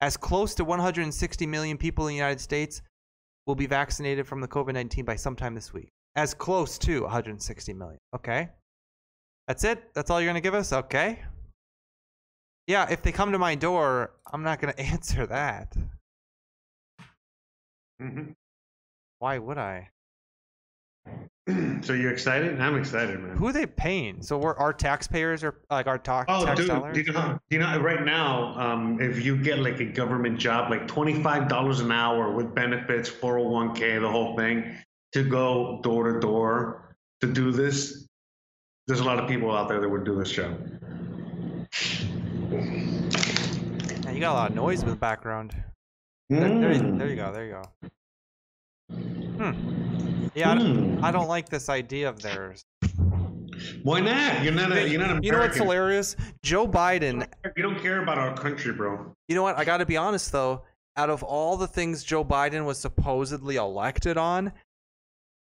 as 0.00 0.16
close 0.16 0.54
to 0.56 0.64
160 0.64 1.46
million 1.46 1.78
people 1.78 2.06
in 2.08 2.12
the 2.12 2.16
United 2.16 2.40
States 2.40 2.82
will 3.46 3.54
be 3.54 3.66
vaccinated 3.66 4.26
from 4.26 4.40
the 4.40 4.48
COVID 4.48 4.74
19 4.74 5.04
by 5.04 5.14
sometime 5.14 5.54
this 5.54 5.72
week. 5.72 5.88
As 6.16 6.34
close 6.34 6.78
to 6.78 7.02
160 7.02 7.74
million. 7.74 7.98
Okay. 8.14 8.48
That's 9.46 9.62
it? 9.62 9.94
That's 9.94 10.10
all 10.10 10.20
you're 10.20 10.26
going 10.30 10.42
to 10.42 10.46
give 10.46 10.54
us? 10.54 10.72
Okay. 10.72 11.20
Yeah, 12.66 12.88
if 12.90 13.02
they 13.02 13.12
come 13.12 13.30
to 13.32 13.38
my 13.38 13.54
door, 13.54 14.14
I'm 14.32 14.42
not 14.42 14.60
going 14.60 14.74
to 14.76 14.80
answer 14.80 15.26
that. 15.26 15.76
Mhm. 18.02 18.34
Why 19.20 19.38
would 19.38 19.58
I? 19.58 19.90
so 21.82 21.92
you're 21.92 22.12
excited? 22.12 22.58
I'm 22.60 22.76
excited, 22.76 23.20
man. 23.20 23.36
Who 23.36 23.46
are 23.48 23.52
they 23.52 23.66
paying? 23.66 24.22
So 24.22 24.38
we're 24.38 24.56
our 24.56 24.72
taxpayers 24.72 25.44
are 25.44 25.56
like 25.70 25.86
our 25.86 25.98
ta- 25.98 26.24
Oh, 26.26 26.44
tax 26.46 26.58
dude, 26.60 26.68
dollars? 26.68 26.94
do 26.94 27.02
you 27.02 27.12
know? 27.12 27.38
Do 27.50 27.56
you 27.56 27.62
know? 27.62 27.78
Right 27.80 28.02
now, 28.04 28.58
um, 28.58 28.98
if 29.00 29.22
you 29.24 29.36
get 29.36 29.58
like 29.58 29.78
a 29.80 29.84
government 29.84 30.38
job, 30.38 30.70
like 30.70 30.88
twenty-five 30.88 31.48
dollars 31.48 31.80
an 31.80 31.92
hour 31.92 32.30
with 32.32 32.54
benefits, 32.54 33.08
four 33.10 33.34
hundred 33.36 33.50
one 33.50 33.74
k, 33.74 33.98
the 33.98 34.08
whole 34.08 34.36
thing, 34.36 34.74
to 35.12 35.22
go 35.22 35.80
door 35.82 36.12
to 36.12 36.18
door 36.20 36.96
to 37.20 37.30
do 37.30 37.52
this, 37.52 38.08
there's 38.86 39.00
a 39.00 39.04
lot 39.04 39.18
of 39.18 39.28
people 39.28 39.54
out 39.54 39.68
there 39.68 39.80
that 39.80 39.88
would 39.88 40.04
do 40.04 40.18
this 40.18 40.30
job. 40.32 40.58
Yeah, 42.50 44.10
you 44.12 44.20
got 44.20 44.32
a 44.32 44.38
lot 44.38 44.50
of 44.50 44.56
noise 44.56 44.82
in 44.82 44.88
the 44.88 44.96
background. 44.96 45.54
There, 46.30 46.40
there, 46.48 46.72
you- 46.72 46.96
there 46.98 47.08
you 47.10 47.16
go. 47.16 47.32
There 47.32 47.44
you 47.44 47.52
go. 47.52 47.62
Hmm. 49.50 50.13
Yeah, 50.34 50.50
I 50.50 50.54
don't, 50.54 50.96
Hmm. 50.96 51.04
I 51.04 51.10
don't 51.10 51.28
like 51.28 51.48
this 51.48 51.68
idea 51.68 52.08
of 52.08 52.20
theirs. 52.20 52.64
Why 53.82 54.00
not? 54.00 54.42
You're 54.42 54.52
not 54.52 54.72
a. 54.72 54.88
You're 54.88 54.98
not 55.00 55.10
American. 55.10 55.22
You 55.22 55.32
know 55.32 55.38
what's 55.38 55.56
hilarious? 55.56 56.16
Joe 56.42 56.66
Biden. 56.66 57.26
You 57.56 57.62
don't 57.62 57.78
care 57.80 58.02
about 58.02 58.18
our 58.18 58.34
country, 58.36 58.72
bro. 58.72 59.14
You 59.28 59.36
know 59.36 59.42
what? 59.42 59.56
I 59.56 59.64
got 59.64 59.76
to 59.78 59.86
be 59.86 59.96
honest 59.96 60.32
though. 60.32 60.62
Out 60.96 61.10
of 61.10 61.22
all 61.22 61.56
the 61.56 61.66
things 61.66 62.04
Joe 62.04 62.24
Biden 62.24 62.64
was 62.64 62.78
supposedly 62.78 63.56
elected 63.56 64.16
on, 64.16 64.52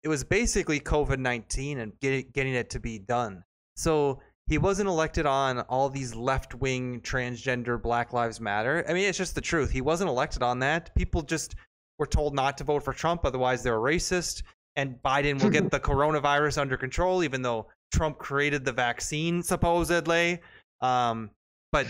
it 0.03 0.09
was 0.09 0.23
basically 0.25 0.81
COVID 0.81 1.19
nineteen 1.19 1.79
and 1.81 1.93
get, 2.01 2.33
getting 2.33 2.55
it 2.55 2.71
to 2.71 2.81
be 2.81 2.99
done. 2.99 3.43
So 3.77 4.21
he 4.47 4.59
wasn't 4.59 4.89
elected 4.89 5.25
on 5.27 5.61
all 5.61 5.89
these 5.89 6.15
left 6.15 6.55
wing 6.55 7.01
transgender 7.01 7.81
Black 7.81 8.13
Lives 8.13 8.41
Matter. 8.41 8.85
I 8.89 8.93
mean, 8.93 9.09
it's 9.09 9.19
just 9.19 9.35
the 9.35 9.41
truth. 9.41 9.71
He 9.71 9.81
wasn't 9.81 10.11
elected 10.11 10.43
on 10.43 10.59
that. 10.61 10.95
People 10.95 11.23
just 11.23 11.55
were 11.99 12.07
told 12.07 12.35
not 12.35 12.59
to 12.59 12.65
vote 12.65 12.83
for 12.85 12.93
Trump, 12.93 13.25
otherwise 13.25 13.63
they're 13.63 13.79
racist. 13.79 14.43
And 14.77 15.01
Biden 15.05 15.43
will 15.43 15.51
get 15.51 15.71
the 15.71 15.81
coronavirus 15.91 16.59
under 16.59 16.77
control, 16.77 17.23
even 17.23 17.43
though 17.43 17.69
Trump 17.93 18.19
created 18.19 18.65
the 18.65 18.73
vaccine 18.73 19.43
supposedly. 19.43 20.41
Um, 20.81 21.31
but 21.73 21.87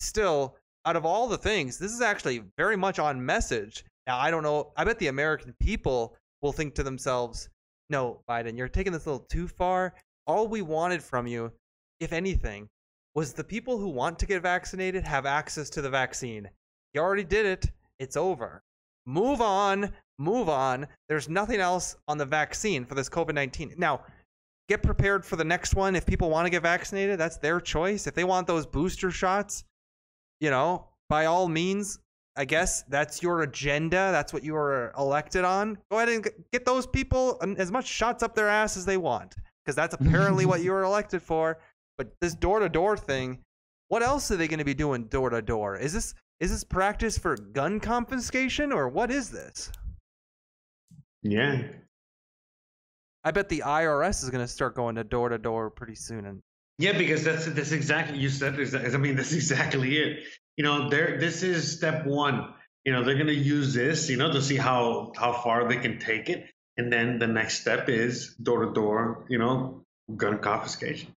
still, 0.00 0.56
out 0.84 0.96
of 0.96 1.04
all 1.04 1.28
the 1.28 1.38
things, 1.38 1.78
this 1.78 1.92
is 1.92 2.00
actually 2.00 2.42
very 2.56 2.76
much 2.76 2.98
on 2.98 3.24
message. 3.24 3.84
Now, 4.06 4.18
I 4.18 4.30
don't 4.30 4.42
know. 4.42 4.72
I 4.76 4.84
bet 4.84 4.98
the 4.98 5.08
American 5.08 5.54
people 5.60 6.16
will 6.40 6.52
think 6.52 6.74
to 6.74 6.82
themselves, 6.82 7.48
no, 7.90 8.20
Biden, 8.28 8.56
you're 8.56 8.68
taking 8.68 8.92
this 8.92 9.06
a 9.06 9.10
little 9.10 9.26
too 9.26 9.48
far. 9.48 9.94
All 10.26 10.46
we 10.46 10.62
wanted 10.62 11.02
from 11.02 11.26
you, 11.26 11.52
if 12.00 12.12
anything, 12.12 12.68
was 13.14 13.32
the 13.32 13.44
people 13.44 13.78
who 13.78 13.88
want 13.88 14.18
to 14.18 14.26
get 14.26 14.42
vaccinated 14.42 15.04
have 15.04 15.26
access 15.26 15.68
to 15.70 15.82
the 15.82 15.90
vaccine. 15.90 16.48
You 16.94 17.00
already 17.00 17.24
did 17.24 17.46
it. 17.46 17.70
It's 17.98 18.16
over. 18.16 18.62
Move 19.06 19.40
on. 19.40 19.92
Move 20.18 20.48
on. 20.48 20.86
There's 21.08 21.28
nothing 21.28 21.60
else 21.60 21.96
on 22.08 22.18
the 22.18 22.24
vaccine 22.24 22.84
for 22.84 22.94
this 22.94 23.08
COVID 23.08 23.34
19. 23.34 23.74
Now, 23.76 24.02
get 24.68 24.82
prepared 24.82 25.24
for 25.24 25.36
the 25.36 25.44
next 25.44 25.74
one. 25.74 25.94
If 25.94 26.06
people 26.06 26.30
want 26.30 26.46
to 26.46 26.50
get 26.50 26.62
vaccinated, 26.62 27.18
that's 27.18 27.38
their 27.38 27.60
choice. 27.60 28.06
If 28.06 28.14
they 28.14 28.24
want 28.24 28.46
those 28.46 28.66
booster 28.66 29.10
shots, 29.10 29.64
you 30.40 30.50
know, 30.50 30.88
by 31.08 31.26
all 31.26 31.48
means, 31.48 32.00
I 32.36 32.44
guess 32.44 32.82
that's 32.82 33.22
your 33.22 33.42
agenda. 33.42 34.10
That's 34.12 34.32
what 34.32 34.44
you 34.44 34.52
were 34.54 34.92
elected 34.98 35.44
on. 35.44 35.78
Go 35.90 35.98
ahead 35.98 36.08
and 36.08 36.28
get 36.52 36.64
those 36.64 36.86
people 36.86 37.38
um, 37.40 37.56
as 37.58 37.70
much 37.70 37.86
shots 37.86 38.22
up 38.22 38.34
their 38.34 38.48
ass 38.48 38.76
as 38.76 38.84
they 38.84 38.96
want, 38.96 39.36
because 39.64 39.74
that's 39.74 39.94
apparently 39.94 40.46
what 40.46 40.60
you 40.64 40.72
were 40.72 40.84
elected 40.84 41.22
for. 41.22 41.58
But 41.96 42.12
this 42.20 42.34
door 42.34 42.60
to 42.60 42.68
door 42.68 42.96
thing, 42.96 43.40
what 43.88 44.02
else 44.02 44.30
are 44.30 44.36
they 44.36 44.46
going 44.48 44.58
to 44.58 44.64
be 44.64 44.74
doing 44.74 45.04
door 45.04 45.30
to 45.30 45.42
door? 45.42 45.76
Is 45.76 45.92
this 45.92 46.14
is 46.40 46.52
this 46.52 46.62
practice 46.62 47.18
for 47.18 47.36
gun 47.36 47.80
confiscation 47.80 48.70
or 48.72 48.88
what 48.88 49.10
is 49.10 49.30
this? 49.30 49.72
Yeah. 51.22 51.62
I 53.24 53.30
bet 53.30 53.48
the 53.48 53.62
IRS 53.66 54.22
is 54.22 54.30
going 54.30 54.44
to 54.44 54.48
start 54.48 54.74
going 54.74 54.94
to 54.94 55.04
door 55.04 55.28
to 55.28 55.38
door 55.38 55.70
pretty 55.70 55.96
soon. 55.96 56.24
And 56.24 56.40
yeah, 56.78 56.96
because 56.96 57.24
that's 57.24 57.46
that's 57.46 57.72
exactly 57.72 58.18
you 58.18 58.28
said. 58.28 58.54
I 58.54 58.96
mean, 58.96 59.16
that's 59.16 59.32
exactly 59.32 59.98
it. 59.98 60.24
You 60.56 60.64
know, 60.64 60.88
there. 60.88 61.18
This 61.18 61.42
is 61.42 61.76
step 61.76 62.06
one. 62.06 62.54
You 62.84 62.92
know, 62.92 63.04
they're 63.04 63.14
going 63.14 63.26
to 63.26 63.34
use 63.34 63.74
this. 63.74 64.08
You 64.08 64.16
know, 64.16 64.32
to 64.32 64.40
see 64.40 64.56
how 64.56 65.12
how 65.16 65.32
far 65.32 65.68
they 65.68 65.76
can 65.76 65.98
take 65.98 66.30
it, 66.30 66.48
and 66.76 66.92
then 66.92 67.18
the 67.18 67.26
next 67.26 67.60
step 67.60 67.88
is 67.88 68.34
door 68.36 68.64
to 68.64 68.72
door. 68.72 69.26
You 69.28 69.38
know, 69.38 69.84
gun 70.16 70.38
confiscation. 70.38 71.12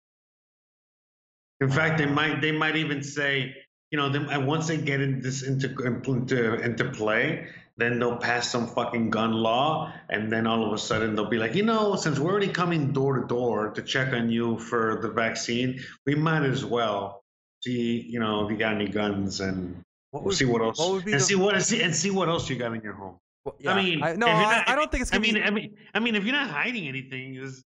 In 1.61 1.69
fact, 1.69 1.99
they 1.99 2.07
might 2.07 2.41
they 2.41 2.51
might 2.51 2.75
even 2.75 3.03
say, 3.03 3.55
you 3.91 3.97
know, 3.97 4.09
then 4.09 4.47
once 4.47 4.67
they 4.67 4.77
get 4.77 4.99
in 4.99 5.21
this 5.21 5.43
into 5.43 5.69
into 5.83 6.55
into 6.55 6.89
play, 6.89 7.47
then 7.81 7.99
they'll 7.99 8.17
pass 8.17 8.49
some 8.49 8.67
fucking 8.67 9.09
gun 9.09 9.33
law, 9.33 9.91
and 10.09 10.31
then 10.31 10.45
all 10.45 10.65
of 10.65 10.73
a 10.73 10.77
sudden 10.77 11.15
they'll 11.15 11.29
be 11.29 11.37
like, 11.37 11.55
you 11.55 11.63
know, 11.63 11.95
since 11.95 12.19
we're 12.19 12.31
already 12.31 12.47
coming 12.49 12.91
door 12.91 13.19
to 13.19 13.27
door 13.27 13.71
to 13.71 13.81
check 13.81 14.13
on 14.13 14.29
you 14.29 14.57
for 14.59 14.99
the 15.01 15.09
vaccine, 15.09 15.81
we 16.05 16.15
might 16.15 16.43
as 16.43 16.63
well 16.63 17.23
see, 17.63 18.05
you 18.07 18.19
know, 18.19 18.45
if 18.45 18.51
you 18.51 18.57
got 18.57 18.73
any 18.73 18.87
guns 18.87 19.39
and 19.39 19.81
what 20.11 20.23
would, 20.23 20.35
see 20.35 20.45
what 20.45 20.61
else 20.61 20.77
what 20.77 21.03
and 21.05 21.13
the... 21.13 21.19
see 21.19 21.35
what 21.35 21.55
and 21.55 21.63
see, 21.63 21.81
and 21.81 21.95
see 21.95 22.11
what 22.11 22.29
else 22.29 22.49
you 22.49 22.55
got 22.55 22.73
in 22.73 22.81
your 22.81 22.93
home. 22.93 23.17
Well, 23.45 23.55
yeah, 23.59 23.73
I 23.73 23.81
mean, 23.81 24.03
I, 24.03 24.13
no, 24.13 24.27
not, 24.27 24.69
I, 24.69 24.75
don't 24.75 24.91
think 24.91 25.01
it's. 25.01 25.13
I 25.13 25.17
mean, 25.17 25.35
be... 25.35 25.41
I 25.41 25.49
mean, 25.49 25.75
I 25.93 25.99
mean, 25.99 26.15
if 26.15 26.23
you're 26.23 26.35
not 26.35 26.49
hiding 26.49 26.87
anything, 26.87 27.35
is 27.35 27.63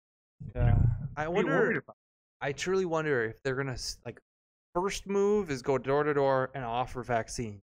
yeah. 0.56 0.76
I 1.18 1.28
wonder. 1.28 1.84
I 2.42 2.52
truly 2.52 2.86
wonder 2.86 3.26
if 3.26 3.42
they're 3.44 3.56
gonna 3.56 3.78
like. 4.06 4.20
First 4.76 5.08
move 5.08 5.52
is 5.52 5.62
go 5.62 5.78
door 5.78 6.04
to 6.04 6.14
door 6.14 6.50
and 6.54 6.64
offer 6.64 7.04
vaccines. 7.04 7.62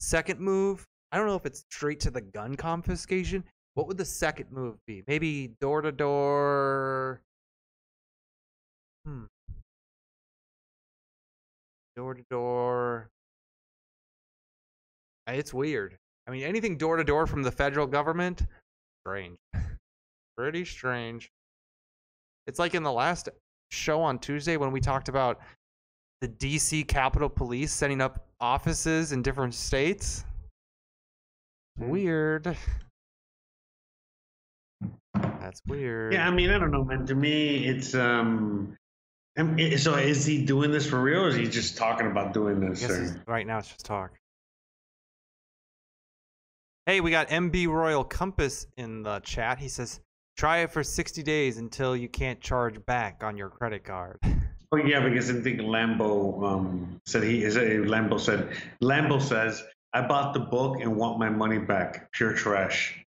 Second 0.00 0.40
move 0.40 0.86
I 1.10 1.16
don't 1.16 1.26
know 1.26 1.36
if 1.36 1.46
it's 1.46 1.64
straight 1.70 2.00
to 2.00 2.10
the 2.10 2.20
gun 2.20 2.56
confiscation. 2.56 3.44
What 3.74 3.86
would 3.86 3.96
the 3.96 4.04
second 4.04 4.50
move 4.50 4.76
be? 4.86 5.02
Maybe 5.06 5.54
door 5.60 5.82
to 5.82 5.92
door. 5.92 7.22
Hmm. 9.06 9.24
Door 11.96 12.14
to 12.14 12.24
door. 12.30 13.10
It's 15.26 15.54
weird. 15.54 15.96
I 16.26 16.30
mean, 16.30 16.42
anything 16.42 16.76
door 16.76 16.96
to 16.96 17.04
door 17.04 17.26
from 17.26 17.42
the 17.42 17.50
federal 17.50 17.86
government, 17.86 18.42
strange. 19.02 19.38
Pretty 20.36 20.64
strange. 20.64 21.30
It's 22.46 22.58
like 22.58 22.74
in 22.74 22.82
the 22.82 22.92
last 22.92 23.28
show 23.70 24.02
on 24.02 24.18
Tuesday 24.18 24.56
when 24.56 24.72
we 24.72 24.80
talked 24.80 25.08
about 25.08 25.40
the 26.20 26.28
DC 26.28 26.88
Capitol 26.88 27.28
Police 27.28 27.72
setting 27.72 28.00
up 28.00 28.26
offices 28.40 29.12
in 29.12 29.22
different 29.22 29.54
states. 29.54 30.24
Mm. 31.80 31.88
Weird. 31.88 32.56
That's 35.14 35.62
weird. 35.66 36.12
Yeah, 36.12 36.26
I 36.26 36.30
mean, 36.30 36.50
I 36.50 36.58
don't 36.58 36.70
know, 36.70 36.84
man. 36.84 37.06
To 37.06 37.14
me, 37.14 37.66
it's 37.66 37.94
um. 37.94 38.76
So 39.76 39.94
is 39.94 40.26
he 40.26 40.44
doing 40.44 40.72
this 40.72 40.86
for 40.86 41.00
real, 41.00 41.24
or 41.24 41.28
is 41.28 41.36
he 41.36 41.46
just 41.46 41.76
talking 41.76 42.08
about 42.08 42.34
doing 42.34 42.58
this? 42.58 43.14
Right 43.26 43.46
now, 43.46 43.58
it's 43.58 43.68
just 43.68 43.86
talk. 43.86 44.12
Hey, 46.86 47.00
we 47.00 47.12
got 47.12 47.28
MB 47.28 47.68
Royal 47.68 48.02
Compass 48.02 48.66
in 48.76 49.02
the 49.04 49.20
chat. 49.20 49.58
He 49.58 49.68
says, 49.68 50.00
"Try 50.36 50.58
it 50.58 50.72
for 50.72 50.82
60 50.82 51.22
days 51.22 51.58
until 51.58 51.94
you 51.94 52.08
can't 52.08 52.40
charge 52.40 52.84
back 52.84 53.22
on 53.22 53.36
your 53.36 53.48
credit 53.48 53.84
card." 53.84 54.18
Oh 54.70 54.76
yeah, 54.76 55.00
because 55.00 55.30
I 55.30 55.40
think 55.40 55.60
Lambo 55.60 56.44
um, 56.44 57.00
said 57.06 57.22
he 57.22 57.42
is. 57.42 57.56
A 57.56 57.60
Lambo 57.60 58.20
said 58.20 58.50
Lambo 58.82 59.18
says 59.18 59.64
I 59.92 60.06
bought 60.06 60.34
the 60.34 60.40
book 60.40 60.80
and 60.80 60.96
want 60.96 61.18
my 61.18 61.30
money 61.30 61.58
back. 61.58 62.12
Pure 62.12 62.34
trash. 62.34 63.04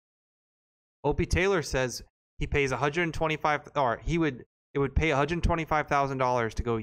Opie 1.04 1.26
Taylor 1.26 1.62
says 1.62 2.02
he 2.38 2.46
pays 2.46 2.70
125 2.70 3.68
or 3.76 4.00
he 4.02 4.18
would 4.18 4.44
it 4.74 4.78
would 4.78 4.94
pay 4.94 5.08
125 5.08 5.88
thousand 5.88 6.18
dollars 6.18 6.54
to 6.54 6.62
go 6.62 6.80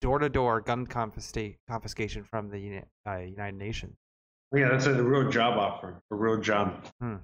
door 0.00 0.18
to 0.18 0.28
door 0.28 0.60
gun 0.60 0.86
confiscation 0.86 2.24
from 2.24 2.50
the 2.50 2.82
uh, 3.06 3.16
United 3.18 3.56
Nations. 3.56 3.96
Yeah, 4.54 4.68
that's 4.70 4.86
a 4.86 5.02
real 5.02 5.28
job 5.30 5.58
offer. 5.58 6.00
A 6.10 6.14
real 6.14 6.40
job. 6.40 6.86
Hmm. 7.00 7.16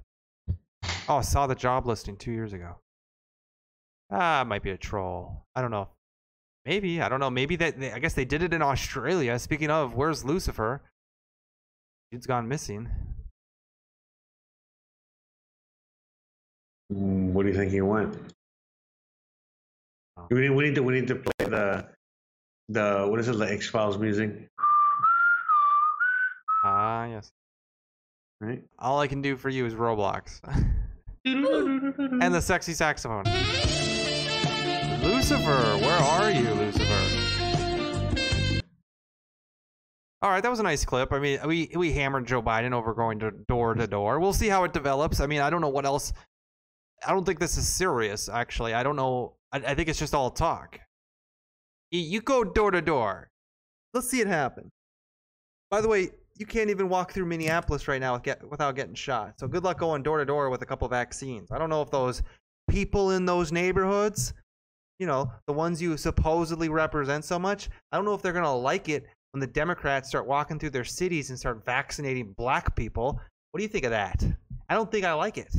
Oh, 1.08 1.16
I 1.16 1.20
saw 1.22 1.46
the 1.46 1.54
job 1.54 1.86
listing 1.86 2.16
two 2.16 2.32
years 2.32 2.52
ago. 2.52 2.76
Ah, 4.10 4.44
might 4.46 4.62
be 4.62 4.70
a 4.70 4.76
troll. 4.76 5.46
I 5.54 5.62
don't 5.62 5.70
know. 5.70 5.88
Maybe 6.66 7.00
I 7.00 7.08
don't 7.08 7.20
know. 7.20 7.30
Maybe 7.30 7.56
that 7.56 7.76
I 7.94 7.98
guess 7.98 8.14
they 8.14 8.24
did 8.24 8.42
it 8.42 8.52
in 8.52 8.62
Australia. 8.62 9.38
Speaking 9.38 9.70
of, 9.70 9.94
where's 9.94 10.24
Lucifer? 10.24 10.82
Dude's 12.12 12.26
gone 12.26 12.46
missing. 12.46 12.90
Mm, 16.92 17.32
what 17.32 17.44
do 17.44 17.48
you 17.48 17.56
think 17.56 17.72
he 17.72 17.80
went? 17.80 18.14
Oh. 20.18 20.26
We, 20.30 20.42
need, 20.42 20.50
we 20.50 20.64
need 20.64 20.74
to 20.74 20.82
we 20.82 20.92
need 20.92 21.08
to 21.08 21.14
play 21.14 21.48
the 21.48 21.86
the 22.68 23.06
what 23.08 23.18
is 23.18 23.28
it 23.28 23.38
the 23.38 23.50
X 23.50 23.70
Files 23.70 23.96
music? 23.96 24.46
Ah 26.64 27.06
yes. 27.06 27.30
Right. 28.42 28.62
All 28.78 29.00
I 29.00 29.06
can 29.06 29.22
do 29.22 29.38
for 29.38 29.48
you 29.48 29.64
is 29.64 29.72
Roblox. 29.72 30.40
and 31.24 32.34
the 32.34 32.42
sexy 32.42 32.74
saxophone. 32.74 33.24
Lucifer, 35.02 35.78
where 35.78 35.98
are 35.98 36.30
you, 36.30 36.50
Lucifer? 36.50 36.91
All 40.22 40.30
right, 40.30 40.40
that 40.40 40.50
was 40.50 40.60
a 40.60 40.62
nice 40.62 40.84
clip. 40.84 41.12
I 41.12 41.18
mean, 41.18 41.40
we 41.44 41.68
we 41.74 41.92
hammered 41.92 42.28
Joe 42.28 42.40
Biden 42.40 42.72
over 42.72 42.94
going 42.94 43.18
to 43.18 43.32
door 43.48 43.74
to 43.74 43.88
door. 43.88 44.20
We'll 44.20 44.32
see 44.32 44.48
how 44.48 44.62
it 44.62 44.72
develops. 44.72 45.18
I 45.18 45.26
mean, 45.26 45.40
I 45.40 45.50
don't 45.50 45.60
know 45.60 45.68
what 45.68 45.84
else. 45.84 46.12
I 47.04 47.10
don't 47.10 47.26
think 47.26 47.40
this 47.40 47.56
is 47.56 47.66
serious. 47.66 48.28
Actually, 48.28 48.72
I 48.72 48.84
don't 48.84 48.94
know. 48.94 49.34
I, 49.50 49.58
I 49.58 49.74
think 49.74 49.88
it's 49.88 49.98
just 49.98 50.14
all 50.14 50.30
talk. 50.30 50.78
You 51.90 52.20
go 52.20 52.44
door 52.44 52.70
to 52.70 52.80
door. 52.80 53.28
Let's 53.94 54.08
see 54.08 54.20
it 54.20 54.28
happen. 54.28 54.70
By 55.70 55.80
the 55.80 55.88
way, 55.88 56.10
you 56.38 56.46
can't 56.46 56.70
even 56.70 56.88
walk 56.88 57.12
through 57.12 57.26
Minneapolis 57.26 57.88
right 57.88 58.00
now 58.00 58.20
without 58.48 58.76
getting 58.76 58.94
shot. 58.94 59.34
So 59.40 59.48
good 59.48 59.64
luck 59.64 59.80
going 59.80 60.04
door 60.04 60.18
to 60.18 60.24
door 60.24 60.50
with 60.50 60.62
a 60.62 60.66
couple 60.66 60.86
vaccines. 60.88 61.50
I 61.50 61.58
don't 61.58 61.68
know 61.68 61.82
if 61.82 61.90
those 61.90 62.22
people 62.70 63.10
in 63.10 63.26
those 63.26 63.50
neighborhoods, 63.50 64.32
you 65.00 65.06
know, 65.06 65.30
the 65.46 65.52
ones 65.52 65.82
you 65.82 65.96
supposedly 65.96 66.68
represent 66.68 67.24
so 67.24 67.38
much, 67.38 67.68
I 67.90 67.96
don't 67.96 68.04
know 68.04 68.14
if 68.14 68.22
they're 68.22 68.32
going 68.32 68.44
to 68.44 68.50
like 68.50 68.88
it 68.88 69.06
when 69.32 69.40
the 69.40 69.46
Democrats 69.46 70.08
start 70.08 70.26
walking 70.26 70.58
through 70.58 70.70
their 70.70 70.84
cities 70.84 71.30
and 71.30 71.38
start 71.38 71.64
vaccinating 71.64 72.32
black 72.32 72.76
people. 72.76 73.20
What 73.50 73.58
do 73.58 73.62
you 73.62 73.68
think 73.68 73.84
of 73.84 73.90
that? 73.90 74.24
I 74.68 74.74
don't 74.74 74.90
think 74.90 75.04
I 75.04 75.12
like 75.14 75.38
it. 75.38 75.54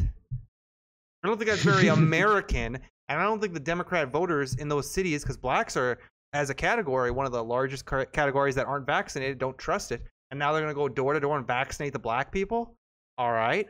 I 1.24 1.28
don't 1.28 1.38
think 1.38 1.50
that's 1.50 1.64
very 1.64 1.88
American. 1.90 2.78
And 3.10 3.20
I 3.20 3.24
don't 3.24 3.42
think 3.42 3.54
the 3.54 3.60
Democrat 3.60 4.12
voters 4.12 4.56
in 4.56 4.70
those 4.70 4.90
cities, 4.90 5.24
because 5.24 5.38
blacks 5.38 5.76
are, 5.76 6.00
as 6.34 6.50
a 6.50 6.54
category, 6.54 7.12
one 7.12 7.26
of 7.26 7.32
the 7.32 7.44
largest 7.44 7.86
categories 7.86 8.56
that 8.56 8.66
aren't 8.66 8.86
vaccinated, 8.86 9.40
don't 9.40 9.58
trust 9.58 9.92
it. 9.92 10.04
And 10.32 10.40
now 10.40 10.52
they're 10.52 10.62
going 10.62 10.74
to 10.74 10.76
go 10.76 10.88
door 10.88 11.14
to 11.14 11.20
door 11.20 11.38
and 11.38 11.46
vaccinate 11.46 11.94
the 11.94 12.00
black 12.00 12.32
people? 12.32 12.76
All 13.18 13.32
right. 13.32 13.68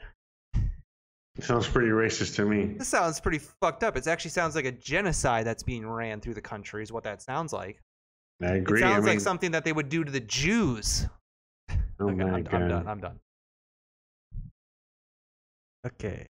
Sounds 1.40 1.68
pretty 1.68 1.90
racist 1.90 2.36
to 2.36 2.46
me. 2.46 2.76
This 2.78 2.88
sounds 2.88 3.20
pretty 3.20 3.40
fucked 3.40 3.84
up. 3.84 3.98
It 3.98 4.06
actually 4.06 4.32
sounds 4.32 4.56
like 4.56 4.66
a 4.66 4.72
genocide 4.72 5.48
that's 5.48 5.64
being 5.64 5.88
ran 5.88 6.22
through 6.22 6.36
the 6.36 6.42
country, 6.42 6.84
is 6.84 6.92
what 6.92 7.04
that 7.04 7.22
sounds 7.22 7.52
like. 7.52 7.82
I 8.44 8.56
agree. 8.56 8.82
It 8.82 8.86
I 8.86 8.92
sounds 8.92 9.06
mean, 9.06 9.14
like 9.16 9.20
something 9.22 9.52
that 9.52 9.64
they 9.64 9.74
would 9.74 9.90
do 9.90 10.04
to 10.04 10.12
the 10.12 10.20
Jews. 10.20 11.08
oh 12.00 12.10
Okay, 12.10 12.16
my 12.16 12.24
I'm, 12.24 12.48
I'm 12.52 12.68
done. 12.70 12.88
I'm 12.88 13.00
done. 13.00 13.20
Okay. 15.86 16.26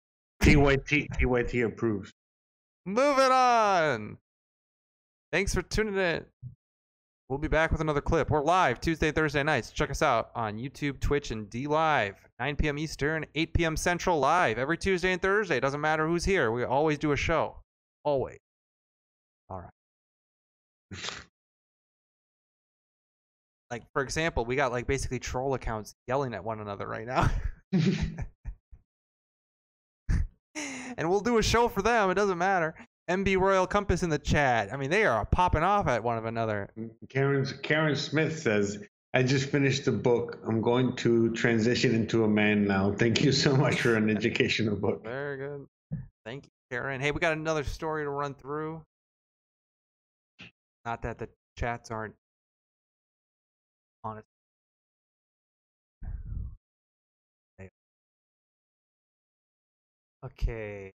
TYT 0.42 1.08
TYT 1.18 1.66
approves. 1.66 2.12
Moving 2.86 3.30
on. 3.30 4.16
Thanks 5.32 5.54
for 5.54 5.62
tuning 5.62 5.96
in. 5.96 6.24
We'll 7.28 7.38
be 7.38 7.48
back 7.48 7.70
with 7.70 7.80
another 7.80 8.00
clip. 8.00 8.30
We're 8.30 8.42
live 8.42 8.80
Tuesday, 8.80 9.12
Thursday 9.12 9.42
nights. 9.44 9.70
Check 9.70 9.90
us 9.90 10.02
out 10.02 10.30
on 10.34 10.58
YouTube, 10.58 10.98
Twitch, 10.98 11.30
and 11.30 11.48
DLive. 11.48 12.14
9 12.40 12.56
p.m. 12.56 12.78
Eastern, 12.78 13.24
8 13.36 13.54
p.m. 13.54 13.76
Central 13.76 14.18
live 14.18 14.58
every 14.58 14.76
Tuesday 14.76 15.12
and 15.12 15.22
Thursday. 15.22 15.58
It 15.58 15.60
Doesn't 15.60 15.80
matter 15.80 16.08
who's 16.08 16.24
here. 16.24 16.50
We 16.50 16.64
always 16.64 16.98
do 16.98 17.12
a 17.12 17.16
show. 17.16 17.56
Always. 18.02 18.38
All 19.48 19.60
right. 19.60 21.10
like, 23.70 23.84
for 23.92 24.02
example, 24.02 24.44
we 24.44 24.56
got 24.56 24.72
like 24.72 24.86
basically 24.86 25.18
troll 25.18 25.54
accounts 25.54 25.94
yelling 26.08 26.34
at 26.34 26.44
one 26.44 26.60
another 26.60 26.86
right 26.86 27.06
now. 27.06 27.30
and 30.96 31.08
we'll 31.08 31.20
do 31.20 31.38
a 31.38 31.42
show 31.42 31.68
for 31.68 31.82
them. 31.82 32.10
It 32.10 32.14
doesn't 32.14 32.38
matter. 32.38 32.74
MB 33.08 33.38
Royal 33.38 33.66
Compass 33.66 34.02
in 34.02 34.10
the 34.10 34.18
chat. 34.18 34.72
I 34.72 34.76
mean, 34.76 34.90
they 34.90 35.04
are 35.04 35.24
popping 35.24 35.62
off 35.62 35.88
at 35.88 36.02
one 36.02 36.18
of 36.18 36.24
another. 36.24 36.70
Mm, 36.78 36.90
Karen 37.08 37.46
Karen 37.62 37.96
Smith 37.96 38.40
says, 38.40 38.78
"I 39.14 39.22
just 39.22 39.50
finished 39.50 39.84
the 39.84 39.92
book. 39.92 40.38
I'm 40.46 40.60
going 40.60 40.94
to 40.96 41.32
transition 41.34 41.94
into 41.94 42.24
a 42.24 42.28
man 42.28 42.66
now. 42.66 42.92
Thank 42.92 43.22
you 43.22 43.32
so 43.32 43.56
much 43.56 43.80
for 43.80 43.96
an 43.96 44.10
educational 44.10 44.76
book." 44.76 45.02
Very 45.04 45.38
good. 45.38 45.66
Thank 46.24 46.44
you, 46.44 46.50
Karen. 46.70 47.00
Hey, 47.00 47.10
we 47.10 47.18
got 47.18 47.32
another 47.32 47.64
story 47.64 48.04
to 48.04 48.10
run 48.10 48.34
through. 48.34 48.82
Not 50.84 51.02
that 51.02 51.18
the 51.18 51.28
chats 51.56 51.90
aren't 51.90 52.14
honest. 54.04 54.26
Okay. 60.24 60.92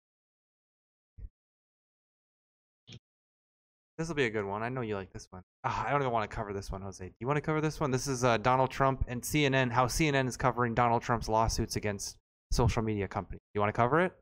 This 3.96 4.08
will 4.08 4.14
be 4.16 4.24
a 4.24 4.30
good 4.30 4.44
one. 4.44 4.62
I 4.62 4.68
know 4.68 4.80
you 4.80 4.96
like 4.96 5.12
this 5.12 5.28
one. 5.30 5.42
Ah, 5.62 5.86
I 5.86 5.90
don't 5.90 6.00
even 6.00 6.12
want 6.12 6.28
to 6.28 6.34
cover 6.34 6.52
this 6.52 6.70
one, 6.70 6.82
Jose. 6.82 7.06
Do 7.06 7.14
you 7.20 7.26
want 7.26 7.36
to 7.36 7.40
cover 7.40 7.60
this 7.60 7.80
one? 7.80 7.90
This 7.90 8.08
is 8.08 8.24
uh, 8.24 8.38
Donald 8.38 8.70
Trump 8.70 9.04
and 9.06 9.22
CNN. 9.22 9.70
How 9.70 9.86
CNN 9.86 10.26
is 10.26 10.36
covering 10.36 10.74
Donald 10.74 11.02
Trump's 11.02 11.28
lawsuits 11.28 11.76
against 11.76 12.16
social 12.50 12.82
media 12.82 13.06
companies. 13.06 13.40
You 13.54 13.60
want 13.60 13.72
to 13.72 13.76
cover 13.76 14.00
it? 14.00 14.12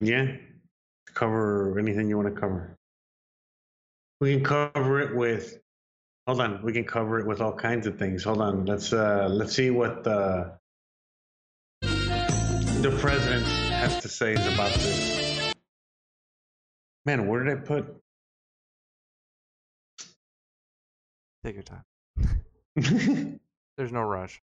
Yeah, 0.00 0.36
cover 1.14 1.78
anything 1.78 2.08
you 2.08 2.16
want 2.16 2.32
to 2.32 2.38
cover. 2.38 2.76
We 4.20 4.34
can 4.34 4.44
cover 4.44 5.00
it 5.00 5.16
with. 5.16 5.58
Hold 6.26 6.40
on, 6.40 6.62
we 6.62 6.72
can 6.72 6.84
cover 6.84 7.18
it 7.18 7.26
with 7.26 7.40
all 7.40 7.52
kinds 7.52 7.86
of 7.86 7.98
things. 7.98 8.22
Hold 8.24 8.40
on, 8.40 8.64
let's 8.64 8.92
uh 8.92 9.28
let's 9.30 9.54
see 9.54 9.70
what 9.70 10.04
the 10.04 10.52
the 11.80 12.96
president 13.00 13.44
has 13.46 14.00
to 14.02 14.08
say 14.08 14.34
is 14.34 14.46
about 14.54 14.72
this. 14.74 15.52
Man, 17.04 17.26
where 17.26 17.42
did 17.42 17.58
I 17.58 17.60
put? 17.60 17.96
Take 21.44 21.54
your 21.54 21.64
time. 21.64 21.82
There's 23.76 23.90
no 23.90 24.02
rush. 24.02 24.40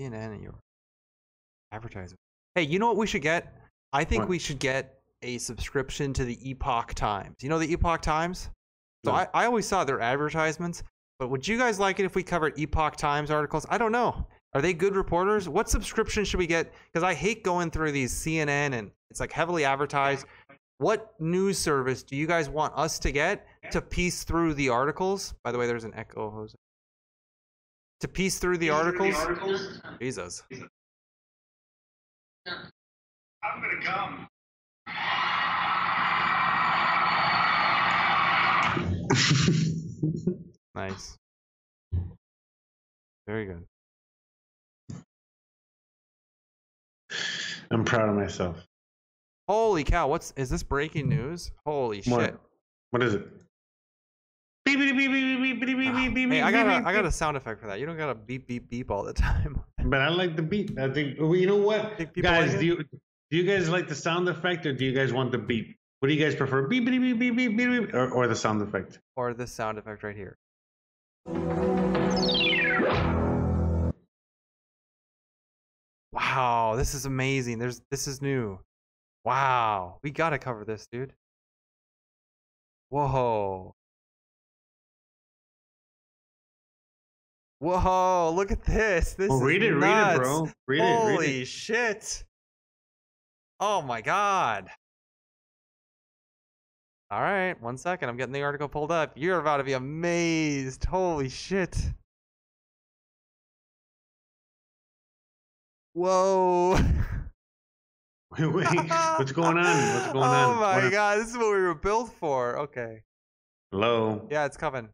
CNN 0.00 0.32
and 0.34 0.42
your 0.42 0.54
advertisement. 1.70 2.18
Hey, 2.56 2.62
you 2.62 2.80
know 2.80 2.88
what 2.88 2.96
we 2.96 3.06
should 3.06 3.22
get? 3.22 3.54
I 3.92 4.02
think 4.02 4.22
What? 4.22 4.28
we 4.28 4.40
should 4.40 4.58
get 4.58 5.03
a 5.24 5.38
subscription 5.38 6.12
to 6.12 6.24
the 6.24 6.38
Epoch 6.48 6.94
Times. 6.94 7.36
You 7.40 7.48
know 7.48 7.58
the 7.58 7.72
Epoch 7.72 8.02
Times? 8.02 8.50
So 9.04 9.10
No. 9.10 9.16
I, 9.16 9.28
I 9.34 9.46
always 9.46 9.66
saw 9.66 9.82
their 9.84 10.00
advertisements, 10.00 10.82
but 11.18 11.28
would 11.30 11.46
you 11.46 11.58
guys 11.58 11.80
like 11.80 11.98
it 11.98 12.04
if 12.04 12.14
we 12.14 12.22
covered 12.22 12.58
Epoch 12.58 12.96
Times 12.96 13.30
articles? 13.30 13.66
I 13.68 13.78
don't 13.78 13.92
know. 13.92 14.26
Are 14.52 14.62
they 14.62 14.72
good 14.72 14.94
reporters? 14.94 15.48
What 15.48 15.68
subscription 15.68 16.24
should 16.24 16.38
we 16.38 16.46
get? 16.46 16.72
Because 16.92 17.02
I 17.02 17.12
hate 17.14 17.42
going 17.42 17.70
through 17.70 17.90
these 17.92 18.12
CNN 18.12 18.74
and 18.74 18.90
it's 19.10 19.18
like 19.18 19.32
heavily 19.32 19.64
advertised. 19.64 20.26
What 20.78 21.14
news 21.20 21.58
service 21.58 22.02
do 22.02 22.14
you 22.16 22.26
guys 22.26 22.48
want 22.48 22.72
us 22.76 22.98
to 23.00 23.10
get 23.10 23.46
to 23.72 23.80
piece 23.80 24.22
through 24.24 24.54
the 24.54 24.68
articles? 24.68 25.34
By 25.42 25.50
the 25.50 25.58
way, 25.58 25.66
there's 25.66 25.84
an 25.84 25.94
echo, 25.94 26.30
Jose. 26.30 26.54
To 28.00 28.08
piece 28.08 28.38
through 28.38 28.58
the 28.58 28.70
articles? 28.70 29.14
Jesus. 30.00 30.42
I'm 32.46 33.60
gonna 33.60 33.82
come. 33.82 34.28
Nice. 40.74 41.16
Very 43.26 43.46
good. 43.46 43.64
I'm 47.70 47.84
proud 47.84 48.08
of 48.08 48.16
myself. 48.16 48.66
Holy 49.48 49.84
cow! 49.84 50.08
What's 50.08 50.32
is 50.36 50.50
this 50.50 50.62
breaking 50.62 51.08
news? 51.08 51.50
Holy 51.64 52.02
shit! 52.02 52.12
What? 52.12 52.40
What 52.90 53.02
is 53.02 53.14
it? 53.14 53.26
Beep, 54.64 54.78
beep, 54.78 54.96
beep, 54.96 55.10
beep, 55.10 55.40
beep, 55.40 55.60
beep, 55.60 55.76
beep, 55.76 55.94
beep, 55.94 56.14
beep, 56.14 56.30
hey, 56.30 56.40
I 56.40 56.50
got 56.50 56.66
a, 56.66 56.88
I 56.88 56.92
got 56.92 57.04
a 57.04 57.12
sound 57.12 57.36
effect 57.36 57.60
for 57.60 57.66
that. 57.66 57.78
You 57.78 57.86
don't 57.86 57.98
got 57.98 58.06
to 58.06 58.14
beep 58.14 58.46
beep 58.46 58.70
beep 58.70 58.90
all 58.90 59.02
the 59.02 59.12
time. 59.12 59.62
But 59.84 60.00
I 60.00 60.08
like 60.08 60.36
the 60.36 60.42
beat. 60.42 60.78
I 60.78 60.90
think 60.90 61.18
well, 61.20 61.36
you 61.36 61.46
know 61.46 61.56
what, 61.56 61.98
guys. 62.16 62.52
like 62.52 62.60
do 62.60 62.66
you 62.66 62.84
do 63.34 63.40
you 63.40 63.46
guys 63.52 63.68
like 63.68 63.88
the 63.88 63.94
sound 63.96 64.28
effect 64.28 64.64
or 64.64 64.72
do 64.72 64.84
you 64.84 64.92
guys 64.92 65.12
want 65.12 65.32
the 65.32 65.38
beep? 65.38 65.76
What 65.98 66.06
do 66.08 66.14
you 66.14 66.24
guys 66.24 66.36
prefer, 66.36 66.68
beep 66.68 66.84
beep 66.84 67.00
beep 67.00 67.18
beep 67.18 67.34
beep 67.36 67.56
beep, 67.56 67.68
beep 67.68 67.92
or, 67.92 68.08
or 68.10 68.28
the 68.28 68.36
sound 68.36 68.62
effect? 68.62 69.00
or 69.16 69.34
the 69.34 69.44
sound 69.44 69.76
effect 69.76 70.04
right 70.04 70.14
here. 70.14 70.38
Wow, 76.12 76.74
this 76.76 76.94
is 76.94 77.06
amazing. 77.06 77.58
There's 77.58 77.82
this 77.90 78.06
is 78.06 78.22
new. 78.22 78.60
Wow, 79.24 79.98
we 80.04 80.12
gotta 80.12 80.38
cover 80.38 80.64
this, 80.64 80.86
dude. 80.86 81.12
Whoa. 82.90 83.74
Whoa, 87.58 88.32
look 88.32 88.52
at 88.52 88.62
this. 88.62 89.14
This 89.14 89.28
Well, 89.28 89.38
is 89.38 89.44
read 89.44 89.64
it, 89.64 89.74
read 89.74 90.14
it, 90.14 90.18
bro. 90.18 90.48
Read 90.68 90.78
it, 90.82 90.84
Holy 90.84 91.18
read 91.18 91.42
it. 91.42 91.46
shit. 91.46 92.24
Oh 93.60 93.82
my 93.82 94.00
god. 94.00 94.68
All 97.10 97.20
right, 97.20 97.60
one 97.62 97.76
second. 97.78 98.08
I'm 98.08 98.16
getting 98.16 98.32
the 98.32 98.42
article 98.42 98.66
pulled 98.68 98.90
up. 98.90 99.12
You're 99.14 99.38
about 99.38 99.58
to 99.58 99.64
be 99.64 99.74
amazed. 99.74 100.84
Holy 100.84 101.28
shit. 101.28 101.76
Whoa. 105.92 106.76
Wait, 108.36 108.46
wait, 108.52 108.66
what's 108.66 109.30
going 109.30 109.58
on? 109.58 109.94
What's 109.94 110.06
going 110.12 110.16
oh 110.16 110.20
on? 110.22 110.56
Oh 110.56 110.60
my 110.60 110.82
What- 110.82 110.90
god, 110.90 111.18
this 111.20 111.28
is 111.30 111.36
what 111.36 111.52
we 111.54 111.62
were 111.62 111.72
built 111.76 112.12
for. 112.14 112.58
Okay. 112.58 113.02
Hello. 113.70 114.26
Yeah, 114.28 114.44
it's 114.46 114.56
coming. 114.56 114.88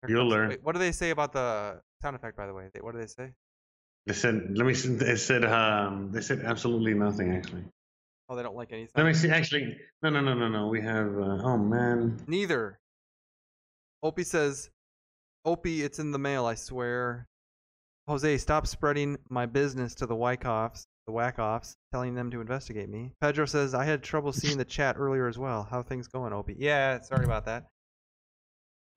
Here 0.00 0.16
You'll 0.16 0.22
comes. 0.22 0.30
learn. 0.32 0.48
Wait, 0.48 0.60
what 0.62 0.72
do 0.72 0.78
they 0.78 0.92
say 0.92 1.10
about 1.10 1.34
the 1.34 1.82
sound 2.00 2.16
effect, 2.16 2.38
by 2.38 2.46
the 2.46 2.54
way? 2.54 2.70
What 2.80 2.92
do 2.94 2.98
they 2.98 3.06
say? 3.06 3.32
They 4.06 4.14
said. 4.14 4.56
Let 4.56 4.66
me. 4.66 4.72
They 4.72 5.16
said. 5.16 5.44
Um. 5.44 6.10
They 6.10 6.22
said 6.22 6.40
absolutely 6.40 6.94
nothing. 6.94 7.34
Actually. 7.36 7.64
Oh, 8.28 8.36
they 8.36 8.42
don't 8.42 8.56
like 8.56 8.72
anything. 8.72 8.92
Let 8.96 9.06
me 9.06 9.14
see. 9.14 9.30
Actually, 9.30 9.76
no, 10.02 10.10
no, 10.10 10.20
no, 10.20 10.34
no, 10.34 10.48
no. 10.48 10.66
We 10.68 10.80
have. 10.82 11.16
Uh, 11.16 11.42
oh 11.42 11.56
man. 11.56 12.18
Neither. 12.26 12.78
Opie 14.02 14.24
says, 14.24 14.70
Opie, 15.44 15.82
it's 15.82 15.98
in 15.98 16.10
the 16.10 16.18
mail, 16.18 16.44
I 16.44 16.54
swear. 16.54 17.26
Jose, 18.08 18.38
stop 18.38 18.66
spreading 18.66 19.16
my 19.28 19.46
business 19.46 19.94
to 19.96 20.06
the 20.06 20.14
Wyckoffs, 20.14 20.86
the 21.06 21.12
Wackoffs, 21.12 21.74
telling 21.92 22.14
them 22.14 22.30
to 22.30 22.40
investigate 22.40 22.88
me. 22.88 23.12
Pedro 23.20 23.46
says, 23.46 23.74
I 23.74 23.84
had 23.84 24.02
trouble 24.02 24.32
seeing 24.32 24.58
the 24.58 24.64
chat 24.64 24.96
earlier 24.98 25.26
as 25.26 25.38
well. 25.38 25.66
How 25.68 25.82
things 25.82 26.06
going, 26.06 26.32
Opie? 26.32 26.56
Yeah, 26.58 27.00
sorry 27.00 27.24
about 27.24 27.46
that. 27.46 27.66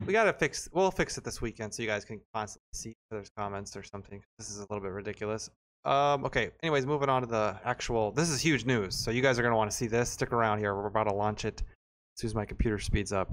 We 0.06 0.14
gotta 0.14 0.32
fix. 0.32 0.70
We'll 0.72 0.92
fix 0.92 1.18
it 1.18 1.24
this 1.24 1.42
weekend 1.42 1.74
so 1.74 1.82
you 1.82 1.88
guys 1.88 2.06
can 2.06 2.22
constantly 2.34 2.70
see 2.74 2.90
if 2.90 2.96
there's 3.12 3.30
comments 3.38 3.76
or 3.76 3.84
something. 3.84 4.22
This 4.38 4.50
is 4.50 4.58
a 4.58 4.66
little 4.70 4.80
bit 4.80 4.92
ridiculous. 4.92 5.50
Um. 5.86 6.26
Okay. 6.26 6.52
Anyways, 6.64 6.86
moving 6.86 7.10
on 7.10 7.22
to 7.22 7.28
the 7.28 7.60
actual. 7.66 8.12
This 8.12 8.30
is 8.30 8.42
huge 8.42 8.66
news, 8.66 8.96
so 8.96 9.12
you 9.12 9.22
guys 9.22 9.40
are 9.40 9.44
gonna 9.44 9.56
want 9.56 9.72
to 9.72 9.78
see 9.78 9.88
this. 9.88 10.10
Stick 10.10 10.34
around 10.34 10.60
here. 10.60 10.76
We're 10.76 10.88
about 10.88 11.06
to 11.06 11.14
launch 11.14 11.46
it 11.46 11.62
as 11.62 12.22
soon 12.22 12.30
as 12.30 12.36
my 12.36 12.46
computer 12.46 12.80
speeds 12.80 13.14
up. 13.14 13.32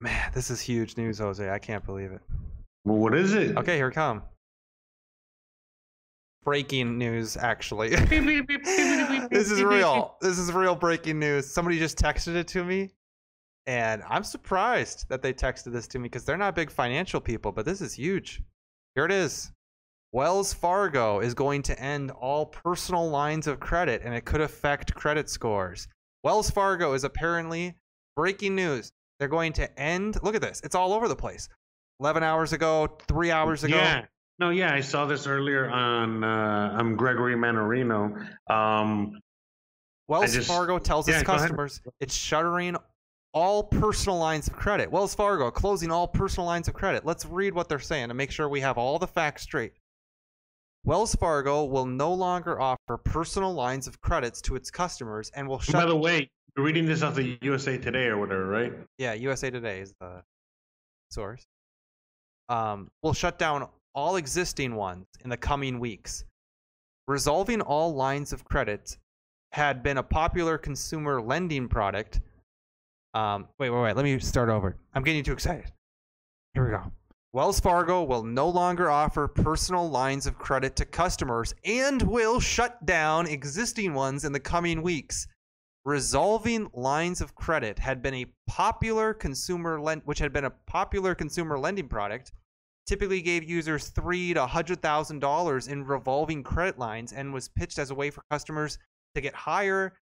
Man, 0.00 0.30
this 0.34 0.50
is 0.50 0.60
huge 0.60 0.96
news, 0.96 1.18
Jose. 1.18 1.48
I 1.48 1.58
can't 1.58 1.84
believe 1.86 2.12
it. 2.12 2.20
Well, 2.84 2.98
what 2.98 3.14
is 3.14 3.32
it? 3.34 3.56
Okay, 3.56 3.76
here 3.76 3.88
it 3.88 3.94
come. 3.94 4.22
breaking 6.44 6.98
news, 6.98 7.36
actually. 7.36 7.88
this 9.30 9.50
is 9.50 9.62
real. 9.62 10.16
This 10.20 10.38
is 10.38 10.52
real 10.52 10.74
breaking 10.74 11.18
news. 11.18 11.50
Somebody 11.50 11.78
just 11.78 11.98
texted 11.98 12.34
it 12.36 12.48
to 12.48 12.64
me, 12.64 12.90
and 13.66 14.02
I'm 14.08 14.24
surprised 14.24 15.06
that 15.08 15.22
they 15.22 15.32
texted 15.32 15.72
this 15.72 15.88
to 15.88 15.98
me 15.98 16.04
because 16.04 16.24
they're 16.24 16.36
not 16.36 16.54
big 16.54 16.70
financial 16.70 17.20
people, 17.20 17.52
but 17.52 17.64
this 17.64 17.80
is 17.80 17.94
huge. 17.94 18.42
Here 18.94 19.06
it 19.06 19.12
is. 19.12 19.52
Wells 20.14 20.54
Fargo 20.54 21.18
is 21.18 21.34
going 21.34 21.62
to 21.62 21.76
end 21.76 22.12
all 22.12 22.46
personal 22.46 23.10
lines 23.10 23.48
of 23.48 23.58
credit, 23.58 24.02
and 24.04 24.14
it 24.14 24.24
could 24.24 24.40
affect 24.40 24.94
credit 24.94 25.28
scores. 25.28 25.88
Wells 26.22 26.48
Fargo 26.48 26.92
is 26.92 27.02
apparently 27.02 27.74
breaking 28.14 28.54
news. 28.54 28.92
They're 29.18 29.26
going 29.26 29.54
to 29.54 29.76
end. 29.76 30.22
Look 30.22 30.36
at 30.36 30.40
this. 30.40 30.60
It's 30.62 30.76
all 30.76 30.92
over 30.92 31.08
the 31.08 31.16
place. 31.16 31.48
11 31.98 32.22
hours 32.22 32.52
ago, 32.52 32.96
three 33.08 33.32
hours 33.32 33.64
ago. 33.64 33.74
Yeah. 33.74 34.04
No, 34.38 34.50
yeah, 34.50 34.72
I 34.72 34.82
saw 34.82 35.04
this 35.04 35.26
earlier 35.26 35.68
on. 35.68 36.22
Uh, 36.22 36.76
I'm 36.78 36.94
Gregory 36.94 37.34
Mannarino. 37.34 38.24
Um, 38.48 39.18
Wells 40.06 40.32
just- 40.32 40.46
Fargo 40.46 40.78
tells 40.78 41.08
yeah, 41.08 41.16
its 41.16 41.24
customers 41.24 41.80
it's 41.98 42.14
shuttering 42.14 42.76
all 43.32 43.64
personal 43.64 44.18
lines 44.18 44.46
of 44.46 44.52
credit. 44.52 44.92
Wells 44.92 45.12
Fargo 45.12 45.50
closing 45.50 45.90
all 45.90 46.06
personal 46.06 46.46
lines 46.46 46.68
of 46.68 46.74
credit. 46.74 47.04
Let's 47.04 47.26
read 47.26 47.52
what 47.52 47.68
they're 47.68 47.80
saying 47.80 48.08
to 48.08 48.14
make 48.14 48.30
sure 48.30 48.48
we 48.48 48.60
have 48.60 48.78
all 48.78 49.00
the 49.00 49.08
facts 49.08 49.42
straight. 49.42 49.72
Wells 50.84 51.14
Fargo 51.14 51.64
will 51.64 51.86
no 51.86 52.12
longer 52.12 52.60
offer 52.60 52.98
personal 52.98 53.54
lines 53.54 53.86
of 53.86 54.00
credits 54.02 54.42
to 54.42 54.54
its 54.54 54.70
customers 54.70 55.30
and 55.34 55.48
will 55.48 55.58
shut. 55.58 55.74
by 55.74 55.86
the 55.86 55.96
way, 55.96 56.30
you're 56.56 56.66
reading 56.66 56.84
this 56.84 57.02
off 57.02 57.14
the 57.14 57.38
USA 57.40 57.78
Today 57.78 58.04
or 58.06 58.18
whatever, 58.18 58.46
right? 58.46 58.72
Yeah, 58.98 59.14
USA 59.14 59.50
Today 59.50 59.80
is 59.80 59.94
the 59.98 60.22
source. 61.10 61.46
Um, 62.50 62.88
will 63.02 63.14
shut 63.14 63.38
down 63.38 63.66
all 63.94 64.16
existing 64.16 64.74
ones 64.74 65.06
in 65.24 65.30
the 65.30 65.38
coming 65.38 65.80
weeks. 65.80 66.24
Revolving 67.08 67.62
all 67.62 67.94
lines 67.94 68.34
of 68.34 68.44
credit 68.44 68.98
had 69.52 69.82
been 69.82 69.96
a 69.96 70.02
popular 70.02 70.58
consumer 70.58 71.22
lending 71.22 71.66
product. 71.66 72.20
Um, 73.14 73.48
wait, 73.58 73.70
wait, 73.70 73.80
wait. 73.80 73.96
Let 73.96 74.04
me 74.04 74.18
start 74.18 74.50
over. 74.50 74.76
I'm 74.94 75.02
getting 75.02 75.24
too 75.24 75.32
excited. 75.32 75.72
Here 76.52 76.64
we 76.64 76.70
go. 76.70 76.92
Wells 77.34 77.58
Fargo 77.58 78.04
will 78.04 78.22
no 78.22 78.48
longer 78.48 78.88
offer 78.88 79.26
personal 79.26 79.90
lines 79.90 80.28
of 80.28 80.38
credit 80.38 80.76
to 80.76 80.84
customers 80.84 81.52
and 81.64 82.00
will 82.00 82.38
shut 82.38 82.86
down 82.86 83.26
existing 83.26 83.92
ones 83.92 84.24
in 84.24 84.30
the 84.30 84.38
coming 84.38 84.82
weeks. 84.82 85.26
Revolving 85.84 86.70
lines 86.74 87.20
of 87.20 87.34
credit 87.34 87.80
had 87.80 88.02
been 88.02 88.14
a 88.14 88.26
popular 88.46 89.12
consumer 89.12 89.80
lend 89.80 90.02
which 90.04 90.20
had 90.20 90.32
been 90.32 90.44
a 90.44 90.50
popular 90.68 91.12
consumer 91.12 91.58
lending 91.58 91.88
product 91.88 92.30
typically 92.86 93.20
gave 93.20 93.42
users 93.42 93.88
three 93.88 94.32
to 94.32 94.46
hundred 94.46 94.80
thousand 94.80 95.18
dollars 95.18 95.66
in 95.66 95.84
revolving 95.84 96.44
credit 96.44 96.78
lines 96.78 97.12
and 97.12 97.34
was 97.34 97.48
pitched 97.48 97.80
as 97.80 97.90
a 97.90 97.96
way 97.96 98.10
for 98.10 98.22
customers 98.30 98.78
to 99.16 99.20
get 99.20 99.34
higher 99.34 99.94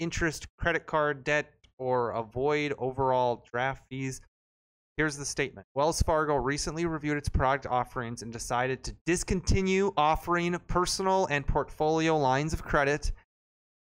interest 0.00 0.48
credit 0.58 0.84
card 0.84 1.22
debt 1.22 1.46
or 1.78 2.10
avoid 2.10 2.74
overall 2.76 3.44
draft 3.48 3.84
fees 3.88 4.20
here's 4.96 5.16
the 5.16 5.24
statement 5.24 5.66
wells 5.74 6.02
fargo 6.02 6.36
recently 6.36 6.86
reviewed 6.86 7.16
its 7.16 7.28
product 7.28 7.66
offerings 7.66 8.22
and 8.22 8.32
decided 8.32 8.82
to 8.82 8.96
discontinue 9.04 9.92
offering 9.96 10.58
personal 10.68 11.26
and 11.26 11.46
portfolio 11.46 12.16
lines 12.16 12.52
of 12.52 12.62
credit 12.62 13.12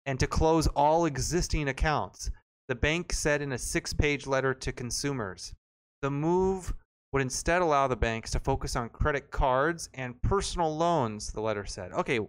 and 0.06 0.20
to 0.20 0.28
close 0.28 0.68
all 0.68 1.06
existing 1.06 1.70
accounts. 1.70 2.30
The 2.68 2.76
bank 2.76 3.14
said 3.14 3.42
in 3.42 3.52
a 3.54 3.58
six 3.58 3.94
page 3.94 4.28
letter 4.28 4.54
to 4.54 4.72
consumers. 4.72 5.54
The 6.02 6.12
move 6.12 6.74
would 7.12 7.22
instead 7.22 7.62
allow 7.62 7.88
the 7.88 7.96
banks 7.96 8.32
to 8.32 8.40
focus 8.40 8.76
on 8.76 8.90
credit 8.90 9.32
cards 9.32 9.90
and 9.94 10.20
personal 10.22 10.76
loans, 10.76 11.32
the 11.32 11.42
letter 11.42 11.66
said. 11.66 11.92
Okay, 11.92 12.20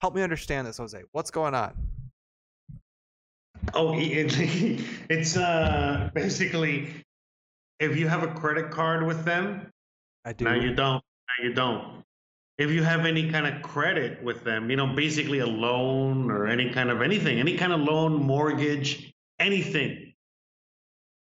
help 0.00 0.14
me 0.14 0.22
understand 0.22 0.66
this, 0.66 0.78
Jose. 0.78 1.00
What's 1.12 1.30
going 1.30 1.54
on? 1.54 1.74
Oh, 3.74 3.94
it, 3.94 4.34
it's 5.08 5.36
uh, 5.36 6.10
basically 6.14 6.92
if 7.80 7.96
you 7.96 8.08
have 8.08 8.22
a 8.22 8.28
credit 8.28 8.70
card 8.70 9.06
with 9.06 9.24
them, 9.24 9.70
I 10.24 10.32
do. 10.32 10.44
now 10.44 10.54
you 10.54 10.74
don't. 10.74 11.02
Now 11.02 11.44
you 11.44 11.52
don't. 11.54 12.02
If 12.58 12.70
you 12.70 12.82
have 12.82 13.04
any 13.04 13.30
kind 13.30 13.46
of 13.46 13.62
credit 13.62 14.22
with 14.22 14.42
them, 14.42 14.70
you 14.70 14.76
know, 14.76 14.86
basically 14.86 15.40
a 15.40 15.46
loan 15.46 16.30
or 16.30 16.46
any 16.46 16.70
kind 16.70 16.90
of 16.90 17.02
anything, 17.02 17.38
any 17.38 17.56
kind 17.56 17.72
of 17.72 17.80
loan, 17.80 18.14
mortgage, 18.14 19.12
anything. 19.38 20.14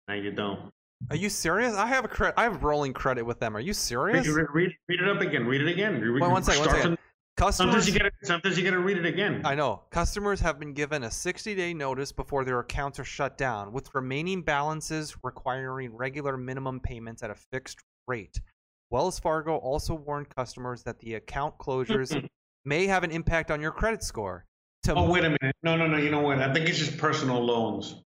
Now 0.09 0.15
you 0.15 0.33
don't. 0.33 0.73
Are 1.09 1.17
you 1.17 1.31
serious? 1.31 1.75
I 1.75 1.87
have 1.87 2.05
a 2.05 2.09
credit. 2.09 2.35
I 2.37 2.43
have 2.43 2.63
rolling 2.65 2.93
credit 2.93 3.25
with 3.25 3.39
them. 3.39 3.57
Are 3.57 3.61
you 3.61 3.73
serious? 3.73 4.27
read, 4.27 4.47
read, 4.53 4.71
read 4.89 5.01
it 5.01 5.09
up 5.09 5.21
again. 5.23 5.47
Read 5.47 5.61
it 5.63 5.69
again. 5.69 6.01
Read, 6.01 6.21
Wait, 6.21 6.31
one 6.31 6.43
second, 6.43 6.61
one 6.61 6.69
second. 6.71 6.83
from- 6.83 6.99
Sometimes 7.41 7.57
Customers. 7.57 7.87
you 7.89 7.99
get 7.99 8.13
sometimes 8.23 8.59
you 8.59 8.65
got 8.65 8.73
to 8.73 8.81
read 8.81 8.99
it 8.99 9.07
again. 9.07 9.41
I 9.47 9.55
know. 9.55 9.81
Customers 9.91 10.41
have 10.41 10.59
been 10.59 10.75
given 10.75 11.05
a 11.05 11.11
60 11.11 11.55
day 11.55 11.73
notice 11.73 12.13
before 12.13 12.45
their 12.45 12.61
accounts 12.61 12.99
are 12.99 13.05
shut 13.05 13.39
down, 13.39 13.73
with 13.73 13.95
remaining 13.95 14.43
balances 14.43 15.17
requiring 15.23 15.97
regular 15.97 16.37
minimum 16.37 16.81
payments 16.81 17.23
at 17.23 17.31
a 17.31 17.35
fixed 17.35 17.79
rate. 18.07 18.43
Wells 18.91 19.19
Fargo 19.19 19.57
also 19.57 19.95
warned 19.95 20.29
customers 20.29 20.83
that 20.83 20.99
the 20.99 21.15
account 21.15 21.57
closures 21.57 22.29
may 22.67 22.87
have 22.87 23.05
an 23.05 23.11
impact 23.11 23.51
on 23.51 23.63
your 23.63 23.73
credit 23.73 24.03
score. 24.03 24.45
To 24.83 24.95
Oh 24.95 25.11
wait 25.11 25.25
a 25.25 25.31
minute. 25.31 25.57
No, 25.63 25.77
no, 25.77 25.87
no. 25.87 25.97
You 25.97 26.11
know 26.11 26.21
what? 26.21 26.41
I 26.41 26.53
think 26.53 26.69
it's 26.69 26.79
just 26.79 26.99
personal 26.99 27.43
loans. 27.43 28.03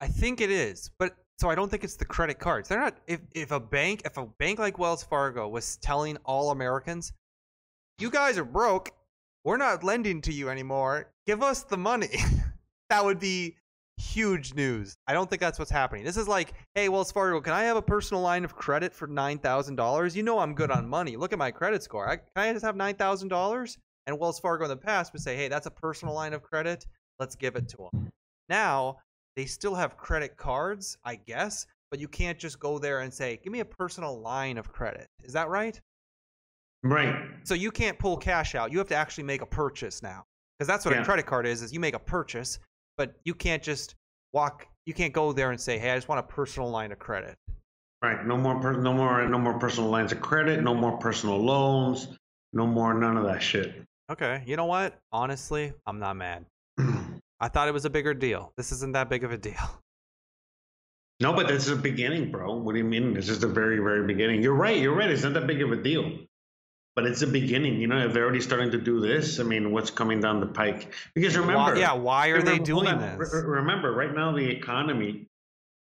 I 0.00 0.06
think 0.06 0.40
it 0.40 0.50
is, 0.50 0.90
but 0.98 1.16
so 1.38 1.50
I 1.50 1.54
don't 1.54 1.70
think 1.70 1.84
it's 1.84 1.96
the 1.96 2.06
credit 2.06 2.38
cards. 2.38 2.70
They're 2.70 2.80
not. 2.80 2.96
If 3.06 3.20
if 3.34 3.50
a 3.50 3.60
bank, 3.60 4.02
if 4.06 4.16
a 4.16 4.24
bank 4.38 4.58
like 4.58 4.78
Wells 4.78 5.04
Fargo 5.04 5.48
was 5.48 5.76
telling 5.76 6.16
all 6.24 6.50
Americans, 6.50 7.12
"You 8.00 8.10
guys 8.10 8.38
are 8.38 8.44
broke. 8.44 8.90
We're 9.44 9.58
not 9.58 9.84
lending 9.84 10.22
to 10.22 10.32
you 10.32 10.48
anymore. 10.48 11.12
Give 11.26 11.42
us 11.42 11.64
the 11.64 11.76
money," 11.76 12.16
that 12.88 13.04
would 13.04 13.20
be 13.20 13.56
huge 13.98 14.54
news. 14.54 14.96
I 15.06 15.12
don't 15.12 15.28
think 15.28 15.40
that's 15.40 15.58
what's 15.58 15.70
happening. 15.70 16.04
This 16.04 16.16
is 16.16 16.26
like, 16.26 16.54
"Hey, 16.74 16.88
Wells 16.88 17.12
Fargo, 17.12 17.40
can 17.40 17.52
I 17.52 17.64
have 17.64 17.76
a 17.76 17.82
personal 17.82 18.22
line 18.22 18.44
of 18.44 18.56
credit 18.56 18.94
for 18.94 19.06
nine 19.06 19.38
thousand 19.38 19.76
dollars? 19.76 20.16
You 20.16 20.22
know 20.22 20.38
I'm 20.38 20.54
good 20.54 20.70
on 20.70 20.88
money. 20.88 21.16
Look 21.16 21.32
at 21.32 21.38
my 21.38 21.50
credit 21.50 21.82
score. 21.82 22.08
I, 22.08 22.16
can 22.16 22.24
I 22.36 22.52
just 22.52 22.64
have 22.64 22.76
nine 22.76 22.94
thousand 22.94 23.28
dollars?" 23.28 23.76
And 24.06 24.18
Wells 24.18 24.40
Fargo 24.40 24.64
in 24.64 24.70
the 24.70 24.76
past 24.76 25.12
would 25.12 25.22
say, 25.22 25.36
"Hey, 25.36 25.48
that's 25.48 25.66
a 25.66 25.70
personal 25.70 26.14
line 26.14 26.32
of 26.32 26.42
credit. 26.42 26.86
Let's 27.18 27.36
give 27.36 27.54
it 27.56 27.68
to 27.70 27.88
them." 27.92 28.10
Now 28.48 28.96
they 29.36 29.44
still 29.44 29.74
have 29.74 29.98
credit 29.98 30.36
cards, 30.36 30.96
I 31.04 31.16
guess, 31.16 31.66
but 31.90 32.00
you 32.00 32.08
can't 32.08 32.38
just 32.38 32.58
go 32.58 32.78
there 32.78 33.00
and 33.00 33.12
say, 33.12 33.38
"Give 33.44 33.52
me 33.52 33.60
a 33.60 33.64
personal 33.64 34.20
line 34.20 34.56
of 34.56 34.72
credit." 34.72 35.06
Is 35.22 35.34
that 35.34 35.50
right? 35.50 35.78
Right. 36.82 37.14
So 37.44 37.54
you 37.54 37.70
can't 37.70 37.98
pull 37.98 38.16
cash 38.16 38.54
out. 38.54 38.72
You 38.72 38.78
have 38.78 38.88
to 38.88 38.94
actually 38.96 39.24
make 39.24 39.42
a 39.42 39.46
purchase 39.46 40.02
now. 40.02 40.24
Because 40.58 40.66
that's 40.68 40.84
what 40.84 40.94
Yeah. 40.94 41.02
a 41.02 41.04
credit 41.04 41.26
card 41.26 41.46
is, 41.46 41.62
is 41.62 41.72
you 41.72 41.80
make 41.80 41.94
a 41.94 41.98
purchase, 41.98 42.58
but 42.96 43.14
you 43.24 43.34
can't 43.34 43.62
just 43.62 43.94
walk 44.32 44.66
you 44.86 44.94
can't 44.94 45.12
go 45.12 45.30
there 45.32 45.50
and 45.50 45.60
say, 45.60 45.78
"Hey, 45.78 45.90
I 45.92 45.94
just 45.96 46.08
want 46.08 46.18
a 46.20 46.22
personal 46.22 46.68
line 46.70 46.90
of 46.90 46.98
credit." 46.98 47.36
Right. 48.02 48.26
No 48.26 48.36
more. 48.36 48.58
Per- 48.60 48.80
no 48.80 48.92
more. 48.94 49.28
No 49.28 49.38
more 49.38 49.58
personal 49.58 49.90
lines 49.90 50.10
of 50.10 50.20
credit. 50.22 50.62
No 50.62 50.74
more 50.74 50.96
personal 50.98 51.38
loans. 51.38 52.08
No 52.54 52.66
more. 52.66 52.94
None 52.94 53.16
of 53.18 53.24
that 53.24 53.42
shit. 53.42 53.82
Okay. 54.10 54.42
You 54.46 54.56
know 54.56 54.64
what? 54.64 54.98
Honestly, 55.12 55.74
I'm 55.86 55.98
not 56.00 56.16
mad. 56.16 56.46
I 57.40 57.48
thought 57.48 57.68
it 57.68 57.72
was 57.74 57.84
a 57.84 57.90
bigger 57.90 58.14
deal. 58.14 58.52
This 58.56 58.72
isn't 58.72 58.92
that 58.92 59.08
big 59.10 59.22
of 59.22 59.32
a 59.32 59.38
deal. 59.38 59.54
no, 61.20 61.34
but 61.34 61.46
this 61.46 61.66
is 61.66 61.72
a 61.72 61.76
beginning, 61.76 62.30
bro. 62.30 62.54
What 62.56 62.72
do 62.72 62.78
you 62.78 62.84
mean? 62.84 63.12
This 63.14 63.28
is 63.28 63.38
the 63.40 63.46
very, 63.46 63.78
very 63.78 64.06
beginning. 64.06 64.42
You're 64.42 64.54
right. 64.54 64.78
You're 64.78 64.94
right. 64.96 65.10
It's 65.10 65.22
not 65.22 65.34
that 65.34 65.46
big 65.46 65.60
of 65.62 65.70
a 65.70 65.76
deal, 65.76 66.18
but 67.00 67.10
it's 67.10 67.22
a 67.22 67.26
beginning. 67.26 67.80
You 67.80 67.86
know, 67.86 68.06
if 68.06 68.12
they're 68.12 68.24
already 68.24 68.42
starting 68.42 68.72
to 68.72 68.78
do 68.78 69.00
this, 69.00 69.40
I 69.40 69.42
mean, 69.42 69.72
what's 69.72 69.90
coming 69.90 70.20
down 70.20 70.40
the 70.40 70.46
pike? 70.46 70.92
Because 71.14 71.36
remember, 71.36 71.72
why, 71.74 71.78
yeah, 71.78 71.94
why 71.94 72.28
are 72.28 72.42
they 72.42 72.58
remember- 72.58 72.72
hold 72.72 72.84
doing 72.84 72.94
on. 72.94 73.18
this? 73.18 73.32
Re- 73.32 73.42
Remember, 73.42 73.90
right 73.92 74.14
now 74.14 74.32
the 74.36 74.46
economy, 74.50 75.26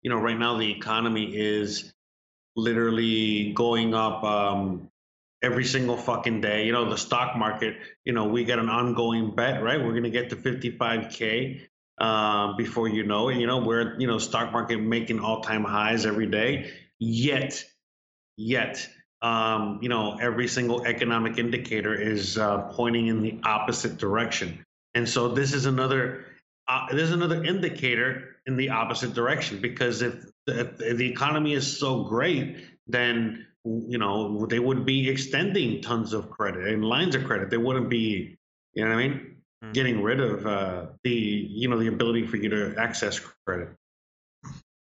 you 0.01 0.09
know, 0.09 0.17
right 0.17 0.37
now 0.37 0.57
the 0.57 0.69
economy 0.69 1.33
is 1.33 1.93
literally 2.57 3.53
going 3.53 3.93
up 3.93 4.23
um, 4.23 4.89
every 5.41 5.63
single 5.63 5.95
fucking 5.95 6.41
day. 6.41 6.65
You 6.65 6.73
know, 6.73 6.89
the 6.89 6.97
stock 6.97 7.37
market. 7.37 7.77
You 8.03 8.11
know, 8.13 8.25
we 8.27 8.43
got 8.43 8.59
an 8.59 8.69
ongoing 8.69 9.33
bet, 9.33 9.63
right? 9.63 9.79
We're 9.81 9.93
gonna 9.93 10.09
get 10.09 10.29
to 10.31 10.35
55k 10.35 11.61
uh, 11.99 12.53
before 12.57 12.89
you 12.89 13.03
know 13.03 13.29
it. 13.29 13.37
You 13.37 13.47
know, 13.47 13.59
we're 13.59 13.97
you 13.97 14.07
know 14.07 14.17
stock 14.17 14.51
market 14.51 14.77
making 14.81 15.21
all 15.21 15.41
time 15.41 15.63
highs 15.63 16.05
every 16.05 16.27
day. 16.27 16.71
Yet, 16.99 17.63
yet. 18.35 18.89
Um, 19.21 19.79
you 19.81 19.89
know, 19.89 20.17
every 20.21 20.47
single 20.47 20.85
economic 20.85 21.37
indicator 21.39 21.95
is 21.95 22.37
uh, 22.37 22.69
pointing 22.71 23.07
in 23.07 23.21
the 23.21 23.39
opposite 23.43 23.97
direction. 23.97 24.63
And 24.93 25.09
so 25.09 25.27
this 25.29 25.53
is 25.53 25.65
another 25.65 26.25
uh, 26.67 26.87
there's 26.91 27.11
another 27.11 27.43
indicator 27.43 28.35
in 28.45 28.57
the 28.57 28.69
opposite 28.69 29.13
direction 29.13 29.61
because 29.61 30.01
if 30.01 30.25
the, 30.45 30.61
if 30.79 30.97
the 30.97 31.09
economy 31.09 31.53
is 31.53 31.79
so 31.79 32.03
great, 32.03 32.65
then 32.87 33.45
you 33.65 33.97
know 33.97 34.45
they 34.45 34.59
would 34.59 34.85
be 34.85 35.09
extending 35.09 35.81
tons 35.81 36.13
of 36.13 36.29
credit 36.29 36.67
and 36.67 36.83
lines 36.83 37.15
of 37.15 37.23
credit. 37.23 37.49
They 37.49 37.57
wouldn't 37.57 37.89
be, 37.89 38.37
you 38.73 38.83
know 38.83 38.89
what 38.91 38.99
I 38.99 39.07
mean, 39.07 39.37
Mhm. 39.63 39.73
getting 39.73 40.03
rid 40.03 40.19
of 40.19 40.45
uh, 40.45 40.85
the 41.03 41.11
you 41.11 41.67
know 41.67 41.79
the 41.79 41.87
ability 41.87 42.27
for 42.27 42.37
you 42.37 42.49
to 42.49 42.75
access 42.77 43.19
credit. 43.45 43.69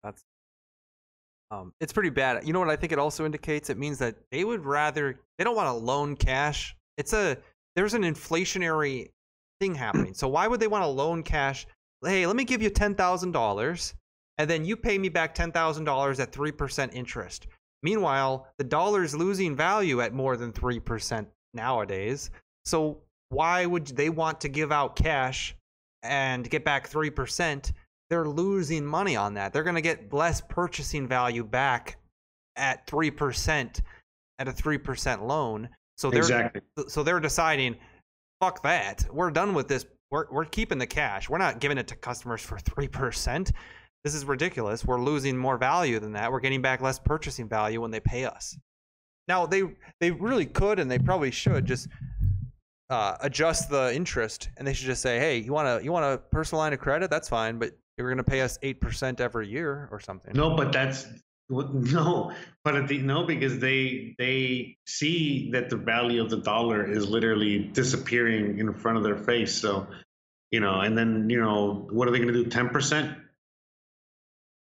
That's 0.03 0.23
um, 1.51 1.73
it's 1.81 1.93
pretty 1.93 2.11
bad. 2.11 2.47
You 2.47 2.53
know 2.53 2.61
what 2.61 2.69
I 2.69 2.77
think 2.77 2.93
it 2.93 2.99
also 2.99 3.25
indicates? 3.25 3.71
It 3.71 3.79
means 3.79 3.99
that 3.99 4.17
they 4.31 4.45
would 4.45 4.65
rather 4.65 5.19
they 5.39 5.45
don't 5.45 5.57
want 5.57 5.69
to 5.69 5.73
loan 5.85 6.17
cash 6.17 6.77
It's 6.99 7.13
a 7.13 7.39
there's 7.77 7.95
an 7.95 8.03
inflationary 8.03 9.09
thing 9.61 9.75
happening. 9.75 10.13
So 10.13 10.29
why 10.29 10.47
would 10.47 10.61
they 10.61 10.67
want 10.67 10.83
to 10.83 10.89
loan 10.89 11.23
cash? 11.23 11.67
Hey, 12.05 12.27
let 12.27 12.37
me 12.37 12.45
give 12.45 12.61
you 12.61 12.71
ten 12.71 12.95
thousand 12.95 13.33
dollars, 13.33 13.95
and 14.37 14.51
then 14.51 14.65
you 14.65 14.77
pay 14.77 14.99
me 14.99 15.09
back 15.09 15.35
ten 15.35 15.53
thousand 15.53 15.85
dollars 15.85 16.21
at 16.21 16.33
three 16.33 16.53
percent 16.53 16.93
interest. 16.95 17.47
Meanwhile, 17.83 18.49
the 18.59 18.65
dollar 18.65 19.05
is 19.05 19.15
losing 19.15 19.57
value 19.57 20.01
at 20.01 20.13
more 20.13 20.37
than 20.37 20.53
three 20.53 20.81
percent 20.81 21.29
nowadays. 21.55 22.31
So 22.65 22.99
why 23.31 23.65
would 23.65 23.87
they 23.87 24.11
want 24.11 24.41
to 24.43 24.49
give 24.49 24.73
out 24.73 24.97
cash 24.97 25.55
and 26.03 26.49
get 26.51 26.65
back 26.65 26.89
three 26.89 27.11
percent? 27.11 27.73
They're 28.11 28.29
losing 28.29 28.85
money 28.85 29.17
on 29.17 29.35
that. 29.35 29.53
They're 29.53 29.63
going 29.65 29.75
to 29.77 29.83
get 29.83 30.13
less 30.13 30.41
purchasing 30.41 31.07
value 31.07 31.45
back 31.45 31.97
at 32.57 32.87
three 32.87 33.11
percent 33.11 33.83
at 34.39 34.49
a 34.49 34.53
three 34.53 34.79
percent 34.79 35.27
loan. 35.27 35.69
So 35.97 36.11
they're 36.11 36.21
Exactly. 36.21 36.63
so 36.89 37.03
they're 37.03 37.21
deciding, 37.21 37.77
fuck 38.41 38.63
that. 38.63 39.05
We're 39.13 39.31
done 39.31 39.53
with 39.55 39.69
this. 39.69 39.85
We're 40.11 40.27
we're 40.31 40.45
keeping 40.47 40.79
the 40.79 40.87
cash. 40.87 41.29
We're 41.29 41.39
not 41.39 41.61
giving 41.61 41.77
it 41.77 41.87
to 41.89 41.97
customers 41.97 42.41
for 42.41 42.59
three 42.59 42.89
percent. 42.89 43.53
This 44.05 44.15
is 44.15 44.25
ridiculous. 44.25 44.85
We're 44.85 45.01
losing 45.01 45.37
more 45.37 45.59
value 45.59 45.99
than 45.99 46.13
that. 46.13 46.31
We're 46.33 46.41
getting 46.41 46.63
back 46.63 46.81
less 46.81 46.99
purchasing 46.99 47.49
value 47.49 47.81
when 47.81 47.91
they 47.91 48.01
pay 48.01 48.25
us. 48.25 48.57
Now 49.27 49.45
they 49.45 49.65
they 50.01 50.13
really 50.13 50.47
could 50.47 50.79
and 50.79 50.91
they 50.91 50.99
probably 50.99 51.31
should 51.31 51.67
just 51.67 51.89
uh, 52.91 53.17
adjust 53.21 53.69
the 53.69 53.95
interest 53.95 54.49
and 54.57 54.67
they 54.67 54.73
should 54.73 54.87
just 54.87 55.03
say, 55.03 55.19
hey, 55.19 55.39
you 55.39 55.53
want 55.53 55.67
to 55.81 55.85
you 55.85 55.93
want 55.93 56.07
a 56.07 56.17
personal 56.17 56.61
line 56.61 56.73
of 56.73 56.79
credit? 56.79 57.11
That's 57.11 57.29
fine, 57.29 57.59
but 57.59 57.73
you're 57.99 58.09
gonna 58.09 58.25
pay 58.25 58.41
us 58.41 58.59
eight 58.63 58.81
percent 58.81 59.21
every 59.21 59.49
year 59.49 59.89
or 59.91 60.01
something. 60.01 60.33
No, 60.35 60.57
but 60.57 60.73
that's 60.73 61.07
no, 61.51 62.33
but 62.63 62.77
at 62.77 62.89
the, 62.89 62.99
no, 62.99 63.25
because 63.25 63.59
they 63.59 64.15
they 64.19 64.77
see 64.87 65.51
that 65.53 65.71
the 65.71 65.77
value 65.77 66.23
of 66.23 66.29
the 66.31 66.37
dollar 66.37 66.89
is 66.89 67.09
literally 67.09 67.59
disappearing 67.59 68.59
in 68.59 68.73
front 68.75 68.99
of 68.99 69.05
their 69.05 69.17
face. 69.17 69.55
So, 69.55 69.87
you 70.51 70.61
know, 70.61 70.81
and 70.81 70.97
then 70.97 71.29
you 71.31 71.41
know, 71.41 71.89
what 71.91 72.07
are 72.07 72.11
they 72.11 72.19
going 72.19 72.33
to 72.33 72.45
do? 72.45 72.51
Ten 72.51 72.69
percent. 72.69 73.17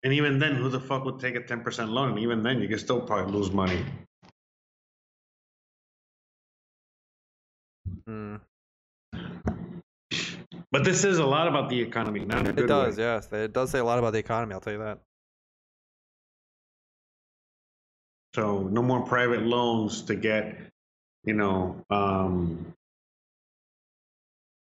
And 0.03 0.13
even 0.13 0.37
then, 0.37 0.55
who 0.55 0.69
the 0.69 0.79
fuck 0.79 1.03
would 1.05 1.19
take 1.19 1.35
a 1.35 1.41
ten 1.41 1.61
percent 1.61 1.89
loan? 1.89 2.11
And 2.11 2.19
even 2.19 2.43
then, 2.43 2.61
you 2.61 2.67
can 2.67 2.77
still 2.77 3.01
probably 3.01 3.33
lose 3.33 3.51
money. 3.51 3.83
Hmm. 8.05 8.35
But 10.75 10.83
this 10.83 11.05
is 11.05 11.19
a 11.19 11.25
lot 11.25 11.47
about 11.47 11.69
the 11.69 11.79
economy, 11.79 12.25
not 12.25 12.45
It 12.47 12.67
does, 12.67 12.97
way. 12.97 13.03
yes. 13.03 13.31
It 13.31 13.53
does 13.53 13.71
say 13.71 13.79
a 13.79 13.83
lot 13.85 13.97
about 13.97 14.11
the 14.11 14.19
economy. 14.19 14.53
I'll 14.53 14.59
tell 14.59 14.73
you 14.73 14.79
that. 14.79 14.99
So 18.33 18.63
no 18.63 18.81
more 18.83 19.01
private 19.05 19.43
loans 19.43 20.01
to 20.01 20.15
get, 20.15 20.57
you 21.23 21.33
know, 21.33 21.81
um, 21.89 22.73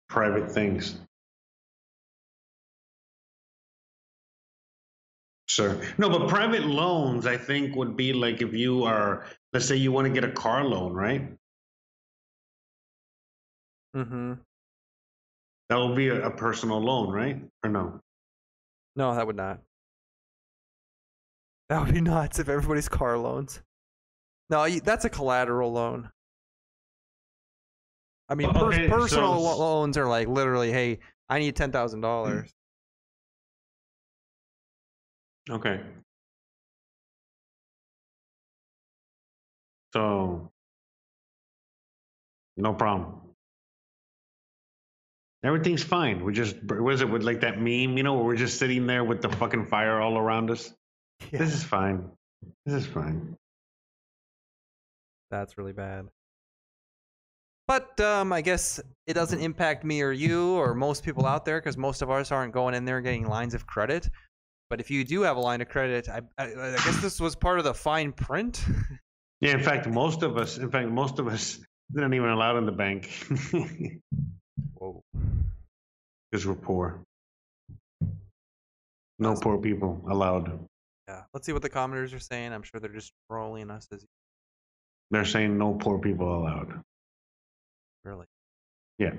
private 0.08 0.52
things. 0.52 1.00
Sure. 5.48 5.82
No, 5.98 6.12
but 6.12 6.30
private 6.30 6.68
loans, 6.68 7.26
I 7.26 7.38
think, 7.38 7.76
would 7.76 7.98
be 7.98 8.14
like 8.14 8.44
if 8.44 8.54
you 8.54 8.84
are, 8.84 9.26
let's 9.54 9.66
say 9.66 9.76
you 9.76 9.92
want 9.92 10.06
to 10.06 10.14
get 10.14 10.24
a 10.24 10.32
car 10.32 10.66
loan, 10.66 10.94
right? 10.94 11.36
Mm-hmm. 13.96 14.34
That 15.70 15.76
will 15.76 15.96
be 15.96 16.10
a, 16.10 16.28
a 16.28 16.32
personal 16.32 16.80
loan, 16.80 17.12
right? 17.12 17.42
Or 17.64 17.70
no? 17.70 18.00
No, 18.96 19.16
that 19.16 19.26
would 19.26 19.36
not. 19.36 19.60
That 21.70 21.84
would 21.84 21.94
be 21.94 22.02
nuts 22.02 22.40
if 22.40 22.50
everybody's 22.50 22.90
car 22.90 23.18
loans. 23.18 23.62
No, 24.50 24.68
that's 24.70 25.06
a 25.06 25.10
collateral 25.10 25.72
loan. 25.72 26.10
I 28.30 28.36
mean, 28.36 28.50
okay, 28.50 28.88
personal 28.88 29.40
so- 29.44 29.58
loans 29.58 29.98
are 29.98 30.08
like 30.08 30.28
literally, 30.28 30.72
hey, 30.72 31.00
I 31.30 31.40
need 31.40 31.56
ten 31.56 31.72
thousand 31.72 32.00
hmm. 32.00 32.04
dollars. 32.04 32.54
Okay. 35.50 35.80
So, 39.94 40.52
no 42.58 42.74
problem. 42.74 43.25
Everything's 45.46 45.84
fine. 45.84 46.24
We're 46.24 46.32
just, 46.32 46.56
was 46.64 47.02
it 47.02 47.10
with 47.10 47.24
like 47.24 47.42
that 47.42 47.58
meme, 47.58 47.98
you 47.98 48.04
know, 48.04 48.16
where 48.16 48.24
we're 48.24 48.36
just 48.36 48.58
sitting 48.58 48.88
there 48.88 49.04
with 49.04 49.22
the 49.22 49.30
fucking 49.30 49.66
fire 49.66 50.02
all 50.02 50.18
around 50.18 50.50
us? 50.50 50.74
This 51.32 51.54
is 51.54 51.64
fine. 51.64 52.10
This 52.66 52.76
is 52.76 52.88
fine. 52.88 53.38
That's 55.32 55.58
really 55.58 55.74
bad. 55.74 56.08
But 57.68 58.00
um, 58.00 58.32
I 58.32 58.42
guess 58.42 58.80
it 59.08 59.14
doesn't 59.14 59.40
impact 59.40 59.84
me 59.84 60.02
or 60.02 60.12
you 60.12 60.52
or 60.54 60.76
most 60.76 61.04
people 61.04 61.26
out 61.26 61.46
there 61.46 61.60
because 61.60 61.78
most 61.78 62.02
of 62.02 62.12
us 62.12 62.32
aren't 62.32 62.54
going 62.54 62.76
in 62.76 62.86
there 62.86 63.02
getting 63.02 63.28
lines 63.28 63.54
of 63.54 63.66
credit. 63.66 64.10
But 64.70 64.80
if 64.80 64.92
you 64.92 65.04
do 65.04 65.22
have 65.22 65.38
a 65.38 65.40
line 65.40 65.62
of 65.62 65.70
credit, 65.70 66.10
I, 66.10 66.22
I, 66.38 66.46
I 66.46 66.76
guess 66.84 67.02
this 67.02 67.20
was 67.20 67.36
part 67.36 67.60
of 67.60 67.66
the 67.66 67.74
fine 67.74 68.12
print. 68.12 68.64
Yeah, 69.42 69.52
in 69.52 69.60
fact, 69.60 69.88
most 69.88 70.24
of 70.24 70.38
us, 70.38 70.58
in 70.58 70.72
fact, 70.72 70.90
most 70.90 71.20
of 71.20 71.28
us 71.28 71.60
aren't 71.98 72.14
even 72.14 72.30
allowed 72.30 72.58
in 72.58 72.66
the 72.66 72.72
bank 72.72 73.12
Whoa. 74.76 75.02
because 76.32 76.46
we're 76.46 76.54
poor. 76.56 77.00
No 79.20 79.36
poor 79.36 79.58
people 79.58 80.02
allowed. 80.10 80.60
Yeah. 81.08 81.24
Let's 81.34 81.46
see 81.46 81.54
what 81.54 81.62
the 81.62 81.70
commenters 81.70 82.14
are 82.14 82.20
saying. 82.20 82.52
I'm 82.52 82.64
sure 82.64 82.80
they're 82.80 82.90
just 82.92 83.14
trolling 83.30 83.70
us 83.72 83.88
as 83.92 84.06
They're 85.12 85.24
saying 85.26 85.58
no 85.58 85.74
poor 85.76 86.00
people 86.00 86.36
allowed. 86.38 86.82
really. 88.04 88.26
Yeah. 89.00 89.14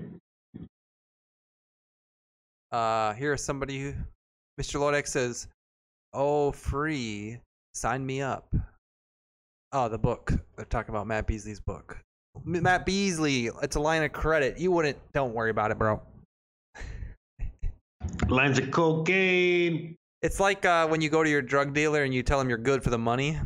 Uh, 2.72 3.14
here 3.14 3.32
is 3.32 3.42
somebody 3.44 3.80
who, 3.80 3.92
Mr. 4.60 4.80
Lodek 4.80 5.06
says, 5.06 5.48
"Oh, 6.12 6.52
free, 6.52 7.38
sign 7.74 8.04
me 8.04 8.20
up." 8.20 8.52
Oh, 9.72 9.88
the 9.88 9.98
book. 9.98 10.32
They're 10.56 10.64
talking 10.66 10.94
about 10.94 11.06
Matt 11.06 11.26
Beasley's 11.26 11.60
book. 11.60 11.98
Matt 12.44 12.86
Beasley, 12.86 13.50
it's 13.62 13.76
a 13.76 13.80
line 13.80 14.02
of 14.02 14.12
credit. 14.12 14.58
You 14.58 14.70
wouldn't. 14.72 14.98
Don't 15.12 15.34
worry 15.34 15.50
about 15.50 15.70
it, 15.70 15.78
bro. 15.78 16.00
Lines 18.28 18.58
of 18.58 18.70
cocaine. 18.70 19.96
It's 20.22 20.40
like 20.40 20.64
uh, 20.64 20.86
when 20.88 21.00
you 21.00 21.08
go 21.08 21.22
to 21.22 21.30
your 21.30 21.42
drug 21.42 21.74
dealer 21.74 22.04
and 22.04 22.12
you 22.12 22.22
tell 22.22 22.40
him 22.40 22.48
you're 22.48 22.58
good 22.58 22.82
for 22.82 22.90
the 22.90 22.98
money, 22.98 23.38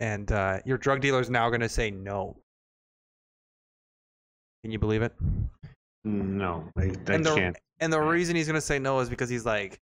and 0.00 0.30
uh, 0.32 0.60
your 0.64 0.78
drug 0.78 1.00
dealer 1.00 1.20
is 1.20 1.30
now 1.30 1.48
going 1.48 1.60
to 1.60 1.68
say 1.68 1.90
no. 1.90 2.36
Can 4.62 4.70
you 4.70 4.78
believe 4.78 5.02
it? 5.02 5.12
No, 6.04 6.68
I, 6.76 6.82
I 6.82 6.84
and 7.12 7.24
the, 7.24 7.34
can't. 7.34 7.56
And 7.80 7.92
the 7.92 8.00
reason 8.00 8.36
he's 8.36 8.46
gonna 8.46 8.60
say 8.60 8.78
no 8.78 9.00
is 9.00 9.08
because 9.08 9.28
he's 9.28 9.46
like, 9.46 9.80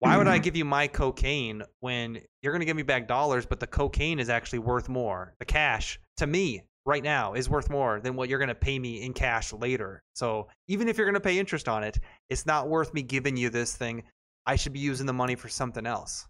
why 0.00 0.16
would 0.16 0.28
I 0.28 0.38
give 0.38 0.56
you 0.56 0.64
my 0.64 0.86
cocaine 0.86 1.62
when 1.80 2.20
you're 2.42 2.52
gonna 2.52 2.64
give 2.64 2.76
me 2.76 2.82
back 2.82 3.08
dollars, 3.08 3.46
but 3.46 3.60
the 3.60 3.66
cocaine 3.66 4.18
is 4.18 4.28
actually 4.28 4.60
worth 4.60 4.88
more? 4.88 5.34
The 5.38 5.44
cash 5.44 5.98
to 6.16 6.26
me 6.26 6.62
right 6.88 7.04
now 7.04 7.34
is 7.34 7.50
worth 7.50 7.68
more 7.68 8.00
than 8.00 8.16
what 8.16 8.30
you're 8.30 8.38
gonna 8.38 8.54
pay 8.54 8.78
me 8.78 9.02
in 9.02 9.12
cash 9.12 9.52
later. 9.52 10.02
So 10.14 10.48
even 10.68 10.88
if 10.88 10.96
you're 10.96 11.06
gonna 11.06 11.20
pay 11.20 11.38
interest 11.38 11.68
on 11.68 11.84
it, 11.84 12.00
it's 12.30 12.46
not 12.46 12.68
worth 12.68 12.94
me 12.94 13.02
giving 13.02 13.36
you 13.36 13.50
this 13.50 13.76
thing. 13.76 14.02
I 14.46 14.56
should 14.56 14.72
be 14.72 14.78
using 14.78 15.06
the 15.06 15.12
money 15.12 15.34
for 15.34 15.50
something 15.50 15.86
else. 15.86 16.26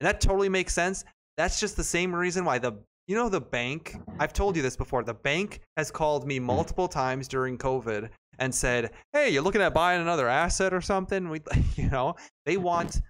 And 0.00 0.08
that 0.08 0.22
totally 0.22 0.48
makes 0.48 0.72
sense. 0.72 1.04
That's 1.36 1.60
just 1.60 1.76
the 1.76 1.84
same 1.84 2.14
reason 2.14 2.44
why 2.44 2.58
the 2.58 2.72
you 3.06 3.16
know 3.16 3.28
the 3.28 3.40
bank, 3.40 3.96
I've 4.18 4.32
told 4.32 4.56
you 4.56 4.62
this 4.62 4.76
before. 4.76 5.02
The 5.02 5.14
bank 5.14 5.60
has 5.76 5.90
called 5.90 6.26
me 6.26 6.36
mm-hmm. 6.36 6.46
multiple 6.46 6.88
times 6.88 7.28
during 7.28 7.58
COVID 7.58 8.08
and 8.38 8.54
said, 8.54 8.92
"Hey, 9.12 9.28
you're 9.30 9.42
looking 9.42 9.60
at 9.60 9.74
buying 9.74 10.00
another 10.00 10.28
asset 10.28 10.72
or 10.72 10.80
something?" 10.80 11.28
We 11.28 11.40
you 11.76 11.90
know, 11.90 12.14
they 12.46 12.56
want 12.56 13.00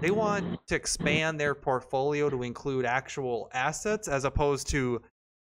they 0.00 0.10
want 0.10 0.66
to 0.68 0.74
expand 0.74 1.40
their 1.40 1.54
portfolio 1.54 2.28
to 2.28 2.42
include 2.42 2.84
actual 2.84 3.48
assets 3.54 4.08
as 4.08 4.24
opposed 4.24 4.68
to 4.68 5.00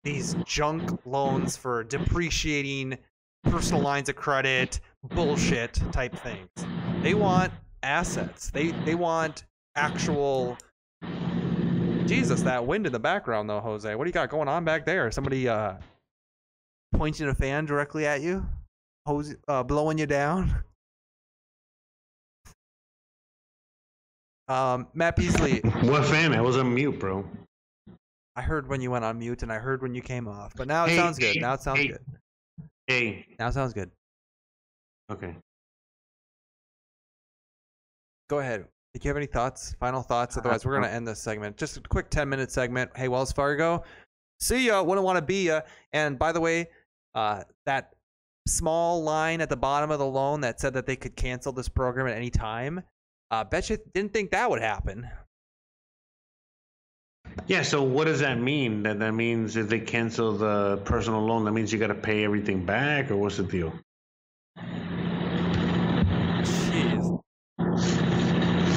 these 0.05 0.35
junk 0.45 1.01
loans 1.07 1.57
for 1.57 1.85
depreciating 1.85 2.99
personal 3.45 3.83
lines 3.83 4.09
of 4.09 4.17
credit 4.17 4.81
bullshit 5.03 5.75
type 5.93 6.15
things. 6.17 6.49
They 7.03 7.15
want 7.15 7.53
assets. 7.83 8.51
They 8.51 8.71
they 8.85 8.95
want 8.95 9.45
actual 9.77 10.59
Jesus, 12.07 12.43
that 12.43 12.67
wind 12.67 12.87
in 12.87 12.93
the 12.93 12.99
background 12.99 13.49
though, 13.49 13.61
Jose. 13.61 13.95
What 13.95 14.05
do 14.05 14.09
you 14.09 14.13
got 14.13 14.29
going 14.29 14.49
on 14.49 14.65
back 14.65 14.85
there? 14.85 15.11
Somebody 15.11 15.49
uh 15.49 15.75
pointing 16.95 17.29
a 17.29 17.35
fan 17.35 17.65
directly 17.65 18.07
at 18.07 18.21
you? 18.21 18.47
Hose 19.07 19.35
uh 19.49 19.63
blowing 19.63 19.99
you 19.99 20.07
down? 20.07 20.55
Um 24.49 24.89
Matt 24.93 25.15
Beasley, 25.15 25.61
What 25.61 26.05
fan? 26.05 26.35
I 26.35 26.41
was 26.41 26.57
on 26.57 26.75
mute, 26.75 26.99
bro. 26.99 27.25
I 28.37 28.43
heard 28.43 28.69
when 28.69 28.81
you 28.81 28.91
went 28.91 29.05
on 29.05 29.19
mute 29.19 29.43
and 29.43 29.53
I 29.53 29.59
heard 29.59 29.83
when 29.83 29.95
you 29.95 30.03
came 30.03 30.27
off, 30.27 30.55
but 30.57 30.67
now 30.67 30.85
it 30.87 30.91
Hey, 30.91 30.97
sounds 30.97 31.19
good. 31.19 31.35
hey, 31.35 31.41
Now 31.41 31.55
it 31.55 31.61
sounds 31.63 31.79
hey. 31.81 31.89
good. 31.89 32.01
Hey. 32.87 33.27
Now 33.39 33.49
it 33.49 33.53
sounds 33.53 33.73
good. 33.75 33.91
Okay. 35.11 35.37
Go 38.31 38.39
ahead. 38.39 38.65
Do 38.95 39.01
you 39.03 39.09
have 39.09 39.17
any 39.17 39.27
thoughts? 39.27 39.75
Final 39.81 40.03
thoughts? 40.03 40.37
Otherwise, 40.37 40.65
we're 40.65 40.73
going 40.73 40.89
to 40.89 40.93
end 40.93 41.07
this 41.09 41.19
segment. 41.21 41.57
Just 41.57 41.77
a 41.79 41.81
quick 41.81 42.11
10 42.11 42.29
minute 42.29 42.51
segment. 42.51 42.91
Hey, 42.97 43.09
Wells 43.09 43.33
Fargo, 43.33 43.85
See 44.41 44.67
ya. 44.67 44.83
Wouldn't 44.83 45.05
want 45.05 45.17
to 45.17 45.23
be 45.23 45.47
ya. 45.47 45.61
And 45.93 46.19
by 46.19 46.33
the 46.33 46.41
way, 46.41 46.69
uh, 47.15 47.43
that 47.67 47.95
small 48.49 49.03
line 49.03 49.41
at 49.41 49.49
the 49.49 49.57
bottom 49.57 49.91
of 49.91 49.99
the 49.99 50.07
loan 50.07 50.41
that 50.41 50.61
said 50.61 50.75
that 50.75 50.85
they 50.87 50.97
could 50.97 51.15
cancel 51.17 51.53
this 51.53 51.69
program 51.69 52.07
at 52.09 52.17
any 52.17 52.29
time. 52.31 52.83
Uh, 53.31 53.45
bet 53.45 53.71
you 53.71 53.79
didn't 53.95 54.13
think 54.13 54.31
that 54.33 54.51
would 54.51 54.61
happen. 54.61 55.09
Yeah, 57.47 57.63
so 57.63 57.83
what 57.83 58.05
does 58.05 58.21
that 58.21 58.39
mean? 58.39 58.83
That 58.83 58.99
that 59.01 59.13
means 59.13 59.57
if 59.57 59.69
they 59.69 59.81
cancel 59.81 60.37
the 60.37 60.79
personal 60.85 61.25
loan, 61.25 61.45
that 61.45 61.53
means 61.53 61.73
you 61.73 61.79
got 61.79 61.89
to 61.89 61.95
pay 61.95 62.25
everything 62.25 62.65
back, 62.65 63.11
or 63.11 63.17
what's 63.17 63.37
the 63.37 63.43
deal? 63.43 63.73
Jeez. 66.43 67.21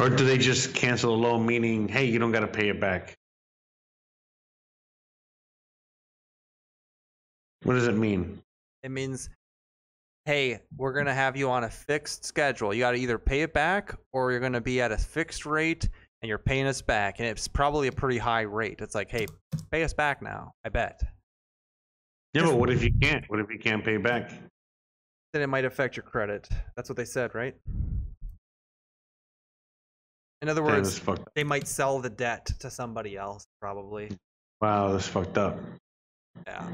Or 0.01 0.09
do 0.09 0.25
they 0.25 0.37
just 0.37 0.73
cancel 0.73 1.15
the 1.15 1.21
loan, 1.21 1.45
meaning, 1.45 1.87
hey, 1.87 2.05
you 2.05 2.19
don't 2.19 2.31
got 2.31 2.41
to 2.41 2.47
pay 2.47 2.69
it 2.69 2.79
back? 2.81 3.15
What 7.63 7.73
does 7.73 7.87
it 7.87 7.95
mean? 7.95 8.41
It 8.83 8.91
means, 8.91 9.29
hey, 10.25 10.59
we're 10.77 10.93
gonna 10.93 11.15
have 11.15 11.35
you 11.35 11.49
on 11.49 11.63
a 11.63 11.69
fixed 11.69 12.23
schedule. 12.23 12.73
You 12.73 12.81
got 12.81 12.91
to 12.91 12.97
either 12.97 13.17
pay 13.17 13.41
it 13.41 13.53
back 13.53 13.95
or 14.13 14.31
you're 14.31 14.39
gonna 14.39 14.61
be 14.61 14.81
at 14.81 14.91
a 14.91 14.97
fixed 14.97 15.47
rate 15.47 15.89
and 16.21 16.29
you're 16.29 16.37
paying 16.37 16.65
us 16.65 16.81
back, 16.81 17.19
and 17.19 17.27
it's 17.27 17.47
probably 17.47 17.87
a 17.87 17.91
pretty 17.91 18.17
high 18.17 18.41
rate. 18.41 18.79
It's 18.81 18.95
like, 18.95 19.11
hey, 19.11 19.27
pay 19.71 19.83
us 19.83 19.93
back 19.93 20.21
now. 20.21 20.53
I 20.63 20.69
bet. 20.69 21.01
Yeah, 22.33 22.43
but 22.43 22.57
what 22.57 22.69
if 22.69 22.83
you 22.83 22.91
can't? 23.01 23.23
What 23.29 23.39
if 23.39 23.49
you 23.49 23.59
can't 23.59 23.83
pay 23.83 23.97
back? 23.97 24.31
Then 25.33 25.41
it 25.41 25.47
might 25.47 25.65
affect 25.65 25.95
your 25.95 26.03
credit. 26.03 26.49
That's 26.75 26.89
what 26.89 26.97
they 26.97 27.05
said, 27.05 27.35
right? 27.35 27.55
In 30.41 30.49
other 30.49 30.63
words, 30.63 30.99
that's 30.99 31.21
they 31.33 31.43
might 31.43 31.67
sell 31.67 31.99
the 31.99 32.09
debt 32.09 32.45
to 32.59 32.69
somebody 32.69 33.17
else, 33.17 33.45
probably. 33.61 34.11
Wow, 34.61 34.91
that's 34.91 35.07
fucked 35.07 35.37
up. 35.37 35.57
Yeah. 36.45 36.69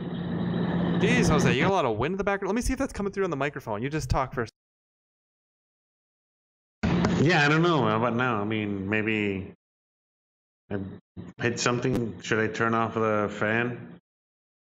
Jeez, 0.00 1.28
Jose, 1.28 1.52
you 1.52 1.62
got 1.62 1.70
a 1.70 1.74
lot 1.74 1.84
of 1.84 1.98
wind 1.98 2.12
in 2.12 2.18
the 2.18 2.24
background. 2.24 2.48
Let 2.48 2.54
me 2.54 2.62
see 2.62 2.72
if 2.72 2.78
that's 2.78 2.92
coming 2.92 3.12
through 3.12 3.24
on 3.24 3.30
the 3.30 3.36
microphone. 3.36 3.82
You 3.82 3.90
just 3.90 4.08
talk 4.08 4.32
first. 4.32 4.52
Yeah, 7.22 7.44
I 7.44 7.48
don't 7.48 7.62
know. 7.62 7.84
How 7.84 7.98
about 7.98 8.16
now? 8.16 8.40
I 8.40 8.44
mean, 8.44 8.88
maybe 8.88 9.52
I 10.68 10.78
hit 11.40 11.60
something. 11.60 12.20
Should 12.20 12.40
I 12.40 12.48
turn 12.48 12.74
off 12.74 12.94
the 12.94 13.32
fan? 13.38 14.00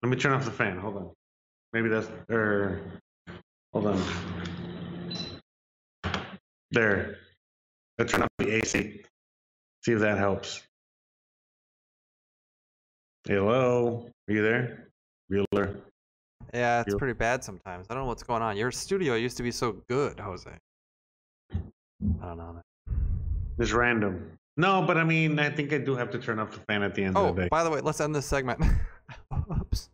Let 0.04 0.10
me 0.10 0.16
turn 0.16 0.32
off 0.32 0.46
the 0.46 0.52
fan. 0.52 0.78
Hold 0.78 0.98
on. 0.98 1.12
Maybe 1.74 1.90
that's 1.90 2.08
or 2.30 2.82
hold 3.74 3.88
on. 3.88 4.04
There. 6.70 7.18
Let's 7.98 8.12
turn 8.12 8.22
off 8.22 8.30
the 8.38 8.52
AC. 8.52 9.02
See 9.84 9.92
if 9.92 10.00
that 10.02 10.20
helps. 10.20 10.62
Hello, 13.28 14.08
are 14.28 14.34
you 14.34 14.44
there? 14.44 14.90
Bueller. 15.32 15.78
Yeah, 16.54 16.84
it's 16.86 16.94
pretty 16.94 17.14
bad 17.14 17.44
sometimes. 17.44 17.88
I 17.90 17.96
don't 17.96 18.04
know 18.04 18.08
what's 18.08 18.22
going 18.22 18.44
on. 18.44 18.56
Your 18.56 18.72
studio 18.72 19.16
used 19.16 19.38
to 19.38 19.44
be 19.44 19.52
so 19.52 19.82
good, 19.90 20.20
Jose. 20.20 20.52
I 22.22 22.28
don't 22.28 22.38
know. 22.38 22.62
random. 23.74 24.32
No, 24.58 24.82
but 24.84 24.98
I 24.98 25.04
mean, 25.04 25.38
I 25.40 25.50
think 25.50 25.74
I 25.74 25.78
do 25.80 25.96
have 25.96 26.10
to 26.12 26.20
turn 26.20 26.40
off 26.40 26.52
the 26.52 26.60
fan 26.62 26.82
at 26.84 26.96
the 26.96 27.04
end 27.04 27.18
Oh, 27.18 27.28
of 27.28 27.36
the 27.36 27.44
day. 27.44 27.48
by 27.50 27.64
the 27.64 27.70
way, 27.70 27.82
let's 27.82 28.00
end 28.00 28.16
this 28.16 28.26
segment. 28.26 28.62
Oops. 29.62 29.90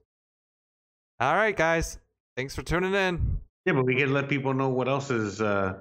All 1.19 1.36
right, 1.36 1.56
guys. 1.56 1.99
Thanks 2.38 2.56
for 2.56 2.61
tuning 2.64 2.94
in. 2.94 3.40
Yeah, 3.65 3.73
but 3.73 3.86
we 3.86 3.95
can 3.95 4.14
let 4.14 4.30
people 4.30 4.53
know 4.53 4.69
what 4.69 4.88
else 4.88 5.10
is 5.11 5.41
uh 5.41 5.76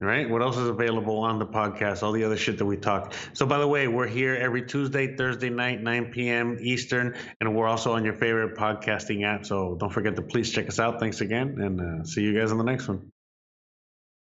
right? 0.00 0.28
What 0.30 0.42
else 0.42 0.56
is 0.56 0.68
available 0.68 1.18
on 1.18 1.38
the 1.40 1.46
podcast, 1.46 2.02
all 2.04 2.12
the 2.12 2.22
other 2.24 2.36
shit 2.36 2.56
that 2.58 2.64
we 2.64 2.76
talk. 2.76 3.12
So 3.32 3.46
by 3.46 3.58
the 3.58 3.66
way, 3.66 3.88
we're 3.88 4.06
here 4.06 4.36
every 4.36 4.62
Tuesday, 4.62 5.16
Thursday 5.16 5.50
night, 5.50 5.82
9 5.82 6.12
p.m. 6.12 6.56
Eastern, 6.60 7.16
and 7.40 7.54
we're 7.56 7.66
also 7.66 7.92
on 7.94 8.04
your 8.04 8.14
favorite 8.14 8.56
podcasting 8.56 9.24
app. 9.24 9.44
So 9.44 9.76
don't 9.78 9.92
forget 9.92 10.14
to 10.16 10.22
please 10.22 10.52
check 10.52 10.68
us 10.68 10.78
out. 10.78 11.00
Thanks 11.00 11.20
again, 11.20 11.60
and 11.60 11.80
uh, 11.80 12.04
see 12.04 12.22
you 12.22 12.38
guys 12.38 12.52
on 12.52 12.58
the 12.58 12.64
next 12.64 12.86
one. 12.88 13.10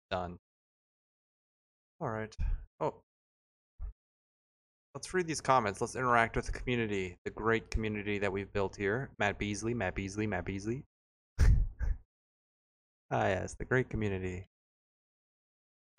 Done. 0.09 0.37
All 1.99 2.09
right. 2.09 2.35
Oh. 2.79 2.93
Let's 4.93 5.13
read 5.13 5.25
these 5.25 5.41
comments. 5.41 5.81
Let's 5.81 5.95
interact 5.95 6.35
with 6.35 6.45
the 6.45 6.51
community, 6.51 7.17
the 7.25 7.31
great 7.31 7.71
community 7.71 8.19
that 8.19 8.31
we've 8.31 8.51
built 8.53 8.75
here. 8.75 9.09
Matt 9.17 9.39
Beasley, 9.39 9.73
Matt 9.73 9.95
Beasley, 9.95 10.27
Matt 10.27 10.45
Beasley. 10.45 10.83
ah, 11.39 11.51
yes, 13.11 13.55
the 13.55 13.65
great 13.65 13.89
community. 13.89 14.45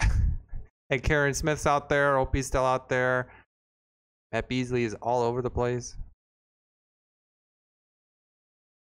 hey, 0.89 0.99
Karen 1.03 1.35
Smith's 1.35 1.67
out 1.67 1.89
there. 1.89 2.17
Opie's 2.17 2.47
still 2.47 2.65
out 2.65 2.89
there. 2.89 3.29
Matt 4.33 4.49
Beasley 4.49 4.85
is 4.85 4.95
all 4.95 5.23
over 5.23 5.43
the 5.43 5.51
place. 5.51 5.97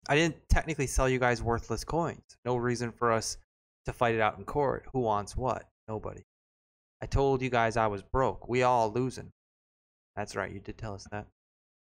I 0.09 0.17
didn't 0.17 0.37
technically 0.49 0.87
sell 0.87 1.09
you 1.09 1.19
guys 1.19 1.43
worthless 1.43 1.85
coins. 1.85 2.37
No 2.45 2.57
reason 2.57 2.93
for 2.93 3.13
us 3.13 3.39
to 3.87 3.93
fight 3.93 4.15
it 4.15 4.21
out 4.21 4.39
in 4.39 4.45
court. 4.45 4.87
Who 4.93 5.01
wants 5.01 5.37
what? 5.37 5.65
Nobody. 5.89 6.25
I 7.05 7.07
told 7.07 7.43
you 7.43 7.51
guys 7.51 7.77
I 7.77 7.87
was 7.87 8.03
broke. 8.03 8.49
We 8.49 8.63
all 8.63 8.91
losing. 8.91 9.31
That's 10.17 10.37
right. 10.37 10.51
You 10.51 10.59
did 10.59 10.79
tell 10.79 10.95
us 10.95 11.07
that. 11.13 11.27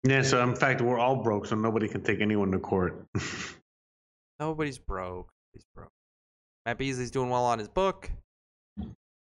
Yeah, 0.06 0.20
so 0.20 0.42
in 0.42 0.54
fact, 0.54 0.82
we're 0.82 0.98
all 0.98 1.16
broke, 1.16 1.46
so 1.46 1.56
nobody 1.56 1.88
can 1.88 2.02
take 2.02 2.20
anyone 2.20 2.52
to 2.52 2.58
court. 2.58 3.06
Nobody's 4.38 4.76
broke. 4.76 5.30
He's 5.54 5.64
broke. 5.74 5.88
Matt 6.66 6.76
Beasley's 6.76 7.10
doing 7.10 7.30
well 7.30 7.46
on 7.46 7.58
his 7.58 7.68
book. 7.68 8.10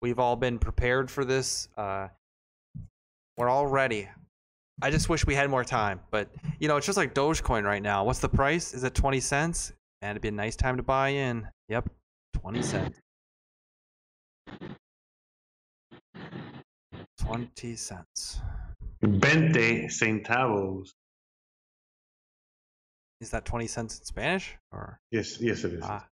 We've 0.02 0.18
all 0.18 0.34
been 0.34 0.58
prepared 0.58 1.12
for 1.12 1.24
this. 1.24 1.68
Uh, 1.76 2.08
we're 3.36 3.48
all 3.48 3.68
ready. 3.68 4.08
I 4.82 4.90
just 4.90 5.08
wish 5.08 5.24
we 5.24 5.36
had 5.36 5.48
more 5.48 5.62
time, 5.62 6.00
but 6.10 6.28
you 6.58 6.66
know, 6.66 6.76
it's 6.76 6.86
just 6.86 6.98
like 6.98 7.14
Dogecoin 7.14 7.62
right 7.62 7.82
now. 7.82 8.02
What's 8.02 8.18
the 8.18 8.28
price? 8.28 8.74
Is 8.74 8.82
it 8.82 8.96
20 8.96 9.20
cents? 9.20 9.72
And 10.02 10.10
it'd 10.10 10.22
be 10.22 10.28
a 10.28 10.32
nice 10.32 10.56
time 10.56 10.76
to 10.76 10.82
buy 10.82 11.10
in. 11.10 11.46
Yep, 11.68 11.88
20 12.40 12.62
cents. 12.62 12.98
20 17.26 17.76
cents. 17.76 18.40
Bente 19.02 19.86
centavos. 19.90 20.90
Is 23.20 23.30
that 23.30 23.44
20 23.44 23.66
cents 23.66 23.98
in 23.98 24.04
Spanish? 24.04 24.54
Or 24.72 24.98
Yes, 25.10 25.40
yes, 25.40 25.64
it 25.64 25.74
is. 25.74 25.82
ah. 25.84 26.06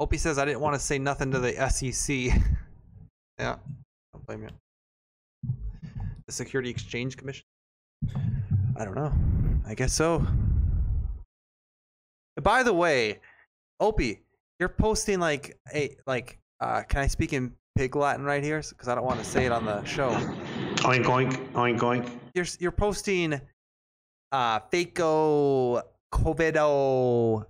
Opie 0.00 0.16
says 0.16 0.38
I 0.38 0.44
didn't 0.44 0.60
want 0.60 0.74
to 0.74 0.80
say 0.80 0.98
nothing 0.98 1.30
to 1.32 1.38
the 1.40 1.52
SEC. 1.70 2.16
yeah, 3.38 3.56
don't 4.12 4.26
blame 4.26 4.42
you. 4.44 4.48
The 6.26 6.32
Security 6.32 6.70
Exchange 6.70 7.16
Commission. 7.16 7.44
I 8.76 8.84
don't 8.84 8.94
know. 8.94 9.12
I 9.66 9.74
guess 9.74 9.92
so. 9.92 10.24
By 12.40 12.62
the 12.62 12.72
way, 12.72 13.18
Opie, 13.80 14.20
you're 14.60 14.68
posting 14.68 15.18
like 15.20 15.58
a 15.74 15.96
like. 16.06 16.38
Uh, 16.60 16.82
can 16.82 17.00
I 17.00 17.06
speak 17.08 17.32
in 17.32 17.54
pig 17.78 17.94
Latin 17.94 18.24
right 18.24 18.42
here? 18.42 18.60
Because 18.68 18.88
I 18.88 18.96
don't 18.96 19.04
want 19.04 19.20
to 19.20 19.24
say 19.24 19.46
it 19.46 19.52
on 19.52 19.64
the 19.64 19.84
show. 19.84 20.10
Oink 20.78 21.04
oink 21.04 21.32
oink 21.52 21.78
oink. 21.78 22.10
You're 22.34 22.44
you're 22.58 22.72
posting 22.72 23.40
uh 24.32 24.58
Faco 24.72 25.80
Covido 26.12 27.46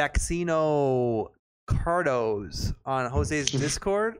Vaccino 0.00 1.28
Cardos 1.68 2.72
on 2.86 3.10
Jose's 3.10 3.50
Discord. 3.50 4.16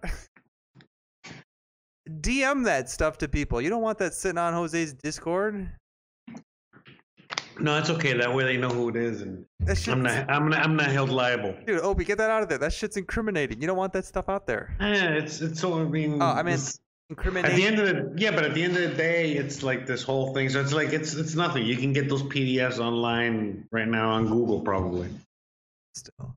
DM 2.21 2.63
that 2.65 2.91
stuff 2.91 3.17
to 3.17 3.29
people. 3.29 3.63
You 3.63 3.71
don't 3.71 3.81
want 3.81 3.97
that 3.97 4.13
sitting 4.13 4.37
on 4.37 4.53
Jose's 4.53 4.93
Discord. 4.93 5.71
No, 7.61 7.79
it's 7.79 7.91
okay. 7.91 8.13
That 8.15 8.33
way 8.35 8.45
they 8.45 8.57
know 8.57 8.69
who 8.71 8.89
it 8.89 8.97
is, 8.97 9.23
and 9.23 9.45
I'm 9.87 10.03
not. 10.03 10.31
I'm 10.31 10.49
not. 10.49 10.59
I'm 10.65 10.77
not 10.77 10.87
held 10.91 11.11
liable. 11.11 11.55
dude, 11.67 11.81
Opie, 11.81 12.05
get 12.05 12.19
that 12.19 12.31
out 12.31 12.43
of 12.43 12.49
there. 12.49 12.59
That 12.59 12.73
shit's 12.73 12.97
incriminating. 12.97 13.61
You 13.61 13.67
don't 13.67 13.77
want 13.77 13.93
that 13.93 14.05
stuff 14.05 14.29
out 14.29 14.47
there. 14.47 14.75
Yeah, 14.81 15.11
it's 15.11 15.41
it's 15.41 15.61
so. 15.61 15.79
I 15.81 15.85
mean, 15.85 16.21
Oh, 16.23 16.27
I 16.27 16.43
mean, 16.43 16.55
it's- 16.55 16.79
at 17.11 17.55
the 17.55 17.65
end 17.67 17.79
of 17.79 17.87
the 17.87 18.15
yeah, 18.17 18.31
but 18.31 18.45
at 18.45 18.55
the 18.55 18.63
end 18.63 18.75
of 18.75 18.83
the 18.91 18.97
day, 18.97 19.33
it's 19.33 19.63
like 19.63 19.87
this 19.87 20.03
whole 20.03 20.33
thing. 20.33 20.49
So 20.49 20.61
it's 20.63 20.73
like 20.73 20.95
it's 20.95 21.13
it's 21.15 21.35
nothing. 21.35 21.67
You 21.67 21.77
can 21.77 21.93
get 21.93 22.09
those 22.09 22.23
PDFs 22.23 22.79
online 22.79 23.69
right 23.71 23.87
now 23.89 24.13
on 24.13 24.29
Google, 24.29 24.61
probably. 24.61 25.09
still. 25.95 26.35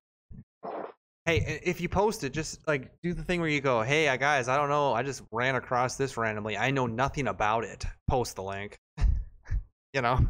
Hey, 1.25 1.61
if 1.63 1.79
you 1.81 1.87
post 1.89 2.23
it, 2.25 2.33
just 2.33 2.67
like 2.67 2.91
do 3.01 3.13
the 3.13 3.23
thing 3.23 3.39
where 3.39 3.49
you 3.49 3.61
go, 3.61 3.81
"Hey, 3.83 4.09
I 4.09 4.17
guys, 4.17 4.47
I 4.49 4.57
don't 4.57 4.67
know. 4.69 4.93
I 4.93 5.01
just 5.01 5.23
ran 5.31 5.55
across 5.55 5.95
this 5.95 6.17
randomly. 6.17 6.57
I 6.57 6.71
know 6.71 6.87
nothing 6.87 7.27
about 7.27 7.63
it." 7.63 7.85
Post 8.09 8.35
the 8.35 8.43
link. 8.43 8.77
you 9.93 10.01
know. 10.01 10.27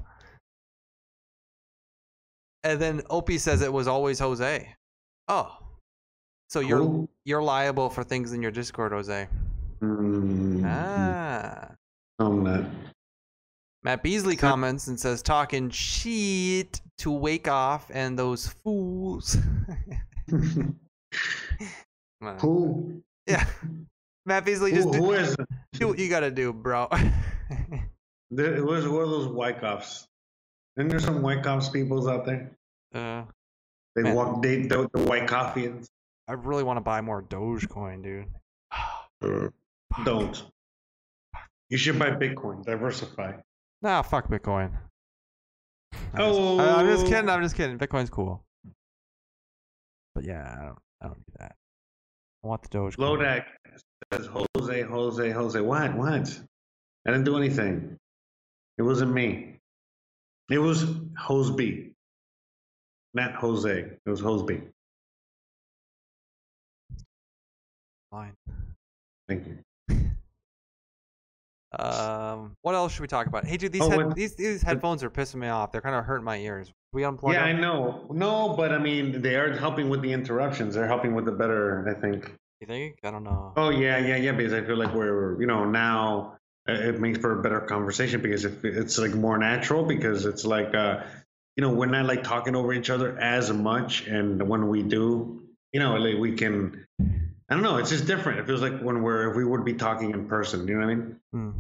And 2.66 2.82
then 2.82 3.04
Opie 3.12 3.38
says 3.38 3.62
it 3.62 3.72
was 3.72 3.88
always 3.88 4.18
Jose. 4.18 4.68
Oh, 5.28 5.56
so 6.50 6.62
you're 6.62 7.08
you're 7.24 7.44
liable 7.44 7.92
for 7.92 8.04
things 8.04 8.34
in 8.34 8.42
your 8.42 8.50
Discord, 8.50 8.92
Jose. 8.92 9.28
Mm, 9.82 10.64
Ah. 10.66 11.70
not. 12.20 12.66
Matt 13.84 14.02
Beasley 14.02 14.36
comments 14.36 14.88
and 14.88 15.00
says, 15.00 15.22
"Talking 15.22 15.70
shit 15.70 16.82
to 16.98 17.12
wake 17.12 17.48
off 17.48 17.92
and 17.94 18.18
those 18.18 18.48
fools." 18.48 19.38
On. 22.24 22.40
Who? 22.40 23.04
Yeah. 23.28 23.46
Matt 24.26 24.44
Beasley 24.44 24.72
Who, 24.72 24.78
just 24.78 24.92
do, 24.92 24.98
who 24.98 25.12
is? 25.12 25.36
do 25.74 25.90
what 25.90 26.00
you 26.00 26.10
gotta 26.10 26.32
do, 26.32 26.52
bro. 26.52 26.90
There, 28.32 28.56
it 28.56 28.66
was 28.66 28.88
one 28.88 29.04
of 29.04 29.10
those 29.12 29.60
cops. 29.60 30.08
Isn't 30.78 30.90
there 30.90 31.00
some 31.00 31.22
white 31.22 31.44
cops 31.44 31.70
peoples 31.70 32.08
out 32.08 32.26
there? 32.26 32.52
Uh, 32.94 33.24
They 33.96 34.04
Man. 34.04 34.16
walk 34.16 34.42
they 34.44 34.64
the, 34.64 34.90
the 34.94 35.04
white 35.04 35.28
coffeeans. 35.28 35.88
I 36.28 36.34
really 36.34 36.64
want 36.64 36.78
to 36.78 36.82
buy 36.82 37.02
more 37.02 37.22
Dogecoin, 37.24 38.04
dude. 38.04 38.26
Uh, 39.24 39.48
Don't. 40.04 40.44
You 41.70 41.78
should 41.78 41.98
buy 41.98 42.12
Bitcoin. 42.12 42.64
Diversify. 42.66 43.34
Nah, 43.82 44.02
fuck 44.02 44.28
Bitcoin. 44.30 44.72
I'm 46.14 46.22
Oh. 46.22 46.58
just, 46.58 46.70
I- 46.70 46.80
I'm 46.82 46.88
just 46.88 47.06
kidding. 47.08 47.30
I'm 47.30 47.42
just 47.42 47.56
kidding. 47.56 47.78
Bitcoin's 47.80 48.10
cool. 48.10 48.44
But 50.14 50.26
yeah, 50.26 50.54
I 50.60 50.66
don't. 50.66 50.78
I 51.02 51.08
don't 51.08 51.18
need 51.18 51.36
that. 51.40 51.56
I 52.44 52.48
want 52.48 52.62
the 52.64 52.68
Dogecoin. 52.78 52.98
Lodak 52.98 53.46
says 54.14 54.28
Jose, 54.28 54.82
Jose, 54.82 55.30
Jose. 55.32 55.62
What? 55.62 55.96
What? 55.96 56.42
I 57.08 57.12
didn't 57.12 57.24
do 57.24 57.38
anything. 57.38 57.98
It 58.78 58.82
wasn't 58.82 59.14
me. 59.14 59.60
It 60.50 60.60
was 60.60 60.86
Hoseby. 61.20 61.92
Not 63.14 63.36
Jose. 63.36 63.72
It 63.72 64.10
was 64.10 64.22
Hoseby. 64.22 64.62
Fine. 68.12 68.34
Thank 69.28 69.48
you. 69.48 69.58
Um, 71.78 72.56
what 72.62 72.74
else 72.74 72.94
should 72.94 73.02
we 73.02 73.08
talk 73.08 73.28
about? 73.28 73.46
Hey, 73.46 73.58
dude, 73.58 73.74
these 73.74 73.82
Oh, 73.82 73.90
head, 73.90 74.16
these 74.16 74.34
these 74.36 74.62
headphones 74.62 75.04
are 75.04 75.10
pissing 75.10 75.36
me 75.36 75.50
off. 75.50 75.74
They're 75.74 75.82
kind 75.82 75.96
of 75.96 76.06
hurting 76.06 76.24
my 76.24 76.38
ears. 76.38 76.72
We 76.94 77.02
unplug 77.02 77.34
yeah, 77.34 77.44
I 77.44 77.52
know. 77.52 78.08
No, 78.12 78.56
but 78.56 78.72
I 78.72 78.78
mean, 78.78 79.22
they 79.22 79.36
are 79.36 79.52
helping 79.52 79.90
with 79.90 80.02
the 80.02 80.14
interruptions. 80.14 80.76
They're 80.76 80.88
helping 80.88 81.14
with 81.14 81.26
the 81.26 81.34
better, 81.34 81.86
I 81.90 82.00
think. 82.00 82.34
You 82.62 82.68
think? 82.68 83.00
I 83.04 83.12
don't 83.12 83.26
know. 83.26 83.52
Oh 83.58 83.72
yeah, 83.72 83.98
yeah, 83.98 84.16
yeah. 84.16 84.32
Because 84.32 84.54
I 84.54 84.62
feel 84.62 84.78
like 84.78 84.94
we're, 84.94 85.38
you 85.42 85.48
know, 85.48 85.66
now 85.66 86.38
it 86.68 87.00
makes 87.00 87.20
for 87.20 87.40
a 87.40 87.42
better 87.42 87.62
conversation 87.62 88.22
because 88.22 88.46
if 88.46 88.64
it's 88.66 88.98
like 88.98 89.14
more 89.14 89.38
natural 89.38 89.84
because 89.84 90.26
it's 90.26 90.46
like, 90.46 90.74
uh, 90.74 91.04
you 91.56 91.62
know, 91.62 91.70
we're 91.70 91.86
not 91.86 92.06
like 92.06 92.24
talking 92.24 92.56
over 92.56 92.74
each 92.74 92.90
other 92.90 93.18
as 93.18 93.52
much, 93.52 94.08
and 94.08 94.48
when 94.48 94.68
we 94.68 94.84
do, 94.84 95.42
you 95.72 95.80
know, 95.80 95.96
like 95.96 96.18
we 96.18 96.34
can. 96.34 96.86
I 97.00 97.54
don't 97.54 97.62
know. 97.62 97.78
It's 97.78 97.92
just 97.92 98.08
different. 98.08 98.40
It 98.40 98.48
feels 98.48 98.62
like 98.62 98.80
when 98.80 99.04
we're 99.04 99.30
if 99.30 99.38
we 99.38 99.46
would 99.46 99.64
be 99.64 99.74
talking 99.74 100.12
in 100.12 100.28
person. 100.28 100.68
You 100.68 100.74
know 100.74 100.86
what 100.86 100.92
I 100.92 100.96
mean? 100.96 101.16
Hmm. 101.32 101.52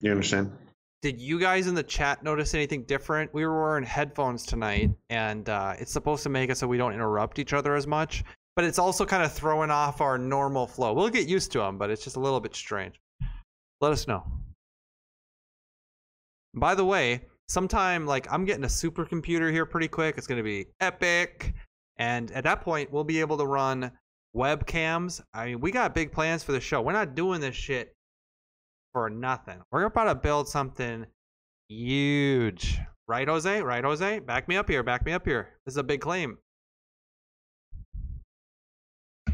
You 0.00 0.10
understand? 0.12 0.52
Did 1.02 1.18
you 1.18 1.40
guys 1.40 1.66
in 1.66 1.74
the 1.74 1.82
chat 1.82 2.22
notice 2.22 2.52
anything 2.52 2.82
different? 2.84 3.32
We 3.32 3.46
were 3.46 3.62
wearing 3.62 3.84
headphones 3.84 4.44
tonight, 4.44 4.90
and 5.08 5.48
uh, 5.48 5.74
it's 5.78 5.92
supposed 5.92 6.24
to 6.24 6.28
make 6.28 6.50
it 6.50 6.58
so 6.58 6.66
we 6.66 6.76
don't 6.76 6.92
interrupt 6.92 7.38
each 7.38 7.54
other 7.54 7.74
as 7.74 7.86
much. 7.86 8.22
But 8.60 8.66
it's 8.66 8.78
also 8.78 9.06
kind 9.06 9.22
of 9.22 9.32
throwing 9.32 9.70
off 9.70 10.02
our 10.02 10.18
normal 10.18 10.66
flow. 10.66 10.92
We'll 10.92 11.08
get 11.08 11.26
used 11.26 11.50
to 11.52 11.60
them, 11.60 11.78
but 11.78 11.88
it's 11.88 12.04
just 12.04 12.16
a 12.16 12.20
little 12.20 12.40
bit 12.40 12.54
strange. 12.54 13.00
Let 13.80 13.90
us 13.90 14.06
know. 14.06 14.22
By 16.52 16.74
the 16.74 16.84
way, 16.84 17.22
sometime 17.48 18.04
like 18.04 18.30
I'm 18.30 18.44
getting 18.44 18.64
a 18.64 18.66
supercomputer 18.66 19.50
here 19.50 19.64
pretty 19.64 19.88
quick. 19.88 20.18
It's 20.18 20.26
going 20.26 20.36
to 20.36 20.44
be 20.44 20.66
epic, 20.78 21.54
and 21.96 22.30
at 22.32 22.44
that 22.44 22.60
point, 22.60 22.92
we'll 22.92 23.02
be 23.02 23.20
able 23.20 23.38
to 23.38 23.46
run 23.46 23.92
webcams. 24.36 25.22
I 25.32 25.46
mean, 25.46 25.60
we 25.60 25.70
got 25.70 25.94
big 25.94 26.12
plans 26.12 26.42
for 26.42 26.52
the 26.52 26.60
show. 26.60 26.82
We're 26.82 26.92
not 26.92 27.14
doing 27.14 27.40
this 27.40 27.56
shit 27.56 27.94
for 28.92 29.08
nothing. 29.08 29.62
We're 29.72 29.84
about 29.84 30.04
to 30.04 30.14
build 30.16 30.50
something 30.50 31.06
huge. 31.70 32.78
Right, 33.08 33.26
Jose? 33.26 33.62
Right, 33.62 33.84
Jose? 33.84 34.18
Back 34.18 34.48
me 34.48 34.58
up 34.58 34.68
here. 34.68 34.82
Back 34.82 35.06
me 35.06 35.12
up 35.12 35.24
here. 35.24 35.48
This 35.64 35.72
is 35.72 35.78
a 35.78 35.82
big 35.82 36.02
claim. 36.02 36.36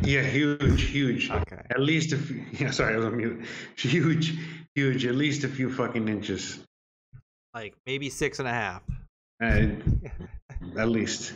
Yeah, 0.02 0.22
huge, 0.22 0.82
huge. 0.82 1.30
Okay. 1.30 1.62
At 1.70 1.80
least 1.80 2.12
a 2.12 2.18
few. 2.18 2.44
Yeah, 2.52 2.70
sorry, 2.70 2.94
I 2.94 2.96
was 2.96 3.06
on 3.06 3.16
mute. 3.16 3.44
Huge, 3.76 4.34
huge. 4.74 5.06
At 5.06 5.14
least 5.14 5.44
a 5.44 5.48
few 5.48 5.72
fucking 5.72 6.08
inches. 6.08 6.58
Like 7.54 7.74
maybe 7.86 8.10
six 8.10 8.38
and 8.38 8.48
a 8.48 8.52
half. 8.52 8.82
Uh, 9.42 9.66
at 10.78 10.88
least. 10.88 11.34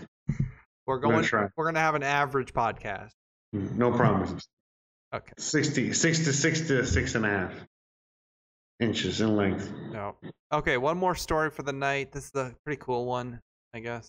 We're 0.87 0.99
gonna 0.99 1.15
going. 1.15 1.25
try. 1.25 1.49
We're 1.57 1.67
gonna 1.67 1.81
have 1.81 1.95
an 1.95 2.03
average 2.03 2.53
podcast. 2.53 3.11
No 3.53 3.93
promises. 3.93 4.47
Okay. 5.15 5.33
60, 5.39 5.93
six 5.93 6.21
to 6.21 6.33
six 6.33 6.61
to 6.69 6.87
six 6.87 7.15
and 7.17 7.27
a 7.27 7.29
half 7.29 7.53
inches 8.79 9.21
in 9.21 9.37
length. 9.37 9.71
No. 9.93 10.17
Okay. 10.53 10.77
One 10.77 10.99
more 10.99 11.15
story 11.15 11.51
for 11.51 11.63
the 11.63 11.73
night. 11.73 12.13
This 12.13 12.27
is 12.27 12.35
a 12.35 12.55
pretty 12.65 12.81
cool 12.81 13.07
one, 13.07 13.41
I 13.75 13.81
guess. 13.81 14.09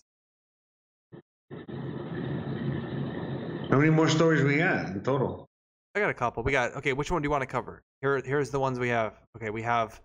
How 3.72 3.78
many 3.78 3.88
more 3.88 4.06
stories 4.06 4.42
we 4.42 4.58
got 4.58 4.88
in 4.88 5.00
total? 5.00 5.48
I 5.94 6.00
got 6.00 6.10
a 6.10 6.14
couple. 6.14 6.42
We 6.42 6.52
got. 6.52 6.76
Okay. 6.76 6.92
Which 6.92 7.10
one 7.10 7.22
do 7.22 7.26
you 7.26 7.30
want 7.30 7.40
to 7.40 7.46
cover? 7.46 7.82
Here. 8.02 8.20
Here's 8.22 8.50
the 8.50 8.60
ones 8.60 8.78
we 8.78 8.90
have. 8.90 9.14
Okay. 9.38 9.48
We 9.48 9.62
have. 9.62 9.98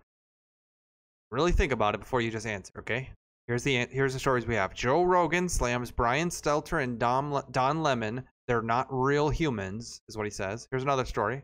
Really 1.31 1.52
think 1.52 1.73
about 1.73 1.94
it 1.94 1.98
before 1.99 2.22
you 2.22 2.31
just 2.31 2.48
answer. 2.48 2.72
Okay. 2.80 3.10
Here's 3.45 3.64
the 3.64 3.85
here's 3.91 4.14
the 4.14 4.19
stories 4.19 4.48
we 4.48 4.56
have. 4.56 4.73
Joe 4.73 5.03
Rogan 5.03 5.49
slams 5.49 5.91
Brian 5.91 6.30
Stelter 6.30 6.81
and 6.81 6.98
Dom 6.98 7.44
Don 7.52 7.84
Lemon. 7.84 8.23
They're 8.48 8.61
not 8.61 8.88
real 8.89 9.27
humans, 9.27 9.99
is 10.07 10.15
what 10.15 10.26
he 10.26 10.31
says. 10.31 10.69
Here's 10.72 10.84
another 10.84 11.03
story. 11.03 11.44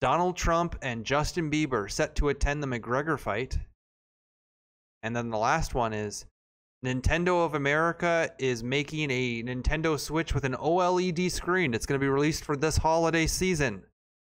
Donald 0.00 0.36
Trump 0.36 0.76
and 0.82 1.04
Justin 1.04 1.52
Bieber 1.52 1.88
set 1.88 2.16
to 2.16 2.30
attend 2.30 2.64
the 2.64 2.66
McGregor 2.66 3.16
fight. 3.16 3.56
And 5.04 5.14
then 5.14 5.30
the 5.30 5.38
last 5.38 5.72
one 5.72 5.92
is 5.92 6.26
Nintendo 6.84 7.44
of 7.44 7.54
America 7.54 8.30
is 8.38 8.62
making 8.62 9.10
a 9.10 9.42
Nintendo 9.42 9.98
Switch 9.98 10.34
with 10.34 10.44
an 10.44 10.54
OLED 10.54 11.30
screen. 11.30 11.72
It's 11.72 11.86
going 11.86 11.98
to 11.98 12.04
be 12.04 12.08
released 12.10 12.44
for 12.44 12.56
this 12.56 12.76
holiday 12.76 13.26
season. 13.26 13.82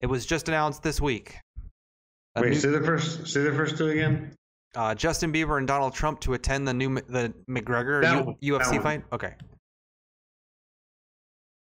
It 0.00 0.06
was 0.06 0.26
just 0.26 0.48
announced 0.48 0.82
this 0.82 1.00
week. 1.00 1.36
A 2.34 2.40
Wait, 2.42 2.50
new- 2.50 2.54
say 2.56 2.70
the 2.70 2.80
first. 2.80 3.26
Say 3.28 3.42
the 3.42 3.52
first 3.52 3.76
two 3.78 3.88
again. 3.88 4.32
uh, 4.74 4.94
Justin 4.94 5.32
Bieber 5.32 5.58
and 5.58 5.66
Donald 5.66 5.94
Trump 5.94 6.20
to 6.20 6.34
attend 6.34 6.66
the 6.66 6.74
new 6.74 6.94
the 7.08 7.32
McGregor 7.48 8.02
That 8.02 8.18
U- 8.18 8.24
one, 8.56 8.62
UFC 8.62 8.82
fight. 8.82 9.04
Okay. 9.12 9.34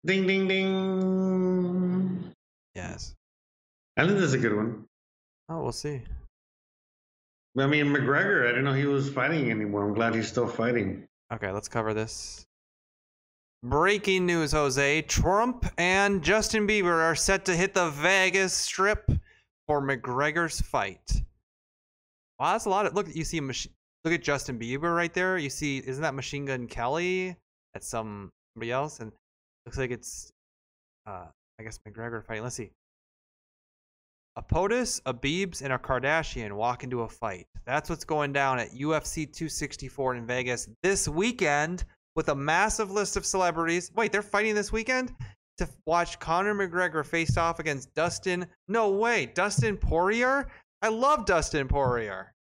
Ding, 0.05 0.27
ding, 0.27 0.47
ding. 0.48 2.32
Yes. 2.74 3.15
I 3.97 4.06
think 4.06 4.19
that's 4.19 4.32
a 4.35 4.39
good 4.39 4.55
one. 4.55 4.85
Oh, 5.48 5.62
we'll 5.62 5.73
see. 5.73 6.02
I 7.56 7.66
mean, 7.66 7.86
McGregor. 7.86 8.44
I 8.44 8.48
didn't 8.48 8.64
know 8.64 8.72
he 8.72 8.86
was 8.86 9.10
fighting 9.10 9.51
anymore. 9.51 9.86
I'm 9.86 9.94
glad 9.94 10.14
he's 10.14 10.28
still 10.28 10.48
fighting. 10.48 11.06
Okay, 11.32 11.51
let's 11.51 11.68
cover 11.68 11.94
this. 11.94 12.44
Breaking 13.62 14.26
news, 14.26 14.52
Jose. 14.52 15.02
Trump 15.02 15.64
and 15.78 16.22
Justin 16.22 16.66
Bieber 16.66 17.02
are 17.02 17.14
set 17.14 17.44
to 17.47 17.56
hit 17.56 17.72
the 17.72 17.90
Vegas 17.90 18.52
Strip 18.52 19.10
for 19.66 19.81
McGregor's 19.81 20.60
fight. 20.60 21.22
Wow, 22.39 22.52
that's 22.52 22.66
a 22.66 22.70
lot 22.70 22.86
of 22.86 22.94
look. 22.94 23.06
You 23.14 23.24
see, 23.24 23.40
look 23.40 24.12
at 24.12 24.22
Justin 24.22 24.59
Bieber 24.59 24.94
right 24.94 25.14
there. 25.14 25.39
You 25.39 25.48
see, 25.48 25.78
isn't 25.78 26.02
that 26.02 26.14
Machine 26.14 26.44
Gun 26.44 26.66
Kelly? 26.66 27.36
That's 27.72 27.86
some 27.86 28.31
somebody 28.55 28.72
else, 28.72 29.01
and 29.01 29.12
looks 29.64 29.78
like 29.78 29.90
it's, 29.90 30.31
uh, 31.06 31.26
I 31.59 31.62
guess 31.62 31.78
McGregor 31.89 32.24
fighting. 32.24 32.43
Let's 32.43 32.56
see. 32.56 32.70
A 34.36 34.43
POTUS, 34.43 35.01
a 35.06 35.15
Biebs, 35.15 35.62
and 35.62 35.73
a 35.73 35.78
Kardashian 35.78 36.52
walk 36.52 36.82
into 36.82 37.02
a 37.02 37.09
fight. 37.09 37.47
That's 37.66 37.89
what's 37.89 38.05
going 38.05 38.32
down 38.32 38.59
at 38.59 38.73
UFC 38.73 39.32
264 39.32 40.16
in 40.16 40.27
Vegas 40.27 40.69
this 40.82 41.06
weekend 41.06 41.85
with 42.16 42.28
a 42.28 42.35
massive 42.35 42.90
list 42.90 43.16
of 43.16 43.24
celebrities. 43.24 43.93
Wait, 43.94 44.11
they're 44.11 44.23
fighting 44.23 44.56
this 44.56 44.73
weekend 44.73 45.15
to 45.59 45.69
watch 45.86 46.19
Conor 46.19 46.55
McGregor 46.55 47.06
face 47.06 47.36
off 47.36 47.61
against 47.61 47.94
Dustin. 47.94 48.44
No 48.66 48.90
way, 48.90 49.27
Dustin 49.27 49.77
Poirier. 49.77 50.48
I 50.82 50.89
love 50.89 51.27
Dustin 51.27 51.69
Poirier. 51.69 52.35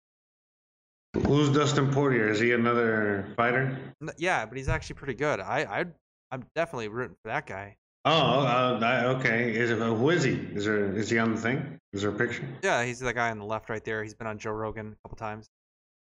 Who's 1.28 1.48
Dustin 1.50 1.92
Poirier? 1.92 2.28
Is 2.28 2.40
he 2.40 2.52
another 2.52 3.32
fighter? 3.36 3.78
Yeah, 4.18 4.44
but 4.46 4.58
he's 4.58 4.68
actually 4.68 4.96
pretty 4.96 5.14
good. 5.14 5.38
I, 5.38 5.60
I, 5.60 5.84
I'm 6.32 6.44
definitely 6.56 6.88
rooting 6.88 7.16
for 7.22 7.28
that 7.28 7.46
guy. 7.46 7.76
Oh, 8.06 8.10
uh, 8.40 8.78
I- 8.82 9.04
okay. 9.16 9.54
Is 9.54 9.70
it, 9.70 9.78
who 9.78 10.10
is 10.10 10.22
he? 10.24 10.32
Is 10.32 10.66
there? 10.66 10.94
Is 10.96 11.08
he 11.08 11.18
on 11.18 11.34
the 11.34 11.40
thing? 11.40 11.78
Is 11.92 12.02
there 12.02 12.10
a 12.10 12.14
picture? 12.14 12.44
Yeah, 12.62 12.84
he's 12.84 12.98
the 13.00 13.12
guy 13.14 13.30
on 13.30 13.38
the 13.38 13.44
left 13.44 13.70
right 13.70 13.82
there. 13.84 14.02
He's 14.02 14.14
been 14.14 14.26
on 14.26 14.38
Joe 14.38 14.50
Rogan 14.52 14.88
a 14.92 15.08
couple 15.08 15.16
times. 15.16 15.48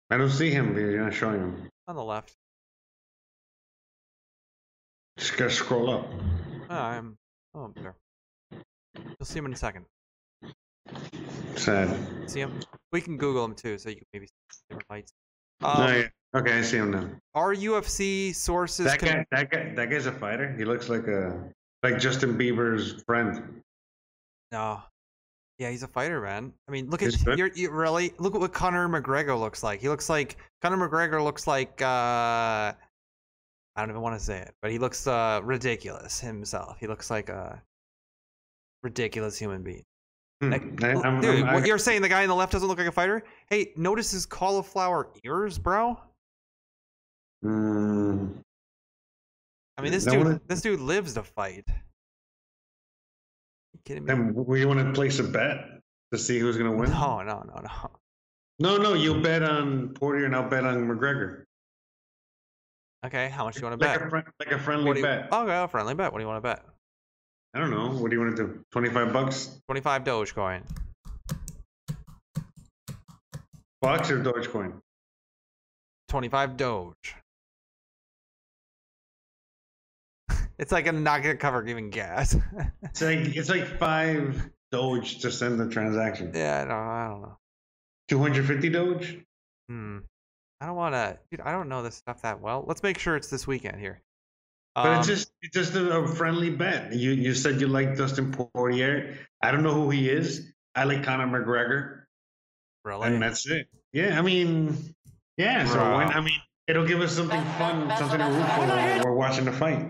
I 0.10 0.18
don't 0.18 0.30
see 0.30 0.50
him. 0.50 0.76
You're 0.76 1.04
not 1.04 1.14
showing 1.14 1.40
him. 1.40 1.70
On 1.88 1.96
the 1.96 2.04
left. 2.04 2.34
Just 5.18 5.38
gotta 5.38 5.52
scroll 5.52 5.92
up. 5.92 6.08
Oh, 6.70 6.76
I'm. 6.76 7.18
Oh, 7.54 7.62
I'm 7.66 7.74
there. 7.74 7.96
You'll 8.96 9.26
see 9.26 9.38
him 9.40 9.46
in 9.46 9.54
a 9.54 9.58
second. 9.58 9.86
Sad. 11.56 11.96
See 12.30 12.40
him? 12.40 12.60
We 12.92 13.02
can 13.02 13.18
Google 13.18 13.46
him 13.46 13.54
too, 13.54 13.78
so 13.78 13.90
you 13.90 13.96
can 13.98 14.06
maybe 14.14 14.26
see 14.28 14.60
different 14.70 14.88
fights. 14.88 15.12
Oh, 15.64 15.84
Um, 15.84 15.94
yeah. 15.94 16.08
Okay, 16.34 16.58
I 16.58 16.62
see 16.62 16.78
him 16.78 16.92
now. 16.92 17.10
Our 17.36 17.54
UFC 17.54 18.34
sources. 18.34 18.86
That 18.86 19.00
guy, 19.00 19.26
that 19.32 19.52
guy, 19.52 19.74
that 19.76 19.90
guy's 19.90 20.06
a 20.06 20.12
fighter. 20.14 20.56
He 20.58 20.64
looks 20.66 20.88
like 20.90 21.08
a 21.08 21.38
like 21.84 22.00
Justin 22.00 22.38
Bieber's 22.38 23.02
friend. 23.04 23.62
No. 24.52 24.82
Yeah, 25.58 25.70
he's 25.70 25.84
a 25.84 25.88
fighter, 25.88 26.22
man. 26.22 26.54
I 26.68 26.72
mean, 26.72 26.90
look 26.90 27.02
He's 27.02 27.26
at 27.28 27.38
you're, 27.38 27.52
you 27.54 27.70
really 27.72 28.14
look 28.18 28.34
at 28.34 28.42
what 28.42 28.52
Conor 28.54 28.90
McGregor 28.90 29.40
looks 29.40 29.62
like. 29.64 29.80
He 29.80 29.90
looks 29.90 30.10
like 30.10 30.38
Conor 30.62 30.90
McGregor 30.90 31.24
looks 31.24 31.46
like 31.46 31.82
uh 31.82 32.74
I 32.74 32.76
don't 33.78 33.90
even 33.90 34.02
want 34.02 34.20
to 34.20 34.26
say 34.26 34.40
it, 34.40 34.54
but 34.62 34.72
he 34.72 34.80
looks 34.80 35.06
uh 35.08 35.40
ridiculous 35.44 36.20
himself. 36.20 36.78
He 36.80 36.88
looks 36.88 37.10
like 37.12 37.30
a 37.30 37.62
ridiculous 38.84 39.38
human 39.38 39.62
being. 39.62 39.84
Hmm. 40.42 40.52
Like, 40.52 40.84
I- 40.84 40.92
l- 40.94 41.04
I'm- 41.06 41.22
dude, 41.22 41.44
I'm- 41.46 41.54
what 41.54 41.64
I- 41.64 41.66
you're 41.68 41.78
saying 41.78 42.02
the 42.02 42.10
guy 42.10 42.24
on 42.24 42.30
the 42.30 42.36
left 42.36 42.52
doesn't 42.54 42.68
look 42.68 42.80
like 42.80 42.88
a 42.88 42.92
fighter? 42.92 43.24
Hey, 43.48 43.72
notice 43.76 44.10
his 44.10 44.26
cauliflower 44.26 45.10
ears, 45.24 45.60
bro. 45.60 46.00
Mm, 47.46 48.34
I 49.78 49.82
mean, 49.82 49.92
this 49.92 50.06
dude, 50.06 50.24
one- 50.26 50.42
this 50.48 50.62
dude 50.62 50.80
lives 50.80 51.14
to 51.16 51.24
fight. 51.24 51.66
You 53.74 53.80
kidding 53.86 54.04
me? 54.06 54.08
then 54.08 54.34
we 54.36 54.66
want 54.66 54.80
to 54.80 54.92
place 54.94 55.20
a 55.20 55.24
bet 55.24 55.82
to 56.12 56.18
see 56.20 56.40
who's 56.40 56.58
gonna 56.58 56.76
win. 56.76 56.90
No, 56.92 57.22
no, 57.22 57.42
no, 57.42 57.62
no. 57.62 57.92
no, 58.60 58.78
no. 58.78 58.94
You 58.94 59.22
bet 59.22 59.44
on 59.44 59.90
Poirier, 59.94 60.26
and 60.26 60.36
I'll 60.36 60.50
bet 60.50 60.66
on 60.66 60.88
McGregor. 60.88 61.44
Okay, 63.06 63.30
how 63.30 63.46
much 63.46 63.56
do 63.56 63.62
you 63.62 63.68
want 63.68 63.80
to 63.82 63.88
Like 63.88 63.98
bet? 63.98 64.08
a, 64.08 64.10
friend, 64.12 64.28
like 64.40 64.52
a 64.52 64.60
friendly 64.60 64.98
you, 64.98 65.04
bet. 65.04 65.30
Oh, 65.32 65.44
okay, 65.44 65.64
a 65.64 65.68
friendly 65.68 65.96
bet. 65.96 66.12
What 66.12 66.20
do 66.20 66.24
you 66.24 66.28
want 66.28 66.44
to 66.44 66.48
bet? 66.48 66.64
I 67.56 67.60
don't 67.60 67.72
know. 67.72 67.90
What 67.90 68.12
do 68.12 68.16
you 68.16 68.22
want 68.22 68.38
to 68.38 68.44
do? 68.48 68.66
Twenty-five 68.72 69.12
bucks, 69.12 69.60
25 69.68 70.04
Dogecoin. 70.04 70.62
bucks 73.82 74.12
or 74.12 74.22
Dogecoin? 74.24 74.74
25 76.10 76.58
Doge. 76.58 77.16
It's 80.62 80.72
like 80.72 80.88
I'm 80.88 81.04
not 81.04 81.22
gonna 81.24 81.36
cover 81.36 81.66
even 81.68 81.90
gas. 81.90 82.36
It's 82.84 83.02
like 83.02 83.36
it's 83.36 83.50
like 83.50 83.66
five 83.80 84.50
Doge 84.72 85.20
to 85.20 85.32
send 85.32 85.60
the 85.60 85.68
transaction. 85.68 86.32
yeah, 86.34 86.62
I 86.62 86.66
don't, 86.66 86.72
I 86.78 87.08
don't 87.10 87.22
know. 87.22 87.38
Two 88.08 88.20
hundred 88.20 88.46
fifty 88.48 88.70
Doge. 88.70 89.18
Hmm. 89.70 90.00
I 90.62 90.68
don't 90.68 90.76
want 90.76 90.94
to, 90.96 91.18
dude. 91.32 91.42
I 91.42 91.52
don't 91.52 91.68
know 91.70 91.82
this 91.84 91.96
stuff 91.96 92.22
that 92.22 92.40
well. 92.40 92.64
Let's 92.68 92.84
make 92.84 93.00
sure 93.00 93.16
it's 93.16 93.30
this 93.30 93.48
weekend 93.48 93.80
here. 93.80 94.02
But 94.76 95.00
it's 95.00 95.10
Um, 95.10 95.16
just 95.16 95.32
it's 95.42 95.54
just 95.54 95.76
a, 95.76 95.98
a 96.00 96.08
friendly 96.08 96.50
bet. 96.52 96.94
You 96.94 97.12
you 97.12 97.34
said 97.34 97.60
you 97.60 97.68
like 97.68 97.98
Dustin 97.98 98.32
Poirier. 98.32 99.18
I 99.42 99.52
don't 99.52 99.64
know 99.64 99.74
who 99.74 99.90
he 99.90 100.10
is. 100.10 100.54
I 100.76 100.84
like 100.86 101.04
Conor 101.04 101.28
McGregor, 101.28 102.04
really. 102.86 103.08
and 103.08 103.22
that's 103.22 103.46
it. 103.50 103.68
Yeah, 103.92 104.18
I 104.18 104.22
mean, 104.22 104.78
yeah. 105.38 105.66
So 105.66 105.80
when 105.98 106.08
I 106.10 106.22
mean, 106.22 106.40
it'll 106.68 106.86
give 106.88 107.02
us 107.02 107.12
something 107.14 107.44
fun, 107.58 107.92
something 107.98 108.20
to 108.20 108.26
root 108.26 108.46
for 108.52 108.68
while 108.68 109.04
we're 109.04 109.16
watching 109.16 109.46
the 109.46 109.52
fight. 109.52 109.90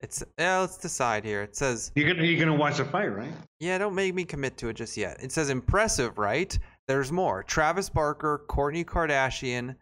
It's 0.00 0.22
yeah. 0.38 0.60
Let's 0.60 0.78
decide 0.78 1.24
here. 1.24 1.42
It 1.42 1.56
says 1.56 1.90
You're 1.94 2.12
gonna 2.14 2.26
you're 2.26 2.38
gonna 2.38 2.56
watch 2.56 2.76
the 2.76 2.84
fight, 2.84 3.06
right? 3.06 3.32
Yeah, 3.58 3.78
don't 3.78 3.94
make 3.94 4.14
me 4.14 4.24
commit 4.24 4.56
to 4.58 4.68
it 4.68 4.74
just 4.74 4.96
yet. 4.96 5.22
It 5.22 5.32
says 5.32 5.50
impressive, 5.50 6.18
right? 6.18 6.56
There's 6.86 7.10
more. 7.10 7.42
Travis 7.42 7.90
Barker, 7.90 8.44
Courtney 8.46 8.84
Kardashian, 8.84 9.74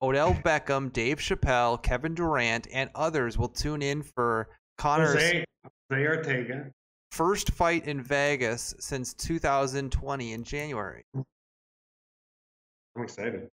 Odell 0.00 0.34
Beckham, 0.34 0.92
Dave 0.92 1.18
Chappelle, 1.18 1.82
Kevin 1.82 2.14
Durant, 2.14 2.68
and 2.72 2.90
others 2.94 3.36
will 3.36 3.48
tune 3.48 3.82
in 3.82 4.02
for 4.02 4.48
Conor's 4.78 5.14
Jose, 5.14 5.44
Jose 5.90 6.06
Ortega. 6.06 6.70
first 7.10 7.50
fight 7.50 7.86
in 7.86 8.02
Vegas 8.02 8.74
since 8.78 9.14
2020 9.14 10.32
in 10.32 10.44
January. 10.44 11.02
I'm 11.14 13.02
excited. 13.02 13.48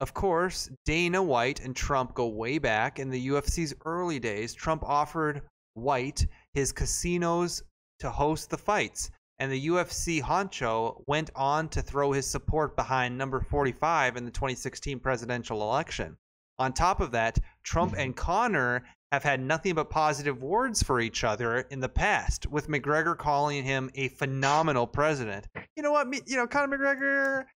Of 0.00 0.14
course, 0.14 0.70
Dana 0.86 1.22
White 1.22 1.60
and 1.60 1.76
Trump 1.76 2.14
go 2.14 2.26
way 2.28 2.58
back. 2.58 2.98
In 2.98 3.10
the 3.10 3.28
UFC's 3.28 3.74
early 3.84 4.18
days, 4.18 4.54
Trump 4.54 4.82
offered 4.82 5.42
White 5.74 6.26
his 6.54 6.72
casinos 6.72 7.62
to 8.00 8.10
host 8.10 8.50
the 8.50 8.58
fights, 8.58 9.10
and 9.38 9.50
the 9.50 9.68
UFC 9.68 10.20
honcho 10.20 11.02
went 11.06 11.30
on 11.34 11.68
to 11.70 11.82
throw 11.82 12.12
his 12.12 12.26
support 12.26 12.76
behind 12.76 13.16
number 13.16 13.40
45 13.40 14.16
in 14.16 14.24
the 14.24 14.30
2016 14.30 15.00
presidential 15.00 15.62
election. 15.62 16.16
On 16.58 16.72
top 16.72 17.00
of 17.00 17.12
that, 17.12 17.38
Trump 17.62 17.92
mm-hmm. 17.92 18.00
and 18.00 18.16
Conor 18.16 18.84
have 19.12 19.22
had 19.22 19.40
nothing 19.40 19.74
but 19.74 19.90
positive 19.90 20.42
words 20.42 20.82
for 20.82 21.00
each 21.00 21.24
other 21.24 21.60
in 21.70 21.80
the 21.80 21.88
past, 21.88 22.46
with 22.46 22.68
McGregor 22.68 23.16
calling 23.16 23.64
him 23.64 23.90
a 23.94 24.08
phenomenal 24.08 24.86
president. 24.86 25.48
You 25.76 25.82
know 25.82 25.90
what? 25.92 26.06
Me- 26.06 26.20
You 26.26 26.36
know, 26.36 26.46
Conor 26.46 26.76
McGregor, 26.76 27.46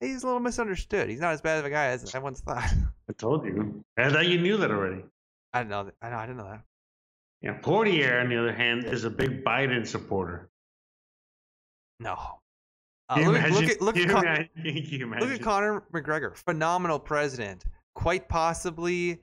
he's 0.00 0.22
a 0.22 0.26
little 0.26 0.40
misunderstood. 0.40 1.08
He's 1.08 1.20
not 1.20 1.34
as 1.34 1.40
bad 1.40 1.58
of 1.58 1.66
a 1.66 1.70
guy 1.70 1.86
as 1.88 2.14
I 2.14 2.18
once 2.18 2.40
thought. 2.40 2.64
I 3.08 3.12
told 3.12 3.44
you. 3.44 3.84
I 3.98 4.10
thought 4.10 4.26
you 4.26 4.40
knew 4.40 4.56
that 4.56 4.70
already. 4.70 5.04
I 5.52 5.58
didn't 5.60 5.70
know 5.70 5.84
that. 5.84 5.94
I 6.02 6.10
know. 6.10 6.16
I 6.16 6.26
didn't 6.26 6.38
know 6.38 6.48
that. 6.48 6.62
Yeah, 7.44 7.52
Poirier, 7.60 8.20
on 8.20 8.30
the 8.30 8.36
other 8.38 8.54
hand, 8.54 8.84
is 8.86 9.04
a 9.04 9.10
big 9.10 9.44
Biden 9.44 9.86
supporter. 9.86 10.48
No. 12.00 12.16
Uh, 13.10 13.20
look, 13.20 13.36
at- 13.36 13.50
look 13.50 13.64
at 13.64 13.80
look 13.82 13.94
Can 13.96 14.04
at 14.04 14.08
you 14.08 14.14
Con- 14.14 14.24
imagine? 14.24 14.48
Can 14.56 14.74
you 14.76 14.98
look 15.06 15.18
imagine? 15.18 15.32
at 15.32 15.42
Conor 15.42 15.82
McGregor, 15.92 16.34
phenomenal 16.36 16.98
president, 16.98 17.64
quite 17.94 18.28
possibly 18.30 19.20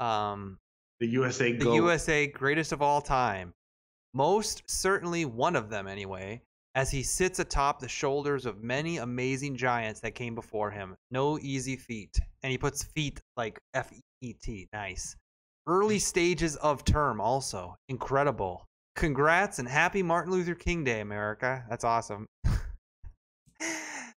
um, 0.00 0.58
the 1.00 1.06
USA 1.08 1.52
the 1.52 1.64
go. 1.64 1.74
USA 1.74 2.26
greatest 2.26 2.72
of 2.72 2.82
all 2.82 3.00
time. 3.00 3.54
Most 4.12 4.62
certainly 4.66 5.24
one 5.24 5.56
of 5.56 5.70
them, 5.70 5.86
anyway, 5.86 6.42
as 6.74 6.90
he 6.90 7.02
sits 7.02 7.38
atop 7.38 7.80
the 7.80 7.88
shoulders 7.88 8.44
of 8.44 8.62
many 8.62 8.98
amazing 8.98 9.56
giants 9.56 10.00
that 10.00 10.14
came 10.14 10.34
before 10.34 10.70
him. 10.70 10.94
No 11.10 11.38
easy 11.38 11.76
feat. 11.76 12.18
And 12.42 12.50
he 12.50 12.58
puts 12.58 12.82
feet 12.84 13.20
like 13.38 13.58
F 13.72 13.90
E 14.20 14.34
T. 14.34 14.68
Nice. 14.74 15.16
Early 15.68 15.98
stages 15.98 16.54
of 16.56 16.84
term, 16.84 17.20
also. 17.20 17.76
Incredible. 17.88 18.64
Congrats 18.94 19.58
and 19.58 19.68
happy 19.68 20.02
Martin 20.02 20.32
Luther 20.32 20.54
King 20.54 20.84
Day, 20.84 21.00
America. 21.00 21.64
That's 21.68 21.84
awesome. 21.84 22.26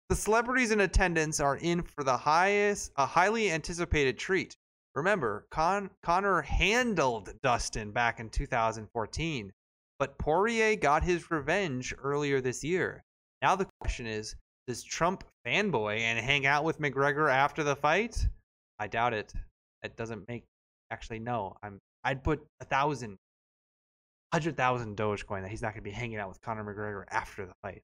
the 0.08 0.14
celebrities 0.14 0.70
in 0.70 0.80
attendance 0.82 1.40
are 1.40 1.56
in 1.56 1.82
for 1.82 2.04
the 2.04 2.16
highest, 2.16 2.92
a 2.96 3.06
highly 3.06 3.50
anticipated 3.50 4.18
treat. 4.18 4.56
Remember, 4.94 5.46
Con- 5.50 5.90
Conor 6.02 6.42
handled 6.42 7.32
Dustin 7.42 7.92
back 7.92 8.20
in 8.20 8.28
2014, 8.28 9.52
but 9.98 10.18
Poirier 10.18 10.76
got 10.76 11.02
his 11.02 11.30
revenge 11.30 11.94
earlier 12.02 12.40
this 12.40 12.62
year. 12.62 13.02
Now 13.40 13.56
the 13.56 13.68
question 13.80 14.06
is, 14.06 14.36
does 14.66 14.82
Trump 14.82 15.24
fanboy 15.46 16.00
and 16.00 16.18
hang 16.18 16.46
out 16.46 16.64
with 16.64 16.78
McGregor 16.80 17.32
after 17.32 17.64
the 17.64 17.74
fight? 17.74 18.28
I 18.78 18.86
doubt 18.86 19.14
it. 19.14 19.32
That 19.82 19.96
doesn't 19.96 20.28
make 20.28 20.44
actually 20.90 21.18
no. 21.18 21.56
I'm 21.62 21.80
I'd 22.04 22.22
put 22.22 22.40
a 22.60 22.64
thousand, 22.64 23.18
hundred 24.32 24.56
thousand 24.56 24.96
Dogecoin 24.96 25.42
that 25.42 25.50
he's 25.50 25.62
not 25.62 25.72
gonna 25.72 25.82
be 25.82 25.90
hanging 25.90 26.18
out 26.18 26.28
with 26.28 26.40
Conor 26.40 26.64
McGregor 26.64 27.04
after 27.10 27.46
the 27.46 27.54
fight. 27.62 27.82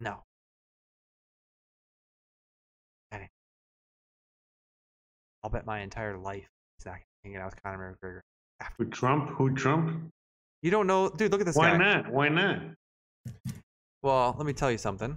No. 0.00 0.22
Penny. 3.10 3.28
I'll 5.42 5.50
bet 5.50 5.66
my 5.66 5.80
entire 5.80 6.16
life 6.16 6.48
he's 6.78 6.86
not 6.86 6.92
gonna 6.92 7.04
be 7.22 7.28
hanging 7.28 7.40
out 7.40 7.50
with 7.52 7.62
Conor 7.62 7.96
McGregor 8.02 8.20
after. 8.60 8.84
Who 8.84 8.90
Trump? 8.90 9.30
Who 9.30 9.54
Trump? 9.54 10.10
You 10.62 10.70
don't 10.70 10.86
know, 10.86 11.08
dude. 11.08 11.30
Look 11.30 11.40
at 11.40 11.46
this 11.46 11.56
Why 11.56 11.70
guy. 11.70 11.76
not? 11.76 12.10
Why 12.10 12.28
not? 12.28 12.60
Well, 14.02 14.34
let 14.36 14.46
me 14.46 14.52
tell 14.52 14.70
you 14.70 14.78
something. 14.78 15.16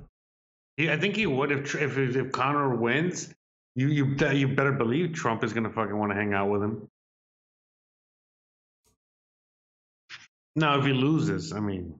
He, 0.77 0.89
I 0.89 0.97
think 0.97 1.15
he 1.15 1.27
would 1.27 1.51
if 1.51 1.75
if 1.75 1.97
if 1.97 2.31
Conor 2.31 2.75
wins. 2.75 3.33
You 3.75 3.87
you 3.87 4.15
be- 4.15 4.37
you 4.37 4.47
better 4.49 4.71
believe 4.73 5.13
Trump 5.13 5.43
is 5.43 5.53
gonna 5.53 5.69
fucking 5.69 5.97
want 5.97 6.11
to 6.11 6.15
hang 6.15 6.33
out 6.33 6.49
with 6.49 6.61
him. 6.63 6.87
Now, 10.55 10.77
if 10.79 10.85
he 10.85 10.91
loses, 10.93 11.53
I 11.53 11.59
mean, 11.59 11.95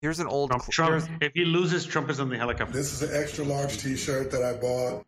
Here's 0.00 0.20
an 0.20 0.26
old. 0.28 0.50
Trump. 0.50 0.62
cl- 0.62 1.00
Trump 1.00 1.22
if 1.22 1.32
he 1.34 1.44
loses, 1.44 1.84
Trump 1.84 2.08
is 2.08 2.20
on 2.20 2.28
the 2.30 2.38
helicopter. 2.38 2.72
This 2.72 2.92
is 2.92 3.02
an 3.02 3.20
extra 3.20 3.44
large 3.44 3.78
T-shirt 3.78 4.30
that 4.30 4.42
I 4.44 4.54
bought. 4.56 5.04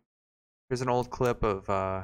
here's 0.69 0.81
an 0.81 0.89
old 0.89 1.09
clip 1.09 1.43
of 1.43 1.67
uh, 1.69 2.03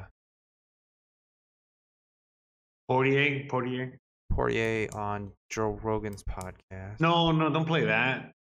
Portier, 2.88 3.46
Portier. 3.48 3.98
Poirier 4.32 4.88
on 4.94 5.32
Joe 5.50 5.78
Rogan's 5.82 6.22
podcast. 6.22 7.00
No, 7.00 7.30
no, 7.32 7.50
don't 7.50 7.66
play 7.66 7.84
that. 7.84 8.32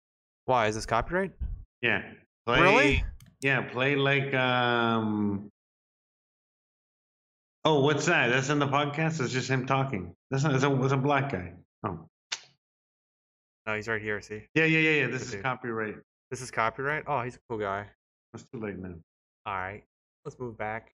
Why 0.44 0.66
is 0.68 0.74
this 0.76 0.86
copyright? 0.86 1.32
Yeah, 1.82 2.02
play, 2.46 2.60
Really? 2.60 3.04
Yeah, 3.40 3.62
play 3.62 3.96
like 3.96 4.32
um. 4.34 5.50
Oh, 7.64 7.80
what's 7.80 8.06
that? 8.06 8.28
That's 8.28 8.48
in 8.48 8.58
the 8.58 8.66
podcast. 8.68 9.20
It's 9.20 9.32
just 9.32 9.50
him 9.50 9.66
talking. 9.66 10.14
That's 10.30 10.44
not. 10.44 10.54
It's 10.54 10.64
a, 10.64 10.82
it's 10.84 10.92
a 10.92 10.96
black 10.96 11.32
guy. 11.32 11.52
Oh, 11.84 11.98
No, 13.66 13.74
he's 13.74 13.88
right 13.88 14.00
here. 14.00 14.20
See, 14.20 14.42
yeah, 14.54 14.64
yeah, 14.64 14.78
yeah, 14.78 14.90
yeah. 15.02 15.06
This 15.08 15.22
is 15.22 15.32
Dude. 15.32 15.42
copyright. 15.42 15.96
this 16.30 16.40
is 16.40 16.50
copyright. 16.50 17.04
Oh, 17.06 17.22
he's 17.22 17.36
a 17.36 17.40
cool 17.48 17.58
guy. 17.58 17.86
It's 18.34 18.44
too 18.50 18.60
late 18.60 18.78
now. 18.78 18.94
All 19.46 19.54
right, 19.54 19.82
let's 20.24 20.38
move 20.38 20.56
back. 20.56 20.92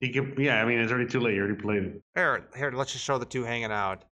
He 0.00 0.10
could, 0.10 0.34
yeah, 0.38 0.60
I 0.62 0.66
mean, 0.66 0.78
it's 0.78 0.92
already 0.92 1.08
too 1.08 1.20
late. 1.20 1.34
You 1.34 1.40
already 1.42 1.60
played 1.60 1.82
it. 1.84 2.02
Here, 2.14 2.46
here. 2.54 2.70
Let's 2.70 2.92
just 2.92 3.04
show 3.04 3.16
the 3.16 3.24
two 3.24 3.44
hanging 3.44 3.72
out. 3.72 4.04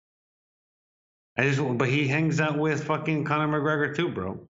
I 1.36 1.42
just, 1.42 1.60
but 1.78 1.88
he 1.88 2.08
hangs 2.08 2.40
out 2.40 2.58
with 2.58 2.84
fucking 2.84 3.24
Conor 3.24 3.48
McGregor 3.48 3.94
too, 3.94 4.08
bro. 4.08 4.46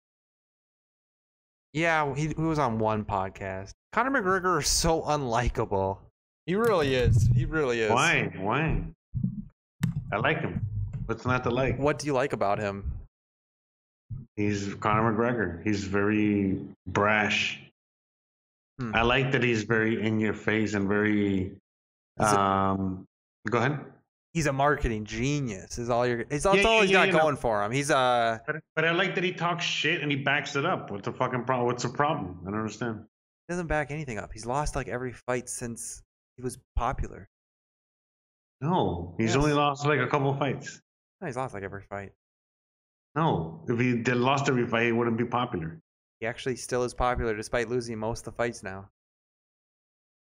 Yeah, 1.75 2.15
he, 2.15 2.27
he 2.29 2.41
was 2.41 2.57
on 2.57 2.79
one 2.79 3.03
podcast. 3.03 3.73
Conor 3.91 4.21
McGregor 4.21 4.61
is 4.61 4.67
so 4.69 5.01
unlikable. 5.01 5.97
He 6.45 6.55
really 6.55 6.95
is. 6.95 7.27
He 7.35 7.43
really 7.43 7.81
is. 7.81 7.91
Why? 7.91 8.31
Why? 8.37 8.81
I 10.13 10.15
like 10.15 10.39
him. 10.39 10.65
What's 11.05 11.25
not 11.25 11.43
to 11.43 11.49
like? 11.49 11.77
What 11.77 11.99
do 11.99 12.07
you 12.07 12.13
like 12.13 12.31
about 12.31 12.59
him? 12.59 12.93
He's 14.37 14.73
Conor 14.75 15.11
McGregor. 15.11 15.61
He's 15.65 15.83
very 15.83 16.59
brash. 16.87 17.59
Hmm. 18.79 18.95
I 18.95 19.01
like 19.01 19.33
that 19.33 19.43
he's 19.43 19.63
very 19.63 20.01
in 20.01 20.17
your 20.17 20.33
face 20.33 20.75
and 20.75 20.87
very. 20.87 21.51
Is 22.21 22.31
it- 22.31 22.37
Um, 22.39 23.05
go 23.49 23.57
ahead. 23.57 23.79
He's 24.35 24.45
a 24.45 24.53
marketing 24.53 25.05
genius. 25.05 25.79
Is 25.79 25.89
all 25.89 26.05
you're. 26.05 26.25
Yeah, 26.29 26.39
all 26.45 26.55
yeah, 26.55 26.81
he's 26.81 26.91
yeah, 26.91 26.97
got 26.97 27.07
you 27.07 27.13
know. 27.13 27.19
going 27.21 27.37
for 27.37 27.63
him. 27.63 27.71
He's 27.71 27.89
uh. 27.89 28.37
But, 28.45 28.57
but 28.75 28.85
I 28.85 28.91
like 28.91 29.15
that 29.15 29.23
he 29.23 29.31
talks 29.31 29.65
shit 29.65 30.01
and 30.01 30.11
he 30.11 30.17
backs 30.17 30.55
it 30.55 30.65
up. 30.65 30.91
What's 30.91 31.05
the 31.05 31.13
fucking 31.13 31.45
problem? 31.45 31.65
What's 31.65 31.81
the 31.83 31.89
problem? 31.89 32.39
I 32.45 32.51
don't 32.51 32.59
understand. 32.59 32.99
He 33.47 33.53
doesn't 33.53 33.67
back 33.67 33.89
anything 33.89 34.19
up. 34.19 34.31
He's 34.33 34.45
lost 34.45 34.75
like 34.75 34.87
every 34.87 35.13
fight 35.13 35.49
since 35.49 36.03
he 36.35 36.43
was 36.43 36.59
popular. 36.75 37.27
No, 38.61 39.15
he's 39.17 39.29
Yes. 39.29 39.35
only 39.37 39.53
lost 39.53 39.85
like 39.85 39.99
a 39.99 40.07
couple 40.07 40.33
fights. 40.35 40.81
No, 41.21 41.27
he's 41.27 41.37
lost 41.37 41.53
like 41.53 41.63
every 41.63 41.81
fight. 41.83 42.11
No, 43.15 43.63
if 43.69 43.79
he 43.79 43.95
did 44.01 44.17
lost 44.17 44.49
every 44.49 44.67
fight, 44.67 44.85
he 44.87 44.91
wouldn't 44.91 45.17
be 45.17 45.25
popular. 45.25 45.79
He 46.19 46.25
actually 46.27 46.55
still 46.57 46.83
is 46.83 46.93
popular 46.93 47.35
despite 47.35 47.69
losing 47.69 47.97
most 47.97 48.19
of 48.27 48.33
the 48.33 48.37
fights 48.37 48.63
now. 48.63 48.89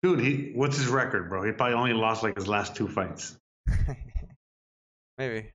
Dude, 0.03 0.19
he 0.19 0.51
what's 0.53 0.77
his 0.77 0.87
record, 0.87 1.29
bro? 1.29 1.43
He 1.43 1.51
probably 1.51 1.75
only 1.75 1.93
lost 1.93 2.21
like 2.21 2.35
his 2.35 2.47
last 2.47 2.75
two 2.75 2.87
fights. 2.87 3.37
Maybe. 5.17 5.51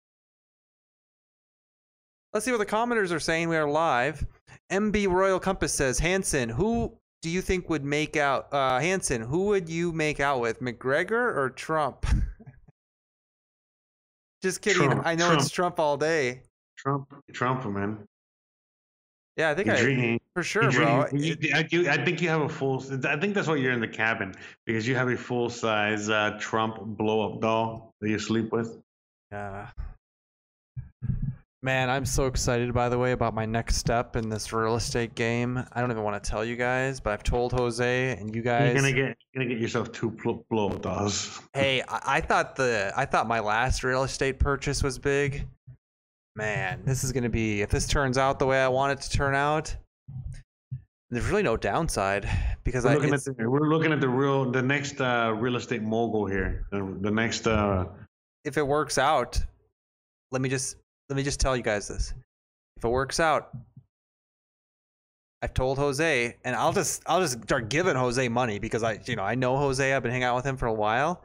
Let's 2.32 2.45
see 2.45 2.53
what 2.53 2.59
the 2.59 2.66
commenters 2.66 3.11
are 3.11 3.20
saying. 3.20 3.49
We 3.49 3.57
are 3.57 3.69
live. 3.69 4.24
MB 4.70 5.09
Royal 5.09 5.41
Compass 5.41 5.74
says, 5.74 5.99
Hanson, 5.99 6.49
who 6.49 6.97
do 7.23 7.28
you 7.28 7.43
think 7.43 7.69
would 7.69 7.85
make 7.85 8.16
out? 8.16 8.53
Uh, 8.53 8.78
Hanson, 8.78 9.20
who 9.20 9.47
would 9.47 9.69
you 9.69 9.93
make 9.93 10.20
out 10.20 10.41
with, 10.41 10.61
McGregor 10.61 11.37
or 11.37 11.51
Trump? 11.51 12.07
Just 14.43 14.62
kidding. 14.62 14.85
Trump, 14.85 15.03
I 15.05 15.16
know 15.16 15.32
it's 15.32 15.51
Trump 15.51 15.78
all 15.78 15.97
day. 15.97 16.43
Trump, 16.77 17.12
Trump, 17.32 17.66
man. 17.66 17.99
Yeah, 19.36 19.51
I 19.51 19.55
think 19.55 19.69
You 19.69 19.73
I 19.74 20.19
for 20.35 20.43
sure, 20.43 20.70
bro. 20.70 21.07
you- 21.12 21.36
you- 21.40 21.89
I 21.90 22.05
think 22.05 22.20
you 22.20 22.28
have 22.28 22.43
a 22.43 22.48
full. 22.48 22.82
I 23.07 23.16
think 23.16 23.35
that's 23.35 23.48
why 23.48 23.57
you're 23.57 23.73
in 23.73 23.81
the 23.81 23.89
cabin 23.89 24.35
because 24.66 24.86
you 24.86 24.94
have 24.97 25.09
a 25.09 25.16
full 25.16 25.48
size 25.48 26.09
uh, 26.11 26.36
Trump 26.40 26.77
blow 26.81 27.32
up 27.32 27.40
doll 27.40 27.94
that 28.01 28.11
you 28.11 28.19
sleep 28.19 28.52
with. 28.52 28.77
Yeah. 29.32 29.69
Man, 31.62 31.90
I'm 31.90 32.07
so 32.07 32.24
excited, 32.24 32.73
by 32.73 32.89
the 32.89 32.98
way, 32.98 33.12
about 33.12 33.35
my 33.35 33.44
next 33.44 33.77
step 33.77 34.16
in 34.16 34.31
this 34.31 34.51
real 34.51 34.77
estate 34.77 35.15
game. 35.15 35.62
I 35.73 35.81
don't 35.82 35.90
even 35.90 36.02
want 36.02 36.23
to 36.23 36.31
tell 36.31 36.43
you 36.43 36.57
guys, 36.57 37.01
but 37.01 37.12
I've 37.12 37.23
told 37.23 37.52
Jose 37.52 38.16
and 38.19 38.35
you 38.35 38.40
guys. 38.40 38.73
You're 38.73 38.77
gonna 38.82 38.93
get 38.93 39.16
you're 39.35 39.44
gonna 39.44 39.47
get 39.55 39.59
yourself 39.59 39.93
two 39.93 40.11
blow, 40.11 40.43
blow 40.48 40.70
dolls. 40.70 41.39
Hey, 41.52 41.82
I, 41.86 42.01
I 42.16 42.20
thought 42.23 42.57
the 42.57 42.93
I 42.97 43.05
thought 43.05 43.27
my 43.28 43.40
last 43.40 43.85
real 43.85 44.05
estate 44.05 44.39
purchase 44.39 44.82
was 44.82 44.98
big. 44.98 45.47
Man, 46.41 46.81
this 46.87 47.05
is 47.05 47.12
gonna 47.12 47.29
be 47.29 47.61
if 47.61 47.69
this 47.69 47.87
turns 47.87 48.17
out 48.17 48.39
the 48.39 48.47
way 48.47 48.62
I 48.62 48.69
want 48.69 48.99
it 48.99 49.03
to 49.03 49.11
turn 49.11 49.35
out. 49.35 49.77
There's 51.11 51.27
really 51.27 51.43
no 51.43 51.59
downside 51.59 52.27
because 52.65 52.85
We're 52.85 52.93
I 52.93 52.95
looking, 52.95 53.12
at 53.12 53.25
the, 53.25 53.35
we're 53.47 53.69
looking 53.69 53.93
at 53.93 54.01
the 54.01 54.09
real 54.09 54.51
the 54.51 54.62
next 54.62 55.03
uh, 55.03 55.35
real 55.37 55.57
estate 55.57 55.83
mogul 55.83 56.25
here. 56.25 56.65
The, 56.71 56.97
the 57.03 57.11
next 57.11 57.47
uh, 57.47 57.85
if 58.47 58.57
it 58.57 58.67
works 58.67 58.97
out, 58.97 59.39
let 60.31 60.41
me 60.41 60.49
just 60.49 60.77
let 61.11 61.17
me 61.17 61.23
just 61.23 61.41
tell 61.41 61.55
you 61.55 61.62
guys 61.62 61.89
this. 61.89 62.15
If 62.79 62.87
it 62.87 62.89
works 62.89 63.21
out, 63.21 63.51
I've 65.43 65.53
told 65.53 65.77
Jose, 65.77 66.39
and 66.43 66.57
I'll 66.57 66.73
just 66.73 67.03
I'll 67.05 67.21
just 67.21 67.43
start 67.43 67.69
giving 67.69 67.97
Jose 67.97 68.27
money 68.31 68.59
because 68.59 68.83
I 68.83 68.99
you 69.05 69.15
know 69.15 69.25
I 69.25 69.35
know 69.35 69.59
Jose. 69.59 69.93
I've 69.93 70.03
been 70.03 70.11
hanging 70.11 70.25
out 70.25 70.37
with 70.37 70.47
him 70.47 70.57
for 70.57 70.69
a 70.69 70.73
while, 70.73 71.23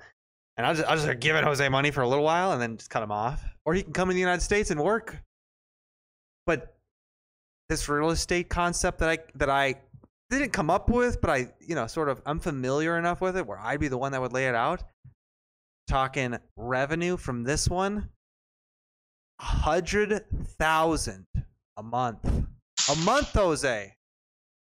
and 0.57 0.65
I'll 0.65 0.73
just 0.73 0.87
I'll 0.87 0.95
just 0.95 1.03
start 1.03 1.19
giving 1.19 1.43
Jose 1.43 1.67
money 1.69 1.91
for 1.91 2.01
a 2.01 2.07
little 2.07 2.23
while 2.23 2.51
and 2.51 2.61
then 2.61 2.77
just 2.77 2.89
cut 2.89 3.03
him 3.03 3.11
off, 3.11 3.43
or 3.65 3.73
he 3.73 3.83
can 3.83 3.93
come 3.93 4.09
in 4.09 4.15
the 4.15 4.21
United 4.21 4.41
States 4.41 4.71
and 4.71 4.81
work. 4.81 5.17
But 6.45 6.75
this 7.69 7.89
real 7.89 8.11
estate 8.11 8.49
concept 8.49 8.99
that 8.99 9.09
I 9.09 9.17
that 9.35 9.49
I 9.49 9.75
didn't 10.29 10.51
come 10.51 10.69
up 10.69 10.89
with, 10.89 11.19
but 11.21 11.29
I 11.29 11.47
you 11.59 11.75
know 11.75 11.87
sort 11.87 12.09
of 12.09 12.21
I'm 12.25 12.39
familiar 12.39 12.97
enough 12.97 13.21
with 13.21 13.37
it 13.37 13.45
where 13.45 13.59
I'd 13.59 13.79
be 13.79 13.87
the 13.87 13.97
one 13.97 14.11
that 14.13 14.21
would 14.21 14.33
lay 14.33 14.47
it 14.47 14.55
out. 14.55 14.83
Talking 15.87 16.37
revenue 16.55 17.17
from 17.17 17.43
this 17.43 17.67
one 17.67 18.09
hundred 19.39 20.25
thousand 20.57 21.25
a 21.77 21.83
month. 21.83 22.25
A 22.89 22.95
month 22.97 23.33
jose. 23.33 23.95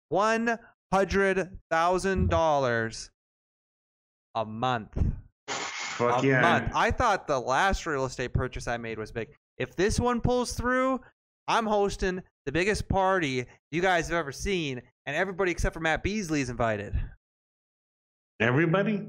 One 0.09 0.59
hundred 0.93 1.57
thousand 1.69 2.29
dollars 2.29 3.09
a 4.35 4.45
month 4.45 4.97
fuck 6.09 6.23
a 6.23 6.27
yeah. 6.27 6.41
month 6.41 6.71
i 6.75 6.91
thought 6.91 7.27
the 7.27 7.39
last 7.39 7.85
real 7.85 8.05
estate 8.05 8.33
purchase 8.33 8.67
i 8.67 8.77
made 8.77 8.97
was 8.97 9.11
big 9.11 9.29
if 9.57 9.75
this 9.75 9.99
one 9.99 10.19
pulls 10.19 10.53
through 10.53 10.99
i'm 11.47 11.65
hosting 11.65 12.21
the 12.45 12.51
biggest 12.51 12.87
party 12.87 13.45
you 13.71 13.81
guys 13.81 14.07
have 14.07 14.17
ever 14.17 14.31
seen 14.31 14.81
and 15.05 15.15
everybody 15.15 15.51
except 15.51 15.73
for 15.73 15.79
matt 15.79 16.03
beasley 16.03 16.41
is 16.41 16.49
invited 16.49 16.93
Everybody. 18.41 19.07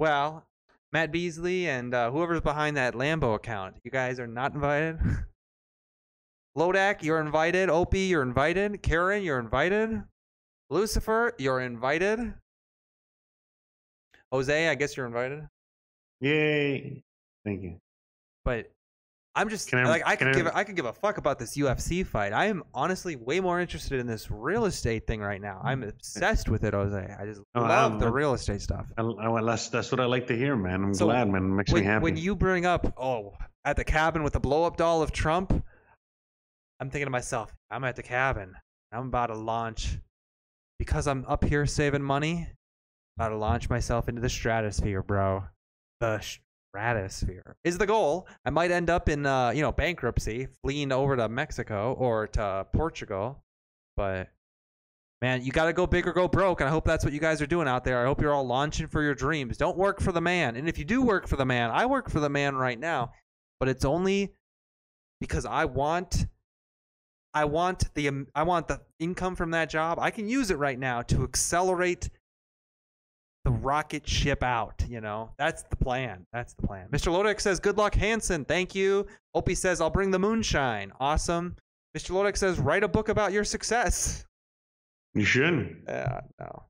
Well, 0.00 0.44
Matt 0.92 1.12
Beasley 1.12 1.68
and 1.68 1.94
uh, 1.94 2.10
whoever's 2.10 2.40
behind 2.40 2.76
that 2.76 2.94
Lambo 2.94 3.36
account, 3.36 3.76
you 3.84 3.92
guys 3.92 4.18
are 4.18 4.26
not 4.26 4.54
invited. 4.54 4.98
Lodak, 6.58 7.04
you're 7.04 7.20
invited. 7.20 7.70
Opie, 7.70 8.00
you're 8.00 8.22
invited. 8.22 8.82
Karen, 8.82 9.22
you're 9.22 9.38
invited. 9.38 10.02
Lucifer, 10.68 11.32
you're 11.38 11.60
invited. 11.60 12.34
Jose, 14.32 14.68
I 14.68 14.74
guess 14.74 14.96
you're 14.96 15.06
invited. 15.06 15.46
Yay! 16.20 17.02
Thank 17.44 17.62
you. 17.62 17.78
But 18.44 18.70
I'm 19.34 19.50
just 19.50 19.72
I- 19.74 19.84
like 19.84 20.02
I 20.06 20.16
could 20.16 20.28
I- 20.28 20.32
give 20.32 20.46
a- 20.46 20.56
I 20.56 20.64
could 20.64 20.76
give 20.76 20.86
a 20.86 20.92
fuck 20.92 21.18
about 21.18 21.38
this 21.38 21.56
UFC 21.56 22.04
fight. 22.06 22.32
I 22.32 22.46
am 22.46 22.62
honestly 22.72 23.16
way 23.16 23.38
more 23.40 23.60
interested 23.60 24.00
in 24.00 24.06
this 24.06 24.30
real 24.30 24.64
estate 24.64 25.06
thing 25.06 25.20
right 25.20 25.40
now. 25.40 25.60
I'm 25.62 25.82
mm. 25.82 25.88
obsessed 25.90 26.48
with 26.48 26.64
it, 26.64 26.72
Jose. 26.72 27.16
I 27.20 27.26
just 27.26 27.42
Oh, 27.54 27.60
love 27.60 27.92
don't 27.92 28.00
the 28.00 28.10
real 28.10 28.32
estate 28.32 28.62
stuff. 28.62 28.86
I, 28.96 29.02
well, 29.02 29.44
that's 29.44 29.68
that's 29.68 29.92
what 29.92 30.00
I 30.00 30.06
like 30.06 30.26
to 30.28 30.36
hear, 30.36 30.56
man. 30.56 30.82
I'm 30.82 30.94
So, 30.94 31.06
glad, 31.06 31.28
man. 31.28 31.44
It 31.44 31.48
makes 31.48 31.72
when, 31.72 31.82
me 31.82 31.86
happy. 31.86 32.02
when 32.02 32.16
you 32.16 32.34
bring 32.34 32.64
up 32.64 32.94
oh 32.96 33.34
at 33.64 33.76
the 33.76 33.84
cabin 33.84 34.22
with 34.22 34.32
the 34.32 34.40
blow 34.40 34.64
up 34.64 34.78
doll 34.78 35.02
of 35.02 35.12
Trump, 35.12 35.52
I'm 36.80 36.88
thinking 36.88 37.06
to 37.06 37.10
myself, 37.10 37.54
I'm 37.70 37.84
at 37.84 37.96
the 37.96 38.02
cabin. 38.02 38.56
I'm 38.92 39.08
about 39.08 39.26
to 39.26 39.34
launch 39.34 39.98
because 40.78 41.06
I'm 41.06 41.26
up 41.26 41.44
here 41.44 41.66
saving 41.66 42.02
money. 42.02 42.48
About 43.18 43.30
to 43.30 43.36
launch 43.36 43.68
myself 43.68 44.08
into 44.08 44.20
the 44.20 44.28
stratosphere, 44.28 45.02
bro. 45.02 45.44
The 46.00 46.20
stratosphere 46.20 47.56
is 47.64 47.78
the 47.78 47.86
goal. 47.86 48.28
I 48.44 48.50
might 48.50 48.70
end 48.70 48.90
up 48.90 49.08
in 49.08 49.26
uh, 49.26 49.50
you 49.50 49.62
know 49.62 49.72
bankruptcy, 49.72 50.48
fleeing 50.62 50.92
over 50.92 51.16
to 51.16 51.28
Mexico 51.28 51.94
or 51.94 52.26
to 52.28 52.66
Portugal, 52.72 53.42
but 53.96 54.28
Man, 55.22 55.42
you 55.42 55.50
got 55.50 55.64
to 55.64 55.72
go 55.72 55.86
big 55.86 56.06
or 56.06 56.12
go 56.12 56.28
broke, 56.28 56.60
and 56.60 56.68
I 56.68 56.70
hope 56.70 56.84
that's 56.84 57.02
what 57.02 57.14
you 57.14 57.20
guys 57.20 57.40
are 57.40 57.46
doing 57.46 57.66
out 57.66 57.84
there. 57.84 58.02
I 58.02 58.04
hope 58.04 58.20
you're 58.20 58.34
all 58.34 58.46
launching 58.46 58.86
for 58.86 59.02
your 59.02 59.14
dreams. 59.14 59.56
Don't 59.56 59.78
work 59.78 60.00
for 60.00 60.12
the 60.12 60.20
man. 60.20 60.56
And 60.56 60.68
if 60.68 60.78
you 60.78 60.84
do 60.84 61.00
work 61.00 61.26
for 61.26 61.36
the 61.36 61.46
man, 61.46 61.70
I 61.70 61.86
work 61.86 62.10
for 62.10 62.20
the 62.20 62.28
man 62.28 62.54
right 62.54 62.78
now, 62.78 63.12
but 63.58 63.70
it's 63.70 63.86
only 63.86 64.34
because 65.20 65.46
I 65.46 65.64
want 65.64 66.26
I 67.32 67.46
want 67.46 67.94
the 67.94 68.08
um, 68.08 68.26
I 68.34 68.42
want 68.42 68.68
the 68.68 68.82
income 68.98 69.36
from 69.36 69.52
that 69.52 69.70
job. 69.70 69.98
I 69.98 70.10
can 70.10 70.28
use 70.28 70.50
it 70.50 70.58
right 70.58 70.78
now 70.78 71.00
to 71.02 71.22
accelerate 71.22 72.10
the 73.46 73.52
rocket 73.52 74.08
ship 74.08 74.42
out, 74.42 74.84
you 74.88 75.00
know. 75.00 75.30
That's 75.38 75.62
the 75.62 75.76
plan. 75.76 76.26
That's 76.32 76.52
the 76.54 76.66
plan. 76.66 76.88
Mr. 76.90 77.12
Lodek 77.12 77.40
says, 77.40 77.60
"Good 77.60 77.78
luck, 77.78 77.94
Hanson. 77.94 78.44
Thank 78.44 78.74
you." 78.74 79.06
Opie 79.34 79.54
says, 79.54 79.80
"I'll 79.80 79.88
bring 79.88 80.10
the 80.10 80.18
moonshine." 80.18 80.92
Awesome. 80.98 81.54
Mr. 81.96 82.10
Lodek 82.10 82.36
says, 82.36 82.58
"Write 82.58 82.82
a 82.82 82.88
book 82.88 83.08
about 83.08 83.32
your 83.32 83.44
success." 83.44 84.26
you 85.14 85.24
should. 85.24 85.84
Yeah, 85.86 86.22
no. 86.40 86.64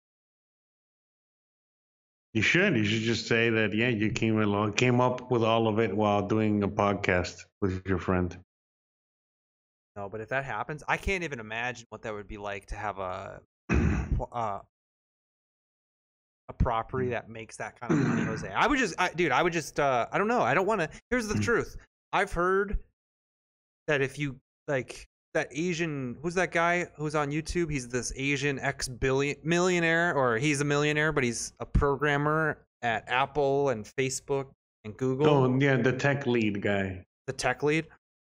You 2.35 2.43
should. 2.43 2.77
You 2.77 2.85
should 2.85 3.03
just 3.03 3.27
say 3.27 3.48
that. 3.48 3.73
Yeah, 3.74 3.89
you 3.89 4.11
came 4.12 4.39
along, 4.39 4.74
came 4.74 5.01
up 5.01 5.31
with 5.31 5.43
all 5.43 5.69
of 5.69 5.78
it 5.78 5.97
while 5.97 6.28
doing 6.28 6.62
a 6.62 6.69
podcast 6.69 7.47
with 7.62 7.86
your 7.86 7.98
friend. 7.98 8.39
No, 9.97 10.11
but 10.11 10.20
if 10.20 10.28
that 10.28 10.44
happens, 10.44 10.85
I 10.86 10.98
can't 10.98 11.24
even 11.24 11.40
imagine 11.40 11.86
what 11.89 12.03
that 12.03 12.12
would 12.12 12.28
be 12.28 12.36
like 12.36 12.66
to 12.66 12.74
have 12.77 12.98
a 12.98 13.40
uh, 14.31 14.61
a 16.48 16.52
property 16.52 17.09
mm. 17.09 17.10
that 17.10 17.28
makes 17.28 17.56
that 17.56 17.78
kind 17.81 17.93
of 17.93 18.06
money, 18.06 18.23
Jose. 18.23 18.48
I 18.48 18.66
would 18.66 18.78
just, 18.78 18.94
I, 18.98 19.10
dude, 19.10 19.32
I 19.32 19.43
would 19.43 19.52
just, 19.52 19.81
uh, 19.81 20.06
I 20.12 20.18
don't 20.18 20.28
know. 20.28 20.43
I 20.43 20.55
don't 20.55 20.66
want 20.66 20.81
to. 20.81 20.89
Here's 21.10 21.27
the 21.27 21.35
mm. 21.35 21.43
truth. 21.43 21.77
I've 22.12 22.32
heard 22.32 22.78
that 23.89 24.01
if 24.01 24.18
you 24.18 24.36
like 24.68 25.09
that 25.35 25.48
Asian, 25.51 26.16
who's 26.23 26.35
that 26.35 26.52
guy 26.52 26.86
who's 26.97 27.14
on 27.14 27.31
YouTube? 27.31 27.70
He's 27.70 27.89
this 27.89 28.12
Asian 28.16 28.59
ex 28.59 28.89
billion 28.89 29.36
millionaire, 29.44 30.14
or 30.14 30.39
he's 30.39 30.60
a 30.60 30.64
millionaire, 30.64 31.12
but 31.12 31.24
he's 31.24 31.52
a 31.60 31.66
programmer 31.66 32.59
at 32.82 33.05
Apple 33.09 33.70
and 33.70 33.85
Facebook 33.98 34.47
and 34.85 34.97
Google 34.97 35.28
Oh, 35.28 35.59
yeah, 35.59 35.77
the 35.77 35.93
tech 35.93 36.27
lead 36.27 36.62
guy. 36.62 37.05
the 37.27 37.32
tech 37.32 37.62
lead. 37.62 37.86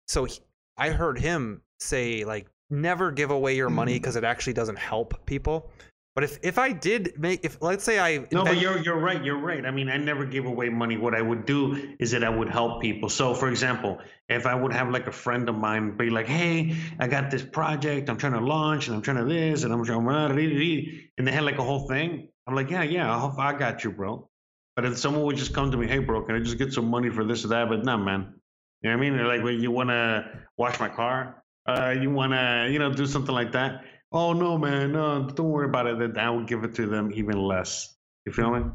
So 0.08 0.26
he, 0.26 0.40
I 0.78 0.90
heard 0.90 1.18
him 1.18 1.62
say 1.80 2.24
like 2.24 2.48
never 2.70 3.12
give 3.12 3.32
away 3.32 3.56
your 3.56 3.70
money 3.70 3.94
mm. 3.94 4.02
because 4.02 4.16
it 4.16 4.24
actually 4.24 4.54
doesn't 4.54 4.78
help 4.78 5.26
people. 5.26 5.72
But 6.14 6.26
if 6.26 6.40
if 6.44 6.58
I 6.58 6.74
did 6.74 7.18
make 7.18 7.46
if 7.46 7.62
let's 7.62 7.86
say 7.86 8.00
I 8.00 8.26
No, 8.32 8.44
but 8.44 8.60
you're 8.60 8.78
you're 8.80 9.00
right. 9.00 9.24
You're 9.24 9.40
right. 9.40 9.66
I 9.66 9.72
mean, 9.72 9.90
I 9.90 9.96
never 9.96 10.26
give 10.26 10.46
away 10.46 10.68
money. 10.68 10.98
What 10.98 11.16
I 11.16 11.22
would 11.22 11.46
do 11.46 11.96
is 12.00 12.12
that 12.12 12.24
I 12.24 12.30
would 12.30 12.50
help 12.50 12.82
people. 12.82 13.08
So, 13.08 13.34
for 13.34 13.50
example, 13.50 14.00
if 14.28 14.46
I 14.46 14.54
would 14.54 14.74
have 14.74 14.90
like 14.90 15.08
a 15.08 15.12
friend 15.12 15.48
of 15.48 15.56
mine 15.56 15.96
be 15.96 16.10
like, 16.10 16.28
"Hey, 16.28 16.76
I 17.00 17.08
got 17.08 17.32
this 17.32 17.44
project. 17.44 18.10
I'm 18.10 18.18
trying 18.18 18.34
to 18.34 18.42
launch, 18.42 18.88
and 18.88 18.96
I'm 18.96 19.02
trying 19.02 19.18
to 19.18 19.26
this, 19.26 19.64
and 19.64 19.72
I'm 19.74 19.86
trying," 19.86 20.06
to 20.06 21.02
and 21.18 21.28
they 21.28 21.32
had 21.32 21.44
like 21.44 21.60
a 21.60 21.64
whole 21.64 21.88
thing. 21.88 22.28
I'm 22.46 22.56
like, 22.56 22.70
"Yeah, 22.70 22.84
yeah, 22.84 23.16
I, 23.16 23.50
I 23.50 23.54
got 23.58 23.86
you, 23.86 23.92
bro." 23.92 24.30
But 24.76 24.86
if 24.86 24.98
someone 24.98 25.24
would 25.24 25.38
just 25.38 25.54
come 25.54 25.72
to 25.72 25.78
me, 25.78 25.88
hey, 25.88 26.00
bro, 26.00 26.24
can 26.24 26.36
I 26.36 26.40
just 26.40 26.58
get 26.58 26.74
some 26.74 26.90
money 26.90 27.10
for 27.10 27.24
this 27.24 27.44
or 27.44 27.50
that? 27.50 27.70
But 27.70 27.84
no, 27.84 27.98
man. 27.98 28.34
You 28.82 28.90
know 28.90 28.98
what 28.98 29.06
I 29.06 29.10
mean? 29.10 29.18
They're 29.18 29.28
Like, 29.28 29.44
when 29.44 29.62
you 29.62 29.70
want 29.70 29.90
to 29.90 30.26
wash 30.58 30.80
my 30.80 30.90
car, 30.90 31.44
uh, 31.68 31.94
you 32.00 32.10
want 32.10 32.34
to, 32.34 32.70
you 32.72 32.80
know, 32.80 32.92
do 32.92 33.06
something 33.06 33.36
like 33.36 33.52
that. 33.52 33.84
Oh 34.12 34.34
no, 34.34 34.58
man, 34.58 34.92
no, 34.92 35.24
don't 35.30 35.50
worry 35.50 35.66
about 35.68 35.88
it. 35.88 35.98
Then 36.00 36.18
I 36.18 36.30
will 36.30 36.44
give 36.44 36.64
it 36.64 36.76
to 36.76 36.86
them 36.86 37.12
even 37.14 37.38
less. 37.38 37.96
You 38.26 38.34
feel 38.34 38.52
me? 38.52 38.72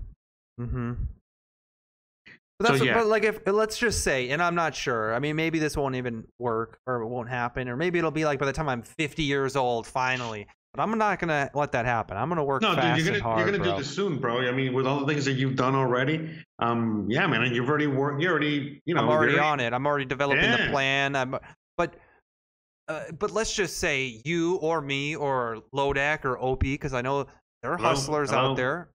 Mm-hmm. 0.60 0.92
But 2.58 2.66
So, 2.68 2.72
that's 2.72 2.80
what- 2.80 2.86
yeah. 2.86 2.94
but 2.94 3.06
like 3.06 3.24
if 3.24 3.40
let's 3.46 3.76
just 3.76 4.02
say, 4.02 4.30
and 4.30 4.42
I'm 4.42 4.54
not 4.54 4.74
sure. 4.74 5.14
I 5.14 5.18
mean, 5.18 5.36
maybe 5.36 5.58
this 5.58 5.76
won't 5.76 5.94
even 5.96 6.24
work, 6.38 6.78
or 6.86 7.02
it 7.02 7.06
won't 7.08 7.28
happen, 7.28 7.68
or 7.68 7.76
maybe 7.76 7.98
it'll 7.98 8.10
be 8.10 8.24
like 8.24 8.38
by 8.38 8.46
the 8.46 8.52
time 8.52 8.68
I'm 8.68 8.82
50 8.82 9.22
years 9.24 9.56
old, 9.56 9.86
finally. 9.86 10.46
But 10.72 10.82
I'm 10.82 10.96
not 10.98 11.18
gonna 11.18 11.50
let 11.54 11.72
that 11.72 11.84
happen. 11.86 12.16
I'm 12.16 12.28
gonna 12.30 12.44
work 12.44 12.60
No, 12.62 12.74
dude, 12.74 12.96
you're 12.98 13.06
gonna 13.12 13.22
hard, 13.22 13.38
you're 13.40 13.46
gonna 13.50 13.62
bro. 13.62 13.72
do 13.72 13.78
this 13.78 13.94
soon, 13.94 14.18
bro. 14.18 14.40
I 14.46 14.52
mean, 14.52 14.72
with 14.74 14.86
all 14.86 15.00
the 15.00 15.06
things 15.06 15.24
that 15.26 15.32
you've 15.32 15.56
done 15.56 15.74
already, 15.74 16.30
um, 16.58 17.06
yeah, 17.10 17.26
man, 17.26 17.42
and 17.42 17.54
you've 17.54 17.68
already 17.68 17.86
worked. 17.86 18.22
You 18.22 18.28
already, 18.30 18.80
you 18.86 18.94
know, 18.94 19.02
I'm 19.02 19.08
already 19.08 19.32
you're- 19.32 19.44
on 19.44 19.60
it. 19.60 19.72
I'm 19.74 19.86
already 19.86 20.04
developing 20.06 20.50
the 20.50 20.68
plan. 20.70 21.14
I'm, 21.16 21.36
but, 21.78 21.94
uh, 22.88 23.12
but 23.18 23.30
let's 23.32 23.52
just 23.54 23.78
say 23.78 24.20
you 24.24 24.56
or 24.56 24.80
me 24.80 25.16
or 25.16 25.62
Lodak 25.74 26.24
or 26.24 26.38
Opie, 26.38 26.74
because 26.74 26.94
I 26.94 27.02
know 27.02 27.26
there 27.62 27.72
are 27.72 27.76
Hello? 27.76 27.88
hustlers 27.90 28.30
Hello? 28.30 28.50
out 28.52 28.56
there. 28.56 28.88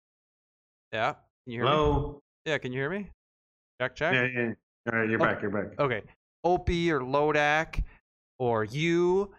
Yeah, 0.94 1.14
can 1.14 1.18
you 1.48 1.54
hear 1.54 1.64
me? 1.66 1.70
Hello. 1.72 2.20
Yeah, 2.46 2.58
can 2.58 2.72
you 2.72 2.80
hear 2.80 2.90
me? 2.90 3.08
Check, 3.82 3.96
check. 3.96 4.14
Yeah, 4.14 4.28
yeah. 4.34 4.54
All 4.92 5.00
right, 5.00 5.10
you're 5.10 5.22
Oh. 5.22 5.26
back. 5.26 5.42
You're 5.42 5.52
back. 5.52 5.80
okay, 5.80 6.02
Opie 6.44 6.92
or 6.92 7.02
Lodak 7.02 7.84
or 8.40 8.64
you, 8.64 9.32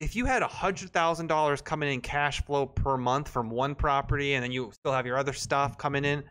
if 0.00 0.14
you 0.14 0.26
had 0.26 0.42
a 0.42 0.46
hundred 0.48 0.90
thousand 0.90 1.28
dollars 1.28 1.62
coming 1.62 1.92
in 1.92 2.00
cash 2.00 2.42
flow 2.44 2.66
per 2.66 2.96
month 2.96 3.28
from 3.28 3.48
one 3.48 3.74
property, 3.74 4.34
and 4.34 4.42
then 4.44 4.52
you 4.52 4.70
still 4.72 4.92
have 4.92 5.06
your 5.06 5.16
other 5.16 5.32
stuff 5.32 5.78
coming 5.78 6.04
in, 6.04 6.22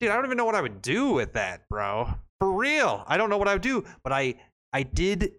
dude, 0.00 0.10
I 0.10 0.16
don't 0.16 0.26
even 0.26 0.36
know 0.36 0.44
what 0.44 0.54
I 0.54 0.60
would 0.60 0.82
do 0.82 1.10
with 1.12 1.32
that, 1.32 1.62
bro. 1.70 2.08
For 2.40 2.52
real, 2.52 3.04
I 3.06 3.16
don't 3.16 3.30
know 3.30 3.38
what 3.38 3.48
I 3.48 3.54
would 3.54 3.62
do, 3.62 3.84
but 4.02 4.12
I 4.12 4.34
I 4.74 4.82
did, 4.82 5.32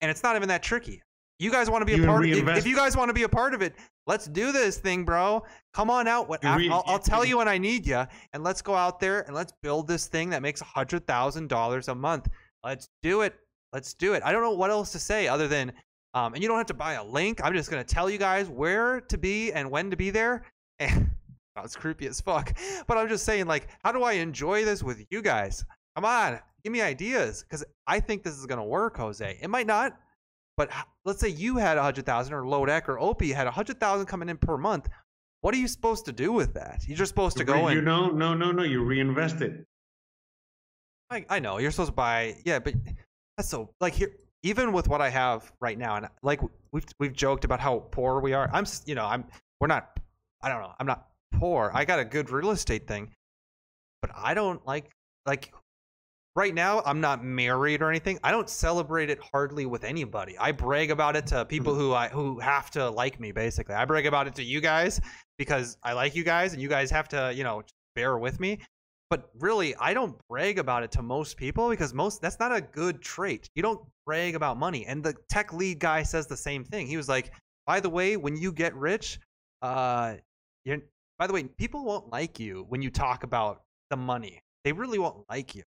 and 0.00 0.10
it's 0.10 0.22
not 0.22 0.36
even 0.36 0.48
that 0.48 0.62
tricky. 0.62 1.02
You 1.38 1.50
guys 1.50 1.68
want 1.68 1.82
to 1.82 1.86
be 1.86 1.92
You 1.92 2.04
a 2.04 2.06
part? 2.06 2.24
of 2.24 2.30
it. 2.48 2.56
if 2.56 2.66
you 2.66 2.74
guys 2.74 2.96
want 2.96 3.10
to 3.10 3.12
be 3.14 3.24
a 3.24 3.28
part 3.28 3.52
of 3.52 3.60
it, 3.60 3.74
let's 4.06 4.26
do 4.26 4.52
this 4.52 4.78
thing, 4.78 5.04
bro. 5.04 5.44
Come 5.74 5.90
on 5.90 6.08
out. 6.08 6.28
What 6.30 6.42
re- 6.42 6.70
I'll, 6.70 6.82
I'll 6.86 6.98
tell 6.98 7.24
you- 7.26 7.36
when 7.38 7.46
I 7.48 7.58
need 7.58 7.86
you, 7.86 8.06
and 8.32 8.42
let's 8.42 8.62
go 8.62 8.74
out 8.74 9.00
there 9.00 9.20
and 9.22 9.34
let's 9.34 9.52
build 9.62 9.86
this 9.86 10.06
thing 10.06 10.30
that 10.30 10.40
makes 10.40 10.62
a 10.62 10.64
hundred 10.64 11.06
thousand 11.06 11.48
dollars 11.48 11.88
a 11.88 11.94
month. 11.94 12.28
Let's 12.64 12.88
do 13.02 13.20
it. 13.20 13.34
Let's 13.72 13.92
do 13.92 14.14
it. 14.14 14.22
I 14.24 14.32
don't 14.32 14.42
know 14.42 14.52
what 14.52 14.70
else 14.70 14.92
to 14.92 14.98
say 14.98 15.28
other 15.28 15.46
than, 15.46 15.72
um, 16.14 16.32
and 16.32 16.42
you 16.42 16.48
don't 16.48 16.56
have 16.56 16.66
to 16.68 16.74
buy 16.74 16.94
a 16.94 17.04
link. 17.04 17.40
I'm 17.44 17.52
just 17.52 17.68
gonna 17.70 17.84
tell 17.84 18.08
you 18.08 18.16
guys 18.16 18.48
where 18.48 19.02
to 19.02 19.18
be 19.18 19.52
and 19.52 19.70
when 19.70 19.90
to 19.90 19.96
be 19.96 20.10
there. 20.10 20.44
And 20.78 21.10
that's 21.54 21.74
creepy 21.76 22.06
as 22.06 22.20
fuck. 22.20 22.52
But 22.86 22.98
I'm 22.98 23.08
just 23.08 23.24
saying, 23.24 23.46
like, 23.46 23.68
how 23.82 23.90
do 23.92 24.02
I 24.02 24.12
enjoy 24.14 24.64
this 24.66 24.82
with 24.82 25.02
you 25.10 25.22
guys? 25.22 25.64
Come 25.94 26.04
on, 26.04 26.38
give 26.66 26.72
me 26.72 26.80
ideas, 26.80 27.44
because 27.44 27.64
I 27.86 28.00
think 28.00 28.24
this 28.24 28.36
is 28.36 28.44
gonna 28.44 28.64
work, 28.64 28.96
Jose. 28.96 29.38
It 29.40 29.48
might 29.48 29.68
not, 29.68 29.96
but 30.56 30.68
let's 31.04 31.20
say 31.20 31.28
you 31.28 31.58
had 31.58 31.78
a 31.78 31.82
hundred 31.82 32.06
thousand, 32.06 32.34
or 32.34 32.42
Lodek 32.42 32.88
or 32.88 32.98
Opie 32.98 33.30
had 33.30 33.46
a 33.46 33.52
hundred 33.52 33.78
thousand 33.78 34.06
coming 34.06 34.28
in 34.28 34.36
per 34.36 34.58
month. 34.58 34.88
What 35.42 35.54
are 35.54 35.58
you 35.58 35.68
supposed 35.68 36.06
to 36.06 36.12
do 36.12 36.32
with 36.32 36.54
that? 36.54 36.82
You're 36.88 36.96
just 36.98 37.10
supposed 37.10 37.36
to 37.36 37.44
go 37.44 37.68
you 37.68 37.78
and 37.78 37.84
know, 37.84 38.08
no, 38.10 38.34
no, 38.34 38.50
no. 38.50 38.64
You 38.64 38.82
reinvest 38.82 39.42
it. 39.42 39.64
I, 41.08 41.24
I 41.28 41.38
know 41.38 41.58
you're 41.58 41.70
supposed 41.70 41.90
to 41.90 41.94
buy 41.94 42.34
yeah 42.44 42.58
but 42.58 42.74
that's 43.36 43.48
so 43.48 43.70
like 43.80 43.94
here 43.94 44.10
even 44.42 44.72
with 44.72 44.88
what 44.88 45.00
i 45.00 45.08
have 45.08 45.52
right 45.60 45.78
now 45.78 45.94
and 45.94 46.08
like 46.24 46.40
we've 46.72 46.84
we've 46.98 47.12
joked 47.12 47.44
about 47.44 47.60
how 47.60 47.84
poor 47.92 48.20
we 48.20 48.32
are 48.32 48.50
i'm 48.52 48.66
you 48.86 48.96
know 48.96 49.04
i'm 49.04 49.24
we're 49.60 49.68
not 49.68 50.00
i 50.42 50.48
don't 50.48 50.60
know 50.60 50.72
i'm 50.80 50.86
not 50.86 51.06
poor 51.32 51.70
i 51.74 51.84
got 51.84 52.00
a 52.00 52.04
good 52.04 52.30
real 52.30 52.50
estate 52.50 52.88
thing 52.88 53.08
but 54.02 54.10
i 54.16 54.34
don't 54.34 54.66
like 54.66 54.90
like 55.26 55.52
right 56.36 56.54
now 56.54 56.82
i'm 56.84 57.00
not 57.00 57.24
married 57.24 57.82
or 57.82 57.88
anything. 57.88 58.20
I 58.22 58.30
don't 58.30 58.48
celebrate 58.48 59.10
it 59.10 59.18
hardly 59.32 59.66
with 59.66 59.82
anybody. 59.82 60.36
I 60.38 60.52
brag 60.52 60.90
about 60.90 61.16
it 61.16 61.26
to 61.28 61.44
people 61.46 61.74
who 61.74 61.94
i 61.94 62.08
who 62.08 62.38
have 62.38 62.70
to 62.72 62.88
like 62.90 63.18
me 63.18 63.32
basically. 63.32 63.74
I 63.74 63.84
brag 63.86 64.06
about 64.06 64.28
it 64.28 64.34
to 64.36 64.44
you 64.44 64.60
guys 64.60 65.00
because 65.38 65.78
i 65.82 65.92
like 65.94 66.14
you 66.14 66.22
guys 66.22 66.52
and 66.52 66.62
you 66.62 66.68
guys 66.68 66.90
have 66.90 67.08
to 67.08 67.32
you 67.34 67.42
know 67.42 67.62
bear 67.96 68.18
with 68.18 68.38
me. 68.38 68.60
But 69.08 69.30
really 69.38 69.74
i 69.76 69.94
don't 69.94 70.16
brag 70.28 70.58
about 70.58 70.82
it 70.82 70.92
to 70.92 71.02
most 71.02 71.36
people 71.36 71.70
because 71.70 71.94
most 71.94 72.20
that's 72.20 72.38
not 72.38 72.54
a 72.54 72.60
good 72.60 73.00
trait. 73.00 73.48
You 73.54 73.62
don't 73.62 73.80
brag 74.04 74.34
about 74.34 74.58
money. 74.58 74.84
And 74.86 75.02
the 75.02 75.14
tech 75.30 75.52
lead 75.52 75.78
guy 75.78 76.02
says 76.02 76.26
the 76.26 76.36
same 76.36 76.64
thing. 76.64 76.86
He 76.86 76.98
was 76.98 77.08
like 77.08 77.32
by 77.66 77.80
the 77.80 77.90
way 77.90 78.16
when 78.16 78.36
you 78.36 78.52
get 78.52 78.74
rich 78.76 79.18
uh 79.62 80.16
you're 80.66 80.78
by 81.18 81.26
the 81.26 81.32
way 81.32 81.44
people 81.44 81.82
won't 81.84 82.12
like 82.12 82.38
you 82.38 82.66
when 82.68 82.82
you 82.82 82.90
talk 82.90 83.24
about 83.24 83.62
the 83.88 83.96
money. 83.96 84.38
They 84.64 84.72
really 84.72 84.98
won't 84.98 85.24
like 85.30 85.54
you 85.54 85.62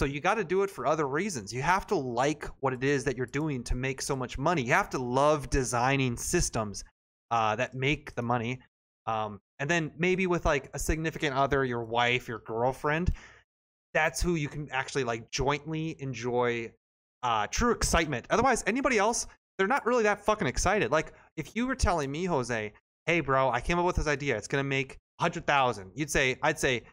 so 0.00 0.06
you 0.06 0.18
got 0.18 0.36
to 0.36 0.44
do 0.44 0.62
it 0.62 0.70
for 0.70 0.86
other 0.86 1.06
reasons. 1.06 1.52
You 1.52 1.60
have 1.60 1.86
to 1.88 1.94
like 1.94 2.46
what 2.60 2.72
it 2.72 2.82
is 2.82 3.04
that 3.04 3.18
you're 3.18 3.26
doing 3.26 3.62
to 3.64 3.74
make 3.74 4.00
so 4.00 4.16
much 4.16 4.38
money. 4.38 4.62
You 4.62 4.72
have 4.72 4.88
to 4.90 4.98
love 4.98 5.50
designing 5.50 6.16
systems 6.16 6.84
uh, 7.30 7.54
that 7.56 7.74
make 7.74 8.14
the 8.14 8.22
money. 8.22 8.60
Um, 9.04 9.42
and 9.58 9.68
then 9.68 9.92
maybe 9.98 10.26
with 10.26 10.46
like 10.46 10.70
a 10.72 10.78
significant 10.78 11.36
other 11.36 11.66
your 11.66 11.84
wife 11.84 12.28
your 12.28 12.38
girlfriend 12.38 13.12
that's 13.92 14.22
who 14.22 14.36
you 14.36 14.48
can 14.48 14.70
actually 14.70 15.04
like 15.04 15.30
jointly 15.30 15.96
enjoy 15.98 16.72
uh, 17.22 17.46
true 17.48 17.72
excitement. 17.72 18.24
Otherwise 18.30 18.64
anybody 18.66 18.96
else 18.96 19.26
they're 19.58 19.66
not 19.66 19.84
really 19.84 20.04
that 20.04 20.24
fucking 20.24 20.48
excited. 20.48 20.90
Like 20.90 21.12
if 21.36 21.54
you 21.54 21.66
were 21.66 21.74
telling 21.74 22.10
me 22.10 22.24
jose 22.24 22.72
hey 23.04 23.20
bro 23.20 23.50
i 23.50 23.60
came 23.60 23.78
up 23.78 23.84
with 23.84 23.96
this 23.96 24.06
idea. 24.06 24.34
It's 24.38 24.48
gonna 24.48 24.64
make 24.64 24.96
100000 25.18 25.90
you'd 25.94 26.10
say 26.10 26.38
i'd 26.42 26.58
say 26.58 26.84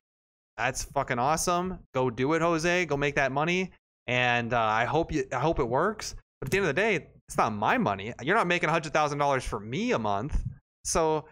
that's 0.57 0.83
fucking 0.85 1.19
awesome 1.19 1.79
go 1.93 2.09
do 2.09 2.33
it 2.33 2.41
jose 2.41 2.85
go 2.85 2.97
make 2.97 3.15
that 3.15 3.31
money 3.31 3.71
and 4.07 4.53
uh, 4.53 4.59
i 4.59 4.85
hope 4.85 5.11
you 5.11 5.23
i 5.31 5.39
hope 5.39 5.59
it 5.59 5.67
works 5.67 6.15
but 6.41 6.47
at 6.47 6.51
the 6.51 6.57
end 6.57 6.65
of 6.67 6.75
the 6.75 6.81
day 6.81 7.07
it's 7.27 7.37
not 7.37 7.51
my 7.53 7.77
money 7.77 8.13
you're 8.21 8.35
not 8.35 8.47
making 8.47 8.69
$100000 8.69 9.41
for 9.43 9.59
me 9.59 9.91
a 9.91 9.99
month 9.99 10.41
so 10.83 11.25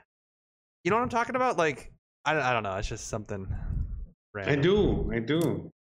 you 0.84 0.92
know 0.92 0.98
what 0.98 1.04
i'm 1.04 1.10
talking 1.10 1.36
about 1.36 1.58
like 1.58 1.92
i, 2.26 2.34
don't- 2.34 2.44
I 2.44 2.54
don't 2.54 2.64
know 2.64 2.76
it's 2.76 2.88
just 2.88 3.08
something 3.08 3.48
I 4.48 4.56
do. 4.58 5.10
I 5.14 5.20
do. 5.20 5.72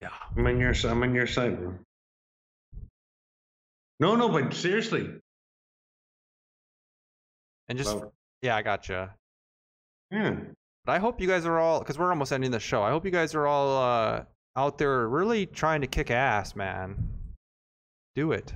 yeah 0.00 0.08
I'm 0.36 0.44
on 0.46 0.58
your. 0.58 0.74
I'm 0.84 1.00
on 1.04 1.14
your 1.14 1.28
side, 1.28 1.56
bro. 1.60 1.74
No, 4.00 4.16
no, 4.16 4.28
but 4.28 4.52
seriously. 4.52 5.08
and 7.68 7.78
just 7.78 7.94
Well, 7.94 8.12
yeah 8.42 8.56
i 8.56 8.62
gotcha 8.62 9.14
yeah. 10.10 10.34
But 10.84 10.92
I 10.92 10.98
hope 10.98 11.20
you 11.20 11.28
guys 11.28 11.46
are 11.46 11.58
all 11.58 11.78
because 11.78 11.98
we're 11.98 12.10
almost 12.10 12.32
ending 12.32 12.50
the 12.50 12.60
show. 12.60 12.82
I 12.82 12.90
hope 12.90 13.04
you 13.04 13.10
guys 13.10 13.34
are 13.34 13.46
all 13.46 13.82
uh, 13.82 14.24
out 14.56 14.78
there 14.78 15.08
really 15.08 15.46
trying 15.46 15.80
to 15.82 15.86
kick 15.86 16.10
ass, 16.10 16.56
man. 16.56 17.08
Do 18.16 18.32
it. 18.32 18.52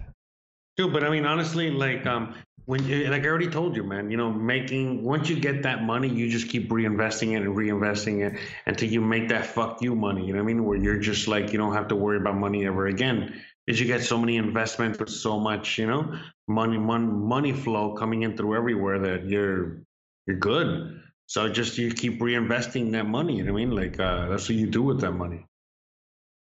Dude, 0.77 0.93
but 0.93 1.05
I 1.05 1.09
mean, 1.09 1.25
honestly, 1.25 1.71
like, 1.71 2.05
um, 2.05 2.35
when 2.67 2.85
you, 2.85 3.07
like 3.07 3.23
I 3.23 3.27
already 3.27 3.49
told 3.49 3.77
you, 3.77 3.85
man, 3.85 4.11
you 4.11 4.17
know, 4.17 4.31
making 4.31 5.05
once 5.05 5.31
you 5.31 5.39
get 5.39 5.63
that 5.63 5.85
money, 5.85 6.09
you 6.09 6.29
just 6.29 6.49
keep 6.49 6.69
reinvesting 6.69 7.33
it 7.33 7.43
and 7.43 7.57
reinvesting 7.57 8.27
it 8.27 8.41
until 8.67 8.91
you 8.91 9.01
make 9.01 9.29
that 9.29 9.47
fuck 9.47 9.81
you 9.81 9.95
money. 9.95 10.27
You 10.27 10.33
know 10.33 10.41
what 10.41 10.51
I 10.51 10.53
mean? 10.53 10.65
Where 10.65 10.77
you're 10.77 10.99
just 10.99 11.29
like 11.29 11.53
you 11.53 11.59
don't 11.59 11.73
have 11.73 11.89
to 11.89 11.97
worry 11.97 12.17
about 12.17 12.37
money 12.37 12.67
ever 12.67 12.89
again, 12.89 13.41
because 13.65 13.81
you 13.81 13.87
get 13.87 14.03
so 14.03 14.19
many 14.19 14.37
investments 14.37 14.99
with 14.99 15.11
so 15.11 15.39
much, 15.39 15.79
you 15.79 15.87
know, 15.87 16.19
money, 16.49 16.77
money, 16.77 17.07
money 17.07 17.53
flow 17.53 17.95
coming 17.95 18.23
in 18.23 18.37
through 18.37 18.57
everywhere 18.57 18.99
that 18.99 19.27
you're 19.27 19.79
you're 20.27 20.37
good. 20.37 21.01
So 21.27 21.49
just 21.49 21.77
you 21.79 21.91
keep 21.91 22.21
reinvesting 22.21 22.93
that 22.93 23.07
money. 23.07 23.37
You 23.37 23.45
know 23.45 23.53
what 23.53 23.63
I 23.63 23.65
mean? 23.65 23.75
Like 23.75 23.99
uh, 23.99 24.29
that's 24.29 24.49
what 24.49 24.57
you 24.57 24.69
do 24.69 24.83
with 24.83 25.01
that 25.01 25.13
money. 25.13 25.47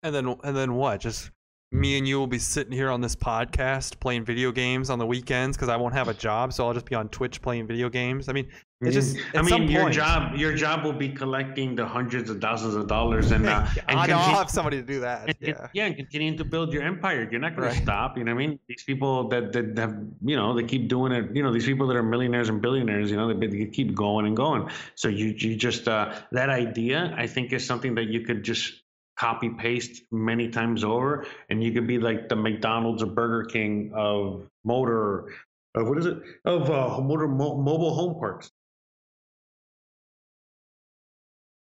And 0.04 0.14
then 0.14 0.36
and 0.44 0.56
then 0.56 0.76
what? 0.76 1.02
Just 1.02 1.32
me 1.76 1.98
and 1.98 2.08
you 2.08 2.18
will 2.18 2.28
be 2.28 2.40
sitting 2.40 2.72
here 2.72 2.90
on 2.90 3.02
this 3.02 3.16
podcast 3.16 4.00
playing 4.00 4.24
video 4.24 4.52
games 4.52 4.90
on 4.90 4.98
the 4.98 5.06
weekends 5.06 5.58
because 5.58 5.70
I 5.70 5.76
won't 5.76 5.94
have 5.94 6.08
a 6.08 6.14
job, 6.14 6.54
so 6.54 6.66
I'll 6.66 6.74
just 6.74 6.86
be 6.86 6.96
on 6.96 7.10
Twitch 7.10 7.42
playing 7.42 7.68
video 7.68 7.90
games. 7.90 8.30
I 8.30 8.34
mean, 8.34 8.48
it's 8.82 8.94
just 8.94 9.18
I 9.36 9.42
mean, 9.42 9.68
your 9.70 9.84
point- 9.84 9.94
job, 9.94 10.36
your 10.36 10.54
job 10.56 10.84
will 10.86 10.94
be 10.94 11.10
collecting 11.10 11.76
the 11.76 11.86
hundreds 11.86 12.30
of 12.30 12.40
thousands 12.40 12.76
of 12.76 12.88
dollars 12.88 13.32
and, 13.32 13.46
uh, 13.48 13.66
and 13.88 14.00
I'll 14.00 14.08
conti- 14.08 14.36
have 14.38 14.50
somebody 14.50 14.78
to 14.78 14.84
do 14.84 15.00
that. 15.02 15.28
and, 15.28 15.36
Yeah. 15.42 15.68
yeah, 15.74 15.86
and 15.86 15.96
continuing 15.96 16.38
to 16.38 16.46
build 16.46 16.72
your 16.72 16.84
empire. 16.84 17.28
You're 17.30 17.42
not 17.42 17.56
going 17.56 17.68
Right. 17.68 17.76
to 17.78 17.84
stop. 17.84 18.18
You 18.18 18.24
know 18.24 18.34
what 18.34 18.44
I 18.44 18.48
mean? 18.48 18.60
These 18.68 18.84
people 18.84 19.28
that, 19.30 19.52
that 19.54 19.78
have, 19.78 19.98
you 20.24 20.36
know, 20.36 20.54
they 20.56 20.64
keep 20.64 20.88
doing 20.88 21.12
it. 21.12 21.36
You 21.36 21.44
know, 21.44 21.52
these 21.52 21.66
people 21.66 21.88
that 21.88 21.96
are 21.98 22.04
millionaires 22.04 22.50
and 22.50 22.62
billionaires. 22.62 23.10
You 23.12 23.18
know, 23.18 23.34
they, 23.34 23.48
they 23.48 23.66
keep 23.66 23.96
going 23.96 24.26
and 24.28 24.36
going. 24.36 24.70
So 24.96 25.08
you, 25.08 25.28
you 25.38 25.56
just 25.56 25.88
uh, 25.88 26.14
that 26.32 26.50
idea, 26.50 27.14
I 27.18 27.28
think, 27.28 27.52
is 27.54 27.66
something 27.66 27.96
that 27.96 28.06
you 28.06 28.22
could 28.22 28.44
just 28.44 28.82
copy 29.18 29.50
paste 29.50 30.04
many 30.12 30.50
times 30.50 30.84
over, 30.84 31.26
and 31.50 31.64
you 31.64 31.72
could 31.72 31.88
be 31.88 32.00
like 32.00 32.30
the 32.30 32.36
McDonald's 32.36 33.02
or 33.04 33.08
Burger 33.08 33.46
King 33.46 33.92
of 33.96 34.48
motor. 34.64 35.30
Of 35.76 35.88
what 35.88 35.98
is 35.98 36.06
it? 36.06 36.18
Of 36.46 36.70
uh, 36.70 37.02
motor 37.02 37.28
mo- 37.28 37.58
mobile 37.58 37.94
home 37.94 38.20
parks. 38.20 38.52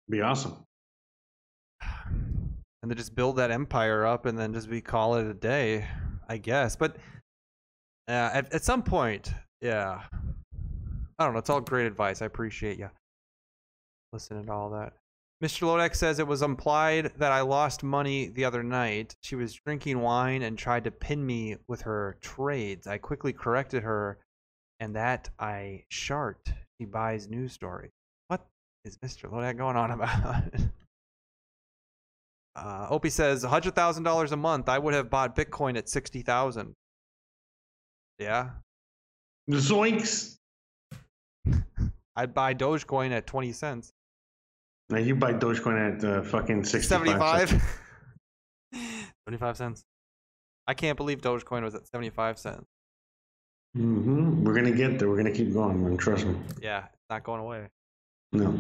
Be 0.09 0.21
awesome. 0.21 0.65
and 2.83 2.91
then 2.91 2.97
just 2.97 3.15
build 3.15 3.37
that 3.37 3.51
empire 3.51 4.07
up 4.07 4.27
and 4.27 4.39
then 4.39 4.53
just 4.53 4.69
be 4.71 4.81
call 4.81 5.17
it 5.17 5.27
a 5.27 5.35
day 5.35 5.87
i 6.29 6.37
guess 6.37 6.77
but 6.77 6.97
uh, 8.09 8.31
at, 8.33 8.53
at 8.53 8.65
some 8.65 8.83
point 8.83 9.33
yeah 9.61 10.03
i 11.19 11.25
don't 11.25 11.33
know 11.33 11.39
it's 11.39 11.51
all 11.51 11.61
great 11.61 11.87
advice 11.87 12.23
i 12.23 12.27
appreciate 12.27 12.79
you 12.79 12.91
listening 14.13 14.45
to 14.47 14.53
all 14.53 14.71
that 14.71 14.95
Mr. 15.43 15.63
Lodek 15.63 15.95
says 15.97 16.19
it 16.19 16.27
was 16.27 16.43
implied 16.43 17.13
that 17.17 17.33
I 17.33 17.41
lost 17.41 17.83
money 17.83 18.29
the 18.29 18.45
other 18.45 18.63
night. 18.63 19.17
She 19.23 19.37
was 19.37 19.55
drinking 19.55 20.01
wine 20.01 20.43
and 20.43 20.59
tried 20.59 20.85
to 20.85 20.91
pin 20.91 21.25
me 21.25 21.57
with 21.67 21.81
her 21.83 22.19
trades. 22.21 22.87
I 22.87 22.99
quickly 22.99 23.33
corrected 23.33 23.83
her, 23.83 24.19
and 24.81 24.95
that 24.97 25.31
I 25.39 25.85
shart. 25.89 26.53
She 26.79 26.85
buys 26.85 27.27
news 27.27 27.55
story. 27.55 27.91
What 28.29 28.47
is 28.85 28.99
Mr. 28.99 29.31
Lodek 29.33 29.57
going 29.57 29.77
on 29.77 29.91
about? 29.93 30.45
uh, 32.57 32.87
Opie 32.91 33.09
says 33.09 33.43
hundred 33.43 33.75
thousand 33.75 34.03
dollars 34.03 34.33
a 34.33 34.37
month. 34.37 34.69
I 34.69 34.79
would 34.79 34.93
have 34.93 35.09
bought 35.09 35.35
Bitcoin 35.35 35.79
at 35.79 35.89
sixty 35.89 36.21
thousand. 36.21 36.75
Yeah, 38.19 38.51
Zoinks! 39.51 40.37
I'd 42.17 42.35
buy 42.35 42.53
Dogecoin 42.53 43.13
at 43.13 43.27
twenty 43.27 43.53
cents. 43.53 43.91
Now 44.91 44.99
you 44.99 45.15
buy 45.15 45.33
Dogecoin 45.33 45.99
at 45.99 46.05
uh, 46.05 46.23
fucking 46.23 46.65
65 46.65 47.49
75 47.49 47.49
cents. 47.51 47.65
75 49.27 49.57
cents 49.57 49.85
i 50.67 50.75
can't 50.75 50.97
believe 50.97 51.21
dogecoin 51.21 51.63
was 51.63 51.75
at 51.75 51.87
75 51.89 52.39
cents 52.39 52.67
hmm 53.75 54.43
We're 54.45 54.55
gonna 54.55 54.71
get 54.73 54.99
there. 54.99 55.09
We're 55.09 55.17
gonna 55.17 55.31
keep 55.33 55.53
going, 55.53 55.83
man. 55.83 55.97
Trust 55.97 56.27
me. 56.27 56.37
yeah 56.61 56.85
it's 56.93 57.09
not 57.09 57.23
going 57.25 57.41
away 57.41 57.69
No. 58.33 58.57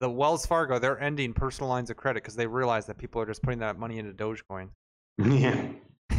the 0.00 0.10
wells 0.10 0.46
fargo 0.46 0.78
they're 0.78 1.00
ending 1.00 1.32
personal 1.34 1.68
lines 1.68 1.90
of 1.90 1.96
credit 1.96 2.22
because 2.22 2.36
they 2.36 2.46
realize 2.46 2.86
that 2.86 2.98
people 2.98 3.20
are 3.22 3.26
just 3.26 3.42
putting 3.42 3.60
that 3.60 3.78
money 3.78 3.98
into 3.98 4.12
dogecoin 4.12 4.68
Yeah. 5.18 5.56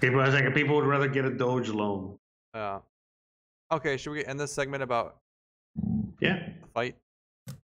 People, 0.00 0.20
I 0.20 0.26
was 0.26 0.34
like, 0.34 0.54
people 0.54 0.76
would 0.76 0.84
rather 0.86 1.08
get 1.08 1.24
a 1.24 1.30
Doge 1.30 1.70
loan. 1.70 2.18
uh, 2.54 2.78
okay 3.72 3.96
should 3.96 4.12
we 4.12 4.24
end 4.24 4.38
this 4.40 4.52
segment 4.52 4.82
about 4.82 5.16
Yeah. 6.20 6.48
Fight 6.68 6.96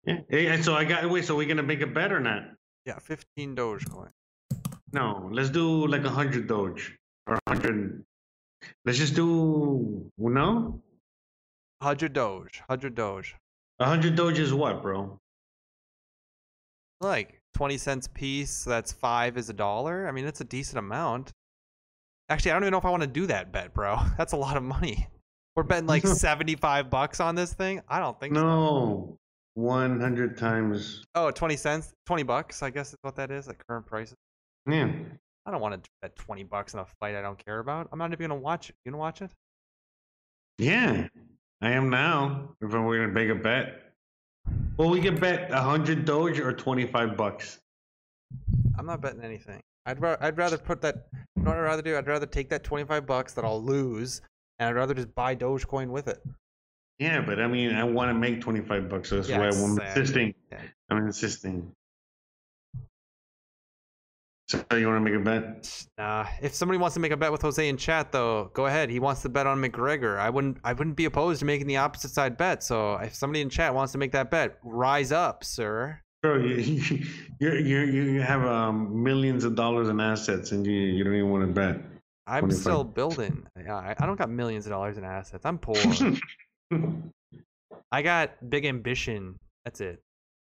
Yeah. 0.05 0.19
Hey, 0.29 0.47
and 0.47 0.63
so 0.63 0.75
I 0.75 0.83
got 0.85 1.09
wait. 1.09 1.25
So 1.25 1.35
we're 1.35 1.47
gonna 1.47 1.63
make 1.63 1.81
a 1.81 1.87
bet 1.87 2.11
or 2.11 2.19
not? 2.19 2.43
yeah 2.85 2.99
15 2.99 3.55
dogecoin 3.55 4.09
No. 4.93 5.29
Let's 5.31 5.49
do 5.49 5.87
like 5.87 6.03
a 6.05 6.09
hundred 6.09 6.47
Doge 6.47 6.97
or 7.27 7.35
a 7.35 7.49
hundred. 7.49 8.03
Let's 8.85 8.97
just 8.97 9.15
do 9.15 10.09
no. 10.17 10.81
100 11.79 12.13
doge 12.13 12.59
100 12.67 12.95
doge 12.95 13.35
A 13.79 13.85
hundred 13.85 14.15
Doge 14.15 14.39
is 14.39 14.53
what, 14.53 14.81
bro? 14.81 15.19
like 17.01 17.41
20 17.55 17.77
cents 17.77 18.07
piece 18.07 18.63
that's 18.63 18.91
five 18.93 19.37
is 19.37 19.49
a 19.49 19.53
dollar 19.53 20.07
i 20.07 20.11
mean 20.11 20.25
it's 20.25 20.39
a 20.41 20.45
decent 20.45 20.77
amount 20.79 21.31
actually 22.29 22.51
i 22.51 22.53
don't 22.53 22.63
even 22.63 22.71
know 22.71 22.77
if 22.77 22.85
i 22.85 22.89
want 22.89 23.01
to 23.03 23.07
do 23.07 23.27
that 23.27 23.51
bet 23.51 23.73
bro 23.73 23.99
that's 24.17 24.31
a 24.33 24.37
lot 24.37 24.55
of 24.57 24.63
money 24.63 25.07
we're 25.55 25.63
betting 25.63 25.87
like 25.87 26.05
75 26.07 26.89
bucks 26.89 27.19
on 27.19 27.35
this 27.35 27.53
thing 27.53 27.81
i 27.89 27.99
don't 27.99 28.19
think 28.19 28.35
so 28.35 28.41
No. 28.43 29.17
One 29.57 30.01
hundred 30.01 30.37
times. 30.37 31.05
Oh, 31.15 31.31
20 31.31 31.55
cents, 31.55 31.93
20 32.07 32.23
bucks, 32.23 32.61
I 32.61 32.69
guess 32.69 32.89
is 32.91 32.97
what 33.03 33.15
that 33.15 33.31
is 33.31 33.47
at 33.47 33.55
current 33.65 33.85
prices. 33.85 34.17
Yeah. 34.69 34.91
I 35.45 35.51
don't 35.51 35.61
want 35.61 35.81
to 35.81 35.89
bet 36.01 36.13
20 36.17 36.43
bucks 36.43 36.73
in 36.73 36.81
a 36.81 36.85
fight 36.99 37.15
I 37.15 37.21
don't 37.21 37.41
care 37.45 37.59
about. 37.59 37.87
I'm 37.93 37.97
not 37.97 38.11
even 38.11 38.27
going 38.27 38.37
to 38.37 38.43
watch 38.43 38.69
it. 38.69 38.75
You 38.83 38.91
going 38.91 38.97
to 38.97 39.01
watch 39.01 39.21
it? 39.21 39.31
Yeah. 40.57 41.07
I 41.61 41.69
am 41.71 41.89
now. 41.89 42.49
If 42.61 42.73
we're 42.73 42.97
gonna 42.99 43.13
make 43.13 43.29
a 43.29 43.35
bet. 43.35 43.93
Well, 44.75 44.89
we 44.89 44.99
can 44.99 45.15
bet 45.17 45.49
a 45.51 45.61
hundred 45.61 46.03
Doge 46.03 46.41
or 46.41 46.51
twenty-five 46.51 47.15
bucks. 47.15 47.59
I'm 48.77 48.85
not 48.85 48.99
betting 48.99 49.21
anything. 49.23 49.61
I'd, 49.85 50.01
ra- 50.01 50.17
I'd 50.19 50.37
rather 50.37 50.57
put 50.57 50.81
that, 50.81 51.07
you 51.37 51.43
know 51.43 51.51
what 51.51 51.59
I'd 51.59 51.61
rather 51.63 51.81
do? 51.81 51.95
I'd 51.97 52.07
rather 52.07 52.25
take 52.25 52.49
that 52.49 52.65
25 52.65 53.05
bucks 53.05 53.31
that 53.33 53.45
I'll 53.45 53.63
lose 53.63 54.19
and 54.59 54.69
I'd 54.69 54.75
rather 54.75 54.93
just 54.93 55.13
buy 55.15 55.35
Dogecoin 55.35 55.89
with 55.89 56.07
it. 56.07 56.21
Yeah, 56.99 57.21
but 57.21 57.39
I 57.41 57.47
mean, 57.47 57.75
I 57.75 57.83
want 57.83 58.09
to 58.09 58.13
make 58.13 58.41
twenty-five 58.41 58.89
bucks. 58.89 59.09
So 59.09 59.17
that's 59.17 59.29
Yeah, 59.29 59.39
why 59.39 59.47
I'm 59.47 59.77
insisting. 59.79 60.33
Yeah. 60.51 60.61
I'm 60.89 61.05
insisting. 61.05 61.71
So 64.47 64.63
you 64.73 64.87
want 64.87 65.03
to 65.03 65.11
make 65.11 65.19
a 65.19 65.23
bet? 65.23 65.85
Nah, 65.97 66.27
if 66.39 66.53
somebody 66.53 66.77
wants 66.77 66.93
to 66.93 66.99
make 66.99 67.11
a 67.11 67.17
bet 67.17 67.31
with 67.31 67.41
Jose 67.41 67.67
in 67.67 67.77
chat, 67.77 68.11
though, 68.11 68.51
go 68.53 68.67
ahead. 68.67 68.91
He 68.91 68.99
wants 68.99 69.23
to 69.23 69.29
bet 69.29 69.47
on 69.47 69.59
McGregor. 69.59 70.19
I 70.19 70.29
wouldn't. 70.29 70.57
I 70.63 70.73
wouldn't 70.73 70.95
be 70.95 71.05
opposed 71.05 71.39
to 71.39 71.45
making 71.45 71.67
the 71.67 71.77
opposite 71.77 72.11
side 72.11 72.37
bet. 72.37 72.63
So 72.63 72.95
if 72.97 73.15
somebody 73.15 73.41
in 73.41 73.49
chat 73.49 73.73
wants 73.73 73.91
to 73.93 73.97
make 73.97 74.11
that 74.11 74.29
bet, 74.29 74.59
rise 74.63 75.11
up, 75.11 75.43
sir. 75.43 75.99
Bro, 76.21 76.37
you 76.37 76.55
you 77.39 77.53
you 77.53 77.79
you 77.79 78.21
have 78.21 78.45
um, 78.45 79.03
millions 79.03 79.43
of 79.43 79.55
dollars 79.55 79.89
in 79.89 79.99
assets, 79.99 80.51
and 80.51 80.65
you 80.65 80.73
you 80.73 81.03
don't 81.03 81.15
even 81.15 81.29
want 81.29 81.45
to 81.47 81.51
bet. 81.51 81.81
I'm 82.27 82.49
still 82.51 82.83
building. 82.83 83.45
Yeah, 83.57 83.75
I, 83.75 83.95
I 83.99 84.05
don't 84.05 84.17
got 84.17 84.29
millions 84.29 84.65
of 84.65 84.71
dollars 84.71 84.97
in 84.97 85.03
assets. 85.03 85.45
I'm 85.45 85.57
poor. 85.59 85.75
I 87.91 88.01
got 88.01 88.49
big 88.49 88.65
ambition. 88.65 89.37
That's 89.63 89.81
it. 89.81 90.01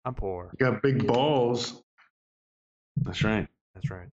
I'm 0.05 0.15
poor. 0.15 0.51
You 0.59 0.67
got 0.67 0.83
big 0.83 1.07
balls. 1.07 1.83
That's 3.03 3.23
right. 3.23 3.47
That's 3.75 3.91
right. 3.91 4.09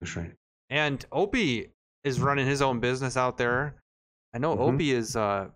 That's 0.00 0.16
right. 0.16 0.32
And 0.70 1.04
Opie 1.12 1.70
is 2.04 2.20
running 2.20 2.46
his 2.46 2.62
own 2.62 2.80
business 2.80 3.16
out 3.16 3.36
there. 3.38 3.74
I 4.34 4.38
know 4.38 4.56
Mhm. 4.56 4.74
Opie 4.74 4.92
is. 4.92 5.16
uh 5.16 5.48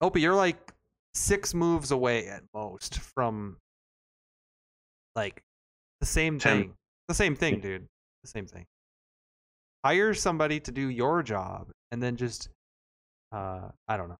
Opie, 0.00 0.20
you're 0.20 0.34
like 0.34 0.72
six 1.14 1.52
moves 1.54 1.90
away 1.90 2.26
at 2.28 2.42
most 2.54 2.98
from 3.00 3.56
like 5.16 5.42
the 6.00 6.06
same 6.06 6.38
Ten. 6.38 6.58
thing. 6.62 6.74
The 7.08 7.14
same 7.14 7.34
thing, 7.34 7.60
dude. 7.60 7.86
The 8.22 8.28
same 8.28 8.46
thing. 8.46 8.66
Hire 9.84 10.12
somebody 10.14 10.60
to 10.60 10.70
do 10.72 10.88
your 10.88 11.22
job, 11.22 11.70
and 11.90 12.02
then 12.02 12.16
just, 12.16 12.48
uh 13.32 13.68
I 13.88 13.96
don't 13.96 14.08
know. 14.08 14.18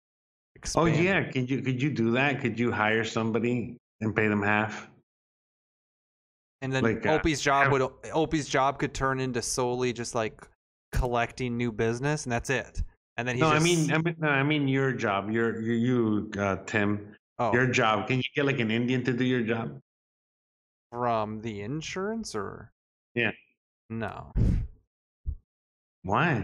Oh 0.75 0.85
it. 0.85 0.99
yeah, 0.99 1.23
could 1.31 1.49
you 1.49 1.61
could 1.61 1.81
you 1.81 1.89
do 1.91 2.11
that? 2.11 2.41
Could 2.41 2.59
you 2.59 2.71
hire 2.71 3.03
somebody 3.03 3.77
and 4.01 4.15
pay 4.15 4.27
them 4.27 4.41
half? 4.41 4.89
And 6.61 6.71
then 6.71 6.83
Like, 6.83 7.05
uh, 7.05 7.13
Opie's 7.13 7.41
job 7.41 7.63
have- 7.63 7.71
would 7.71 7.81
Opie's 8.13 8.47
job 8.47 8.77
could 8.79 8.93
turn 8.93 9.19
into 9.19 9.41
solely 9.41 9.93
just 9.93 10.13
like 10.15 10.47
collecting 10.91 11.57
new 11.57 11.71
business, 11.71 12.25
and 12.25 12.31
that's 12.31 12.49
it. 12.49 12.83
And 13.17 13.27
then 13.27 13.35
he's 13.35 13.41
No, 13.41 13.51
just, 13.51 13.61
I 13.61 13.63
mean, 13.63 13.91
I 13.93 13.97
mean, 13.97 14.15
no, 14.19 14.27
I 14.29 14.43
mean 14.43 14.67
your 14.67 14.91
job. 14.93 15.29
Your 15.29 15.59
you, 15.61 15.73
you 15.73 16.41
uh, 16.41 16.57
Tim, 16.65 17.15
oh, 17.39 17.53
your 17.53 17.67
job. 17.67 18.07
Can 18.07 18.17
you 18.17 18.23
get 18.35 18.45
like 18.45 18.59
an 18.59 18.71
Indian 18.71 19.03
to 19.03 19.13
do 19.13 19.23
your 19.23 19.41
job? 19.43 19.79
from 20.91 21.39
the 21.39 21.61
insurance 21.61 22.35
or 22.35 22.69
Yeah. 23.15 23.31
no. 23.89 24.33
Why? 26.03 26.35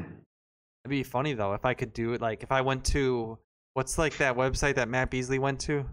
It'd 0.84 0.90
be 0.90 1.04
funny 1.04 1.34
though 1.34 1.54
if 1.54 1.66
I 1.66 1.74
could 1.74 1.94
do 1.94 2.14
it. 2.14 2.22
Like 2.22 2.44
if 2.44 2.52
I 2.52 2.62
went 2.62 2.86
to 2.86 3.38
what's 3.74 3.98
like 3.98 4.18
that 4.18 4.36
website 4.36 4.76
that 4.76 4.88
Matt 4.90 5.10
Beasley 5.12 5.40
went 5.40 5.60
to 5.62 5.86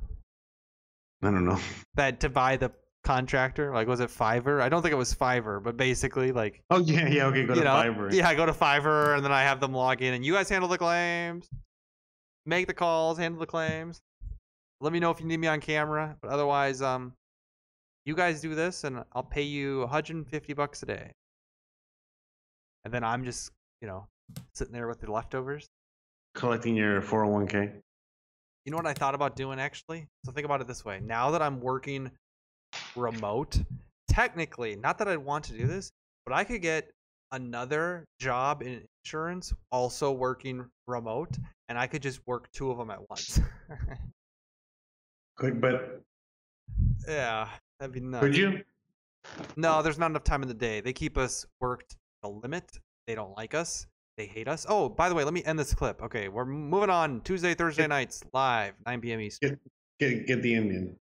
I 1.22 1.30
don't 1.30 1.44
know. 1.44 1.58
that 1.94 2.20
to 2.20 2.28
buy 2.28 2.56
the 2.56 2.70
contractor. 3.04 3.72
Like 3.72 3.88
was 3.88 4.00
it 4.00 4.10
Fiverr? 4.10 4.60
I 4.60 4.68
don't 4.68 4.82
think 4.82 4.92
it 4.92 4.96
was 4.96 5.14
Fiverr, 5.14 5.62
but 5.62 5.76
basically 5.76 6.32
like 6.32 6.62
Oh 6.70 6.80
yeah, 6.80 7.08
yeah. 7.08 7.26
Okay, 7.26 7.44
go 7.46 7.54
to 7.54 7.60
know, 7.64 7.70
Fiverr. 7.70 8.12
yeah, 8.12 8.28
I 8.28 8.34
go 8.34 8.46
to 8.46 8.52
Fiverr 8.52 9.16
and 9.16 9.24
then 9.24 9.32
I 9.32 9.42
have 9.42 9.60
them 9.60 9.72
log 9.72 10.02
in, 10.02 10.14
and 10.14 10.24
you 10.24 10.32
guys 10.34 10.48
handle 10.48 10.68
the 10.68 10.78
claims, 10.78 11.48
make 12.46 12.66
the 12.66 12.74
calls, 12.74 13.18
handle 13.18 13.40
the 13.40 13.46
claims. 13.46 14.00
Let 14.80 14.92
me 14.92 15.00
know 15.00 15.10
if 15.10 15.20
you 15.20 15.26
need 15.26 15.38
me 15.38 15.46
on 15.46 15.60
camera, 15.60 16.16
but 16.20 16.30
otherwise, 16.30 16.82
um, 16.82 17.14
you 18.04 18.14
guys 18.14 18.42
do 18.42 18.54
this, 18.54 18.84
and 18.84 19.02
I'll 19.14 19.22
pay 19.22 19.42
you 19.42 19.80
150 19.80 20.52
bucks 20.52 20.82
a 20.82 20.86
day, 20.86 21.10
and 22.84 22.92
then 22.92 23.04
I'm 23.04 23.24
just, 23.24 23.50
you 23.80 23.88
know, 23.88 24.06
sitting 24.54 24.72
there 24.72 24.88
with 24.88 25.00
the 25.00 25.10
leftovers. 25.10 25.68
Collecting 26.34 26.76
your 26.76 27.00
401k. 27.00 27.72
You 28.64 28.70
know 28.70 28.76
what 28.76 28.86
I 28.86 28.94
thought 28.94 29.14
about 29.14 29.36
doing 29.36 29.60
actually? 29.60 30.06
So 30.24 30.32
think 30.32 30.44
about 30.44 30.60
it 30.60 30.66
this 30.66 30.84
way: 30.84 31.00
now 31.02 31.30
that 31.32 31.42
I'm 31.42 31.60
working 31.60 32.10
remote, 32.96 33.62
technically, 34.08 34.76
not 34.76 34.98
that 34.98 35.08
I'd 35.08 35.18
want 35.18 35.44
to 35.44 35.52
do 35.52 35.66
this, 35.66 35.90
but 36.24 36.34
I 36.34 36.44
could 36.44 36.62
get 36.62 36.90
another 37.32 38.06
job 38.20 38.62
in 38.62 38.82
insurance 39.04 39.52
also 39.70 40.12
working 40.12 40.64
remote, 40.86 41.36
and 41.68 41.78
I 41.78 41.86
could 41.86 42.02
just 42.02 42.20
work 42.26 42.50
two 42.52 42.70
of 42.70 42.78
them 42.78 42.90
at 42.90 43.08
once. 43.10 43.40
Could, 45.36 45.60
but 45.60 46.00
yeah, 47.08 47.48
that'd 47.78 47.92
be 47.92 48.00
nuts. 48.00 48.24
could 48.24 48.36
you? 48.36 48.62
No, 49.56 49.82
there's 49.82 49.98
not 49.98 50.10
enough 50.10 50.24
time 50.24 50.42
in 50.42 50.48
the 50.48 50.54
day. 50.54 50.80
They 50.80 50.92
keep 50.92 51.18
us 51.18 51.46
worked 51.60 51.96
the 52.24 52.30
limit. 52.30 52.64
They 53.06 53.14
don't 53.14 53.36
like 53.36 53.54
us. 53.54 53.86
They 54.16 54.26
hate 54.26 54.48
us. 54.48 54.64
Oh, 54.68 54.88
by 54.88 55.08
the 55.08 55.14
way, 55.14 55.24
let 55.24 55.34
me 55.34 55.44
end 55.44 55.58
this 55.58 55.74
clip. 55.74 56.02
Okay, 56.02 56.28
we're 56.28 56.44
moving 56.44 56.90
on. 56.90 57.20
Tuesday, 57.20 57.54
Thursday 57.54 57.86
nights, 57.86 58.22
live, 58.32 58.74
9 58.86 59.00
p.m. 59.00 59.20
Eastern. 59.20 59.58
Get 60.00 60.26
get 60.26 60.42
the 60.42 60.54
Indian. 60.54 60.96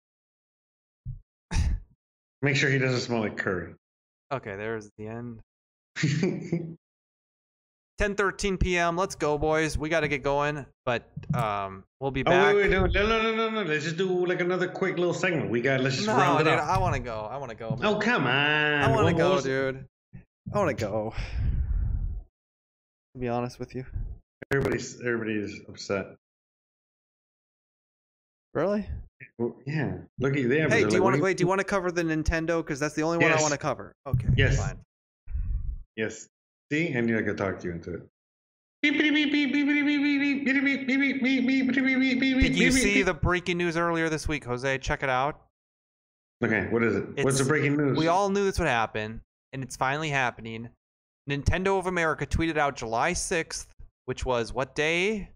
Make 2.42 2.56
sure 2.56 2.70
he 2.70 2.78
doesn't 2.78 3.00
smell 3.00 3.20
like 3.20 3.36
curry. 3.36 3.74
Okay, 4.32 4.56
there's 4.56 4.90
the 4.96 5.08
end. 5.08 5.40
10 7.98 8.14
13 8.14 8.56
p.m. 8.56 8.96
Let's 8.96 9.14
go, 9.14 9.36
boys. 9.36 9.76
We 9.76 9.90
got 9.90 10.00
to 10.00 10.08
get 10.08 10.22
going, 10.22 10.64
but 10.86 11.10
um, 11.34 11.84
we'll 12.00 12.10
be 12.10 12.22
Oh 12.22 12.30
back. 12.30 12.54
wait, 12.54 12.70
wait, 12.70 12.70
no, 12.70 12.86
no, 12.86 13.22
no, 13.22 13.34
no, 13.34 13.50
no. 13.50 13.62
Let's 13.62 13.84
just 13.84 13.98
do 13.98 14.24
like 14.24 14.40
another 14.40 14.68
quick 14.68 14.96
little 14.96 15.12
segment. 15.12 15.50
We 15.50 15.60
got. 15.60 15.80
Let's 15.80 15.96
just 15.96 16.06
no, 16.06 16.16
round 16.16 16.38
dude, 16.38 16.46
it 16.46 16.58
up. 16.58 16.66
I 16.66 16.78
want 16.78 16.94
to 16.94 17.00
go. 17.00 17.28
I 17.30 17.36
want 17.36 17.50
to 17.50 17.56
go. 17.56 17.76
Man. 17.76 17.84
Oh 17.84 17.98
come 17.98 18.24
on! 18.24 18.30
I 18.30 18.90
want 18.90 19.08
to 19.08 19.14
go, 19.14 19.40
dude. 19.40 19.84
I 20.52 20.58
want 20.58 20.76
to 20.76 20.84
go. 20.84 21.14
To 23.14 23.20
be 23.20 23.28
honest 23.28 23.58
with 23.58 23.74
you. 23.74 23.86
Everybody's 24.52 25.00
everybody's 25.00 25.60
upset. 25.68 26.06
Really? 28.54 28.86
Well, 29.38 29.56
yeah. 29.66 29.98
Look 30.18 30.36
at 30.36 30.48
there. 30.48 30.68
Hey, 30.68 30.84
do 30.84 30.96
you 30.96 31.02
want 31.02 31.16
to 31.16 31.22
wait? 31.22 31.36
Do 31.36 31.42
you 31.42 31.48
want 31.48 31.60
to 31.60 31.64
cover 31.64 31.92
the 31.92 32.02
Nintendo? 32.02 32.64
Because 32.64 32.80
that's 32.80 32.94
the 32.94 33.02
only 33.02 33.18
one 33.18 33.32
I 33.32 33.40
want 33.40 33.52
to 33.52 33.58
cover. 33.58 33.94
Okay. 34.06 34.28
Yes. 34.36 34.58
Fine. 34.58 34.78
Yes. 35.96 36.28
See, 36.72 36.88
and 36.88 37.08
you're 37.08 37.22
gonna 37.22 37.36
talk 37.36 37.60
to 37.60 37.68
you 37.68 37.74
into 37.74 37.94
it. 37.94 38.02
Did 38.82 38.94
Did 38.94 39.14
you 42.56 42.72
see 42.72 43.02
the 43.02 43.14
breaking 43.14 43.58
news 43.58 43.76
earlier 43.76 44.08
this 44.08 44.26
week, 44.26 44.44
Jose? 44.44 44.78
Check 44.78 45.02
it 45.02 45.10
out. 45.10 45.42
Okay, 46.42 46.66
what 46.70 46.82
is 46.82 46.96
it? 46.96 47.22
What's 47.22 47.38
the 47.38 47.44
breaking 47.44 47.76
news? 47.76 47.98
We 47.98 48.08
all 48.08 48.30
knew 48.30 48.44
this 48.44 48.58
would 48.58 48.68
happen, 48.68 49.20
and 49.52 49.62
it's 49.62 49.76
finally 49.76 50.10
happening. 50.10 50.68
Nintendo 51.28 51.78
of 51.78 51.86
America 51.86 52.26
tweeted 52.26 52.56
out 52.56 52.76
July 52.76 53.12
6th, 53.12 53.66
which 54.06 54.24
was 54.24 54.52
what 54.52 54.74
day? 54.74 55.30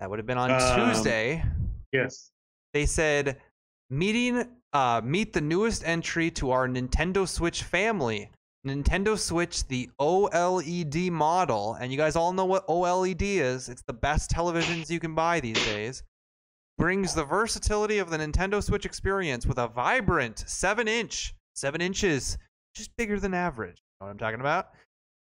That 0.00 0.10
would 0.10 0.18
have 0.18 0.26
been 0.26 0.38
on 0.38 0.50
Um, 0.50 0.92
Tuesday. 0.92 1.44
Yes. 1.92 2.30
They 2.72 2.86
said, 2.86 3.40
meeting, 3.90 4.48
uh, 4.72 5.00
meet 5.04 5.32
the 5.32 5.40
newest 5.40 5.84
entry 5.84 6.30
to 6.32 6.50
our 6.50 6.68
Nintendo 6.68 7.26
Switch 7.26 7.62
family. 7.62 8.30
Nintendo 8.66 9.18
Switch, 9.18 9.66
the 9.68 9.88
OLED 10.00 11.10
model, 11.10 11.74
and 11.74 11.90
you 11.90 11.96
guys 11.96 12.16
all 12.16 12.32
know 12.32 12.44
what 12.44 12.66
OLED 12.66 13.22
is. 13.22 13.68
It's 13.68 13.82
the 13.82 13.92
best 13.92 14.30
televisions 14.30 14.90
you 14.90 15.00
can 15.00 15.14
buy 15.14 15.40
these 15.40 15.62
days. 15.64 16.02
Brings 16.76 17.14
the 17.14 17.24
versatility 17.24 17.98
of 17.98 18.10
the 18.10 18.18
Nintendo 18.18 18.62
Switch 18.62 18.84
experience 18.84 19.46
with 19.46 19.58
a 19.58 19.68
vibrant 19.68 20.44
7 20.46 20.86
inch, 20.86 21.34
7 21.54 21.80
inches, 21.80 22.36
just 22.78 22.96
bigger 22.96 23.20
than 23.20 23.34
average. 23.34 23.82
Know 24.00 24.06
what 24.06 24.12
I'm 24.12 24.18
talking 24.18 24.40
about? 24.40 24.70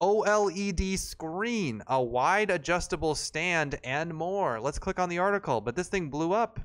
OLED 0.01 0.99
screen, 0.99 1.81
a 1.87 2.01
wide 2.01 2.49
adjustable 2.49 3.15
stand, 3.15 3.79
and 3.85 4.13
more. 4.13 4.59
Let's 4.59 4.77
click 4.77 4.99
on 4.99 5.07
the 5.07 5.19
article. 5.19 5.61
But 5.61 5.75
this 5.75 5.87
thing 5.87 6.09
blew 6.09 6.33
up. 6.33 6.59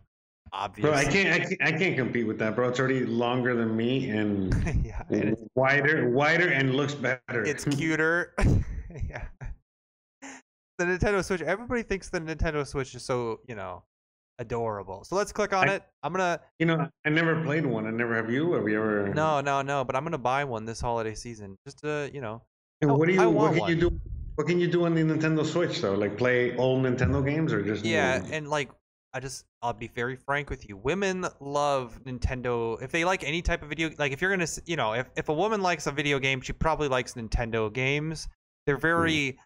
Obviously. 0.53 0.91
Bro, 0.91 0.99
I 0.99 1.05
can't, 1.05 1.29
I 1.29 1.39
can't, 1.45 1.63
I 1.63 1.73
can't 1.73 1.97
compete 1.97 2.27
with 2.27 2.39
that, 2.39 2.57
bro. 2.57 2.69
It's 2.69 2.81
already 2.81 3.05
longer 3.05 3.55
than 3.55 3.77
me 3.77 4.11
and 4.11 4.53
yeah, 5.11 5.35
wider, 5.55 6.09
wider, 6.11 6.49
and 6.49 6.75
looks 6.75 6.95
better. 6.95 7.45
it's 7.45 7.65
cuter. 7.77 8.35
yeah. 9.09 9.27
The 10.79 10.85
Nintendo 10.85 11.23
Switch. 11.23 11.43
Everybody 11.43 11.83
thinks 11.83 12.09
the 12.09 12.21
Nintendo 12.21 12.67
Switch 12.67 12.95
is 12.95 13.03
so 13.03 13.41
you 13.47 13.55
know 13.55 13.83
adorable. 14.39 15.05
So 15.05 15.17
let's 15.17 15.33
click 15.33 15.53
on 15.53 15.69
I- 15.69 15.75
it. 15.75 15.83
I'm 16.03 16.13
gonna. 16.13 16.41
You 16.59 16.67
know, 16.67 16.89
I 17.05 17.09
never 17.11 17.43
played 17.43 17.67
one. 17.67 17.87
I 17.87 17.91
never 17.91 18.15
have 18.15 18.31
you. 18.31 18.53
Have 18.53 18.69
you 18.69 18.79
ever? 18.79 19.13
No, 19.15 19.41
no, 19.41 19.63
no. 19.63 19.85
But 19.85 19.97
I'm 19.97 20.05
gonna 20.05 20.19
buy 20.19 20.45
one 20.45 20.65
this 20.65 20.81
holiday 20.81 21.15
season. 21.15 21.57
Just 21.67 21.81
to 21.81 22.11
you 22.13 22.21
know. 22.21 22.43
And 22.81 22.91
oh, 22.91 22.97
what 22.97 23.09
do 23.09 23.15
you? 23.15 23.29
What 23.29 23.53
can 23.53 23.61
one. 23.61 23.71
you 23.71 23.77
do? 23.77 24.01
What 24.37 24.47
can 24.47 24.61
you 24.61 24.69
do 24.69 24.87
on 24.87 24.95
the 24.95 25.03
Nintendo 25.03 25.45
Switch 25.45 25.81
though? 25.81 25.95
Like 25.95 26.17
play 26.17 26.57
old 26.57 26.85
Nintendo 26.85 27.25
games 27.25 27.53
or 27.53 27.63
just? 27.63 27.85
Yeah, 27.85 28.19
ones? 28.19 28.31
and 28.31 28.49
like 28.49 28.71
I 29.13 29.21
just 29.21 29.45
I'll 29.63 29.73
be 29.73 29.89
very 29.89 30.17
frank 30.17 30.51
with 30.51 30.69
you. 30.69 30.77
Women 30.77 31.27
love 31.41 31.99
Nintendo. 32.05 32.81
If 32.83 32.93
they 32.93 33.05
like 33.05 33.25
any 33.25 33.43
type 33.43 33.63
of 33.63 33.69
video, 33.69 33.91
like 33.99 34.13
if 34.13 34.21
you're 34.21 34.31
gonna, 34.31 34.47
you 34.67 34.77
know, 34.77 34.93
if 34.93 35.09
if 35.17 35.29
a 35.29 35.35
woman 35.35 35.63
likes 35.63 35.87
a 35.87 35.93
video 35.93 36.19
game, 36.19 36.41
she 36.41 36.53
probably 36.53 36.89
likes 36.89 37.15
Nintendo 37.15 37.73
games. 37.73 38.29
They're 38.67 38.77
hmm. 38.77 38.81
very, 38.81 39.39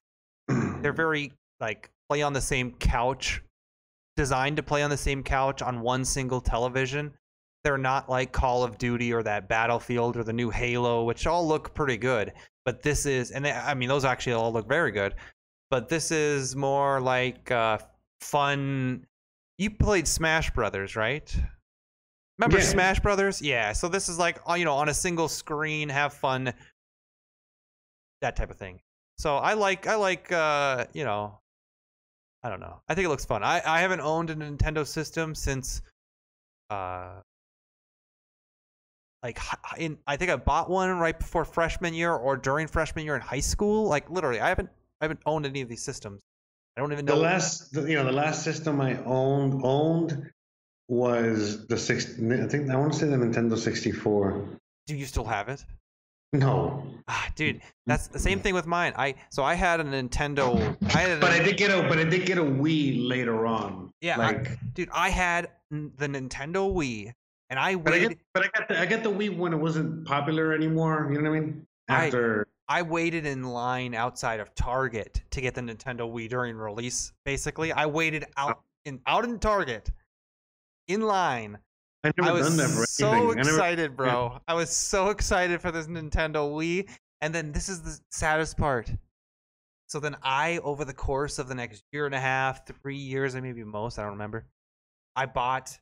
they're 0.49 0.93
very 0.93 1.33
like 1.61 1.91
play 2.09 2.23
on 2.23 2.33
the 2.33 2.41
same 2.41 2.73
couch, 2.73 3.43
designed 4.17 4.57
to 4.57 4.63
play 4.63 4.83
on 4.83 4.91
the 4.91 4.97
same 4.97 5.23
couch 5.23 5.63
on 5.63 5.81
one 5.81 6.05
single 6.05 6.41
television. 6.41 7.13
They're 7.65 7.79
not 7.79 8.11
like 8.11 8.33
Call 8.33 8.65
of 8.65 8.77
Duty 8.79 9.13
or 9.13 9.23
that 9.23 9.49
Battlefield 9.49 10.17
or 10.17 10.25
the 10.25 10.33
new 10.33 10.51
Halo, 10.51 11.05
which 11.05 11.27
all 11.27 11.47
look 11.47 11.75
pretty 11.75 11.97
good. 11.97 12.33
But 12.65 12.83
this 12.83 13.07
is, 13.07 13.31
and 13.31 13.45
they, 13.45 13.53
I 13.53 13.75
mean, 13.75 13.89
those 13.89 14.05
actually 14.05 14.33
all 14.35 14.53
look 14.53 14.69
very 14.69 14.91
good. 14.91 15.15
But 15.71 15.89
this 15.89 16.11
is 16.11 16.55
more 16.55 17.01
like 17.01 17.51
uh, 17.51 17.79
fun. 18.21 19.07
You 19.59 19.71
played 19.71 20.07
Smash 20.07 20.51
Brothers, 20.51 20.97
right? 20.97 21.35
Remember 22.39 22.59
Yeah. 22.59 22.65
Smash 22.65 23.01
Brothers? 23.01 23.41
Yeah. 23.41 23.73
So 23.73 23.89
this 23.89 24.09
is 24.09 24.19
like 24.19 24.41
uh, 24.49 24.55
you 24.55 24.65
know 24.65 24.75
on 24.75 24.89
a 24.89 24.95
single 24.95 25.29
screen, 25.29 25.89
have 25.89 26.13
fun, 26.13 26.53
that 28.21 28.37
type 28.37 28.51
of 28.51 28.57
thing. 28.57 28.81
So 29.19 29.37
I 29.37 29.55
like 29.55 29.87
I 29.87 29.95
like 29.95 30.33
uh 30.33 30.87
you 30.93 31.05
know 31.05 31.39
I 32.43 32.49
don't 32.51 32.61
know. 32.61 32.81
I 32.89 32.95
think 32.95 33.07
it 33.07 33.09
looks 33.09 33.25
fun. 33.25 33.43
I 33.43 33.63
I 33.65 33.81
haven't 33.81 34.01
owned 34.01 34.31
a 34.31 34.35
Nintendo 34.35 34.87
system 34.87 35.35
since 35.35 35.81
uh 36.71 37.21
like 39.23 39.39
in 39.79 39.99
I 40.07 40.17
think 40.17 40.31
I 40.31 40.37
bought 40.37 40.69
one 40.69 40.91
right 40.99 41.17
before 41.19 41.45
freshman 41.45 41.95
year 41.95 42.13
or 42.13 42.37
during 42.37 42.67
freshman 42.67 43.05
year 43.05 43.15
in 43.15 43.21
high 43.21 43.41
school. 43.41 43.89
Like 43.89 44.11
literally, 44.11 44.41
I 44.41 44.49
haven't 44.49 44.71
I 45.01 45.05
haven't 45.05 45.21
owned 45.27 45.47
any 45.47 45.61
of 45.61 45.69
these 45.69 45.83
systems. 45.83 46.23
I 46.77 46.81
don't 46.81 46.93
even 46.93 47.05
know. 47.05 47.17
the 47.17 47.21
last, 47.21 47.73
the- 47.73 47.83
you 47.83 47.97
know, 47.97 48.05
the 48.05 48.13
last 48.13 48.43
system 48.43 48.81
I 48.81 48.97
owned 49.05 49.61
owned 49.63 50.31
was 50.89 51.67
the 51.67 51.77
six. 51.79 52.07
I 52.19 52.47
think 52.49 52.71
I 52.71 52.77
want 52.77 52.93
to 52.95 52.99
say 52.99 53.07
the 53.07 53.17
Nintendo 53.17 53.57
64. 53.59 54.49
Do 54.87 54.97
you 54.97 55.05
still 55.07 55.25
have 55.25 55.49
it? 55.49 55.65
No, 56.33 56.87
Ah, 57.09 57.29
dude, 57.35 57.61
that's 57.87 58.07
the 58.07 58.19
same 58.19 58.39
thing 58.41 58.55
with 58.55 58.67
mine. 58.67 58.95
I 58.97 59.17
so 59.31 59.43
I 59.43 59.55
had 59.55 59.81
a 59.81 59.85
Nintendo. 59.85 60.77
I 60.95 60.99
had 60.99 61.11
a, 61.11 61.21
but 61.21 61.31
I 61.33 61.41
did 61.43 61.57
get 61.59 61.71
a, 61.71 61.87
but 61.89 61.99
I 61.99 62.05
did 62.05 62.25
get 62.25 62.39
a 62.39 62.43
Wii 62.43 63.07
later 63.07 63.45
on. 63.47 63.93
Yeah, 64.01 64.15
I- 64.15 64.33
like, 64.33 64.59
dude, 64.75 64.89
I 64.95 65.11
had 65.11 65.51
the 65.71 66.09
Nintendo 66.09 66.73
Wii, 66.73 67.13
and 67.51 67.59
I 67.59 67.75
but 67.75 67.93
I 67.93 67.97
waited. 67.97 68.09
get, 68.11 68.19
but 68.33 68.45
I 68.45 68.49
got 68.59 68.69
the, 68.69 68.81
I 68.81 68.87
got 68.87 69.03
the 69.03 69.11
Wii 69.11 69.37
when 69.37 69.53
it 69.53 69.57
wasn't 69.59 70.07
popular 70.07 70.53
anymore. 70.55 71.11
You 71.13 71.21
know 71.21 71.31
what 71.31 71.37
I 71.37 71.41
mean? 71.41 71.67
I- 71.89 72.07
After 72.07 72.47
I 72.69 72.81
waited 72.81 73.27
in 73.27 73.43
line 73.43 73.95
outside 73.95 74.41
of 74.41 74.55
Target 74.55 75.21
to 75.33 75.41
get 75.43 75.55
the 75.55 75.61
Nintendo 75.61 76.11
Wii 76.11 76.31
during 76.31 76.57
release. 76.57 77.13
Basically, 77.27 77.73
I 77.73 77.85
waited 77.87 78.25
out 78.39 78.63
in 78.87 79.01
out 79.07 79.25
in 79.25 79.39
Target, 79.39 79.91
in 80.89 81.03
line. 81.03 81.59
I 82.05 82.13
never 82.17 82.31
I 82.31 82.33
was 82.33 82.49
done 82.49 82.57
that 82.57 82.69
for 82.71 82.87
so 82.87 83.11
anything. 83.11 83.31
I 83.31 83.35
never- 83.35 83.49
excited, 83.51 83.97
bro. 83.97 84.41
I 84.49 84.55
was 84.55 84.71
so 84.71 85.09
excited 85.09 85.61
for 85.61 85.71
this 85.71 85.87
Nintendo 85.87 86.51
Wii, 86.53 86.89
and 87.21 87.35
then 87.35 87.53
this 87.53 87.69
is 87.69 87.83
the 87.83 87.99
saddest 88.11 88.57
part. 88.57 88.91
So 89.89 90.01
then 90.01 90.17
I, 90.23 90.59
over 90.65 90.85
the 90.85 90.95
course 90.95 91.39
of 91.39 91.49
the 91.49 91.55
next 91.55 91.85
year 91.93 92.07
and 92.07 92.15
a 92.15 92.21
half, 92.21 92.67
three 92.67 92.97
years, 92.97 93.35
and 93.35 93.45
maybe 93.45 93.63
most, 93.63 93.99
I 93.99 94.03
don't 94.03 94.13
remember, 94.13 94.47
I 95.15 95.27
bought, 95.27 95.79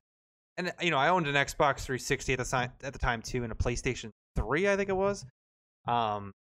and 0.57 0.73
you 0.83 0.91
know, 0.91 0.99
I 0.99 1.09
owned 1.09 1.29
an 1.29 1.37
Xbox 1.37 1.81
360 1.81 2.33
at 2.33 2.39
the 2.41 2.45
time, 2.45 2.73
at 2.83 2.93
the 2.93 2.99
time 2.99 3.23
too, 3.23 3.45
and 3.45 3.53
a 3.53 3.55
PlayStation 3.55 4.11
3, 4.37 4.69
I 4.69 4.77
think 4.77 4.89
it 4.89 4.97
was. 4.97 5.25
Um, 5.87 6.33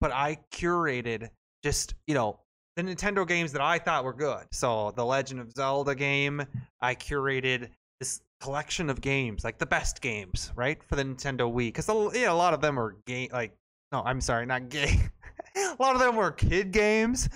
but 0.00 0.12
I 0.12 0.38
curated 0.52 1.30
just 1.64 1.94
you 2.06 2.14
know 2.14 2.38
the 2.76 2.82
Nintendo 2.82 3.26
games 3.26 3.52
that 3.52 3.62
I 3.62 3.78
thought 3.78 4.04
were 4.04 4.12
good. 4.12 4.46
So 4.52 4.92
the 4.94 5.04
Legend 5.04 5.40
of 5.40 5.50
Zelda 5.52 5.94
game, 5.94 6.44
I 6.80 6.94
curated 6.94 7.70
this 7.98 8.20
collection 8.40 8.90
of 8.90 9.00
games, 9.00 9.44
like 9.44 9.58
the 9.58 9.66
best 9.66 10.00
games, 10.00 10.52
right, 10.56 10.82
for 10.84 10.96
the 10.96 11.04
Nintendo 11.04 11.52
Wii, 11.52 11.68
because 11.68 11.88
know, 11.88 12.10
a 12.12 12.28
lot 12.30 12.54
of 12.54 12.60
them 12.60 12.76
were 12.76 12.96
game 13.06 13.30
like 13.32 13.56
no, 13.92 14.02
I'm 14.04 14.20
sorry, 14.20 14.46
not 14.46 14.68
gay. 14.68 15.00
a 15.56 15.76
lot 15.78 15.94
of 15.94 16.00
them 16.00 16.16
were 16.16 16.30
kid 16.30 16.72
games, 16.72 17.28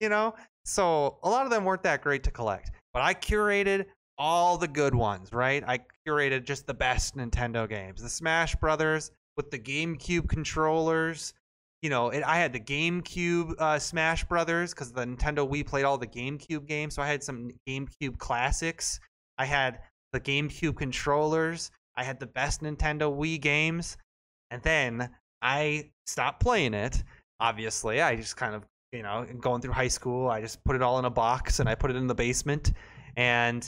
you 0.00 0.08
know. 0.08 0.34
So 0.64 1.18
a 1.22 1.28
lot 1.28 1.44
of 1.44 1.50
them 1.50 1.64
weren't 1.64 1.82
that 1.82 2.02
great 2.02 2.22
to 2.24 2.30
collect, 2.30 2.70
but 2.92 3.02
I 3.02 3.14
curated 3.14 3.86
all 4.18 4.56
the 4.56 4.68
good 4.68 4.94
ones, 4.94 5.32
right? 5.32 5.62
I 5.66 5.80
curated 6.06 6.44
just 6.44 6.66
the 6.66 6.74
best 6.74 7.16
Nintendo 7.16 7.68
games, 7.68 8.02
the 8.02 8.08
Smash 8.08 8.56
Brothers 8.56 9.10
with 9.36 9.50
the 9.50 9.58
GameCube 9.58 10.28
controllers. 10.28 11.34
You 11.82 11.90
know, 11.90 12.08
it, 12.08 12.22
I 12.24 12.38
had 12.38 12.52
the 12.52 12.60
GameCube 12.60 13.54
uh, 13.60 13.78
Smash 13.78 14.24
Brothers 14.24 14.72
because 14.72 14.92
the 14.92 15.04
Nintendo 15.04 15.48
Wii 15.48 15.66
played 15.66 15.84
all 15.84 15.98
the 15.98 16.06
GameCube 16.06 16.66
games, 16.66 16.94
so 16.94 17.02
I 17.02 17.06
had 17.06 17.22
some 17.22 17.50
GameCube 17.68 18.18
classics. 18.18 18.98
I 19.38 19.44
had 19.44 19.80
the 20.12 20.20
GameCube 20.20 20.76
controllers. 20.76 21.70
I 21.96 22.04
had 22.04 22.20
the 22.20 22.26
best 22.26 22.60
Nintendo 22.62 23.14
Wii 23.14 23.40
games, 23.40 23.96
and 24.50 24.62
then 24.62 25.10
I 25.42 25.90
stopped 26.06 26.40
playing 26.40 26.74
it. 26.74 27.02
Obviously, 27.40 28.00
I 28.00 28.16
just 28.16 28.36
kind 28.36 28.54
of, 28.54 28.64
you 28.92 29.02
know, 29.02 29.26
going 29.40 29.60
through 29.60 29.72
high 29.72 29.88
school, 29.88 30.28
I 30.28 30.40
just 30.40 30.62
put 30.64 30.76
it 30.76 30.82
all 30.82 30.98
in 30.98 31.04
a 31.04 31.10
box 31.10 31.60
and 31.60 31.68
I 31.68 31.74
put 31.74 31.90
it 31.90 31.96
in 31.96 32.06
the 32.06 32.14
basement, 32.14 32.72
and 33.16 33.62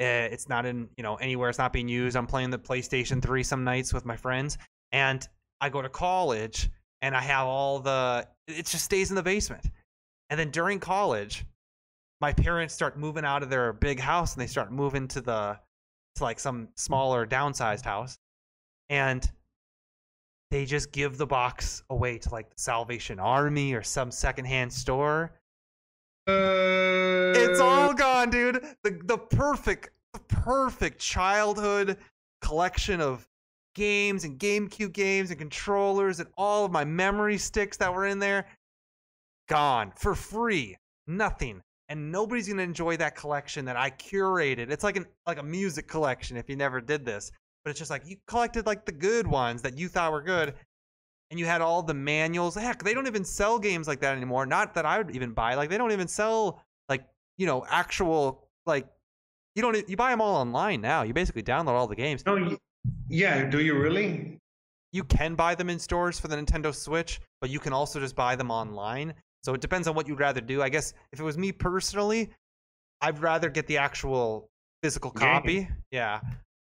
uh, 0.00 0.28
it's 0.30 0.48
not 0.48 0.66
in, 0.66 0.88
you 0.96 1.02
know, 1.02 1.16
anywhere. 1.16 1.48
It's 1.48 1.58
not 1.58 1.72
being 1.72 1.88
used. 1.88 2.16
I'm 2.16 2.26
playing 2.26 2.50
the 2.50 2.58
PlayStation 2.58 3.22
3 3.22 3.42
some 3.42 3.64
nights 3.64 3.94
with 3.94 4.04
my 4.04 4.16
friends, 4.16 4.58
and 4.92 5.26
I 5.60 5.68
go 5.68 5.80
to 5.82 5.88
college 5.88 6.70
and 7.02 7.16
I 7.16 7.20
have 7.20 7.46
all 7.46 7.78
the. 7.78 8.26
It 8.48 8.66
just 8.66 8.84
stays 8.84 9.10
in 9.10 9.16
the 9.16 9.22
basement, 9.22 9.64
and 10.30 10.38
then 10.38 10.50
during 10.50 10.78
college, 10.80 11.44
my 12.20 12.32
parents 12.32 12.74
start 12.74 12.98
moving 12.98 13.24
out 13.24 13.42
of 13.42 13.50
their 13.50 13.72
big 13.72 14.00
house 14.00 14.34
and 14.34 14.42
they 14.42 14.46
start 14.46 14.72
moving 14.72 15.08
to 15.08 15.20
the 15.20 15.58
to 16.16 16.24
like 16.24 16.40
some 16.40 16.68
smaller 16.74 17.26
downsized 17.26 17.84
house 17.84 18.18
and 18.88 19.30
they 20.50 20.64
just 20.64 20.92
give 20.92 21.18
the 21.18 21.26
box 21.26 21.82
away 21.90 22.18
to 22.18 22.30
like 22.30 22.50
the 22.50 22.60
Salvation 22.60 23.18
Army 23.18 23.74
or 23.74 23.82
some 23.82 24.10
secondhand 24.10 24.72
store. 24.72 25.32
It's 26.28 27.60
all 27.60 27.94
gone, 27.94 28.30
dude. 28.30 28.64
The 28.82 29.00
the 29.04 29.18
perfect 29.18 29.90
the 30.12 30.20
perfect 30.20 31.00
childhood 31.00 31.98
collection 32.40 33.00
of 33.00 33.28
games 33.74 34.24
and 34.24 34.38
GameCube 34.38 34.92
games 34.92 35.30
and 35.30 35.38
controllers 35.38 36.20
and 36.20 36.28
all 36.36 36.64
of 36.64 36.72
my 36.72 36.84
memory 36.84 37.38
sticks 37.38 37.76
that 37.76 37.92
were 37.92 38.06
in 38.06 38.18
there 38.18 38.46
gone 39.48 39.92
for 39.96 40.14
free. 40.14 40.76
Nothing. 41.06 41.62
And 41.88 42.10
nobody's 42.10 42.48
gonna 42.48 42.62
enjoy 42.62 42.96
that 42.96 43.14
collection 43.16 43.64
that 43.64 43.76
I 43.76 43.90
curated. 43.90 44.70
It's 44.70 44.84
like 44.84 44.96
an 44.96 45.06
like 45.26 45.38
a 45.38 45.42
music 45.42 45.86
collection 45.88 46.36
if 46.36 46.48
you 46.48 46.56
never 46.56 46.80
did 46.80 47.04
this, 47.04 47.30
but 47.64 47.70
it's 47.70 47.78
just 47.78 47.90
like 47.90 48.02
you 48.06 48.16
collected 48.26 48.66
like 48.66 48.84
the 48.84 48.92
good 48.92 49.26
ones 49.26 49.62
that 49.62 49.78
you 49.78 49.88
thought 49.88 50.12
were 50.12 50.22
good, 50.22 50.54
and 51.30 51.38
you 51.38 51.46
had 51.46 51.60
all 51.60 51.82
the 51.82 51.94
manuals. 51.94 52.54
Heck, 52.54 52.82
they 52.82 52.94
don't 52.94 53.06
even 53.06 53.24
sell 53.24 53.58
games 53.58 53.86
like 53.86 54.00
that 54.00 54.16
anymore. 54.16 54.46
Not 54.46 54.74
that 54.74 54.86
I 54.86 54.98
would 54.98 55.14
even 55.14 55.32
buy. 55.32 55.54
Like 55.54 55.70
they 55.70 55.78
don't 55.78 55.92
even 55.92 56.08
sell 56.08 56.62
like 56.88 57.04
you 57.38 57.46
know 57.46 57.64
actual 57.68 58.48
like 58.66 58.86
you 59.54 59.62
don't 59.62 59.88
you 59.88 59.96
buy 59.96 60.10
them 60.10 60.20
all 60.20 60.36
online 60.36 60.80
now. 60.80 61.02
You 61.02 61.14
basically 61.14 61.42
download 61.42 61.72
all 61.72 61.86
the 61.86 61.96
games. 61.96 62.24
No, 62.26 62.56
yeah. 63.08 63.44
Do 63.44 63.60
you 63.60 63.78
really? 63.78 64.38
You 64.92 65.04
can 65.04 65.34
buy 65.34 65.54
them 65.54 65.68
in 65.68 65.78
stores 65.78 66.18
for 66.18 66.28
the 66.28 66.36
Nintendo 66.36 66.74
Switch, 66.74 67.20
but 67.40 67.50
you 67.50 67.58
can 67.58 67.72
also 67.72 68.00
just 68.00 68.16
buy 68.16 68.34
them 68.34 68.50
online. 68.50 69.14
So 69.46 69.54
it 69.54 69.60
depends 69.60 69.86
on 69.86 69.94
what 69.94 70.08
you'd 70.08 70.18
rather 70.18 70.40
do. 70.40 70.60
I 70.60 70.68
guess 70.68 70.92
if 71.12 71.20
it 71.20 71.22
was 71.22 71.38
me 71.38 71.52
personally, 71.52 72.30
I'd 73.00 73.20
rather 73.20 73.48
get 73.48 73.68
the 73.68 73.78
actual 73.78 74.48
physical 74.82 75.12
Game. 75.12 75.20
copy. 75.20 75.68
Yeah. 75.92 76.18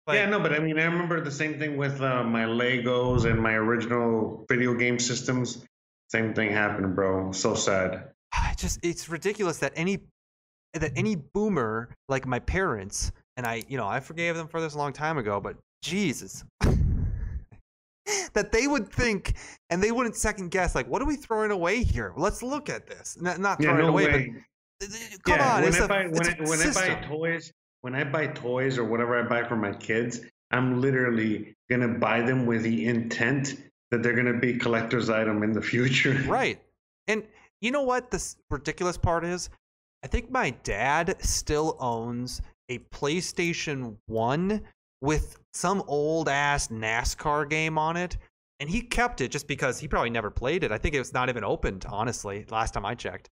But 0.07 0.15
yeah, 0.15 0.25
no, 0.25 0.39
but 0.39 0.51
I 0.51 0.57
mean, 0.57 0.79
I 0.79 0.85
remember 0.85 1.21
the 1.21 1.29
same 1.29 1.59
thing 1.59 1.77
with 1.77 2.01
uh, 2.01 2.23
my 2.23 2.45
Legos 2.45 3.29
and 3.29 3.39
my 3.39 3.53
original 3.53 4.47
video 4.49 4.73
game 4.73 4.97
systems. 4.97 5.63
Same 6.09 6.33
thing 6.33 6.49
happened, 6.49 6.95
bro. 6.95 7.31
So 7.31 7.53
sad. 7.53 8.09
I 8.33 8.55
just 8.57 8.79
it's 8.81 9.09
ridiculous 9.09 9.59
that 9.59 9.73
any 9.75 9.99
that 10.73 10.91
any 10.95 11.17
boomer 11.17 11.93
like 12.09 12.25
my 12.25 12.39
parents 12.39 13.11
and 13.37 13.45
I, 13.45 13.63
you 13.67 13.77
know, 13.77 13.85
I 13.85 13.99
forgave 13.99 14.35
them 14.35 14.47
for 14.47 14.59
this 14.59 14.73
a 14.73 14.79
long 14.79 14.91
time 14.91 15.19
ago, 15.19 15.39
but 15.39 15.55
Jesus. 15.83 16.43
that 18.33 18.51
they 18.51 18.67
would 18.67 18.91
think 18.91 19.35
and 19.69 19.81
they 19.81 19.91
wouldn't 19.91 20.15
second 20.15 20.49
guess 20.49 20.75
like 20.75 20.87
what 20.87 21.01
are 21.01 21.05
we 21.05 21.15
throwing 21.15 21.51
away 21.51 21.83
here? 21.83 22.13
Let's 22.17 22.41
look 22.43 22.69
at 22.69 22.87
this. 22.87 23.17
Not, 23.19 23.39
not 23.39 23.59
Yeah, 23.59 23.69
throwing 23.69 23.85
no 23.85 23.89
away, 23.89 24.05
way. 24.05 24.33
but 24.79 24.89
come 25.23 25.37
yeah, 25.39 25.55
on, 25.55 25.63
when 25.63 25.75
I 25.75 25.77
a, 25.77 25.87
buy 25.87 26.07
when, 26.07 26.27
I, 26.27 26.37
when 26.41 26.59
I 26.59 26.73
buy 26.73 27.07
toys, 27.07 27.53
when 27.81 27.95
I 27.95 28.03
buy 28.03 28.27
toys 28.27 28.77
or 28.77 28.83
whatever 28.83 29.19
I 29.19 29.27
buy 29.27 29.47
for 29.47 29.55
my 29.55 29.73
kids, 29.73 30.21
I'm 30.51 30.81
literally 30.81 31.55
gonna 31.69 31.87
buy 31.87 32.21
them 32.21 32.45
with 32.45 32.63
the 32.63 32.85
intent 32.85 33.55
that 33.91 34.01
they're 34.01 34.15
gonna 34.15 34.39
be 34.39 34.57
collector's 34.57 35.09
item 35.09 35.43
in 35.43 35.51
the 35.51 35.61
future. 35.61 36.21
Right. 36.27 36.59
And 37.07 37.23
you 37.61 37.71
know 37.71 37.83
what 37.83 38.09
this 38.09 38.37
ridiculous 38.49 38.97
part 38.97 39.23
is? 39.23 39.49
I 40.03 40.07
think 40.07 40.31
my 40.31 40.49
dad 40.63 41.15
still 41.19 41.77
owns 41.79 42.41
a 42.69 42.79
PlayStation 42.79 43.97
1 44.07 44.61
with 45.01 45.37
some 45.53 45.83
old 45.87 46.29
ass 46.29 46.67
NASCAR 46.69 47.49
game 47.49 47.77
on 47.77 47.97
it. 47.97 48.17
And 48.59 48.69
he 48.69 48.81
kept 48.81 49.21
it 49.21 49.31
just 49.31 49.47
because 49.47 49.79
he 49.79 49.87
probably 49.87 50.11
never 50.11 50.29
played 50.29 50.63
it. 50.63 50.71
I 50.71 50.77
think 50.77 50.93
it 50.93 50.99
was 50.99 51.13
not 51.13 51.29
even 51.29 51.43
opened, 51.43 51.85
honestly, 51.89 52.45
last 52.51 52.75
time 52.75 52.85
I 52.85 52.93
checked. 52.93 53.29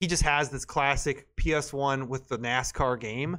He 0.00 0.06
just 0.06 0.22
has 0.22 0.48
this 0.48 0.64
classic 0.64 1.26
PS1 1.36 2.08
with 2.08 2.28
the 2.28 2.38
NASCAR 2.38 2.98
game. 2.98 3.36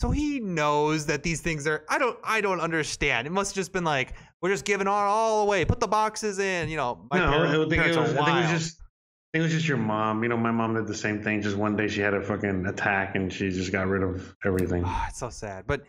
So 0.00 0.10
he 0.10 0.40
knows 0.40 1.06
that 1.06 1.22
these 1.22 1.40
things 1.40 1.64
are 1.68 1.84
I 1.88 1.96
don't 1.96 2.18
I 2.24 2.40
don't 2.40 2.58
understand. 2.58 3.28
It 3.28 3.30
must 3.30 3.52
have 3.52 3.60
just 3.60 3.72
been 3.72 3.84
like, 3.84 4.14
we're 4.40 4.50
just 4.50 4.64
giving 4.64 4.88
all, 4.88 4.98
all 4.98 5.42
away. 5.42 5.64
Put 5.64 5.78
the 5.78 5.86
boxes 5.86 6.40
in, 6.40 6.68
you 6.68 6.76
know. 6.76 7.06
No, 7.12 7.18
parents, 7.18 7.54
I 7.54 7.68
think, 7.68 7.86
it 7.86 7.96
was, 7.96 8.14
I 8.14 8.24
think 8.24 8.28
it 8.28 8.52
was 8.52 8.64
just 8.64 8.80
I 8.80 9.38
think 9.38 9.42
it 9.42 9.42
was 9.42 9.52
just 9.52 9.68
your 9.68 9.76
mom. 9.76 10.24
You 10.24 10.30
know, 10.30 10.36
my 10.36 10.50
mom 10.50 10.74
did 10.74 10.88
the 10.88 10.94
same 10.94 11.22
thing. 11.22 11.40
Just 11.40 11.56
one 11.56 11.76
day 11.76 11.86
she 11.86 12.00
had 12.00 12.14
a 12.14 12.20
fucking 12.20 12.66
attack 12.66 13.14
and 13.14 13.32
she 13.32 13.50
just 13.50 13.70
got 13.70 13.86
rid 13.86 14.02
of 14.02 14.34
everything. 14.44 14.82
Ah, 14.84 15.06
it's 15.08 15.20
so 15.20 15.30
sad. 15.30 15.68
But 15.68 15.82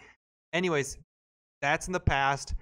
anyways, 0.53 0.99
that's 1.63 1.87
in 1.87 1.93
the 1.93 1.99
past. 1.99 2.53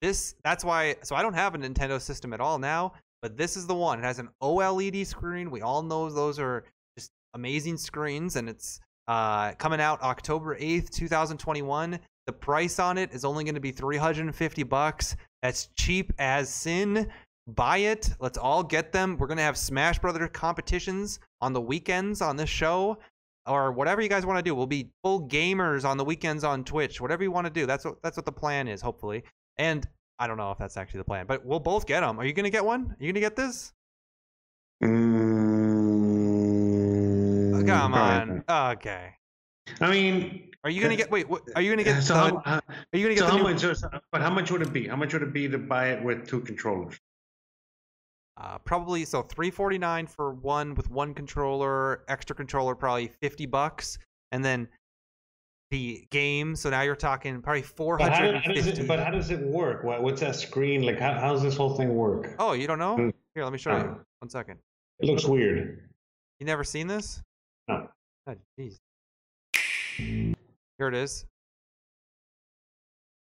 This 0.00 0.36
that's 0.44 0.64
why 0.64 0.96
so 1.02 1.16
I 1.16 1.22
don't 1.22 1.34
have 1.34 1.54
a 1.54 1.58
Nintendo 1.58 2.00
system 2.00 2.32
at 2.32 2.40
all 2.40 2.58
now, 2.58 2.92
but 3.20 3.36
this 3.36 3.56
is 3.56 3.66
the 3.66 3.74
one. 3.74 3.98
It 3.98 4.04
has 4.04 4.18
an 4.18 4.28
OLED 4.42 5.06
screen. 5.06 5.50
We 5.50 5.60
all 5.60 5.82
know 5.82 6.08
those 6.08 6.38
are 6.38 6.64
just 6.96 7.10
amazing 7.34 7.76
screens 7.76 8.36
and 8.36 8.48
it's 8.48 8.80
uh 9.08 9.52
coming 9.54 9.80
out 9.80 10.00
October 10.02 10.56
8th, 10.56 10.90
2021. 10.90 11.98
The 12.26 12.32
price 12.32 12.78
on 12.78 12.96
it 12.96 13.12
is 13.12 13.24
only 13.24 13.44
going 13.44 13.56
to 13.56 13.60
be 13.60 13.72
350 13.72 14.62
bucks. 14.62 15.16
That's 15.42 15.68
cheap 15.76 16.12
as 16.18 16.48
sin. 16.48 17.10
Buy 17.46 17.78
it. 17.78 18.08
Let's 18.20 18.38
all 18.38 18.62
get 18.62 18.92
them. 18.92 19.18
We're 19.18 19.26
going 19.26 19.36
to 19.36 19.42
have 19.42 19.58
Smash 19.58 19.98
Brother 19.98 20.26
competitions 20.28 21.18
on 21.42 21.52
the 21.52 21.60
weekends 21.60 22.22
on 22.22 22.36
this 22.36 22.48
show 22.48 22.98
or 23.46 23.72
whatever 23.72 24.00
you 24.02 24.08
guys 24.08 24.24
want 24.26 24.38
to 24.38 24.42
do. 24.42 24.54
We'll 24.54 24.66
be 24.66 24.90
full 25.02 25.28
gamers 25.28 25.84
on 25.84 25.96
the 25.96 26.04
weekends 26.04 26.44
on 26.44 26.64
Twitch. 26.64 27.00
Whatever 27.00 27.22
you 27.22 27.30
want 27.30 27.46
to 27.46 27.52
do. 27.52 27.66
That's 27.66 27.84
what 27.84 28.02
that's 28.02 28.16
what 28.16 28.26
the 28.26 28.32
plan 28.32 28.68
is, 28.68 28.80
hopefully. 28.80 29.22
And 29.58 29.86
I 30.18 30.26
don't 30.26 30.36
know 30.36 30.50
if 30.52 30.58
that's 30.58 30.76
actually 30.76 30.98
the 30.98 31.04
plan, 31.04 31.26
but 31.26 31.44
we'll 31.44 31.60
both 31.60 31.86
get 31.86 32.00
them. 32.00 32.18
Are 32.20 32.24
you 32.24 32.32
gonna 32.32 32.50
get 32.50 32.64
one? 32.64 32.94
Are 32.98 33.04
you 33.04 33.12
gonna 33.12 33.20
get 33.20 33.36
this? 33.36 33.72
Mm, 37.54 37.66
Come 37.66 37.94
on. 37.94 38.44
Okay. 38.48 39.10
I 39.80 39.90
mean, 39.90 40.50
Are 40.62 40.70
you 40.70 40.82
gonna 40.82 40.96
get? 40.96 41.10
Wait. 41.10 41.28
What, 41.28 41.42
are 41.56 41.62
you 41.62 41.70
gonna 41.72 41.82
get? 41.84 42.02
so 42.02 42.14
the, 42.14 42.20
how, 42.20 42.42
how, 42.44 42.56
are 42.56 42.62
you 42.98 43.02
gonna 43.04 43.14
get 43.14 43.20
so 43.20 43.26
the 43.26 43.30
how 43.32 43.36
new? 43.38 43.42
much? 43.44 43.60
so- 43.60 43.88
But 44.12 44.20
how 44.20 44.30
much 44.30 44.50
would 44.50 44.62
it 44.62 44.72
be? 44.72 44.86
How 44.88 44.96
much 44.96 45.12
would 45.12 45.22
it 45.22 45.32
be 45.32 45.48
to 45.48 45.58
buy 45.58 45.88
it 45.88 46.02
with 46.02 46.26
two 46.28 46.40
controllers? 46.40 46.98
Uh, 48.36 48.58
probably 48.58 49.04
so. 49.04 49.22
Three 49.22 49.50
forty 49.50 49.78
nine 49.78 50.06
for 50.06 50.32
one 50.32 50.74
with 50.74 50.90
one 50.90 51.14
controller. 51.14 52.04
Extra 52.08 52.34
controller 52.34 52.74
probably 52.74 53.08
fifty 53.20 53.46
bucks, 53.46 53.98
and 54.32 54.44
then 54.44 54.68
the 55.70 56.06
game. 56.10 56.56
So 56.56 56.68
now 56.70 56.82
you're 56.82 56.96
talking 56.96 57.40
probably 57.40 57.62
four 57.62 57.96
But 57.96 58.12
how, 58.12 58.32
how 58.38 58.52
does 58.52 58.66
it? 58.66 58.88
But 58.88 58.98
how 58.98 59.10
does 59.10 59.30
it 59.30 59.40
work? 59.40 59.84
What, 59.84 60.02
what's 60.02 60.20
that 60.20 60.34
screen 60.34 60.82
like? 60.82 60.98
How, 60.98 61.14
how 61.14 61.32
does 61.32 61.42
this 61.42 61.56
whole 61.56 61.76
thing 61.76 61.94
work? 61.94 62.34
Oh, 62.38 62.52
you 62.52 62.66
don't 62.66 62.78
know? 62.80 62.96
Mm. 62.96 63.12
Here, 63.34 63.44
let 63.44 63.52
me 63.52 63.58
show 63.58 63.70
No. 63.70 63.78
you. 63.84 64.00
One 64.20 64.28
second. 64.28 64.58
It 65.00 65.06
looks 65.06 65.24
weird. 65.24 65.88
You 66.40 66.46
never 66.46 66.64
seen 66.64 66.86
this? 66.86 67.22
No. 67.68 67.88
Oh, 68.26 68.34
jeez. 68.58 68.78
Here 69.96 70.88
it 70.88 70.94
is. 70.94 71.24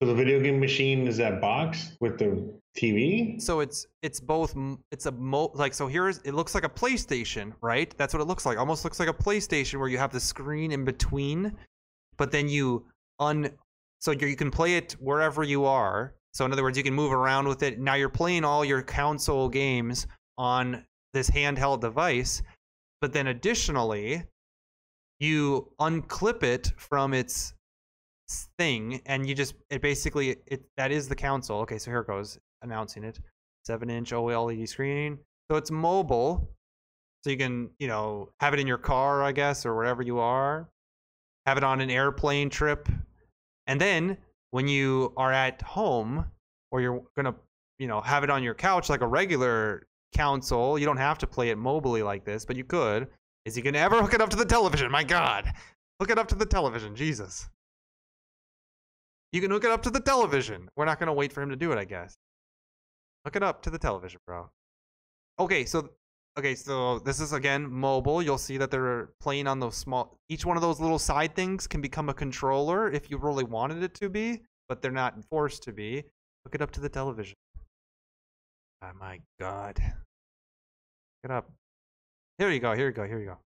So 0.01 0.07
the 0.07 0.13
video 0.13 0.39
game 0.39 0.59
machine 0.59 1.07
is 1.07 1.17
that 1.17 1.41
box 1.41 1.97
with 1.99 2.19
the 2.19 2.53
TV. 2.77 3.41
So 3.41 3.61
it's 3.61 3.87
it's 4.03 4.19
both 4.19 4.55
it's 4.91 5.07
a 5.07 5.11
mo 5.11 5.51
like 5.55 5.73
so 5.73 5.87
here's 5.87 6.19
it 6.19 6.33
looks 6.33 6.53
like 6.53 6.63
a 6.63 6.69
PlayStation, 6.69 7.53
right? 7.61 7.91
That's 7.97 8.13
what 8.13 8.21
it 8.21 8.25
looks 8.25 8.45
like. 8.45 8.59
Almost 8.59 8.83
looks 8.83 8.99
like 8.99 9.09
a 9.09 9.13
PlayStation 9.13 9.79
where 9.79 9.89
you 9.89 9.97
have 9.97 10.11
the 10.11 10.19
screen 10.19 10.71
in 10.71 10.85
between, 10.85 11.57
but 12.17 12.31
then 12.31 12.47
you 12.47 12.85
un 13.19 13.49
so 13.99 14.11
you 14.11 14.35
can 14.35 14.51
play 14.51 14.77
it 14.77 14.93
wherever 14.99 15.43
you 15.43 15.65
are. 15.65 16.13
So 16.35 16.45
in 16.45 16.53
other 16.53 16.61
words, 16.61 16.77
you 16.77 16.83
can 16.83 16.93
move 16.93 17.11
around 17.11 17.47
with 17.47 17.63
it. 17.63 17.79
Now 17.79 17.95
you're 17.95 18.09
playing 18.09 18.45
all 18.45 18.63
your 18.63 18.83
console 18.83 19.49
games 19.49 20.05
on 20.37 20.85
this 21.13 21.31
handheld 21.31 21.81
device, 21.81 22.43
but 23.01 23.13
then 23.13 23.27
additionally, 23.27 24.23
you 25.19 25.71
unclip 25.81 26.43
it 26.43 26.71
from 26.77 27.15
its 27.15 27.53
thing 28.57 29.01
and 29.05 29.27
you 29.27 29.33
just 29.33 29.55
it 29.69 29.81
basically 29.81 30.37
it 30.47 30.63
that 30.77 30.91
is 30.91 31.07
the 31.07 31.15
console. 31.15 31.61
Okay 31.61 31.77
so 31.77 31.91
here 31.91 32.01
it 32.01 32.07
goes 32.07 32.37
announcing 32.61 33.03
it. 33.03 33.19
7 33.65 33.89
inch 33.89 34.11
oled 34.11 34.67
screen 34.67 35.17
so 35.49 35.57
it's 35.57 35.71
mobile 35.71 36.49
so 37.23 37.29
you 37.29 37.37
can 37.37 37.69
you 37.79 37.87
know 37.87 38.29
have 38.39 38.53
it 38.53 38.61
in 38.61 38.67
your 38.67 38.77
car 38.77 39.23
i 39.23 39.31
guess 39.31 39.65
or 39.65 39.75
wherever 39.75 40.01
you 40.01 40.19
are. 40.19 40.69
Have 41.45 41.57
it 41.57 41.63
on 41.63 41.79
an 41.79 41.89
airplane 41.89 42.49
trip. 42.49 42.89
And 43.67 43.79
then 43.79 44.17
when 44.51 44.67
you 44.67 45.13
are 45.15 45.31
at 45.31 45.61
home 45.61 46.25
or 46.71 46.81
you're 46.81 47.03
gonna 47.15 47.35
you 47.79 47.87
know 47.87 48.01
have 48.01 48.23
it 48.23 48.29
on 48.29 48.43
your 48.43 48.53
couch 48.53 48.89
like 48.89 49.01
a 49.01 49.07
regular 49.07 49.87
console 50.15 50.79
you 50.79 50.85
don't 50.85 50.97
have 50.97 51.17
to 51.17 51.27
play 51.27 51.49
it 51.49 51.57
mobily 51.57 52.03
like 52.03 52.25
this 52.25 52.45
but 52.45 52.57
you 52.57 52.63
could. 52.63 53.07
Is 53.45 53.55
he 53.55 53.61
gonna 53.61 53.77
ever 53.77 54.01
hook 54.01 54.13
it 54.13 54.21
up 54.21 54.29
to 54.31 54.37
the 54.37 54.45
television? 54.45 54.91
My 54.91 55.03
god. 55.03 55.53
Hook 56.01 56.11
it 56.11 56.19
up 56.19 56.27
to 56.27 56.35
the 56.35 56.45
television. 56.45 56.95
Jesus 56.95 57.47
you 59.31 59.41
can 59.41 59.51
hook 59.51 59.63
it 59.63 59.71
up 59.71 59.83
to 59.83 59.89
the 59.89 59.99
television. 59.99 60.69
We're 60.75 60.85
not 60.85 60.99
going 60.99 61.07
to 61.07 61.13
wait 61.13 61.33
for 61.33 61.41
him 61.41 61.49
to 61.49 61.55
do 61.55 61.71
it, 61.71 61.77
I 61.77 61.85
guess. 61.85 62.17
Hook 63.25 63.35
it 63.35 63.43
up 63.43 63.61
to 63.63 63.69
the 63.69 63.77
television, 63.77 64.19
bro. 64.25 64.49
Okay, 65.39 65.65
so 65.65 65.89
okay, 66.39 66.55
so 66.55 66.99
this 66.99 67.19
is 67.19 67.33
again 67.33 67.69
mobile. 67.69 68.21
You'll 68.21 68.37
see 68.37 68.57
that 68.57 68.71
they're 68.71 69.09
playing 69.19 69.47
on 69.47 69.59
those 69.59 69.75
small 69.75 70.17
each 70.29 70.45
one 70.45 70.55
of 70.55 70.61
those 70.61 70.79
little 70.79 70.99
side 70.99 71.35
things 71.35 71.67
can 71.67 71.81
become 71.81 72.09
a 72.09 72.13
controller 72.13 72.89
if 72.91 73.11
you 73.11 73.17
really 73.17 73.43
wanted 73.43 73.83
it 73.83 73.93
to 73.95 74.09
be, 74.09 74.41
but 74.69 74.81
they're 74.81 74.91
not 74.91 75.15
forced 75.29 75.63
to 75.63 75.73
be. 75.73 76.03
Hook 76.45 76.55
it 76.55 76.61
up 76.61 76.71
to 76.71 76.79
the 76.79 76.89
television. 76.89 77.35
Oh 78.81 78.91
my 78.99 79.19
god. 79.39 79.77
Hook 79.79 79.95
it 81.25 81.31
up. 81.31 81.51
Here 82.37 82.49
you 82.49 82.59
go, 82.59 82.73
here 82.73 82.87
you 82.87 82.93
go, 82.93 83.05
here 83.05 83.19
you 83.19 83.25
go. 83.25 83.31
Hook 83.31 83.39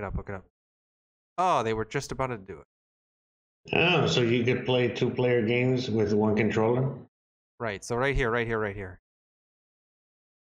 it 0.00 0.04
up, 0.04 0.14
hook 0.14 0.28
it 0.28 0.34
up. 0.34 0.44
Oh, 1.38 1.62
they 1.62 1.72
were 1.72 1.84
just 1.84 2.12
about 2.12 2.26
to 2.26 2.36
do 2.36 2.58
it. 2.58 2.66
Oh, 3.72 4.06
so 4.06 4.22
you 4.22 4.42
could 4.44 4.64
play 4.64 4.88
two-player 4.88 5.42
games 5.42 5.90
with 5.90 6.12
one 6.12 6.34
controller. 6.36 6.92
Right. 7.58 7.84
So 7.84 7.94
right 7.96 8.16
here, 8.16 8.30
right 8.30 8.46
here, 8.46 8.58
right 8.58 8.74
here. 8.74 9.00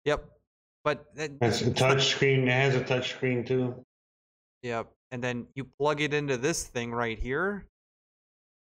Yep. 0.06 0.26
But 0.84 1.16
that- 1.16 1.32
It's 1.42 1.62
a 1.62 1.74
touch 1.74 2.08
screen. 2.08 2.48
It 2.48 2.52
has 2.52 2.76
a 2.76 2.84
touch 2.84 3.12
screen 3.12 3.46
too. 3.46 3.86
Yep. 4.64 4.92
And 5.12 5.24
then 5.24 5.48
you 5.54 5.64
plug 5.64 6.02
it 6.02 6.14
into 6.14 6.38
this 6.38 6.66
thing 6.66 6.92
right 6.92 7.20
here. 7.20 7.68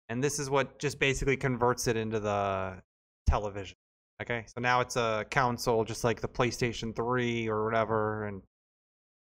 And 0.10 0.24
this 0.24 0.40
is 0.40 0.50
what 0.50 0.80
just 0.80 1.00
basically 1.00 1.36
converts 1.36 1.88
it 1.88 1.98
into 1.98 2.20
the 2.20 2.82
television. 3.28 3.76
Okay. 4.22 4.46
So 4.48 4.62
now 4.62 4.80
it's 4.80 4.96
a 4.96 5.26
console 5.30 5.84
just 5.84 6.04
like 6.04 6.22
the 6.22 6.28
PlayStation 6.30 6.96
3 6.96 7.50
or 7.50 7.66
whatever. 7.66 8.26
And 8.26 8.42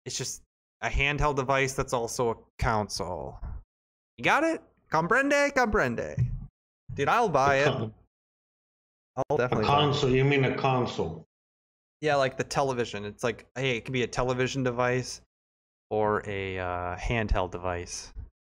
it's 0.06 0.18
just 0.18 0.42
a 0.82 0.88
handheld 0.90 1.36
device 1.36 1.74
that's 1.74 1.94
also 1.94 2.32
a 2.32 2.36
console. 2.58 3.38
You 4.18 4.24
got 4.24 4.44
it? 4.44 4.62
Comprende? 4.92 5.52
Comprende. 5.54 6.16
Dude, 6.94 7.08
I'll 7.10 7.30
buy 7.30 7.58
it. 7.58 7.68
I'll 7.68 7.92
A 9.30 9.38
definitely 9.38 9.66
it. 9.66 9.68
console? 9.68 10.10
You 10.10 10.26
mean 10.26 10.46
a 10.46 10.56
console? 10.56 11.26
Yeah, 12.02 12.16
like 12.16 12.38
the 12.38 12.44
television. 12.44 13.06
It's 13.06 13.24
like, 13.24 13.46
hey, 13.56 13.78
it 13.78 13.86
can 13.86 13.94
be 13.94 14.04
a 14.04 14.08
television 14.08 14.64
device 14.64 15.22
or 15.90 16.24
a 16.28 16.58
uh, 16.60 16.96
handheld 16.98 17.52
device. 17.52 18.12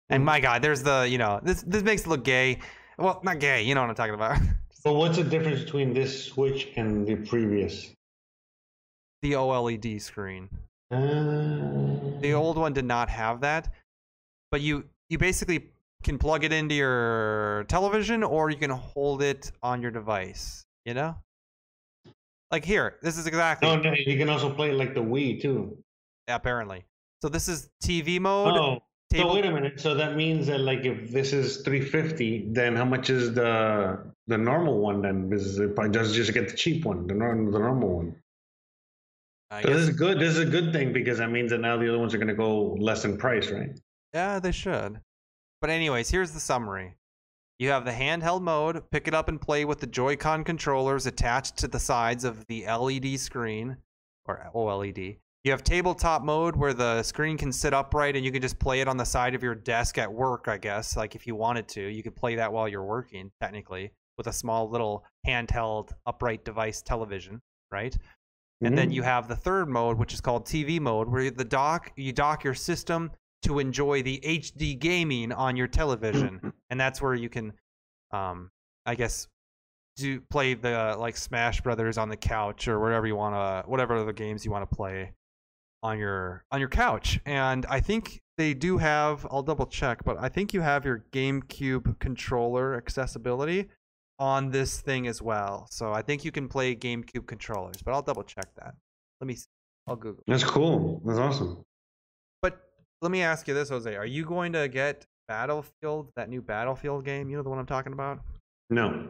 And 0.09 0.23
my 0.23 0.39
God, 0.39 0.61
there's 0.61 0.83
the, 0.83 1.07
you 1.09 1.17
know, 1.17 1.39
this 1.43 1.63
this 1.63 1.81
makes 1.83 2.03
it 2.03 2.07
look 2.07 2.23
gay. 2.23 2.59
Well, 2.97 3.19
not 3.23 3.39
gay. 3.39 3.63
You 3.63 3.73
know 3.75 3.81
what 3.81 3.89
I'm 3.89 3.95
talking 3.95 4.13
about. 4.15 4.37
But 4.83 4.95
what's 4.95 5.15
the 5.15 5.23
difference 5.23 5.63
between 5.63 5.93
this 5.93 6.25
Switch 6.25 6.67
and 6.75 7.07
the 7.07 7.15
previous? 7.15 7.91
the 9.21 9.31
OLED 9.31 10.01
screen. 10.01 10.49
Uh, 10.91 12.19
The 12.19 12.33
old 12.33 12.57
one 12.57 12.73
did 12.73 12.83
not 12.83 13.07
have 13.07 13.39
that, 13.41 13.73
but 14.51 14.59
you 14.59 14.83
you 15.09 15.17
basically 15.17 15.69
can 16.03 16.17
plug 16.19 16.43
it 16.43 16.53
into 16.53 16.75
your 16.75 17.65
television 17.67 18.23
or 18.23 18.49
you 18.49 18.57
can 18.57 18.69
hold 18.69 19.21
it 19.23 19.51
on 19.63 19.81
your 19.81 19.91
device. 19.91 20.65
You 20.85 20.93
know, 20.93 21.15
like 22.51 22.65
here, 22.65 22.97
this 23.01 23.17
is 23.17 23.25
exactly 23.25 23.67
no, 23.67 23.77
no, 23.81 23.93
you 23.93 24.17
can 24.17 24.29
also 24.29 24.53
play 24.53 24.71
like 24.71 24.93
the 24.93 25.01
Wii 25.01 25.41
too. 25.41 25.77
apparently. 26.27 26.83
So 27.21 27.29
this 27.29 27.47
is 27.47 27.69
TV 27.81 28.19
mode. 28.19 28.53
Oh, 28.57 28.83
table- 29.09 29.29
so 29.29 29.35
wait 29.35 29.45
a 29.45 29.51
minute. 29.51 29.79
So 29.79 29.95
that 29.95 30.15
means 30.17 30.47
that 30.47 30.59
like 30.59 30.83
if 30.85 31.09
this 31.11 31.31
is 31.31 31.61
350, 31.61 32.49
then 32.51 32.75
how 32.75 32.85
much 32.85 33.09
is 33.09 33.33
the 33.33 34.03
the 34.27 34.37
normal 34.37 34.79
one? 34.79 35.01
Then 35.01 35.31
is 35.31 35.57
it 35.57 35.75
just 35.91 36.13
just 36.13 36.33
get 36.33 36.49
the 36.49 36.55
cheap 36.55 36.83
one, 36.85 37.07
the 37.07 37.13
normal 37.13 37.51
the 37.51 37.59
normal 37.59 37.95
one. 37.95 38.15
I 39.51 39.61
So 39.61 39.69
this 39.69 39.87
is 39.87 39.89
good. 39.91 40.19
This 40.19 40.31
is 40.35 40.39
a 40.39 40.45
good 40.45 40.73
thing 40.73 40.91
because 40.91 41.19
that 41.19 41.31
means 41.31 41.51
that 41.51 41.59
now 41.59 41.77
the 41.77 41.87
other 41.87 41.99
ones 41.99 42.13
are 42.13 42.17
going 42.17 42.27
to 42.27 42.33
go 42.33 42.73
less 42.73 43.05
in 43.05 43.17
price, 43.17 43.49
right? 43.49 43.79
yeah, 44.13 44.39
they 44.39 44.51
should. 44.51 44.99
But 45.63 45.69
anyways, 45.69 46.09
here's 46.09 46.31
the 46.31 46.41
summary. 46.41 46.97
You 47.57 47.69
have 47.69 47.85
the 47.85 47.91
handheld 47.91 48.41
mode. 48.41 48.83
Pick 48.91 49.07
it 49.07 49.13
up 49.13 49.29
and 49.29 49.39
play 49.39 49.63
with 49.63 49.79
the 49.79 49.87
Joy-Con 49.87 50.43
controllers 50.43 51.05
attached 51.05 51.55
to 51.59 51.69
the 51.69 51.79
sides 51.79 52.25
of 52.25 52.45
the 52.47 52.65
LED 52.65 53.17
screen 53.17 53.77
or 54.25 54.51
OLED. 54.53 55.19
You 55.45 55.51
have 55.51 55.63
tabletop 55.63 56.21
mode 56.21 56.57
where 56.57 56.73
the 56.73 57.01
screen 57.03 57.37
can 57.37 57.53
sit 57.53 57.73
upright 57.73 58.17
and 58.17 58.25
you 58.25 58.31
can 58.33 58.41
just 58.41 58.59
play 58.59 58.81
it 58.81 58.89
on 58.89 58.97
the 58.97 59.05
side 59.05 59.35
of 59.35 59.41
your 59.41 59.55
desk 59.55 59.97
at 59.97 60.11
work, 60.11 60.49
I 60.49 60.57
guess. 60.57 60.97
Like 60.97 61.15
if 61.15 61.25
you 61.25 61.33
wanted 61.33 61.69
to, 61.69 61.81
you 61.81 62.03
could 62.03 62.17
play 62.17 62.35
that 62.35 62.51
while 62.51 62.67
you're 62.67 62.83
working, 62.83 63.31
technically, 63.39 63.93
with 64.17 64.27
a 64.27 64.33
small 64.33 64.69
little 64.69 65.05
handheld 65.25 65.93
upright 66.05 66.43
device 66.43 66.81
television, 66.81 67.41
right? 67.71 67.97
And 68.59 68.77
then 68.77 68.89
Mhm. 68.89 68.95
you 68.95 69.03
have 69.03 69.29
the 69.29 69.37
third 69.37 69.69
mode, 69.69 69.97
which 69.97 70.13
is 70.13 70.19
called 70.19 70.45
TV 70.45 70.77
mode, 70.81 71.07
where 71.07 71.31
the 71.31 71.45
dock 71.45 71.93
you 71.95 72.11
dock 72.11 72.43
your 72.43 72.53
system 72.53 73.11
to 73.43 73.59
enjoy 73.59 74.03
the 74.03 74.19
HD 74.23 74.77
gaming 74.77 75.31
on 75.31 75.55
your 75.55 75.67
television, 75.67 76.53
and 76.69 76.79
that's 76.79 77.01
where 77.01 77.13
you 77.13 77.29
can, 77.29 77.53
um, 78.11 78.49
I 78.85 78.95
guess, 78.95 79.27
do 79.95 80.21
play 80.21 80.55
the 80.55 80.95
like 80.97 81.15
Smash 81.17 81.61
Brothers 81.61 81.97
on 81.97 82.09
the 82.09 82.17
couch 82.17 82.67
or 82.67 82.79
whatever 82.79 83.05
you 83.07 83.15
want 83.15 83.35
to, 83.35 83.69
whatever 83.69 83.95
other 83.95 84.13
games 84.13 84.43
you 84.43 84.51
want 84.51 84.69
to 84.69 84.75
play 84.75 85.13
on 85.83 85.99
your 85.99 86.43
on 86.51 86.59
your 86.59 86.69
couch. 86.69 87.19
And 87.25 87.65
I 87.67 87.79
think 87.79 88.21
they 88.37 88.53
do 88.53 88.77
have. 88.77 89.27
I'll 89.29 89.43
double 89.43 89.67
check, 89.67 90.03
but 90.03 90.17
I 90.19 90.29
think 90.29 90.53
you 90.53 90.61
have 90.61 90.85
your 90.85 91.05
GameCube 91.11 91.99
controller 91.99 92.75
accessibility 92.75 93.67
on 94.19 94.51
this 94.51 94.81
thing 94.81 95.07
as 95.07 95.21
well. 95.21 95.67
So 95.69 95.91
I 95.91 96.01
think 96.01 96.25
you 96.25 96.31
can 96.31 96.47
play 96.47 96.75
GameCube 96.75 97.27
controllers, 97.27 97.81
but 97.83 97.93
I'll 97.93 98.01
double 98.01 98.23
check 98.23 98.47
that. 98.55 98.75
Let 99.21 99.27
me. 99.27 99.35
See. 99.35 99.47
I'll 99.87 99.95
Google. 99.95 100.23
That's 100.27 100.43
cool. 100.43 101.01
That's 101.05 101.19
awesome. 101.19 101.65
Let 103.03 103.11
me 103.11 103.21
ask 103.21 103.49
you 103.49 103.53
this, 103.53 103.67
Jose: 103.67 103.93
Are 103.93 104.05
you 104.05 104.23
going 104.23 104.53
to 104.53 104.69
get 104.69 105.05
Battlefield, 105.27 106.09
that 106.15 106.29
new 106.29 106.41
Battlefield 106.41 107.03
game? 107.03 107.29
You 107.29 107.35
know 107.35 107.43
the 107.43 107.49
one 107.49 107.59
I'm 107.59 107.65
talking 107.65 107.91
about. 107.91 108.21
No, 108.69 109.07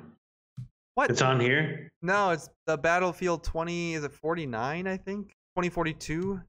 What? 0.96 1.12
it's 1.12 1.22
on 1.22 1.40
here. 1.40 1.92
No, 2.02 2.32
it's 2.32 2.50
the 2.66 2.76
Battlefield 2.76 3.44
20. 3.44 3.94
Is 3.94 4.04
it 4.04 4.12
49? 4.12 4.88
I 4.88 4.98
think 4.98 5.28
2042. 5.56 6.42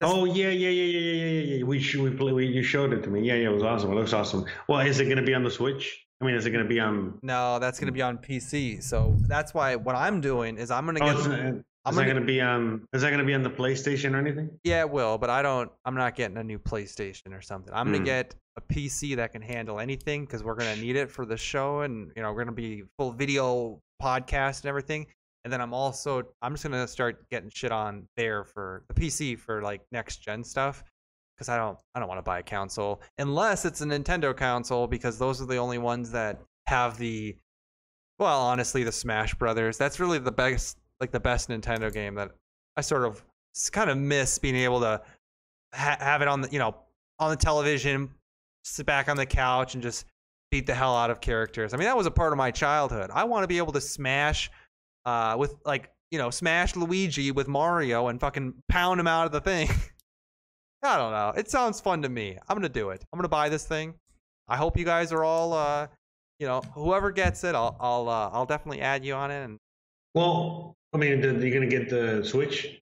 That's- 0.00 0.16
Oh 0.16 0.24
yeah, 0.24 0.48
yeah, 0.48 0.70
yeah, 0.70 0.84
yeah, 0.84 0.98
yeah, 0.98 1.26
yeah, 1.26 1.56
yeah. 1.58 1.64
We 1.64 1.78
should 1.80 2.00
we 2.00 2.10
play. 2.10 2.32
We, 2.32 2.46
you 2.46 2.62
showed 2.62 2.94
it 2.94 3.02
to 3.02 3.10
me. 3.10 3.20
Yeah, 3.20 3.34
yeah, 3.34 3.50
it 3.50 3.52
was 3.52 3.62
awesome. 3.62 3.92
It 3.92 3.96
looks 3.96 4.14
awesome. 4.14 4.46
Well, 4.66 4.80
is 4.80 5.00
it 5.00 5.04
going 5.04 5.18
to 5.18 5.22
be 5.22 5.34
on 5.34 5.44
the 5.44 5.50
Switch? 5.50 6.06
I 6.22 6.24
mean, 6.24 6.34
is 6.34 6.46
it 6.46 6.50
going 6.50 6.64
to 6.64 6.68
be 6.68 6.80
on? 6.80 7.18
No, 7.22 7.58
that's 7.58 7.78
gonna 7.78 7.92
be 7.92 8.00
on 8.00 8.16
PC. 8.18 8.82
So 8.82 9.14
that's 9.28 9.52
why 9.52 9.76
what 9.76 9.96
I'm 9.96 10.22
doing 10.22 10.56
is 10.56 10.70
I'm 10.70 10.86
gonna 10.86 11.00
Oh, 11.04 11.28
get. 11.28 11.64
I'm 11.86 11.92
is 11.92 11.96
that 11.96 12.02
gonna- 12.02 12.14
going 12.14 12.22
to 12.22 12.26
be 12.32 12.40
on? 12.40 12.86
Is 12.92 13.02
that 13.02 13.08
going 13.10 13.18
to 13.20 13.26
be 13.26 13.34
on 13.34 13.42
the 13.42 13.50
PlayStation 13.50 14.14
or 14.14 14.18
anything? 14.18 14.50
Yeah, 14.64 14.80
it 14.80 14.90
will, 14.90 15.18
but 15.18 15.28
I 15.30 15.42
don't. 15.42 15.70
I'm 15.84 15.94
not 15.94 16.14
getting 16.14 16.36
a 16.38 16.44
new 16.44 16.58
PlayStation 16.58 17.32
or 17.36 17.42
something. 17.42 17.72
I'm 17.74 17.86
gonna 17.86 17.98
Hmm. 17.98 18.04
get 18.04 18.34
a 18.56 18.60
PC 18.60 19.14
that 19.16 19.32
can 19.32 19.42
handle 19.42 19.78
anything 19.80 20.24
because 20.24 20.42
we're 20.42 20.54
gonna 20.54 20.76
need 20.76 20.96
it 20.96 21.10
for 21.10 21.26
the 21.26 21.36
show, 21.36 21.80
and 21.80 22.10
you 22.16 22.22
know 22.22 22.32
we're 22.32 22.44
gonna 22.44 22.52
be 22.52 22.84
full 22.98 23.12
video 23.12 23.80
podcast 24.02 24.60
and 24.62 24.66
everything. 24.66 25.06
And 25.44 25.52
then 25.52 25.60
I'm 25.60 25.74
also 25.74 26.22
I'm 26.40 26.54
just 26.54 26.62
gonna 26.64 26.88
start 26.88 27.28
getting 27.28 27.50
shit 27.50 27.70
on 27.72 28.06
there 28.16 28.44
for 28.44 28.84
the 28.88 28.94
PC 28.94 29.38
for 29.38 29.60
like 29.60 29.82
next 29.92 30.18
gen 30.22 30.42
stuff 30.42 30.82
because 31.36 31.50
I 31.50 31.58
don't 31.58 31.78
I 31.94 31.98
don't 32.00 32.08
want 32.08 32.18
to 32.18 32.22
buy 32.22 32.38
a 32.38 32.42
console 32.42 33.02
unless 33.18 33.66
it's 33.66 33.82
a 33.82 33.84
Nintendo 33.84 34.34
console 34.34 34.86
because 34.86 35.18
those 35.18 35.42
are 35.42 35.46
the 35.46 35.58
only 35.58 35.76
ones 35.78 36.10
that 36.12 36.40
have 36.66 36.96
the 36.96 37.36
well 38.18 38.40
honestly 38.40 38.84
the 38.84 38.92
Smash 38.92 39.34
Brothers. 39.34 39.76
That's 39.76 40.00
really 40.00 40.18
the 40.18 40.32
best 40.32 40.78
like 41.00 41.10
the 41.10 41.20
best 41.20 41.48
Nintendo 41.48 41.92
game 41.92 42.14
that 42.14 42.30
I 42.76 42.80
sort 42.80 43.04
of 43.04 43.24
kind 43.72 43.90
of 43.90 43.98
miss 43.98 44.38
being 44.38 44.56
able 44.56 44.80
to 44.80 45.00
ha- 45.72 45.96
have 46.00 46.22
it 46.22 46.28
on 46.28 46.40
the 46.40 46.48
you 46.50 46.58
know 46.58 46.76
on 47.18 47.30
the 47.30 47.36
television, 47.36 48.10
sit 48.64 48.86
back 48.86 49.08
on 49.08 49.16
the 49.16 49.26
couch 49.26 49.74
and 49.74 49.82
just 49.82 50.06
beat 50.50 50.66
the 50.66 50.74
hell 50.74 50.94
out 50.96 51.10
of 51.10 51.20
characters. 51.20 51.74
I 51.74 51.76
mean 51.76 51.86
that 51.86 51.96
was 51.96 52.06
a 52.06 52.10
part 52.10 52.32
of 52.32 52.38
my 52.38 52.50
childhood. 52.50 53.10
I 53.12 53.24
want 53.24 53.44
to 53.44 53.48
be 53.48 53.58
able 53.58 53.72
to 53.72 53.80
smash 53.80 54.50
uh, 55.04 55.36
with 55.38 55.54
like 55.64 55.90
you 56.10 56.18
know 56.18 56.30
smash 56.30 56.76
Luigi 56.76 57.30
with 57.30 57.48
Mario 57.48 58.08
and 58.08 58.20
fucking 58.20 58.54
pound 58.68 59.00
him 59.00 59.06
out 59.06 59.26
of 59.26 59.32
the 59.32 59.40
thing. 59.40 59.68
I 60.82 60.98
don't 60.98 61.12
know. 61.12 61.32
It 61.36 61.50
sounds 61.50 61.80
fun 61.80 62.02
to 62.02 62.08
me. 62.08 62.38
I'm 62.48 62.56
gonna 62.56 62.68
do 62.68 62.90
it. 62.90 63.04
I'm 63.12 63.18
gonna 63.18 63.28
buy 63.28 63.48
this 63.48 63.66
thing. 63.66 63.94
I 64.48 64.56
hope 64.56 64.76
you 64.76 64.84
guys 64.84 65.12
are 65.12 65.24
all 65.24 65.52
uh, 65.54 65.86
you 66.38 66.46
know 66.46 66.60
whoever 66.74 67.10
gets 67.10 67.44
it, 67.44 67.54
I'll 67.54 67.76
I'll 67.80 68.08
uh, 68.08 68.30
I'll 68.32 68.46
definitely 68.46 68.80
add 68.80 69.04
you 69.04 69.14
on 69.14 69.30
it 69.30 69.44
and 69.44 69.58
Well, 70.14 70.76
I 70.94 70.96
mean, 70.96 71.20
the, 71.20 71.28
you're 71.28 71.50
going 71.58 71.68
to 71.68 71.76
get 71.78 71.90
the 71.90 72.24
Switch. 72.24 72.80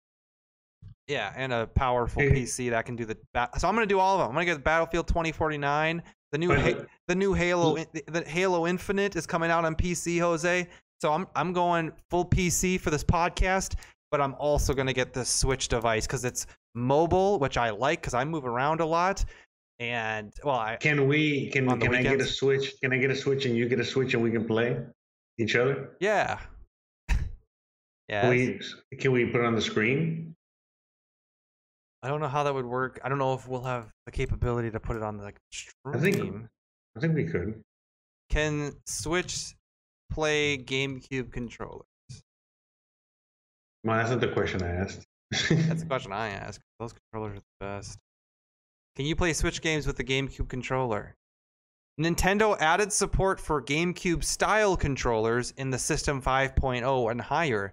Yeah, 1.09 1.33
and 1.37 1.53
a 1.53 1.67
powerful 1.67 2.23
Hey. 2.23 2.31
PC 2.31 2.71
that 2.71 2.87
can 2.87 2.95
do 2.95 3.05
the. 3.05 3.17
Ba- 3.35 3.51
so 3.59 3.69
I'm 3.69 3.75
gonna 3.75 3.87
do 3.87 3.99
all 3.99 4.15
of 4.15 4.21
them. 4.21 4.29
I'm 4.29 4.35
gonna 4.35 4.47
get 4.47 4.63
Battlefield 4.63 5.09
2049. 5.09 6.03
The 6.31 6.39
new 6.39 6.55
ha- 6.55 6.85
the 7.09 7.15
new 7.15 7.35
Halo 7.35 7.75
the, 7.77 8.03
the 8.07 8.23
Halo 8.23 8.67
Infinite 8.69 9.17
is 9.17 9.27
coming 9.27 9.51
out 9.51 9.65
on 9.65 9.75
PC, 9.75 10.21
Jose. 10.21 10.69
So 11.01 11.13
I'm 11.13 11.27
I'm 11.35 11.53
going 11.53 11.93
full 12.09 12.25
PC 12.25 12.81
for 12.81 12.91
this 12.91 13.03
podcast, 13.03 13.75
but 14.13 14.21
I'm 14.21 14.35
also 14.39 14.73
gonna 14.75 14.93
get 14.93 15.13
the 15.13 15.25
Switch 15.25 15.67
device 15.69 16.07
because 16.07 16.25
it's 16.25 16.47
mobile, 16.77 17.41
which 17.41 17.59
I 17.59 17.71
like 17.71 18.01
because 18.01 18.15
I 18.15 18.25
move 18.25 18.47
around 18.47 18.81
a 18.81 18.87
lot. 18.87 19.25
And 19.81 20.33
well, 20.45 20.55
I 20.55 20.77
Can 20.77 21.09
we? 21.09 21.51
Can 21.51 21.67
can 21.81 21.95
I 21.95 22.03
get 22.03 22.21
a? 22.21 22.25
Switch? 22.25 22.81
Can 22.81 22.93
I 22.93 22.99
get 22.99 23.11
a 23.11 23.17
Switch 23.17 23.45
and 23.45 23.57
you 23.57 23.69
get 23.69 23.81
a 23.81 23.85
Switch 23.85 24.15
and 24.15 24.23
we 24.23 24.31
can 24.31 24.47
play 24.47 24.81
each 25.39 25.57
other? 25.57 25.97
yeah, 25.99 26.39
yeah. 28.13 28.21
Can 28.23 28.31
we? 28.31 28.61
Can 28.99 29.13
we 29.13 29.27
put 29.27 29.41
it 29.41 29.47
on 29.47 29.55
the 29.55 29.61
screen? 29.63 30.35
I 32.03 32.09
don't 32.09 32.21
know 32.21 32.29
how 32.29 32.43
that 32.43 32.53
would 32.53 32.67
work. 32.67 33.01
I 33.05 33.09
don't 33.09 33.19
know 33.19 33.33
if 33.35 33.49
we'll 33.49 33.63
have 33.63 33.89
the 34.07 34.13
capability 34.13 34.71
to 34.71 34.81
put 34.81 34.97
it 34.97 35.03
on 35.03 35.17
the 35.17 35.23
like, 35.25 35.37
I 35.87 35.99
think- 35.99 36.17
stream. 36.17 36.49
I 36.97 37.01
think 37.01 37.15
we 37.15 37.25
could. 37.25 37.63
Can 38.29 38.73
Switch 38.87 39.55
play 40.11 40.59
GameCube 40.59 41.33
controllers? 41.33 41.87
Well, 43.85 43.97
that's 43.97 44.11
not 44.11 44.21
the 44.21 44.29
question 44.29 44.63
I 44.63 44.73
asked. 44.73 45.05
That's 45.31 45.81
the 45.81 45.87
question 45.89 46.13
I 46.13 46.29
asked. 46.29 46.61
Those 46.79 46.93
controllers 46.93 47.39
are 47.39 47.41
the 47.41 47.67
best. 47.67 47.99
Can 48.97 49.07
you 49.07 49.17
play 49.17 49.33
Switch 49.33 49.63
games 49.63 49.87
with 49.87 49.97
the 49.97 50.05
GameCube 50.05 50.49
controller? 50.49 51.15
Nintendo 52.01 52.59
added 52.59 52.93
support 52.93 53.39
for 53.41 53.63
GameCube 53.63 54.25
style 54.25 54.77
controllers 54.77 55.53
in 55.57 55.71
the 55.71 55.79
System 55.79 56.21
5.0 56.23 57.11
and 57.11 57.21
higher. 57.21 57.73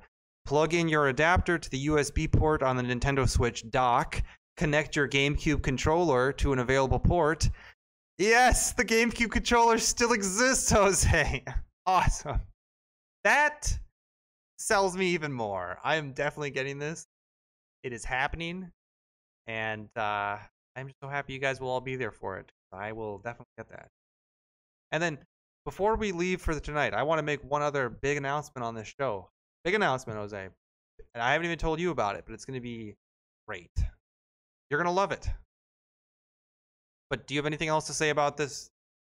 Plug 0.50 0.74
in 0.74 0.90
your 0.90 1.10
adapter 1.10 1.60
to 1.60 1.70
the 1.70 1.86
USB 1.90 2.28
port 2.32 2.64
on 2.64 2.76
the 2.76 2.82
Nintendo 2.82 3.30
Switch 3.30 3.70
dock. 3.70 4.20
Connect 4.58 4.96
your 4.96 5.08
GameCube 5.08 5.62
controller 5.62 6.34
to 6.34 6.54
an 6.54 6.58
available 6.58 6.98
port. 6.98 7.48
Yes, 8.18 8.74
the 8.74 8.84
GameCube 8.84 9.30
controller 9.30 9.78
still 9.78 10.12
exists, 10.12 10.72
Jose. 10.72 11.46
Awesome. 11.86 12.42
That 13.24 13.78
sells 14.58 14.98
me 14.98 15.10
even 15.10 15.32
more. 15.32 15.78
I 15.84 15.98
am 15.98 16.14
definitely 16.14 16.50
getting 16.50 16.80
this. 16.80 17.06
It 17.84 17.94
is 17.94 18.04
happening, 18.04 18.72
and 19.46 19.88
uh, 19.96 20.38
I'm 20.76 20.88
just 20.88 21.00
so 21.00 21.10
happy 21.10 21.34
you 21.34 21.40
guys 21.40 21.62
will 21.62 21.70
all 21.70 21.80
be 21.80 21.96
there 21.96 22.12
for 22.12 22.40
it. 22.40 22.52
I 22.74 22.94
will 22.94 23.20
definitely 23.20 23.54
get 23.56 23.70
that. 23.70 23.90
And 24.92 25.04
then 25.04 25.20
before 25.64 25.96
we 25.96 26.12
leave 26.12 26.42
for 26.42 26.60
tonight, 26.60 26.96
I 26.96 27.04
want 27.04 27.20
to 27.20 27.24
make 27.24 27.44
one 27.44 27.62
other 27.62 27.88
big 27.88 28.18
announcement 28.18 28.66
on 28.66 28.74
this 28.74 28.92
show. 29.00 29.30
Big 29.64 29.74
announcement, 29.74 30.18
Jose. 30.18 30.48
And 31.14 31.24
I 31.24 31.34
haven't 31.34 31.46
even 31.46 31.58
told 31.58 31.80
you 31.80 31.92
about 31.92 32.16
it, 32.16 32.24
but 32.26 32.34
it's 32.34 32.46
going 32.46 32.56
to 32.56 32.62
be 32.62 32.96
great. 33.48 33.72
You're 34.70 34.80
gonna 34.80 34.92
love 34.92 35.12
it. 35.12 35.28
But 37.10 37.26
do 37.26 37.34
you 37.34 37.40
have 37.40 37.48
anything 37.48 37.70
else 37.70 37.88
to 37.88 37.94
say 37.94 38.10
about 38.12 38.38
this? 38.38 38.70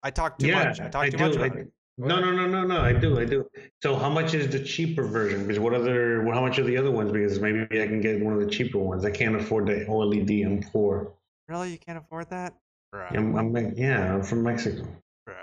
I 0.03 0.11
talked 0.11 0.39
too 0.39 0.47
yeah, 0.47 0.63
much. 0.63 0.79
I 0.79 0.87
talked 0.87 1.11
too 1.11 1.17
do. 1.17 1.23
much 1.25 1.37
I 1.37 1.45
about 1.45 1.53
do. 1.55 1.61
it. 1.63 1.71
No, 1.97 2.19
no, 2.19 2.31
no, 2.31 2.47
no, 2.47 2.63
no. 2.63 2.81
I 2.81 2.93
do, 2.93 3.19
I 3.19 3.25
do. 3.25 3.45
So, 3.83 3.95
how 3.95 4.09
much 4.09 4.33
is 4.33 4.49
the 4.49 4.63
cheaper 4.63 5.03
version? 5.03 5.41
Because 5.45 5.59
what 5.59 5.73
other? 5.73 6.23
How 6.33 6.41
much 6.41 6.57
are 6.57 6.63
the 6.63 6.77
other 6.77 6.89
ones? 6.89 7.11
Because 7.11 7.39
maybe 7.39 7.81
I 7.81 7.85
can 7.85 7.99
get 7.99 8.23
one 8.23 8.33
of 8.33 8.39
the 8.39 8.47
cheaper 8.47 8.79
ones. 8.79 9.03
I 9.03 9.11
can't 9.11 9.35
afford 9.35 9.67
the 9.67 9.85
OLED. 9.85 10.45
I'm 10.45 10.63
poor. 10.63 11.13
Really, 11.49 11.71
you 11.71 11.77
can't 11.77 11.97
afford 11.97 12.29
that? 12.29 12.55
Bruh. 12.95 13.15
I'm, 13.15 13.35
I'm 13.35 13.73
yeah, 13.75 14.13
I'm 14.13 14.23
from 14.23 14.41
Mexico. 14.43 14.87
Bruh. 15.27 15.35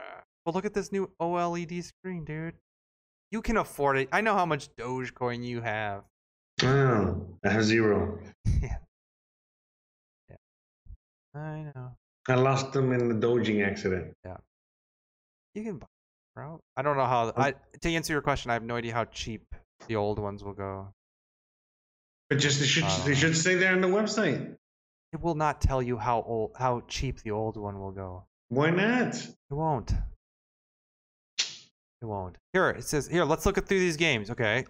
Well, 0.47 0.55
look 0.55 0.65
at 0.65 0.73
this 0.73 0.91
new 0.91 1.11
OLED 1.20 1.85
screen, 1.85 2.25
dude. 2.25 2.55
You 3.30 3.42
can 3.42 3.56
afford 3.56 3.98
it. 3.98 4.09
I 4.12 4.20
know 4.20 4.34
how 4.34 4.46
much 4.46 4.74
Dogecoin 4.76 5.44
you 5.44 5.60
have. 5.60 6.05
Oh, 6.62 7.26
I 7.44 7.50
have 7.50 7.64
zero. 7.64 8.18
Yeah, 10.30 10.36
I 11.40 11.72
know. 11.74 11.96
I 12.28 12.34
lost 12.34 12.72
them 12.72 12.92
in 12.92 13.09
the 13.09 13.14
doging 13.14 13.62
accident. 13.62 14.12
Yeah. 14.24 14.36
You 15.55 15.62
can 15.62 15.78
buy, 15.78 15.86
bro. 16.34 16.60
I 16.76 16.82
don't 16.82 16.96
know 16.96 17.06
how. 17.06 17.32
Oh. 17.34 17.40
I 17.40 17.55
to 17.80 17.94
answer 17.94 18.12
your 18.12 18.22
question, 18.22 18.50
I 18.50 18.55
have 18.55 18.62
no 18.62 18.76
idea 18.76 18.92
how 18.92 19.05
cheap 19.05 19.55
the 19.86 19.96
old 19.96 20.18
ones 20.18 20.42
will 20.42 20.52
go. 20.52 20.88
But 22.28 22.38
just 22.38 22.60
they 22.60 22.66
should 22.66 22.84
they 23.05 23.14
should 23.14 23.36
say 23.36 23.55
there 23.55 23.72
on 23.72 23.80
the 23.80 23.88
website. 23.88 24.56
It 25.12 25.22
will 25.22 25.34
not 25.34 25.60
tell 25.60 25.82
you 25.82 25.96
how 25.96 26.22
old, 26.22 26.52
how 26.59 26.82
cheap 26.88 27.22
the 27.22 27.30
old 27.30 27.56
one 27.56 27.80
will 27.80 27.92
go. 27.92 28.24
Why 28.48 28.70
not? 28.70 29.14
It 29.14 29.34
won't. 29.50 29.92
It 32.01 32.07
won't. 32.07 32.39
Here 32.53 32.70
it 32.70 32.85
says. 32.85 33.09
Here, 33.09 33.25
let's 33.25 33.45
look 33.45 33.59
at 33.59 33.66
through 33.66 33.81
these 33.81 33.97
games. 33.97 34.31
Okay, 34.31 34.65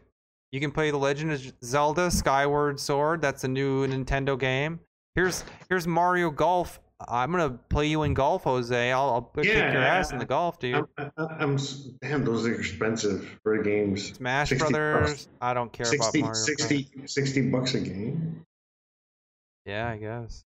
you 0.51 0.61
can 0.61 0.71
play 0.71 0.91
The 0.91 0.97
Legend 0.97 1.33
of 1.33 1.53
Zelda: 1.63 2.11
Skyward 2.11 2.81
Sword. 2.81 3.21
That's 3.21 3.45
a 3.45 3.49
new 3.49 3.87
Nintendo 3.87 4.39
game. 4.39 4.81
Here's 5.15 5.45
here's 5.69 5.87
Mario 5.87 6.31
Golf. 6.31 6.81
I'm 7.07 7.31
gonna 7.31 7.51
play 7.51 7.87
you 7.87 8.03
in 8.03 8.13
golf, 8.15 8.43
Jose. 8.43 8.93
I'll, 8.93 9.11
I'll 9.11 9.23
kick 9.23 9.45
your 9.45 9.79
ass 9.79 10.11
in 10.11 10.19
the 10.19 10.25
golf, 10.25 10.59
dude. 10.59 10.85
I'm, 10.97 11.13
I'm 11.17 11.59
damn. 12.03 12.25
Those 12.25 12.47
are 12.47 12.55
expensive 12.55 13.39
for 13.45 13.63
games. 13.63 14.15
Smash 14.15 14.49
60 14.49 14.65
bucks. 14.65 14.73
Brothers. 14.73 15.29
I 15.41 15.55
don't 15.55 15.73
care 15.73 15.87
60, 15.87 16.19
about 16.19 16.27
Mario. 16.27 16.43
Kart. 16.43 16.59
60, 16.59 16.89
60 17.07 17.51
bucks 17.51 17.75
a 17.75 17.81
game. 17.81 18.45
Yeah, 19.65 19.89
I 19.89 19.97
guess. 19.97 20.45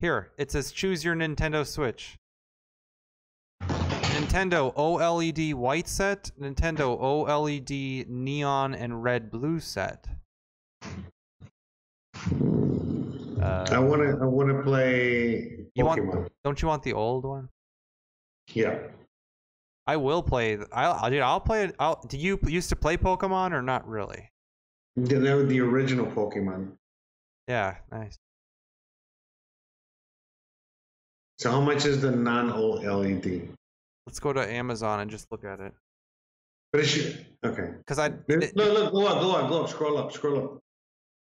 Here, 0.00 0.32
it 0.36 0.50
says 0.50 0.72
choose 0.72 1.04
your 1.04 1.14
Nintendo 1.14 1.64
Switch. 1.66 2.18
Nintendo 4.22 4.72
OLED 4.76 5.54
white 5.54 5.88
set, 5.88 6.30
Nintendo 6.40 6.96
OLED 7.00 8.08
neon 8.08 8.72
and 8.74 9.02
red 9.02 9.32
blue 9.32 9.58
set. 9.58 10.06
Uh, 13.40 13.66
I 13.70 13.78
want 13.80 14.02
to. 14.02 14.18
I 14.20 14.24
want 14.24 14.48
to 14.50 14.62
play 14.62 15.66
You 15.74 15.84
want- 15.84 16.00
Pokemon. 16.00 16.28
don't 16.44 16.62
you 16.62 16.68
want 16.68 16.84
the 16.84 16.92
old 16.92 17.24
one? 17.24 17.48
Yeah. 18.52 18.78
I 19.88 19.96
will 19.96 20.22
play. 20.22 20.56
I'll, 20.72 21.10
dude, 21.10 21.20
I'll 21.20 21.40
play 21.40 21.64
it. 21.64 21.74
I'll, 21.80 22.00
do 22.06 22.16
you 22.16 22.38
used 22.46 22.68
to 22.68 22.76
play 22.76 22.96
Pokemon 22.96 23.50
or 23.52 23.62
not 23.62 23.88
really? 23.88 24.30
The, 24.94 25.16
the 25.18 25.60
original 25.60 26.06
Pokemon. 26.06 26.72
Yeah, 27.48 27.74
nice. 27.90 28.16
So 31.40 31.50
how 31.50 31.60
much 31.60 31.84
is 31.86 32.00
the 32.00 32.12
non-OLED? 32.12 33.48
Let's 34.06 34.20
go 34.20 34.32
to 34.32 34.40
Amazon 34.40 35.00
and 35.00 35.10
just 35.10 35.30
look 35.30 35.44
at 35.44 35.60
it. 35.60 35.72
But 36.72 36.80
it 36.82 36.86
should. 36.86 37.26
Okay. 37.44 37.70
Cause 37.86 37.98
I, 37.98 38.08
Look, 38.28 38.54
look, 38.54 38.92
go 38.92 39.06
up, 39.06 39.20
go 39.20 39.32
up, 39.32 39.48
go 39.48 39.62
up, 39.64 39.68
scroll 39.70 39.98
up, 39.98 40.12
scroll 40.12 40.42
up. 40.44 40.58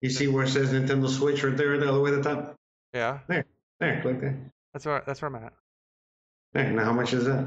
You 0.03 0.11
see 0.11 0.27
where 0.29 0.45
it 0.45 0.49
says 0.49 0.73
Nintendo 0.73 1.09
Switch 1.09 1.43
right 1.43 1.57
there, 1.57 1.71
right 1.71 1.81
there, 1.81 1.89
all 1.89 1.95
the 1.95 2.01
way 2.01 2.11
to 2.11 2.17
the 2.17 2.23
top? 2.23 2.55
yeah, 2.93 3.21
There, 3.29 3.45
there, 3.81 4.03
click 4.03 4.21
there. 4.21 4.39
that's 4.73 4.85
where 4.85 5.03
that's 5.07 5.23
where 5.23 5.31
I'm 5.35 5.37
at. 5.45 5.53
There, 6.53 6.71
now 6.73 6.85
how 6.85 6.93
much 6.93 7.13
is 7.13 7.25
that? 7.25 7.47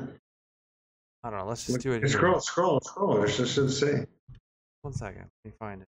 I 1.24 1.30
don't 1.30 1.40
know. 1.40 1.46
Let's 1.46 1.62
just 1.66 1.74
Look, 1.74 1.82
do 1.82 1.92
it. 1.92 2.00
Here. 2.00 2.08
Scroll, 2.08 2.40
scroll, 2.40 2.80
scroll. 2.82 3.24
It 3.24 3.30
should, 3.30 3.48
should 3.48 3.72
say. 3.72 4.06
One 4.82 4.94
second. 4.94 5.26
Let 5.44 5.52
me 5.52 5.52
find 5.60 5.82
it. 5.82 5.88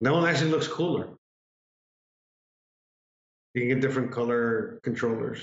That 0.00 0.12
one 0.12 0.28
actually 0.28 0.50
looks 0.50 0.66
cooler. 0.66 1.08
You 3.54 3.60
can 3.62 3.68
get 3.68 3.80
different 3.80 4.10
color 4.10 4.80
controllers. 4.82 5.38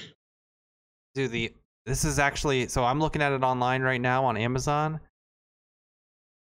Dude, 1.15 1.31
the 1.31 1.53
this 1.89 2.05
is 2.05 2.19
actually 2.19 2.67
so 2.67 2.85
I'm 2.85 2.99
looking 2.99 3.21
at 3.21 3.31
it 3.31 3.43
online 3.43 3.81
right 3.81 3.99
now 3.99 4.23
on 4.23 4.37
Amazon. 4.37 4.99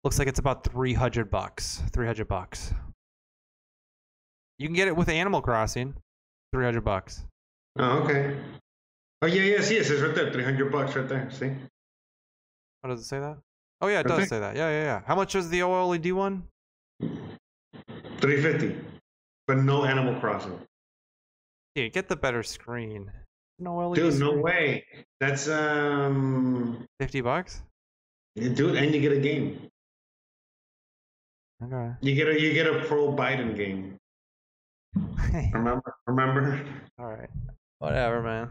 Looks 0.03 0.19
like 0.19 0.27
it's 0.27 0.39
about 0.39 0.64
300 0.64 1.31
bucks. 1.31 1.81
300 1.91 2.27
bucks. 2.27 2.73
You 4.60 4.68
can 4.68 4.76
get 4.76 4.88
it 4.88 4.95
with 4.95 5.10
Animal 5.10 5.41
Crossing. 5.41 5.95
300 6.53 6.81
bucks. 6.81 7.26
Oh, 7.80 7.99
okay. 7.99 8.38
Oh 9.23 9.26
yeah, 9.26 9.41
yeah. 9.41 9.61
See, 9.61 9.77
it 9.77 9.85
says 9.85 10.01
right 10.01 10.14
there, 10.14 10.31
three 10.31 10.43
hundred 10.43 10.72
bucks 10.72 10.95
right 10.95 11.07
there. 11.07 11.31
See. 11.31 11.49
What 12.81 12.89
does 12.89 12.99
it 12.99 13.05
say 13.05 13.19
that? 13.19 13.38
Oh 13.81 13.88
yeah, 13.88 14.01
it 14.01 14.07
does 14.07 14.27
say 14.27 14.39
that. 14.39 14.55
Yeah, 14.55 14.69
yeah, 14.69 14.84
yeah. 14.84 15.01
How 15.07 15.15
much 15.15 15.34
is 15.35 15.49
the 15.49 15.61
OLED 15.61 16.11
one? 16.11 16.43
Three 18.19 18.41
fifty, 18.41 18.76
but 19.47 19.57
no 19.57 19.85
Animal 19.85 20.19
Crossing. 20.19 20.60
Yeah, 21.76 21.88
get 21.88 22.10
the 22.10 22.18
better 22.18 22.43
screen. 22.43 23.11
No 23.60 23.72
OLED. 23.72 23.96
Dude, 23.96 24.20
no 24.20 24.34
way. 24.34 24.86
That's 25.20 25.48
um, 25.48 26.86
50 27.00 27.22
bucks? 27.22 27.62
dude, 28.36 28.76
and 28.76 28.94
you 28.94 29.02
get 29.02 29.12
a 29.12 29.20
game. 29.20 29.70
Okay. 31.64 31.92
You 32.02 32.16
get 32.16 32.28
a 32.28 32.42
you 32.42 32.54
get 32.54 32.68
a 32.68 32.80
pro 32.86 33.14
Biden 33.14 33.56
game. 33.56 33.98
Remember? 35.54 35.96
Remember? 36.08 36.66
All 37.00 37.06
right. 37.06 37.30
Whatever, 37.80 38.22
man. 38.22 38.50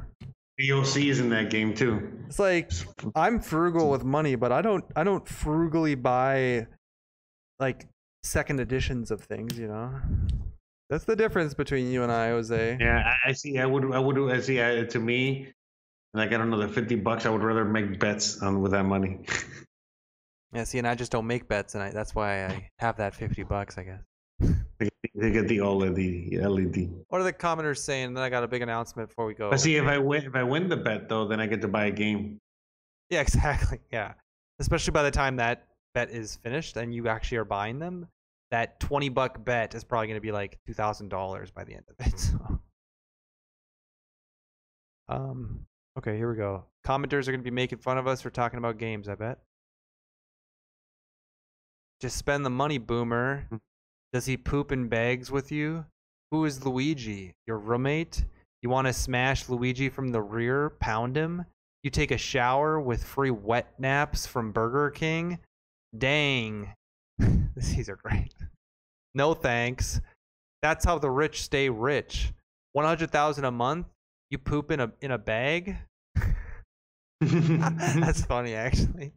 AOC 0.61 1.11
is 1.11 1.21
in 1.21 1.29
that 1.31 1.51
game 1.51 1.75
too. 1.75 2.11
It's 2.27 2.39
like 2.39 2.71
I'm 3.15 3.41
frugal 3.41 3.91
with 3.91 4.05
money, 4.05 4.35
but 4.37 4.53
I 4.53 4.63
don't 4.63 4.85
I 4.95 5.05
don't 5.05 5.27
frugally 5.27 5.95
buy 5.95 6.67
like 7.59 7.87
second 8.23 8.61
editions 8.61 9.11
of 9.11 9.23
things, 9.23 9.59
you 9.59 9.69
know. 9.69 9.91
That's 10.93 11.05
the 11.05 11.17
difference 11.17 11.55
between 11.55 11.91
you 11.91 12.03
and 12.03 12.13
I, 12.13 12.29
Jose. 12.29 12.77
Yeah, 12.79 13.03
I, 13.25 13.31
I 13.31 13.33
see. 13.33 13.59
I 13.59 13.65
would. 13.65 13.95
I 13.95 13.99
would. 13.99 14.31
I 14.31 14.41
see. 14.41 14.63
I, 14.63 14.85
to 14.85 14.99
me, 14.99 15.49
like 16.13 16.35
I 16.35 16.37
don't 16.37 16.51
know, 16.51 16.59
the 16.59 16.69
fifty 16.69 16.97
bucks. 16.97 17.25
I 17.25 17.31
would 17.31 17.43
rather 17.43 17.65
make 17.65 17.99
bets 17.99 18.43
on 18.43 18.61
with 18.61 18.73
that 18.73 18.85
money. 18.85 19.21
Yeah, 20.55 20.65
see, 20.65 20.77
and 20.77 20.87
I 20.87 20.95
just 20.95 21.11
don't 21.11 21.27
make 21.27 21.49
bets, 21.49 21.75
and 21.75 21.83
I, 21.83 21.93
that's 21.93 22.15
why 22.15 22.45
I 22.45 22.69
have 22.79 22.99
that 22.99 23.15
fifty 23.15 23.43
bucks, 23.43 23.79
I 23.79 23.85
guess. 23.85 24.03
they 25.15 25.31
get 25.31 25.49
the 25.49 25.61
OLED 25.61 26.39
LED. 26.43 26.91
What 27.09 27.23
are 27.23 27.25
the 27.25 27.33
commenters 27.33 27.79
saying? 27.79 28.09
And 28.09 28.17
then 28.19 28.23
I 28.23 28.29
got 28.29 28.45
a 28.45 28.47
big 28.47 28.61
announcement 28.61 29.09
before 29.09 29.25
we 29.25 29.33
go. 29.33 29.49
But 29.49 29.61
see, 29.61 29.77
if 29.77 29.87
I 29.87 29.97
win, 29.97 30.27
if 30.27 30.35
I 30.35 30.43
win 30.43 30.69
the 30.69 30.77
bet 30.77 31.09
though, 31.09 31.27
then 31.27 31.41
I 31.41 31.47
get 31.47 31.63
to 31.63 31.69
buy 31.69 31.87
a 31.87 31.91
game. 31.91 32.39
Yeah, 33.09 33.21
exactly. 33.23 33.79
Yeah, 33.91 34.13
especially 34.59 34.91
by 34.91 35.05
the 35.05 35.11
time 35.11 35.37
that 35.37 35.65
bet 35.95 36.11
is 36.11 36.37
finished 36.37 36.77
and 36.77 36.95
you 36.95 37.09
actually 37.09 37.39
are 37.39 37.47
buying 37.47 37.79
them, 37.79 38.09
that 38.53 38.79
twenty 38.79 39.09
buck 39.09 39.45
bet 39.45 39.75
is 39.75 39.83
probably 39.83 40.07
going 40.07 40.17
to 40.17 40.21
be 40.21 40.31
like 40.31 40.59
two 40.67 40.75
thousand 40.75 41.09
dollars 41.09 41.51
by 41.51 41.65
the 41.65 41.75
end 41.75 41.85
of 41.89 42.07
it. 42.07 42.31
So. 45.09 45.17
Um. 45.17 45.67
Okay, 45.99 46.17
here 46.17 46.31
we 46.31 46.37
go. 46.37 46.65
Commenters 46.87 47.29
are 47.29 47.33
going 47.33 47.41
to 47.41 47.45
be 47.45 47.51
making 47.51 47.79
fun 47.79 47.99
of 47.99 48.07
us 48.07 48.23
for 48.23 48.31
talking 48.31 48.59
about 48.59 48.79
games. 48.79 49.09
I 49.09 49.15
bet. 49.15 49.39
Just 52.01 52.17
spend 52.17 52.47
the 52.47 52.51
money, 52.51 52.79
boomer. 52.79 53.47
Does 54.13 54.27
he 54.27 54.37
poop 54.37 54.73
in 54.73 54.89
bags 54.89 55.31
with 55.31 55.53
you? 55.53 55.85
Who 56.31 56.45
is 56.45 56.65
Luigi? 56.65 57.35
Your 57.47 57.59
roommate? 57.59 58.25
You 58.63 58.71
want 58.71 58.87
to 58.87 58.93
smash 58.93 59.49
Luigi 59.49 59.89
from 59.89 60.09
the 60.09 60.23
rear? 60.23 60.71
Pound 60.81 61.17
him? 61.17 61.45
You 61.83 61.91
take 61.91 62.11
a 62.11 62.17
shower 62.17 62.81
with 62.81 63.05
free 63.05 63.31
wet 63.31 63.75
naps 63.79 64.27
from 64.27 64.53
Burger 64.53 64.91
King? 64.91 65.41
Dang. 65.97 66.73
These 67.57 67.89
are 67.89 67.97
great. 67.97 68.35
No 69.15 69.35
thanks. 69.35 70.01
That's 70.63 70.85
how 70.85 70.99
the 70.99 71.11
rich 71.11 71.43
stay 71.43 71.69
rich. 71.69 72.33
100,000 72.73 73.45
a 73.45 73.51
month? 73.51 73.87
You 74.31 74.39
poop 74.39 74.71
in 74.71 74.81
a 74.81 74.93
in 75.01 75.11
a 75.11 75.19
bag? 75.19 75.77
That's 77.21 78.25
funny 78.25 78.55
actually. 78.55 79.13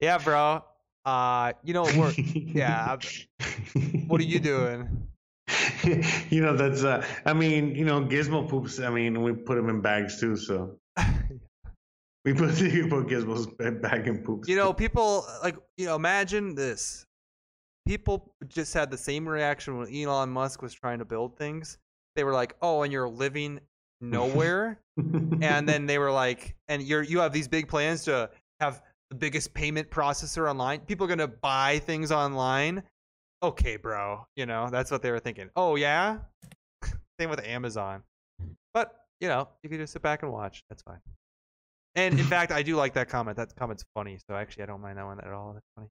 Yeah, 0.00 0.18
bro. 0.18 0.62
Uh, 1.04 1.52
you 1.64 1.74
know 1.74 1.84
we're 1.84 2.12
yeah. 2.12 2.96
What 4.06 4.20
are 4.20 4.24
you 4.24 4.38
doing? 4.38 5.08
you 6.30 6.40
know 6.40 6.56
that's. 6.56 6.84
uh 6.84 7.04
I 7.26 7.32
mean, 7.32 7.74
you 7.74 7.84
know, 7.84 8.02
Gizmo 8.02 8.48
poops. 8.48 8.78
I 8.80 8.90
mean, 8.90 9.22
we 9.22 9.32
put 9.32 9.56
them 9.56 9.68
in 9.68 9.80
bags 9.80 10.20
too. 10.20 10.36
So 10.36 10.78
we 12.24 12.34
put 12.34 12.60
we 12.60 12.88
put 12.88 13.06
Gizmo's 13.06 13.46
bag 13.46 14.06
in 14.06 14.22
poops. 14.22 14.48
You 14.48 14.56
know, 14.56 14.72
people 14.72 15.26
like 15.42 15.56
you 15.76 15.86
know. 15.86 15.96
Imagine 15.96 16.54
this: 16.54 17.06
people 17.86 18.34
just 18.48 18.74
had 18.74 18.90
the 18.90 18.98
same 18.98 19.28
reaction 19.28 19.78
when 19.78 19.94
Elon 19.94 20.30
Musk 20.30 20.62
was 20.62 20.72
trying 20.72 20.98
to 20.98 21.04
build 21.04 21.36
things. 21.36 21.78
They 22.16 22.24
were 22.24 22.32
like, 22.32 22.56
"Oh, 22.62 22.82
and 22.82 22.92
you're 22.92 23.08
living 23.08 23.60
nowhere," 24.00 24.80
and 24.96 25.68
then 25.68 25.86
they 25.86 25.98
were 25.98 26.12
like, 26.12 26.56
"And 26.68 26.82
you're 26.82 27.02
you 27.02 27.20
have 27.20 27.32
these 27.32 27.48
big 27.48 27.68
plans 27.68 28.04
to 28.04 28.30
have 28.60 28.82
the 29.10 29.16
biggest 29.16 29.54
payment 29.54 29.90
processor 29.90 30.48
online. 30.48 30.80
People 30.80 31.06
are 31.06 31.08
gonna 31.08 31.28
buy 31.28 31.78
things 31.78 32.12
online." 32.12 32.82
okay, 33.42 33.76
bro. 33.76 34.26
You 34.36 34.46
know, 34.46 34.68
that's 34.70 34.90
what 34.90 35.02
they 35.02 35.10
were 35.10 35.18
thinking. 35.18 35.50
Oh 35.56 35.76
yeah. 35.76 36.18
Same 37.20 37.30
with 37.30 37.44
Amazon. 37.44 38.02
But 38.72 38.94
you 39.20 39.28
know, 39.28 39.48
you 39.62 39.68
can 39.68 39.78
just 39.78 39.92
sit 39.92 40.02
back 40.02 40.22
and 40.22 40.32
watch. 40.32 40.64
That's 40.68 40.82
fine. 40.82 41.00
And 41.94 42.18
in 42.18 42.24
fact, 42.26 42.52
I 42.52 42.62
do 42.62 42.76
like 42.76 42.94
that 42.94 43.08
comment. 43.08 43.36
That 43.36 43.54
comment's 43.56 43.84
funny. 43.94 44.18
So 44.28 44.34
actually, 44.34 44.64
I 44.64 44.66
don't 44.66 44.80
mind 44.80 44.98
that 44.98 45.04
one 45.06 45.20
at 45.20 45.32
all. 45.32 45.52
That's 45.54 45.66
funny. 45.76 45.88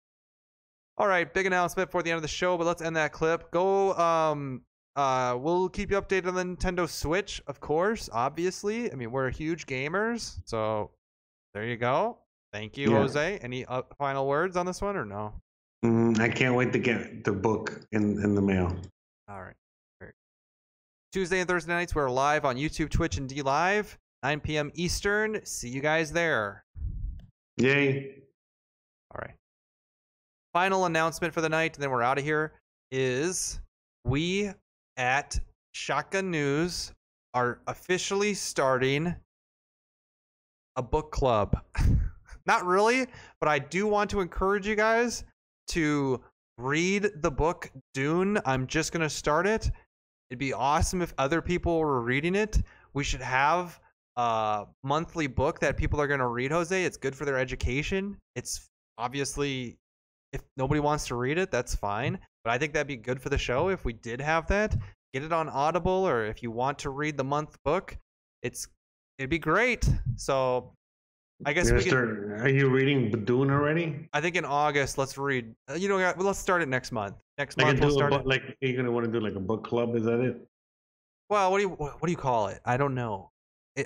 All 1.01 1.07
right, 1.07 1.33
big 1.33 1.47
announcement 1.47 1.89
for 1.89 2.03
the 2.03 2.11
end 2.11 2.17
of 2.17 2.21
the 2.21 2.27
show, 2.27 2.59
but 2.59 2.67
let's 2.67 2.79
end 2.79 2.95
that 2.95 3.11
clip. 3.11 3.49
Go. 3.49 3.95
Um. 3.95 4.61
Uh. 4.95 5.35
We'll 5.39 5.67
keep 5.67 5.89
you 5.89 5.99
updated 5.99 6.27
on 6.27 6.35
the 6.35 6.43
Nintendo 6.43 6.87
Switch, 6.87 7.41
of 7.47 7.59
course. 7.59 8.07
Obviously, 8.13 8.91
I 8.91 8.93
mean 8.93 9.09
we're 9.09 9.31
huge 9.31 9.65
gamers, 9.65 10.39
so 10.45 10.91
there 11.55 11.65
you 11.65 11.75
go. 11.75 12.19
Thank 12.53 12.77
you, 12.77 12.91
Yeah. 12.91 12.99
Jose. 12.99 13.39
Any 13.41 13.65
uh, 13.65 13.81
final 13.97 14.27
words 14.27 14.55
on 14.55 14.67
this 14.67 14.79
one 14.79 14.95
or 14.95 15.03
no? 15.03 15.33
Mm, 15.83 16.19
I 16.19 16.29
can't 16.29 16.53
wait 16.53 16.71
to 16.73 16.77
get 16.77 17.23
the 17.23 17.31
book 17.31 17.81
in 17.93 18.23
in 18.23 18.35
the 18.35 18.41
mail. 18.43 18.75
All 19.27 19.41
right. 19.41 19.55
Tuesday 21.11 21.39
and 21.39 21.49
Thursday 21.49 21.73
nights, 21.73 21.95
we're 21.95 22.11
live 22.11 22.45
on 22.45 22.57
YouTube, 22.57 22.91
Twitch, 22.91 23.17
and 23.17 23.27
DLive, 23.27 23.97
9 24.21 24.39
p.m. 24.39 24.71
Eastern. 24.75 25.43
See 25.43 25.67
you 25.67 25.81
guys 25.81 26.11
there. 26.13 26.63
Yay! 27.57 28.20
Final 30.53 30.85
announcement 30.85 31.33
for 31.33 31.41
the 31.41 31.49
night, 31.49 31.75
and 31.75 31.83
then 31.83 31.91
we're 31.91 32.01
out 32.01 32.17
of 32.17 32.23
here. 32.23 32.53
Is 32.91 33.59
we 34.05 34.51
at 34.97 35.39
Shotgun 35.73 36.29
News 36.29 36.91
are 37.33 37.59
officially 37.67 38.33
starting 38.33 39.15
a 40.75 40.81
book 40.81 41.11
club. 41.11 41.59
Not 42.45 42.65
really, 42.65 43.07
but 43.39 43.47
I 43.49 43.59
do 43.59 43.87
want 43.87 44.09
to 44.11 44.19
encourage 44.19 44.67
you 44.67 44.75
guys 44.75 45.23
to 45.69 46.21
read 46.57 47.09
the 47.21 47.31
book 47.31 47.71
Dune. 47.93 48.39
I'm 48.45 48.67
just 48.67 48.91
going 48.91 49.01
to 49.01 49.09
start 49.09 49.47
it. 49.47 49.71
It'd 50.29 50.39
be 50.39 50.53
awesome 50.53 51.01
if 51.01 51.13
other 51.17 51.41
people 51.41 51.79
were 51.79 52.01
reading 52.01 52.35
it. 52.35 52.61
We 52.93 53.03
should 53.03 53.21
have 53.21 53.79
a 54.15 54.65
monthly 54.83 55.27
book 55.27 55.59
that 55.59 55.77
people 55.77 55.99
are 56.01 56.07
going 56.07 56.19
to 56.19 56.27
read, 56.27 56.51
Jose. 56.51 56.83
It's 56.83 56.97
good 56.97 57.15
for 57.15 57.25
their 57.25 57.37
education. 57.37 58.17
It's 58.35 58.69
obviously, 58.97 59.77
if 60.33 60.41
nobody 60.57 60.79
wants 60.79 61.07
to 61.07 61.15
read 61.15 61.37
it, 61.37 61.51
that's 61.51 61.75
fine. 61.75 62.19
But 62.43 62.51
I 62.51 62.57
think 62.57 62.73
that'd 62.73 62.87
be 62.87 62.97
good 62.97 63.21
for 63.21 63.29
the 63.29 63.37
show 63.37 63.69
if 63.69 63.85
we 63.85 63.93
did 63.93 64.19
have 64.21 64.47
that. 64.47 64.75
Get 65.13 65.23
it 65.23 65.33
on 65.33 65.49
Audible, 65.49 66.07
or 66.07 66.25
if 66.25 66.41
you 66.41 66.51
want 66.51 66.79
to 66.79 66.89
read 66.89 67.17
the 67.17 67.23
month 67.23 67.57
book, 67.63 67.97
it's 68.41 68.67
it'd 69.19 69.29
be 69.29 69.39
great. 69.39 69.87
So 70.15 70.73
I 71.45 71.53
guess 71.53 71.71
we 71.71 71.83
can. 71.83 71.93
are 71.93 72.47
you 72.47 72.69
reading 72.69 73.11
Dune 73.25 73.51
already? 73.51 74.07
I 74.13 74.21
think 74.21 74.35
in 74.35 74.45
August, 74.45 74.97
let's 74.97 75.17
read. 75.17 75.53
uh, 75.69 75.73
You 75.73 75.89
know, 75.89 76.13
let's 76.17 76.39
start 76.39 76.61
it 76.61 76.69
next 76.69 76.91
month. 76.91 77.15
Next 77.37 77.57
Like, 77.57 77.67
month, 77.67 77.79
we'll 77.81 77.91
start. 77.91 78.13
It. 78.13 78.25
Like, 78.25 78.43
are 78.43 78.67
you 78.67 78.75
gonna 78.77 78.91
want 78.91 79.05
to 79.05 79.11
do 79.11 79.19
like 79.19 79.35
a 79.35 79.39
book 79.39 79.63
club? 79.65 79.95
Is 79.95 80.05
that 80.05 80.19
it? 80.21 80.37
Well, 81.29 81.51
what 81.51 81.57
do 81.57 81.63
you 81.63 81.69
what 81.69 82.01
do 82.03 82.11
you 82.11 82.17
call 82.17 82.47
it? 82.47 82.59
I 82.65 82.77
don't 82.77 82.95
know. 82.95 83.31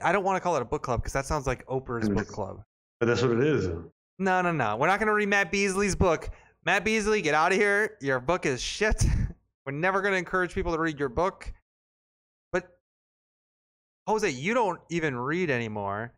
I 0.04 0.12
don't 0.12 0.24
want 0.24 0.36
to 0.36 0.40
call 0.42 0.56
it 0.56 0.62
a 0.62 0.66
book 0.66 0.82
club 0.84 1.02
because 1.02 1.14
that 1.14 1.26
sounds 1.26 1.46
like 1.48 1.66
Oprah's 1.68 2.10
book 2.10 2.28
club. 2.28 2.64
But 3.00 3.06
that's 3.08 3.22
what 3.22 3.32
it 3.32 3.40
is. 3.44 3.70
No, 4.18 4.42
no, 4.42 4.52
no. 4.52 4.78
We're 4.78 4.88
not 4.88 5.00
gonna 5.00 5.14
read 5.14 5.30
Matt 5.30 5.52
Beasley's 5.52 5.96
book. 5.96 6.30
Matt 6.66 6.86
Beasley, 6.86 7.22
get 7.22 7.36
out 7.36 7.52
of 7.52 7.58
here. 7.58 7.98
Your 8.02 8.20
book 8.20 8.46
is 8.46 8.62
shit. 8.62 9.06
We're 9.66 9.74
never 9.74 10.02
gonna 10.02 10.16
encourage 10.16 10.54
people 10.54 10.72
to 10.74 10.80
read 10.80 11.00
your 11.00 11.10
book. 11.10 11.52
But 12.52 12.78
Jose, 14.08 14.30
you 14.30 14.54
don't 14.54 14.80
even 14.90 15.18
read 15.18 15.50
anymore. 15.50 16.14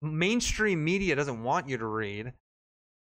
Mainstream 0.00 0.82
media 0.82 1.14
doesn't 1.14 1.42
want 1.42 1.68
you 1.68 1.76
to 1.78 1.86
read. 1.86 2.32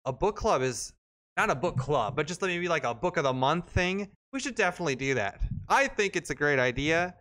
A 0.06 0.14
book 0.14 0.36
club 0.36 0.62
is 0.62 0.94
not 1.36 1.50
a 1.50 1.56
book 1.56 1.78
club, 1.78 2.16
but 2.16 2.28
just 2.28 2.42
maybe 2.42 2.68
like 2.68 2.84
a 2.84 2.94
book 2.94 3.18
of 3.18 3.24
the 3.24 3.34
month 3.34 3.70
thing. 3.70 4.08
We 4.32 4.40
should 4.40 4.56
definitely 4.56 4.96
do 4.96 5.16
that. 5.16 5.42
I 5.68 5.88
think 5.88 6.16
it's 6.16 6.30
a 6.30 6.36
great 6.36 6.60
idea. 6.60 7.16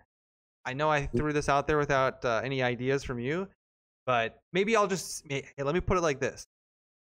I 0.65 0.75
know 0.75 0.91
I 0.91 1.07
threw 1.07 1.33
this 1.33 1.49
out 1.49 1.67
there 1.67 1.79
without 1.79 2.25
uh, 2.25 2.41
any 2.45 2.63
ideas 2.63 3.05
from 3.05 3.19
you, 3.19 3.49
but 4.07 4.39
maybe 4.53 4.77
I'll 4.77 4.87
just 4.87 5.25
hey, 5.29 5.47
let 5.59 5.75
me 5.75 5.81
put 5.81 5.97
it 5.97 6.03
like 6.03 6.21
this. 6.21 6.47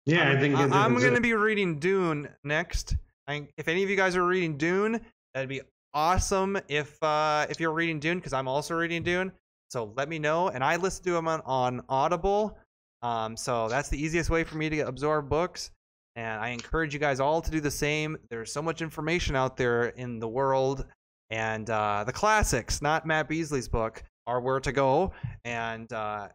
Yeah, 0.07 0.29
I'm, 0.29 0.37
I 0.37 0.41
think 0.41 0.57
I, 0.57 0.85
I'm 0.85 0.99
going 0.99 1.15
to 1.15 1.21
be 1.21 1.33
reading 1.35 1.79
Dune 1.79 2.29
next. 2.45 2.97
I, 3.27 3.49
if 3.57 3.69
any 3.69 3.83
of 3.83 3.91
you 3.91 3.97
guys 3.97 4.17
are 4.17 4.27
reading 4.27 4.59
Dune, 4.59 5.01
that'd 5.33 5.49
be 5.49 5.63
awesome. 5.95 6.59
If 6.69 7.03
uh, 7.03 7.47
if 7.49 7.59
you're 7.59 7.73
reading 7.73 8.01
Dune, 8.01 8.19
because 8.19 8.33
I'm 8.33 8.49
also 8.49 8.75
reading 8.75 9.03
Dune, 9.03 9.33
so 9.71 9.93
let 9.97 10.09
me 10.09 10.19
know. 10.19 10.49
And 10.49 10.63
I 10.63 10.77
listen 10.77 11.05
to 11.05 11.13
them 11.13 11.27
on, 11.27 11.41
on 11.47 11.83
Audible, 11.89 12.59
um, 13.03 13.37
so 13.37 13.69
that's 13.69 13.89
the 13.89 14.03
easiest 14.03 14.29
way 14.29 14.45
for 14.45 14.57
me 14.57 14.69
to 14.69 14.81
absorb 14.81 15.29
books. 15.29 15.71
And 16.17 16.41
I 16.41 16.51
encourage 16.51 16.95
you 16.95 17.01
guys 17.01 17.19
all 17.19 17.41
to 17.41 17.51
do 17.51 17.61
the 17.61 17.71
same. 17.71 18.17
There's 18.31 18.53
so 18.53 18.63
much 18.63 18.83
information 18.83 19.35
out 19.35 19.57
there 19.57 19.87
in 19.87 20.19
the 20.19 20.29
world, 20.29 20.85
and 21.31 21.69
uh, 21.71 22.05
the 22.05 22.13
classics, 22.13 22.83
not 22.83 23.07
Matt 23.07 23.29
Beasley's 23.29 23.69
book, 23.69 24.03
are 24.27 24.41
where 24.41 24.61
to 24.61 24.71
go. 24.71 25.13
And 25.45 25.93
uh, 25.93 26.29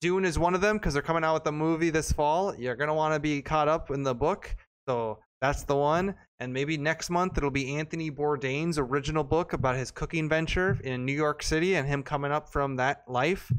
Dune 0.00 0.24
is 0.24 0.38
one 0.38 0.54
of 0.54 0.60
them 0.60 0.76
because 0.76 0.92
they're 0.92 1.02
coming 1.02 1.24
out 1.24 1.34
with 1.34 1.46
a 1.46 1.52
movie 1.52 1.90
this 1.90 2.12
fall. 2.12 2.54
You're 2.54 2.76
gonna 2.76 2.94
want 2.94 3.14
to 3.14 3.20
be 3.20 3.42
caught 3.42 3.68
up 3.68 3.90
in 3.90 4.02
the 4.02 4.14
book, 4.14 4.54
so 4.88 5.18
that's 5.40 5.64
the 5.64 5.76
one. 5.76 6.14
And 6.40 6.52
maybe 6.52 6.76
next 6.76 7.10
month 7.10 7.36
it'll 7.36 7.50
be 7.50 7.76
Anthony 7.76 8.10
Bourdain's 8.10 8.78
original 8.78 9.24
book 9.24 9.52
about 9.52 9.76
his 9.76 9.90
cooking 9.90 10.28
venture 10.28 10.78
in 10.84 11.04
New 11.04 11.12
York 11.12 11.42
City 11.42 11.74
and 11.74 11.86
him 11.86 12.02
coming 12.02 12.30
up 12.30 12.48
from 12.48 12.76
that 12.76 13.02
life. 13.08 13.50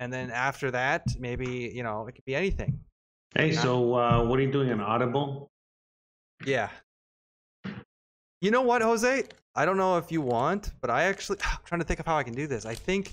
And 0.00 0.12
then 0.12 0.30
after 0.30 0.70
that, 0.72 1.04
maybe 1.18 1.70
you 1.74 1.82
know 1.82 2.06
it 2.06 2.12
could 2.12 2.24
be 2.24 2.34
anything. 2.34 2.80
Hey, 3.34 3.52
so 3.52 3.94
uh, 3.94 4.24
what 4.24 4.38
are 4.38 4.42
you 4.42 4.50
doing 4.50 4.72
on 4.72 4.80
Audible? 4.80 5.50
Yeah. 6.44 6.70
You 8.40 8.50
know 8.50 8.62
what, 8.62 8.82
Jose? 8.82 9.24
I 9.54 9.64
don't 9.64 9.76
know 9.76 9.96
if 9.96 10.12
you 10.12 10.20
want, 10.20 10.72
but 10.80 10.90
I 10.90 11.04
actually 11.04 11.38
I'm 11.44 11.58
trying 11.64 11.80
to 11.80 11.86
think 11.86 12.00
of 12.00 12.06
how 12.06 12.16
I 12.16 12.24
can 12.24 12.34
do 12.34 12.46
this. 12.46 12.66
I 12.66 12.74
think 12.74 13.12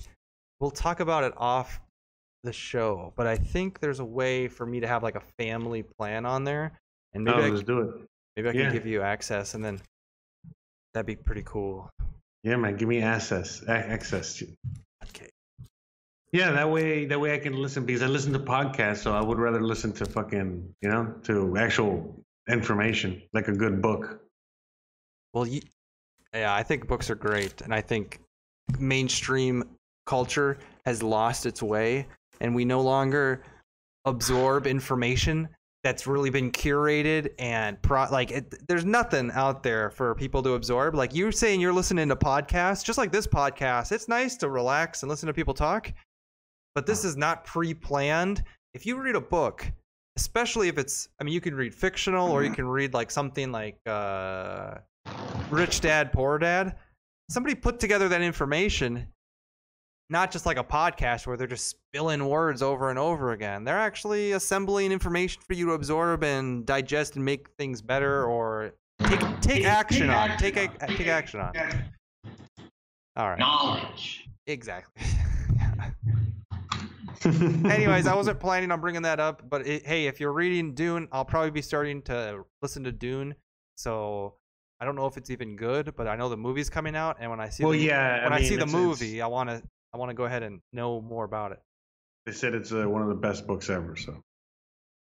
we'll 0.60 0.70
talk 0.70 1.00
about 1.00 1.24
it 1.24 1.32
off 1.36 1.80
the 2.44 2.52
show, 2.52 3.12
but 3.16 3.26
I 3.26 3.36
think 3.36 3.80
there's 3.80 4.00
a 4.00 4.04
way 4.04 4.48
for 4.48 4.66
me 4.66 4.80
to 4.80 4.86
have 4.86 5.02
like 5.02 5.16
a 5.16 5.22
family 5.38 5.82
plan 5.82 6.24
on 6.26 6.44
there, 6.44 6.78
and 7.12 7.24
maybe 7.24 7.38
oh, 7.38 7.46
I, 7.46 7.48
let's 7.48 7.60
c- 7.60 7.66
do 7.66 7.80
it. 7.80 8.08
maybe 8.36 8.48
I 8.48 8.52
can 8.52 8.72
give 8.72 8.86
you 8.86 9.02
access, 9.02 9.54
and 9.54 9.64
then 9.64 9.80
that'd 10.92 11.06
be 11.06 11.16
pretty 11.16 11.42
cool. 11.44 11.90
Yeah, 12.44 12.56
man, 12.56 12.76
give 12.76 12.88
me 12.88 13.00
access. 13.00 13.62
Access. 13.66 14.42
Okay. 15.04 15.30
Yeah, 16.32 16.50
that 16.52 16.70
way, 16.70 17.06
that 17.06 17.18
way 17.18 17.32
I 17.32 17.38
can 17.38 17.54
listen 17.54 17.86
because 17.86 18.02
I 18.02 18.06
listen 18.06 18.32
to 18.34 18.38
podcasts, 18.38 18.98
so 18.98 19.14
I 19.14 19.22
would 19.22 19.38
rather 19.38 19.62
listen 19.62 19.92
to 19.92 20.04
fucking, 20.04 20.74
you 20.82 20.88
know, 20.88 21.14
to 21.24 21.56
actual 21.56 22.14
information, 22.48 23.22
like 23.32 23.48
a 23.48 23.52
good 23.52 23.80
book. 23.80 24.20
Well, 25.32 25.46
you, 25.46 25.62
yeah, 26.34 26.54
I 26.54 26.62
think 26.62 26.86
books 26.86 27.08
are 27.08 27.14
great, 27.14 27.62
and 27.62 27.72
I 27.72 27.80
think 27.80 28.20
mainstream 28.78 29.64
culture 30.06 30.58
has 30.84 31.02
lost 31.02 31.46
its 31.46 31.62
way, 31.62 32.06
and 32.40 32.54
we 32.54 32.64
no 32.64 32.80
longer 32.80 33.42
absorb 34.04 34.66
information 34.66 35.48
that's 35.82 36.06
really 36.06 36.30
been 36.30 36.50
curated 36.50 37.30
and 37.38 37.80
pro- 37.82 38.10
like 38.10 38.30
it, 38.30 38.66
there's 38.68 38.84
nothing 38.84 39.30
out 39.34 39.62
there 39.62 39.90
for 39.90 40.14
people 40.14 40.42
to 40.42 40.52
absorb. 40.54 40.94
Like 40.94 41.14
you're 41.14 41.32
saying, 41.32 41.60
you're 41.60 41.72
listening 41.72 42.08
to 42.08 42.16
podcasts, 42.16 42.84
just 42.84 42.98
like 42.98 43.12
this 43.12 43.26
podcast. 43.26 43.92
It's 43.92 44.08
nice 44.08 44.36
to 44.38 44.48
relax 44.48 45.02
and 45.02 45.10
listen 45.10 45.26
to 45.26 45.34
people 45.34 45.54
talk, 45.54 45.92
but 46.74 46.86
this 46.86 47.04
is 47.04 47.16
not 47.16 47.44
pre-planned. 47.44 48.42
If 48.72 48.86
you 48.86 49.00
read 49.00 49.14
a 49.14 49.20
book, 49.20 49.70
especially 50.16 50.68
if 50.68 50.78
it's, 50.78 51.08
I 51.20 51.24
mean, 51.24 51.34
you 51.34 51.40
can 51.40 51.54
read 51.54 51.74
fictional 51.74 52.30
or 52.30 52.42
you 52.44 52.50
can 52.50 52.66
read 52.66 52.94
like 52.94 53.10
something 53.10 53.52
like. 53.52 53.78
uh 53.86 54.76
Rich 55.50 55.82
Dad 55.82 56.10
Poor 56.12 56.38
Dad. 56.38 56.76
Somebody 57.28 57.54
put 57.54 57.78
together 57.78 58.08
that 58.08 58.22
information, 58.22 59.06
not 60.10 60.30
just 60.30 60.44
like 60.46 60.58
a 60.58 60.64
podcast 60.64 61.26
where 61.26 61.36
they're 61.36 61.46
just 61.46 61.66
spilling 61.68 62.26
words 62.28 62.62
over 62.62 62.90
and 62.90 62.98
over 62.98 63.32
again. 63.32 63.64
They're 63.64 63.78
actually 63.78 64.32
assembling 64.32 64.92
information 64.92 65.42
for 65.46 65.54
you 65.54 65.66
to 65.66 65.72
absorb 65.72 66.22
and 66.24 66.66
digest 66.66 67.16
and 67.16 67.24
make 67.24 67.48
things 67.58 67.80
better 67.82 68.24
or 68.26 68.72
take 69.08 69.20
take 69.40 69.64
action 69.64 70.10
on. 70.10 70.36
Take 70.36 70.56
a, 70.56 70.68
uh, 70.82 70.86
take 70.88 71.06
action 71.06 71.40
on. 71.40 71.52
All 73.16 73.28
right. 73.30 73.38
Knowledge. 73.38 74.28
Exactly. 74.46 75.02
Anyways, 77.24 78.06
I 78.06 78.14
wasn't 78.14 78.38
planning 78.38 78.70
on 78.70 78.80
bringing 78.82 79.02
that 79.02 79.18
up, 79.18 79.48
but 79.48 79.66
it, 79.66 79.86
hey, 79.86 80.06
if 80.06 80.20
you're 80.20 80.32
reading 80.32 80.74
Dune, 80.74 81.08
I'll 81.10 81.24
probably 81.24 81.50
be 81.50 81.62
starting 81.62 82.02
to 82.02 82.44
listen 82.60 82.84
to 82.84 82.92
Dune. 82.92 83.34
So 83.76 84.34
I 84.78 84.84
don't 84.84 84.94
know 84.94 85.06
if 85.06 85.16
it's 85.16 85.30
even 85.30 85.56
good, 85.56 85.94
but 85.96 86.06
I 86.06 86.16
know 86.16 86.28
the 86.28 86.36
movie's 86.36 86.68
coming 86.68 86.94
out, 86.94 87.16
and 87.20 87.30
when 87.30 87.40
I 87.40 87.48
see 87.48 87.62
Well, 87.64 87.72
the, 87.72 87.78
yeah, 87.78 88.24
when 88.24 88.32
I 88.34 88.36
I, 88.36 88.42
see 88.42 88.50
the 88.56 88.62
it's- 88.64 88.72
movie, 88.72 89.22
I 89.22 89.26
want 89.26 89.48
to 89.48 89.62
I 89.94 89.96
want 89.96 90.10
to 90.10 90.14
go 90.14 90.24
ahead 90.24 90.42
and 90.42 90.60
know 90.72 91.00
more 91.00 91.24
about 91.24 91.52
it. 91.52 91.60
They 92.26 92.32
said 92.32 92.52
it's 92.54 92.72
uh, 92.72 92.84
one 92.88 93.00
of 93.02 93.08
the 93.08 93.14
best 93.14 93.46
books 93.46 93.70
ever. 93.70 93.94
So 93.96 94.20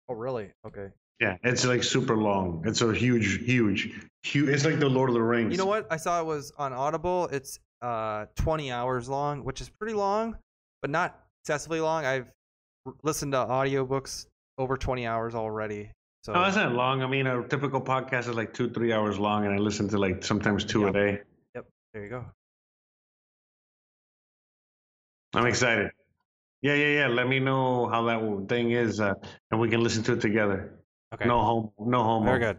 Oh, 0.08 0.14
really? 0.14 0.50
Okay. 0.66 0.88
yeah, 1.20 1.36
it's 1.42 1.64
like 1.64 1.82
super 1.82 2.16
long. 2.16 2.62
It's 2.66 2.82
a 2.82 2.92
huge, 2.92 3.42
huge, 3.44 3.88
huge. 4.22 4.48
It's 4.50 4.64
like 4.66 4.78
the 4.78 4.88
Lord 4.88 5.08
of 5.08 5.14
the 5.14 5.22
Rings. 5.22 5.52
You 5.52 5.56
know 5.58 5.66
what? 5.66 5.86
I 5.90 5.96
saw 5.96 6.20
it 6.20 6.26
was 6.26 6.52
on 6.58 6.72
Audible. 6.74 7.28
It's 7.32 7.58
uh 7.80 8.26
20 8.36 8.70
hours 8.70 9.08
long, 9.08 9.44
which 9.44 9.60
is 9.62 9.70
pretty 9.70 9.94
long, 9.94 10.36
but 10.82 10.90
not 10.90 11.18
excessively 11.42 11.80
long. 11.80 12.04
I've 12.04 12.30
listened 13.02 13.32
to 13.32 13.38
audiobooks 13.38 14.26
over 14.58 14.76
20 14.76 15.06
hours 15.06 15.34
already, 15.34 15.90
So 16.24 16.34
No, 16.34 16.42
that's 16.42 16.56
not 16.56 16.72
long. 16.72 17.02
I 17.02 17.06
mean, 17.06 17.26
a 17.26 17.42
typical 17.48 17.80
podcast 17.80 18.28
is 18.28 18.34
like 18.34 18.52
two, 18.52 18.68
three 18.68 18.92
hours 18.92 19.18
long, 19.18 19.46
and 19.46 19.54
I 19.54 19.58
listen 19.58 19.88
to 19.88 19.98
like 19.98 20.22
sometimes 20.22 20.64
two 20.64 20.82
Yeah. 20.82 20.88
a 20.88 20.92
day. 20.92 21.20
Yep. 21.54 21.66
There 21.94 22.02
you 22.04 22.10
go. 22.10 22.24
I'm 25.34 25.46
excited. 25.46 25.90
Yeah, 26.62 26.74
yeah, 26.74 26.86
yeah. 27.00 27.06
Let 27.08 27.26
me 27.28 27.40
know 27.40 27.88
how 27.88 28.02
that 28.04 28.48
thing 28.48 28.70
is, 28.72 29.00
uh, 29.00 29.14
and 29.50 29.60
we 29.60 29.68
can 29.68 29.82
listen 29.82 30.02
to 30.04 30.12
it 30.12 30.20
together. 30.20 30.78
Okay. 31.14 31.26
No 31.26 31.42
home. 31.42 31.70
No 31.78 32.02
homo. 32.04 32.24
Very 32.26 32.38
good. 32.40 32.58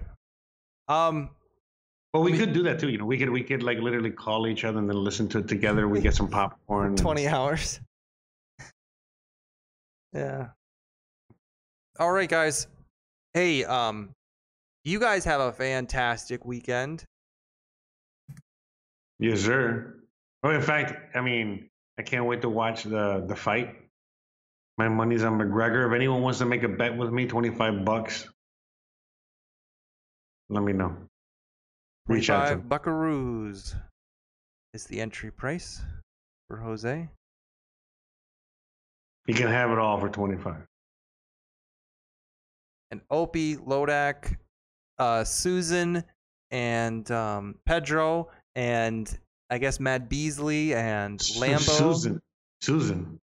Um, 0.88 1.30
But 2.12 2.22
we 2.22 2.32
I 2.32 2.36
mean- 2.36 2.40
could 2.46 2.54
do 2.54 2.64
that 2.64 2.80
too. 2.80 2.90
You 2.90 2.98
know, 2.98 3.06
we 3.06 3.18
could 3.18 3.30
we 3.30 3.44
could 3.44 3.64
like 3.64 3.80
literally 3.80 4.12
call 4.12 4.48
each 4.48 4.64
other 4.66 4.78
and 4.80 4.90
then 4.90 4.98
listen 5.04 5.28
to 5.30 5.40
it 5.40 5.48
together. 5.48 5.88
We 5.88 6.02
get 6.02 6.14
some 6.16 6.28
popcorn. 6.40 6.88
and- 6.90 6.98
20 6.98 7.28
hours. 7.28 7.80
yeah. 10.14 10.50
All 12.00 12.12
right, 12.12 12.30
guys. 12.30 12.68
Hey, 13.34 13.64
um, 13.66 14.10
you 14.84 15.00
guys 15.00 15.24
have 15.26 15.42
a 15.42 15.52
fantastic 15.52 16.46
weekend. 16.46 17.04
Yes, 19.20 19.42
sir. 19.42 19.96
Oh, 20.44 20.50
in 20.50 20.62
fact, 20.62 21.16
I 21.16 21.22
mean, 21.22 21.70
I 21.98 22.02
can't 22.02 22.26
wait 22.26 22.42
to 22.42 22.50
watch 22.50 22.84
the 22.84 23.24
the 23.28 23.36
fight. 23.36 23.76
My 24.78 24.88
money's 24.90 25.24
on 25.24 25.38
McGregor. 25.38 25.88
If 25.88 25.94
anyone 25.94 26.22
wants 26.22 26.40
to 26.40 26.46
make 26.46 26.64
a 26.64 26.70
bet 26.70 26.98
with 26.98 27.12
me, 27.12 27.28
twenty 27.28 27.50
five 27.50 27.86
bucks. 27.86 28.28
Let 30.50 30.64
me 30.64 30.74
know. 30.74 30.96
Reach 32.08 32.30
out 32.30 32.50
to 32.50 32.56
me. 32.58 32.62
25 32.62 32.82
buckaroos 32.82 33.76
is 34.74 34.86
the 34.86 35.00
entry 35.00 35.32
price 35.32 35.82
for 36.48 36.58
Jose. 36.58 37.10
You 39.26 39.34
can 39.34 39.48
have 39.48 39.72
it 39.72 39.78
all 39.78 40.00
for 40.00 40.10
twenty 40.10 40.38
five. 40.38 40.66
And 42.92 43.02
Opie, 43.10 43.56
Lodak, 43.56 44.36
uh, 45.00 45.24
Susan, 45.24 46.04
and 46.52 47.10
um, 47.10 47.56
Pedro, 47.66 48.30
and 48.56 49.18
I 49.54 49.60
guess 49.60 49.80
Matt 49.80 50.10
Beasley 50.10 50.74
and 50.74 51.20
Lambo. 51.20 51.60
Susan. 51.60 52.20
Susan. 52.62 53.20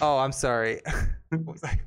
Oh, 0.00 0.16
I'm 0.16 0.32
sorry. 0.32 0.80
What 1.28 1.44
was 1.44 1.64
I- 1.64 1.80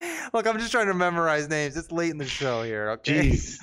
Look, 0.32 0.46
I'm 0.46 0.58
just 0.60 0.70
trying 0.70 0.86
to 0.86 0.94
memorize 0.94 1.48
names. 1.48 1.76
It's 1.76 1.90
late 1.90 2.10
in 2.12 2.18
the 2.18 2.24
show 2.26 2.62
here, 2.62 2.90
okay? 2.90 3.30
Jeez. 3.30 3.60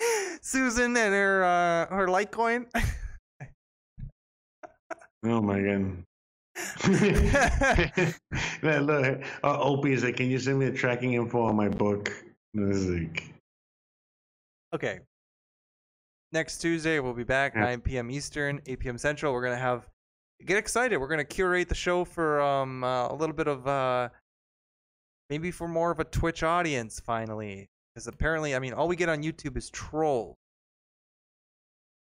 Susan 0.42 0.96
and 0.96 1.14
her 1.14 1.44
uh, 1.44 1.94
her 1.94 2.08
Litecoin. 2.08 2.66
Oh 5.24 5.40
my 5.40 5.60
god. 5.60 6.02
Look, 8.62 9.22
uh, 9.44 9.60
Opie 9.60 9.92
is 9.92 10.02
like, 10.02 10.16
can 10.16 10.28
you 10.28 10.40
send 10.40 10.58
me 10.58 10.68
the 10.70 10.76
tracking 10.76 11.12
info 11.12 11.42
on 11.42 11.54
my 11.54 11.68
book? 11.68 12.10
And 12.54 12.64
I 12.64 12.68
was 12.68 12.86
like, 12.88 13.32
okay. 14.74 15.00
Next 16.32 16.58
Tuesday 16.58 16.98
we'll 16.98 17.12
be 17.12 17.24
back, 17.24 17.54
Yeah. 17.54 17.62
9 17.64 17.80
p.m. 17.82 18.10
Eastern, 18.10 18.60
8 18.66 18.78
p.m. 18.80 18.98
Central. 18.98 19.32
We're 19.32 19.42
gonna 19.42 19.56
have 19.56 19.86
get 20.44 20.56
excited. 20.56 20.96
We're 20.98 21.08
gonna 21.08 21.24
curate 21.24 21.68
the 21.68 21.74
show 21.74 22.04
for 22.04 22.40
um 22.40 22.82
uh, 22.82 23.08
a 23.08 23.14
little 23.14 23.34
bit 23.34 23.48
of 23.48 23.66
uh 23.66 24.08
maybe 25.30 25.50
for 25.50 25.68
more 25.68 25.90
of 25.90 26.00
a 26.00 26.04
Twitch 26.04 26.42
audience 26.42 27.00
finally, 27.00 27.68
because 27.94 28.06
apparently, 28.06 28.54
I 28.54 28.58
mean, 28.58 28.72
all 28.72 28.88
we 28.88 28.96
get 28.96 29.08
on 29.08 29.22
YouTube 29.22 29.56
is 29.56 29.68
troll. 29.70 30.36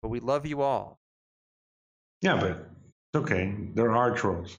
But 0.02 0.08
we 0.08 0.18
love 0.20 0.46
you 0.46 0.62
all. 0.62 0.98
yeah, 2.22 2.36
but 2.40 2.50
it's 2.50 3.16
okay. 3.16 3.54
There 3.74 3.92
are 3.94 4.12
trolls. 4.14 4.56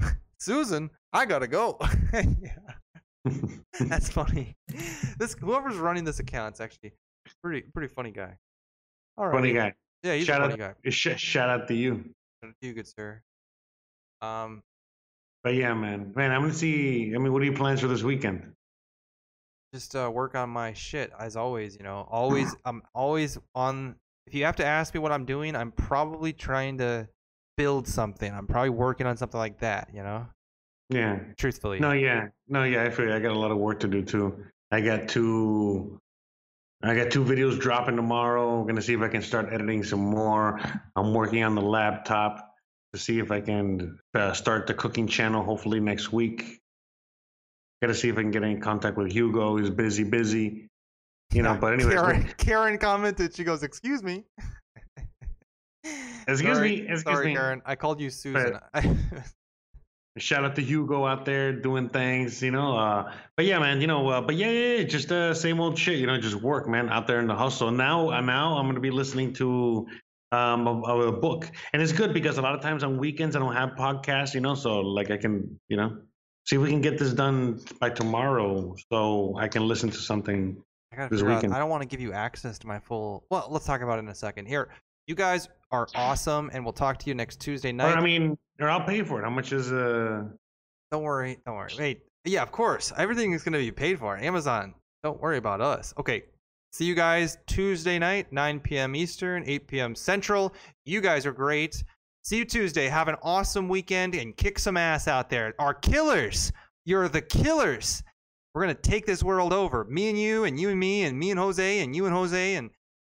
Susan, 0.38 0.90
I 1.12 1.24
gotta 1.26 1.46
go. 1.46 1.78
yeah. 2.12 2.56
That's 3.80 4.10
funny. 4.10 4.54
This 5.18 5.34
whoever's 5.40 5.76
running 5.76 6.04
this 6.04 6.18
account's 6.20 6.60
actually 6.60 6.92
pretty 7.42 7.62
pretty 7.72 7.88
funny 7.92 8.10
guy. 8.10 8.36
All 9.16 9.26
right. 9.26 9.34
Funny 9.34 9.52
guy. 9.52 9.74
Yeah, 10.02 10.14
he's 10.14 10.26
shout 10.26 10.40
a 10.40 10.48
funny 10.50 10.62
out, 10.62 10.76
guy. 10.82 10.90
Sh- 10.90 11.16
shout 11.18 11.48
out 11.48 11.68
to 11.68 11.74
you. 11.74 11.94
Shout 12.42 12.48
out 12.50 12.54
to 12.60 12.66
you, 12.68 12.74
good 12.74 12.88
sir. 12.88 13.22
Um, 14.20 14.62
But 15.44 15.54
yeah, 15.54 15.74
man, 15.74 16.12
man, 16.16 16.30
I'm 16.30 16.42
gonna 16.42 16.52
see. 16.54 17.12
I 17.14 17.18
mean, 17.18 17.32
what 17.32 17.42
are 17.42 17.44
your 17.44 17.54
plans 17.56 17.80
for 17.80 17.88
this 17.88 18.02
weekend? 18.02 18.52
just 19.74 19.96
uh, 19.96 20.10
work 20.12 20.34
on 20.34 20.50
my 20.50 20.72
shit 20.74 21.10
as 21.18 21.34
always. 21.34 21.76
You 21.76 21.82
know, 21.82 22.06
always 22.10 22.54
I'm 22.64 22.82
always 22.94 23.38
on. 23.54 23.96
If 24.26 24.34
you 24.34 24.44
have 24.44 24.56
to 24.56 24.64
ask 24.66 24.92
me 24.94 25.00
what 25.00 25.12
I'm 25.12 25.24
doing, 25.24 25.56
I'm 25.56 25.72
probably 25.72 26.32
trying 26.32 26.78
to 26.78 27.08
build 27.56 27.88
something. 27.88 28.32
I'm 28.32 28.46
probably 28.46 28.70
working 28.70 29.06
on 29.06 29.16
something 29.16 29.38
like 29.38 29.58
that. 29.60 29.88
You 29.94 30.02
know, 30.02 30.26
Yeah. 30.90 31.18
truthfully. 31.38 31.80
No, 31.80 31.92
yeah, 31.92 32.28
no, 32.48 32.64
yeah. 32.64 32.84
I 32.84 32.90
feel 32.90 33.06
you. 33.06 33.14
I 33.14 33.18
got 33.18 33.32
a 33.32 33.38
lot 33.38 33.50
of 33.50 33.56
work 33.58 33.80
to 33.80 33.88
do 33.88 34.02
too. 34.02 34.44
I 34.70 34.80
got 34.82 35.08
two. 35.08 35.98
I 36.84 36.94
got 36.96 37.10
two 37.10 37.24
videos 37.24 37.60
dropping 37.60 37.96
tomorrow. 37.96 38.60
I'm 38.60 38.66
gonna 38.66 38.82
see 38.82 38.94
if 38.94 39.00
I 39.00 39.08
can 39.08 39.22
start 39.22 39.52
editing 39.52 39.84
some 39.84 40.00
more. 40.00 40.60
I'm 40.96 41.14
working 41.14 41.44
on 41.44 41.54
the 41.54 41.62
laptop 41.62 42.54
to 42.92 42.98
see 42.98 43.18
if 43.18 43.30
I 43.30 43.40
can 43.40 43.98
uh, 44.14 44.32
start 44.32 44.66
the 44.66 44.74
cooking 44.74 45.06
channel. 45.06 45.42
Hopefully 45.44 45.80
next 45.80 46.12
week. 46.12 46.58
Got 47.80 47.88
to 47.88 47.94
see 47.94 48.08
if 48.08 48.16
I 48.16 48.20
can 48.22 48.30
get 48.30 48.44
in 48.44 48.60
contact 48.60 48.96
with 48.96 49.10
Hugo. 49.10 49.56
He's 49.56 49.70
busy, 49.70 50.04
busy. 50.04 50.68
You 51.32 51.42
know. 51.42 51.56
But 51.60 51.72
anyway, 51.74 51.94
Karen, 51.94 52.34
Karen 52.38 52.78
commented. 52.78 53.34
She 53.34 53.42
goes, 53.42 53.62
"Excuse 53.64 54.02
me." 54.02 54.24
Excuse 56.28 56.56
Sorry- 56.56 56.68
me, 56.70 56.76
excuse 56.82 57.02
sorry, 57.02 57.26
me. 57.26 57.34
Karen. 57.34 57.62
I 57.66 57.74
called 57.74 58.00
you 58.00 58.08
Susan. 58.10 58.58
shout 60.18 60.44
out 60.44 60.56
to 60.56 60.62
Hugo 60.62 61.06
out 61.06 61.24
there 61.24 61.52
doing 61.52 61.88
things, 61.88 62.42
you 62.42 62.50
know. 62.50 62.76
Uh, 62.76 63.12
but 63.36 63.46
yeah, 63.46 63.58
man, 63.58 63.80
you 63.80 63.86
know, 63.86 64.08
uh, 64.08 64.20
but 64.20 64.36
yeah, 64.36 64.50
yeah, 64.50 64.76
yeah, 64.76 64.82
just 64.84 65.10
uh, 65.10 65.34
same 65.34 65.60
old 65.60 65.78
shit, 65.78 65.98
you 65.98 66.06
know, 66.06 66.18
just 66.18 66.36
work, 66.36 66.68
man, 66.68 66.88
out 66.88 67.06
there 67.06 67.20
in 67.20 67.26
the 67.26 67.34
hustle. 67.34 67.70
Now, 67.70 68.10
uh, 68.10 68.20
now 68.20 68.56
I'm 68.56 68.66
gonna 68.66 68.80
be 68.80 68.90
listening 68.90 69.32
to 69.34 69.86
um, 70.30 70.66
a, 70.66 70.72
a 71.08 71.12
book, 71.12 71.50
and 71.72 71.80
it's 71.80 71.92
good 71.92 72.12
because 72.12 72.38
a 72.38 72.42
lot 72.42 72.54
of 72.54 72.60
times 72.60 72.84
on 72.84 72.98
weekends 72.98 73.36
I 73.36 73.38
don't 73.38 73.54
have 73.54 73.70
podcasts, 73.70 74.34
you 74.34 74.40
know, 74.40 74.54
so 74.54 74.80
like 74.80 75.10
I 75.10 75.16
can, 75.16 75.58
you 75.68 75.76
know, 75.76 75.98
see 76.46 76.56
if 76.56 76.62
we 76.62 76.70
can 76.70 76.80
get 76.80 76.98
this 76.98 77.12
done 77.12 77.60
by 77.80 77.90
tomorrow, 77.90 78.74
so 78.90 79.36
I 79.38 79.48
can 79.48 79.66
listen 79.66 79.90
to 79.90 79.98
something. 79.98 80.62
I 80.92 80.96
gotta 80.96 81.14
this 81.14 81.22
out. 81.22 81.28
weekend. 81.28 81.54
I 81.54 81.58
don't 81.58 81.70
want 81.70 81.82
to 81.82 81.88
give 81.88 82.00
you 82.00 82.12
access 82.12 82.58
to 82.60 82.66
my 82.66 82.78
full. 82.78 83.24
Well, 83.30 83.48
let's 83.50 83.64
talk 83.64 83.80
about 83.80 83.98
it 83.98 84.00
in 84.00 84.08
a 84.08 84.14
second. 84.14 84.46
Here, 84.46 84.68
you 85.06 85.14
guys 85.14 85.48
are 85.70 85.88
awesome, 85.94 86.50
and 86.52 86.64
we'll 86.64 86.72
talk 86.72 86.98
to 86.98 87.08
you 87.08 87.14
next 87.14 87.40
Tuesday 87.40 87.72
night. 87.72 87.96
I 87.96 88.00
mean, 88.00 88.36
or 88.60 88.68
I'll 88.68 88.84
pay 88.84 89.02
for 89.02 89.20
it. 89.20 89.24
How 89.24 89.30
much 89.30 89.52
is 89.52 89.72
uh? 89.72 90.24
don't 90.90 91.02
worry, 91.02 91.38
don't 91.46 91.56
worry. 91.56 91.72
Wait, 91.78 92.02
yeah, 92.24 92.42
of 92.42 92.52
course, 92.52 92.92
everything 92.96 93.32
is 93.32 93.42
gonna 93.42 93.58
be 93.58 93.72
paid 93.72 93.98
for. 93.98 94.16
Amazon. 94.16 94.74
Don't 95.02 95.20
worry 95.20 95.38
about 95.38 95.60
us. 95.60 95.92
Okay. 95.98 96.24
See 96.72 96.86
you 96.86 96.94
guys 96.94 97.36
Tuesday 97.46 97.98
night, 97.98 98.32
9 98.32 98.60
p.m. 98.60 98.96
Eastern, 98.96 99.42
8 99.46 99.66
p.m. 99.66 99.94
Central. 99.94 100.54
You 100.86 101.02
guys 101.02 101.26
are 101.26 101.32
great. 101.32 101.84
See 102.22 102.38
you 102.38 102.46
Tuesday. 102.46 102.88
Have 102.88 103.08
an 103.08 103.16
awesome 103.22 103.68
weekend 103.68 104.14
and 104.14 104.34
kick 104.36 104.58
some 104.58 104.78
ass 104.78 105.06
out 105.06 105.28
there. 105.28 105.54
Our 105.58 105.74
killers. 105.74 106.50
You're 106.86 107.08
the 107.08 107.20
killers. 107.20 108.02
We're 108.54 108.62
gonna 108.62 108.74
take 108.74 109.04
this 109.04 109.22
world 109.22 109.52
over. 109.52 109.84
Me 109.84 110.08
and 110.08 110.18
you, 110.18 110.44
and 110.44 110.58
you 110.58 110.70
and 110.70 110.78
me, 110.78 111.02
and 111.02 111.18
me 111.18 111.30
and 111.30 111.40
Jose, 111.40 111.80
and 111.80 111.94
you 111.94 112.06
and 112.06 112.14
Jose, 112.14 112.54
and 112.54 112.70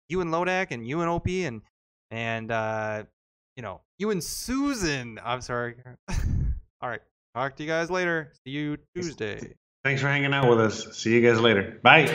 you 0.09 0.21
and 0.21 0.29
Lodak, 0.29 0.67
and 0.71 0.85
you 0.85 1.01
and 1.01 1.09
Opie, 1.09 1.45
and 1.45 1.61
and 2.11 2.51
uh, 2.51 3.03
you 3.55 3.63
know, 3.63 3.81
you 3.97 4.11
and 4.11 4.23
Susan. 4.23 5.19
I'm 5.23 5.41
sorry. 5.41 5.75
All 6.81 6.89
right. 6.89 7.01
Talk 7.35 7.55
to 7.57 7.63
you 7.63 7.69
guys 7.69 7.89
later. 7.89 8.31
See 8.45 8.51
you 8.51 8.77
Tuesday. 8.95 9.55
Thanks 9.83 10.01
for 10.01 10.07
hanging 10.07 10.33
out 10.33 10.49
with 10.49 10.59
us. 10.59 10.97
See 10.97 11.13
you 11.13 11.21
guys 11.21 11.39
later. 11.39 11.79
Bye. 11.81 12.07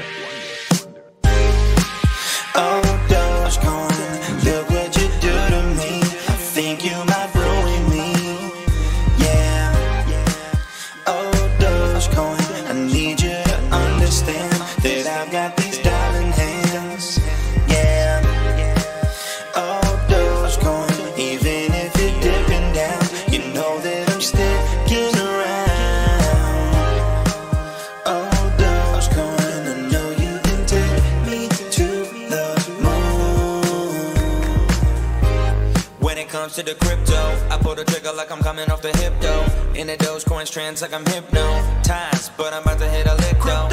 To 36.65 36.75
the 36.75 36.85
crypto, 36.85 37.15
I 37.51 37.59
pull 37.61 37.75
the 37.75 37.85
trigger 37.85 38.13
like 38.13 38.31
I'm 38.31 38.43
coming 38.43 38.71
off 38.71 38.83
the 38.83 38.97
hip 38.99 39.15
though. 39.21 39.45
In 39.75 39.87
the 39.87 39.97
Dogecoin 39.97 40.51
trends 40.51 40.83
like 40.83 40.93
I'm 40.93 41.05
hypnotized, 41.07 42.33
but 42.37 42.53
I'm 42.53 42.63
about 42.63 42.79
to 42.79 42.89
hit 42.89 43.07
a 43.07 43.15
lick 43.17 43.39
though. 43.41 43.69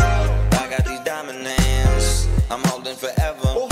I 0.58 0.68
got 0.70 0.86
these 0.86 1.00
diamond 1.02 1.46
hands, 1.46 2.28
I'm 2.50 2.64
holding 2.66 2.96
forever. 2.96 3.68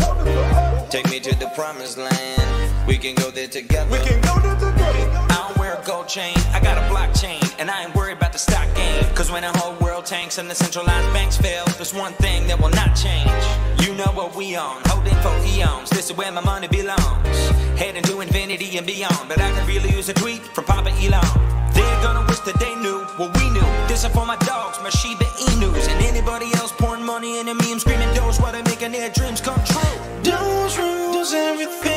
Take 0.90 1.10
me 1.10 1.20
to 1.22 1.36
the 1.36 1.52
promised 1.56 1.98
land, 1.98 2.88
we 2.88 2.98
can 2.98 3.16
go 3.16 3.32
there 3.32 3.48
together. 3.48 3.92
We 3.92 4.00
can 4.06 4.22
go 4.22 4.40
there 4.40 4.56
together. 4.56 5.26
I 5.30 5.46
don't 5.48 5.58
wear 5.58 5.74
a 5.76 5.84
gold 5.86 6.08
chain. 6.08 6.36
I 6.54 6.60
got 6.60 6.78
a 6.78 6.82
blockchain, 6.94 7.44
and 7.60 7.72
I 7.72 7.86
ain't 7.86 7.96
stock 8.38 8.68
game. 8.76 9.04
Cause 9.16 9.32
when 9.32 9.42
the 9.42 9.52
whole 9.58 9.76
world 9.80 10.06
tanks 10.06 10.38
and 10.38 10.50
the 10.50 10.56
centralized 10.56 11.12
banks 11.14 11.38
fail, 11.38 11.66
there's 11.78 11.94
one 11.94 12.14
thing 12.14 12.48
that 12.48 12.60
will 12.60 12.70
not 12.70 12.96
change. 12.96 13.30
You 13.86 13.96
know 13.96 14.12
what 14.14 14.36
we 14.36 14.56
own, 14.56 14.82
holding 14.86 15.16
for 15.26 15.34
eons. 15.46 15.90
This 15.90 16.10
is 16.10 16.16
where 16.16 16.32
my 16.32 16.42
money 16.42 16.68
belongs. 16.68 17.38
Heading 17.78 18.04
to 18.04 18.22
infinity 18.22 18.78
and 18.78 18.86
beyond. 18.86 19.28
But 19.28 19.42
I 19.42 19.52
could 19.52 19.68
really 19.68 19.90
use 19.90 20.10
a 20.10 20.14
tweet 20.14 20.42
from 20.56 20.66
Papa 20.66 20.92
Elon. 21.02 21.26
They're 21.74 22.02
gonna 22.02 22.26
wish 22.28 22.40
that 22.42 22.60
they 22.60 22.76
knew 22.76 23.00
what 23.18 23.36
we 23.38 23.50
knew. 23.50 23.68
This 23.88 24.04
is 24.04 24.12
for 24.12 24.26
my 24.26 24.38
dogs, 24.38 24.78
my 24.84 24.90
Shiba 24.90 25.26
Inus, 25.50 25.88
and 25.90 26.04
anybody 26.06 26.48
else 26.56 26.72
pouring 26.72 27.04
money 27.04 27.40
into 27.40 27.56
me 27.56 27.72
and 27.72 27.82
screaming 27.82 28.14
those 28.14 28.40
while 28.40 28.52
they're 28.52 28.64
making 28.64 28.92
their 28.92 29.10
dreams 29.10 29.42
come 29.42 29.62
true. 29.66 29.98
Those 30.24 30.78
rules, 30.78 31.34
everything 31.34 31.97